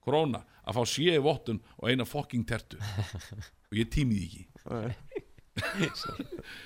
króna 0.05 0.43
að 0.65 0.79
fá 0.79 0.83
CE 0.95 1.19
vottun 1.25 1.62
og 1.81 1.89
eina 1.91 2.05
fucking 2.09 2.45
tertu 2.49 2.81
og 3.71 3.79
ég 3.79 3.89
tími 3.93 4.21
því 4.21 4.29
ekki 4.29 5.25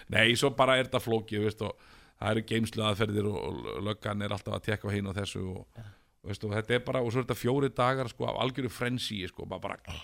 Nei. 0.08 0.34
Svo 0.40 0.52
bara 0.56 0.78
er 0.78 0.86
þetta 0.88 1.00
flókið 1.02 1.44
veist, 1.44 1.62
og 1.66 1.74
það 2.18 2.30
eru 2.34 2.44
geimslu 2.48 2.84
aðferðir 2.88 3.28
og, 3.30 3.38
og 3.42 3.82
löggan 3.88 4.24
er 4.24 4.34
alltaf 4.34 4.56
að 4.58 4.64
tekka 4.70 4.92
hinn 4.94 5.10
og 5.10 5.16
þessu 5.18 5.42
og, 5.52 5.82
veist, 6.26 6.46
og 6.46 6.54
þetta 6.56 6.78
er 6.78 6.86
bara, 6.86 7.02
og 7.04 7.12
svo 7.12 7.22
er 7.22 7.26
þetta 7.28 7.38
fjóri 7.42 7.70
dagar 7.74 8.10
sko, 8.12 8.28
af 8.30 8.40
algjöru 8.44 8.70
frensi 8.72 9.20
sko, 9.30 9.46
bara, 9.50 9.60
bara 9.66 9.98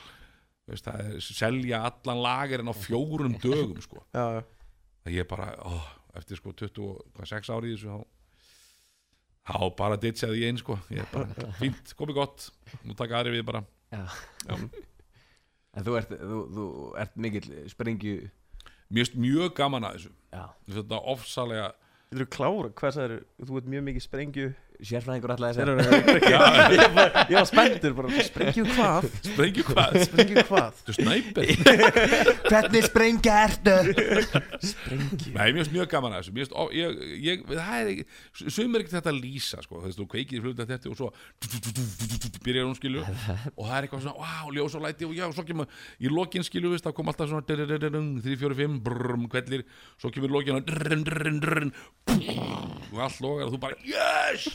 veist, 0.69 0.87
það 0.87 1.15
er 1.15 1.25
selja 1.25 1.81
allan 1.89 2.23
lagerinn 2.25 2.73
á 2.73 2.75
fjórum 2.77 3.39
dögum 3.41 3.81
sko. 3.85 4.05
Já, 4.15 4.41
já, 4.41 4.45
það 5.05 5.17
ég 5.19 5.29
bara, 5.31 5.51
ó, 5.61 5.79
eftir 6.19 6.41
sko 6.41 6.55
26 6.57 7.53
ári 7.55 7.73
í 7.73 7.77
þessu 7.77 7.93
þá 7.93 8.05
þá 9.45 9.69
bara 9.77 9.99
ditsaði 10.01 10.41
ég 10.41 10.53
einn 10.53 10.61
sko. 10.61 10.79
Ég 10.89 11.05
er 11.05 11.11
bara, 11.13 11.49
fínt, 11.61 11.93
komið 11.99 12.17
gott. 12.17 12.47
Nú 12.89 12.97
taka 12.97 13.21
aðri 13.21 13.37
við 13.37 13.47
bara. 13.51 13.61
Já. 13.93 14.05
Já. 14.49 14.55
En 15.75 15.85
þú 15.85 15.97
ert, 15.99 16.13
þú, 16.17 16.39
þú 16.55 16.67
ert 17.03 17.17
mikill 17.21 17.49
sprengju 17.69 18.15
mér 18.95 19.05
finnst 19.05 19.19
mjög 19.19 19.57
gaman 19.59 19.87
að 19.89 19.99
þessu. 19.99 20.13
Já. 20.33 20.45
Þetta 20.79 21.01
ofsalega 21.15 21.73
Þú 22.15 22.21
eru 22.21 22.27
klára, 22.31 22.69
hvað 22.79 22.93
sagður, 22.95 23.23
þú 23.43 23.57
ert 23.59 23.69
mjög 23.73 23.85
mikið 23.89 24.03
sprengju 24.05 24.49
Sérfræðingur 24.83 25.31
eru 25.31 25.75
ég, 26.75 26.89
var- 26.97 27.13
ég 27.31 27.37
var 27.39 27.47
spenntur 27.47 27.93
bara, 27.95 28.09
sprengju 28.27 28.65
hvað? 28.75 29.05
sprengju 29.29 29.63
hvað, 29.69 29.99
Sprengju 30.09 30.43
hvað? 30.49 30.81
þú 30.89 30.95
snæpir 30.97 31.45
Hvernig 32.49 32.89
sprengja 32.89 33.37
ertu? 33.45 33.77
Sprengju 34.67 35.31
Nei, 35.37 35.47
mér 35.55 35.61
finnst 35.63 35.75
mjög 35.77 35.89
gaman 35.93 36.17
að 36.17 36.25
þessu 36.25 36.35
Mér 36.35 36.43
finnst, 36.49 36.57
ó, 36.59 36.65
ég, 36.75 36.99
ég, 37.23 37.45
það 37.53 37.77
er 37.79 37.93
ekki 37.93 38.51
Sum 38.57 38.75
er 38.75 38.83
ekki 38.85 38.95
þetta 38.97 39.13
að 39.15 39.21
lýsa, 39.23 39.63
sko 39.65 39.79
Þú 39.79 39.87
veist, 39.87 40.01
þú 40.03 40.09
kveikir 40.17 40.41
í 40.41 40.43
fluta 40.45 40.67
þetta 40.73 40.91
og 40.91 40.99
svo 40.99 41.09
Byrjar 42.45 42.67
hún 42.69 42.77
skilu 42.81 43.05
Og 43.07 43.63
það 43.69 43.77
er 43.79 43.87
eitthvað 43.87 44.05
svona, 44.09 44.19
wow, 44.21 44.53
ljós 44.59 44.75
og 44.79 44.85
læti 44.89 45.07
Og 45.09 45.15
já, 45.17 45.25
svo 45.39 45.47
kemur, 45.49 45.71
í 46.03 46.11
lokin 46.11 46.43
veist, 46.75 46.85
það 46.89 46.97
kom 46.99 47.13
alltaf 47.15 47.31
svona 47.31 47.47
3, 47.47 47.63
4, 48.43 48.59
5, 48.65 48.79
brrm, 48.91 49.29
kvellir 49.33 49.63
Svo 50.03 50.11
kemur 50.15 50.35
lokin 50.35 50.59
Og 52.95 53.01
allt 53.03 53.21
logar 53.25 53.49
og 53.49 53.55
þú 53.55 53.59
bara, 53.63 53.79
yes 53.87 54.51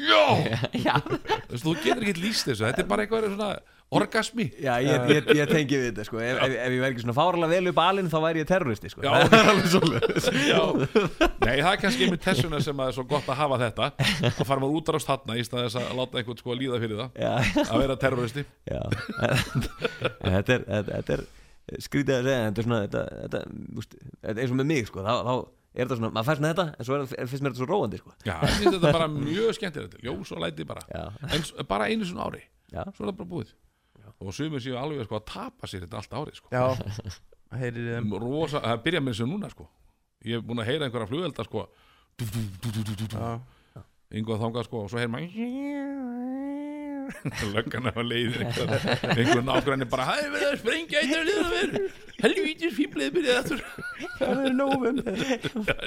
Já! 0.00 0.22
Já. 0.86 0.94
Þú 1.02 1.52
veist, 1.52 1.66
þú 1.66 1.76
getur 1.84 2.06
ekki 2.06 2.24
lýst 2.24 2.48
þessu 2.48 2.66
Þetta 2.68 2.84
er 2.84 2.90
bara 2.90 3.04
eitthvað 3.06 3.28
svona 3.32 3.52
orgasmi. 3.90 4.46
Já, 4.62 4.76
ég, 4.84 5.08
ég, 5.10 5.30
ég 5.34 5.48
tengi 5.50 5.78
við 5.80 5.88
þetta 5.88 6.04
sko. 6.06 6.20
Ef, 6.22 6.38
ef, 6.44 6.52
ef 6.62 6.74
ég 6.76 6.82
væri 6.84 6.94
ekki 6.94 7.02
svona 7.02 7.14
fáralega 7.16 7.50
vel 7.50 7.72
upp 7.72 7.80
alinn 7.82 8.10
þá 8.12 8.16
væri 8.22 8.42
ég 8.44 8.46
terroristi 8.50 8.92
sko. 8.92 9.02
Já. 9.02 9.10
Það 9.26 9.34
er 9.40 9.50
alveg 9.50 9.66
svolítið 9.72 10.38
Já, 10.46 10.60
nei 11.42 11.56
það 11.56 11.72
er 11.72 11.80
kannski 11.82 12.06
einmitt 12.06 12.28
þessuna 12.28 12.62
sem 12.62 12.84
að 12.84 12.92
er 12.92 12.96
svo 13.00 13.06
gott 13.10 13.32
að 13.34 13.40
hafa 13.40 13.58
þetta. 13.64 13.90
Að 14.30 14.40
fara 14.44 14.62
maður 14.62 14.78
út 14.78 14.94
á 14.94 14.98
þarna 15.08 15.38
í 15.40 15.44
stað 15.48 15.66
þess 15.66 15.80
að 15.82 15.92
láta 15.98 16.22
einhvern 16.22 16.40
sko 16.44 16.54
að 16.54 16.62
líða 16.62 16.80
fyrir 16.84 17.02
það. 17.02 17.20
Já, 17.26 17.66
að 17.66 17.84
vera 17.84 17.98
terroristi. 18.06 18.46
Já. 18.70 18.80
Þetta 20.30 20.54
er, 20.54 20.64
þetta, 20.70 21.00
þetta 21.00 21.16
er 21.16 21.26
skrítið 21.78 22.16
að 22.16 22.28
segja 22.28 22.44
þetta 22.46 22.60
er 22.62 22.66
svona 22.66 22.82
þetta, 22.84 23.02
þetta, 23.24 23.40
úst, 23.78 23.96
þetta 24.20 24.32
er 24.32 24.44
eins 24.44 24.54
og 24.54 24.60
með 24.60 24.70
mig 24.70 24.88
sko, 24.88 25.02
þá, 25.06 25.12
þá 25.26 25.34
er 25.74 25.84
þetta 25.86 25.96
svona, 26.00 26.10
maður 26.16 26.28
fæst 26.30 26.42
með 26.44 26.52
þetta 26.54 26.66
en 26.80 26.86
svo 26.88 26.96
er, 26.98 27.04
finnst 27.30 27.44
mér 27.44 27.52
þetta 27.54 27.62
svo 27.62 27.68
róandi 27.70 28.00
sko. 28.00 28.14
Já, 28.26 28.36
ég 28.42 28.54
finnst 28.58 28.76
þetta 28.76 28.92
bara 28.96 29.08
mjög 29.14 29.50
skemmtilegt. 29.58 29.98
Ljós 30.04 30.32
og 30.34 30.40
læti 30.44 30.66
bara. 30.66 30.82
Já, 30.90 31.02
Eins, 31.30 31.52
Bara 31.70 31.86
einu 31.90 32.08
svona 32.08 32.26
ári, 32.30 32.42
já, 32.74 32.82
svo 32.96 33.04
er 33.04 33.10
það 33.12 33.18
bara 33.20 33.30
búið. 33.34 33.52
Og 34.20 34.34
sumir 34.36 34.60
séu 34.60 34.74
alveg 34.76 35.06
sko 35.06 35.16
að 35.20 35.26
tapa 35.30 35.68
sér 35.70 35.86
þetta 35.86 36.00
allt 36.02 36.16
árið 36.18 36.40
sko. 36.40 36.50
Já, 36.52 36.66
heyrir 37.60 37.86
þeim. 37.94 38.10
Rosa, 38.20 38.60
Það 38.64 38.82
byrja 38.88 39.00
með 39.04 39.14
þessu 39.14 39.28
núna 39.30 39.50
sko. 39.54 39.68
Ég 40.26 40.36
hef 40.36 40.44
búin 40.50 40.60
að 40.60 40.68
heyra 40.72 40.84
einhverja 40.88 41.08
flugelda 41.08 41.46
sko. 41.46 41.62
Já, 43.14 43.30
Einhvað 44.10 44.40
þangað 44.42 44.66
sko 44.66 44.80
og 44.84 44.88
svo 44.90 44.98
heyr 44.98 45.10
maður 45.12 45.30
Löggan 47.54 47.88
af 47.90 47.98
að 48.00 48.08
leiðir 48.10 48.44
einhver, 48.44 48.86
einhver 49.14 49.42
nágræni 49.46 49.88
bara 49.90 50.06
Það 50.10 50.22
er 50.22 50.32
verið 50.34 50.48
að 50.50 50.58
sprengja 50.62 51.02
eitt 51.02 51.14
af 51.16 51.26
liðan 51.28 51.50
verið 51.54 51.98
Helvítis 52.20 52.74
fýblið 52.76 53.12
byrjaði 53.14 53.38
aftur. 53.40 53.60
Það 54.18 54.42
er 54.44 54.56
nóvember. 54.58 55.22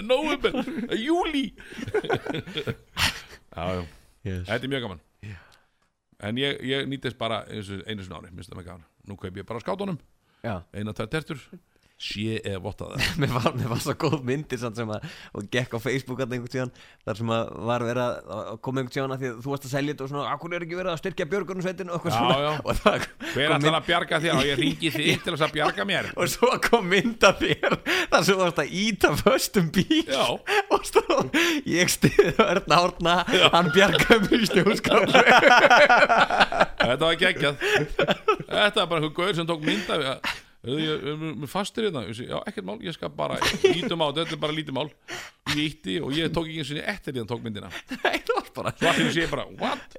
Nóvember, 0.02 0.56
júli 0.98 1.44
Já, 3.54 3.68
já, 3.70 3.84
yes. 4.26 4.48
þetta 4.48 4.58
er 4.58 4.72
mjög 4.72 4.88
gaman. 4.88 5.04
En 6.24 6.40
ég, 6.40 6.58
ég 6.66 6.88
nýtist 6.90 7.20
bara 7.20 7.44
einu, 7.52 7.82
einu 7.84 8.06
sinni 8.06 8.18
ári, 8.18 8.32
minnst 8.32 8.50
það 8.50 8.60
með 8.62 8.68
gaman. 8.72 8.88
Nú 9.10 9.18
kaup 9.20 9.38
ég 9.38 9.46
bara 9.46 9.60
á 9.60 9.64
skátunum, 9.66 10.00
eina, 10.44 10.96
tvær 10.96 11.10
tertur 11.12 11.42
Sé 12.04 12.40
eða 12.42 12.60
vottaða 12.64 12.98
mér, 13.22 13.32
var, 13.32 13.54
mér 13.56 13.70
var 13.72 13.80
svo 13.80 13.94
góð 13.96 14.24
myndir 14.28 14.60
sem 14.60 14.90
að 14.92 15.06
og 15.40 15.46
gekk 15.54 15.78
á 15.78 15.80
Facebook 15.80 16.20
að 16.24 16.36
einhvern 16.36 16.52
tíðan 16.52 16.74
þar 17.06 17.20
sem 17.20 17.30
að 17.32 17.52
var 17.70 17.86
verið 17.88 18.04
að 18.04 18.34
að 18.34 18.58
koma 18.66 18.82
einhvern 18.82 18.96
tíðan 18.98 19.14
að 19.16 19.24
því 19.24 19.30
að 19.30 19.38
þú 19.46 19.54
varst 19.54 19.68
að 19.68 19.74
selja 19.74 19.94
þetta 19.94 20.06
og 20.06 20.12
svona 20.12 20.34
akkur 20.34 20.56
er 20.58 20.66
ekki 20.66 20.80
verið 20.80 20.92
að 20.94 21.00
styrkja 21.02 21.28
björgunarsveitin 21.34 21.94
og 21.94 21.96
eitthvað 21.98 22.18
svona. 22.18 22.52
og, 22.60 22.82
það, 22.82 23.08
Hver 23.34 23.56
ætlar 23.56 23.78
að 23.78 23.88
bjarga 23.88 24.20
þér? 24.26 24.36
Og 24.36 24.50
ég 24.50 24.60
ringi 24.60 24.92
þig 24.94 25.20
til 25.24 25.34
þess 25.34 25.46
að 25.48 25.56
bjarga 25.56 25.88
mér. 25.88 26.10
Og 26.18 26.32
svo 26.34 26.52
kom 26.68 26.90
mynda 26.92 27.34
þér 27.40 27.78
þar 27.88 28.28
sem 28.28 28.34
þú 28.34 28.40
varst 28.42 28.62
að 28.64 28.76
íta 28.84 29.14
föstum 29.24 29.72
bíl. 29.74 30.04
Já. 30.04 30.26
og 30.74 30.88
stóð 30.90 31.40
ég 31.70 31.92
stiði 31.94 32.34
Örn 32.44 32.78
Árna 32.78 33.18
hann 33.54 33.72
bjargaði 33.74 34.28
mér 34.28 34.44
í 34.44 34.52
snjóskap 34.52 35.08
Þetta 36.84 37.04
var 37.06 37.20
geggjað. 37.20 37.62
Þetta 37.64 38.82
var 38.82 38.90
bara 38.90 39.00
einhver 39.00 39.14
gaur 39.16 39.38
sem 39.38 39.48
tók 39.48 39.64
mynda 39.64 40.18
við 40.64 40.74
að 40.74 40.84
Ég 40.84 41.08
er 41.12 41.22
með 41.24 41.50
fastir 41.52 41.88
hérna. 41.88 42.06
Ég 42.08 42.22
Já, 42.30 42.38
ekkert 42.50 42.68
mál, 42.70 42.78
ég 42.84 42.96
skal 42.96 43.12
bara 43.14 43.40
lítum 43.64 44.04
á 44.04 44.08
þetta 44.08 44.24
Þetta 44.24 44.38
er 44.38 44.44
bara 44.46 44.58
lítið 44.58 44.78
mál. 44.78 44.88
Ég 45.54 45.64
ítti 45.68 45.98
og 46.02 46.14
ég 46.16 46.34
tók 46.34 46.48
ekki 46.48 46.64
eins 46.64 46.74
og 46.74 46.84
eftir 46.94 47.14
því 47.16 47.24
hann 47.24 47.32
tók 47.34 47.44
myndina. 47.46 47.72
Það 48.54 48.68
Svo 48.78 48.90
allir 48.92 49.08
sé 49.10 49.24
ég 49.24 49.32
bara, 49.32 49.48
what? 49.58 49.96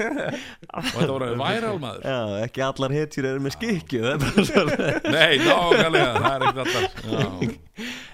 Og 0.76 0.90
þetta 0.92 1.08
voru 1.10 1.30
væral 1.40 1.78
maður. 1.82 2.04
Já, 2.06 2.44
ekki 2.46 2.62
allar 2.62 2.94
hetjur 2.94 3.26
eru 3.32 3.42
með 3.42 3.56
skikju 3.56 4.02
það 4.04 4.26
er 4.62 5.00
Nei, 5.10 5.32
nákvæmlega, 5.42 6.12
það 6.20 6.28
er 6.30 6.44
ekkert 6.46 6.60
alltaf 6.66 8.06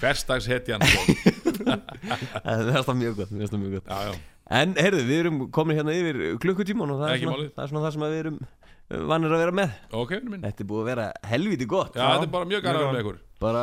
Hverstags 0.00 0.48
hetjan 0.50 0.82
sko. 0.82 1.02
Það 2.42 2.70
er 2.72 2.86
það 2.86 2.96
mjög 2.98 3.18
gott, 3.20 3.30
mér 3.30 3.44
finnst 3.44 3.52
það 3.54 3.60
mjög 3.62 3.74
gott. 3.76 3.90
Já, 3.92 4.08
já, 4.08 4.14
En 4.52 4.72
heyrðu, 4.74 5.02
við 5.06 5.20
erum 5.22 5.36
komin 5.54 5.78
hérna 5.78 5.94
yfir 5.94 6.18
klukkutíman 6.42 6.90
og 6.92 7.02
það 7.02 7.12
er, 7.12 7.20
svona, 7.22 7.44
það 7.54 7.62
er 7.62 7.70
svona 7.70 7.84
það 7.84 7.94
sem 7.94 8.04
að 8.06 8.14
við 8.14 8.22
erum 8.24 8.40
vannir 9.12 9.32
að 9.36 9.40
vera 9.42 9.54
með 9.56 9.70
ok, 10.02 10.10
vinur 10.16 10.32
minn 10.34 10.42
Já, 10.42 10.48
Þetta 10.50 10.64
er 10.64 10.68
búið 10.72 10.82
að 10.82 10.88
vera 10.92 11.06
helviti 11.32 11.66
gott 11.70 11.94
þetta 11.96 12.26
er 12.26 12.32
bara 12.34 12.48
mjög 12.52 12.66
gæra 12.66 12.82
með 12.92 13.00
ykkur 13.04 13.20
Bara 13.42 13.62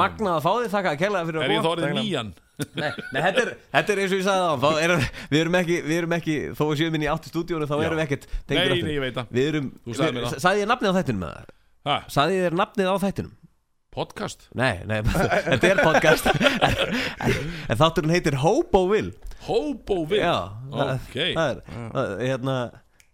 magnað 0.00 0.36
að 0.38 0.44
fá 0.46 0.52
þig 0.62 0.70
þakka 0.74 0.92
að 0.94 1.00
kella 1.02 1.24
fyrir 1.28 1.40
að 1.40 1.44
Er 1.44 1.52
ég 1.52 1.60
koma. 1.60 1.70
þórið 1.70 1.98
nýjan? 2.00 2.30
Nei, 2.60 2.90
nei 3.12 3.20
þetta, 3.24 3.42
er, 3.42 3.50
þetta 3.74 3.92
er 3.94 4.00
eins 4.02 4.12
og 4.14 4.18
ég 4.20 4.24
sagði 4.26 4.48
þá 4.60 4.70
erum, 4.84 5.04
við, 5.32 5.38
erum 5.40 5.54
ekki, 5.60 5.76
við 5.86 5.96
erum 6.00 6.14
ekki 6.16 6.34
Þó 6.56 6.62
að 6.66 6.72
séum 6.80 6.96
inn 6.98 7.04
í 7.04 7.08
áttu 7.12 7.30
stúdíónu 7.32 7.68
þá 7.68 7.74
Já. 7.76 7.84
erum 7.88 8.00
við 8.00 8.04
ekkert 8.06 8.26
Nei, 8.28 8.40
tengdir 8.50 8.72
aftur. 8.74 8.86
nei, 8.88 8.94
ég 8.96 9.04
veit 9.04 9.16
það 9.16 9.30
Við 9.38 9.48
erum, 9.52 9.68
Þú 9.86 9.96
sagðir 9.96 10.16
mér 10.18 10.26
það. 10.28 10.42
sagði 10.44 10.60
ég 10.64 10.70
nafnið 10.72 10.90
á 10.92 10.96
þættinum 11.00 11.22
með 11.24 11.32
það? 11.36 11.54
Ha, 11.90 11.96
Sagði 12.16 12.36
ég 12.40 12.44
þér 12.48 12.58
nafnið 12.60 12.90
á 12.92 12.96
þættinum? 13.04 13.34
podcast? 13.90 14.44
Nei, 14.54 14.74
nei, 14.86 15.00
þetta 15.50 15.70
er 15.72 15.80
podcast 15.82 16.28
en, 16.30 16.36
en, 17.26 17.78
þátturinn 17.80 18.12
heitir 18.14 18.36
Hobo 18.44 18.84
Will 18.92 19.08
Hobo 19.48 19.96
Já, 20.14 20.36
það- 20.70 20.92
Ok, 20.94 21.16
það 21.34 21.48
er, 21.50 21.62
það, 21.96 22.12
hérna 22.28 22.56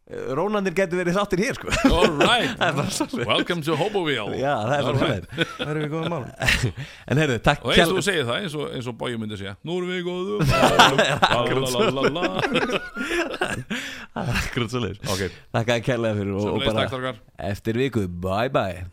Rónandir 0.06 0.70
getur 0.70 1.00
verið 1.00 1.16
þáttir 1.16 1.40
hér 1.42 1.56
sko. 1.58 1.72
Alright 1.90 2.52
Það 2.60 2.78
er 2.78 3.24
Welcome 3.26 3.64
to 3.66 3.74
Hoboville. 3.74 4.36
Já, 4.38 4.52
það 4.62 4.74
er 4.76 4.84
bara 4.86 5.00
Alright. 5.00 5.26
svona 5.26 5.56
það 5.56 5.72
erum 5.72 5.82
við 5.82 5.90
góðum 5.96 6.12
málum. 6.14 6.30
En 7.10 7.20
heyrðu, 7.22 7.38
takk 7.48 7.66
Og 7.66 7.74
eins 7.74 7.90
og 7.90 7.98
þú 7.98 8.04
segir 8.06 8.28
það, 8.28 8.38
eins 8.44 8.54
og, 8.54 8.68
eins 8.78 8.90
og 8.92 8.98
Bói 9.00 9.18
myndi 9.18 9.40
segja 9.40 9.56
Nú 9.66 9.80
erum 9.80 9.90
við 9.90 10.06
góðum 10.06 10.40
Lalalala 11.66 12.24
Akkurat 14.26 14.76
svo 14.76 14.86
Ok, 14.86 15.26
Takk 15.58 15.74
að 15.74 15.86
kærlega 15.90 16.20
fyrir 16.22 16.36
og, 16.38 16.62
bara 16.70 17.16
eftir 17.50 17.82
viku, 17.82 18.06
bye 18.06 18.46
bye 18.52 18.86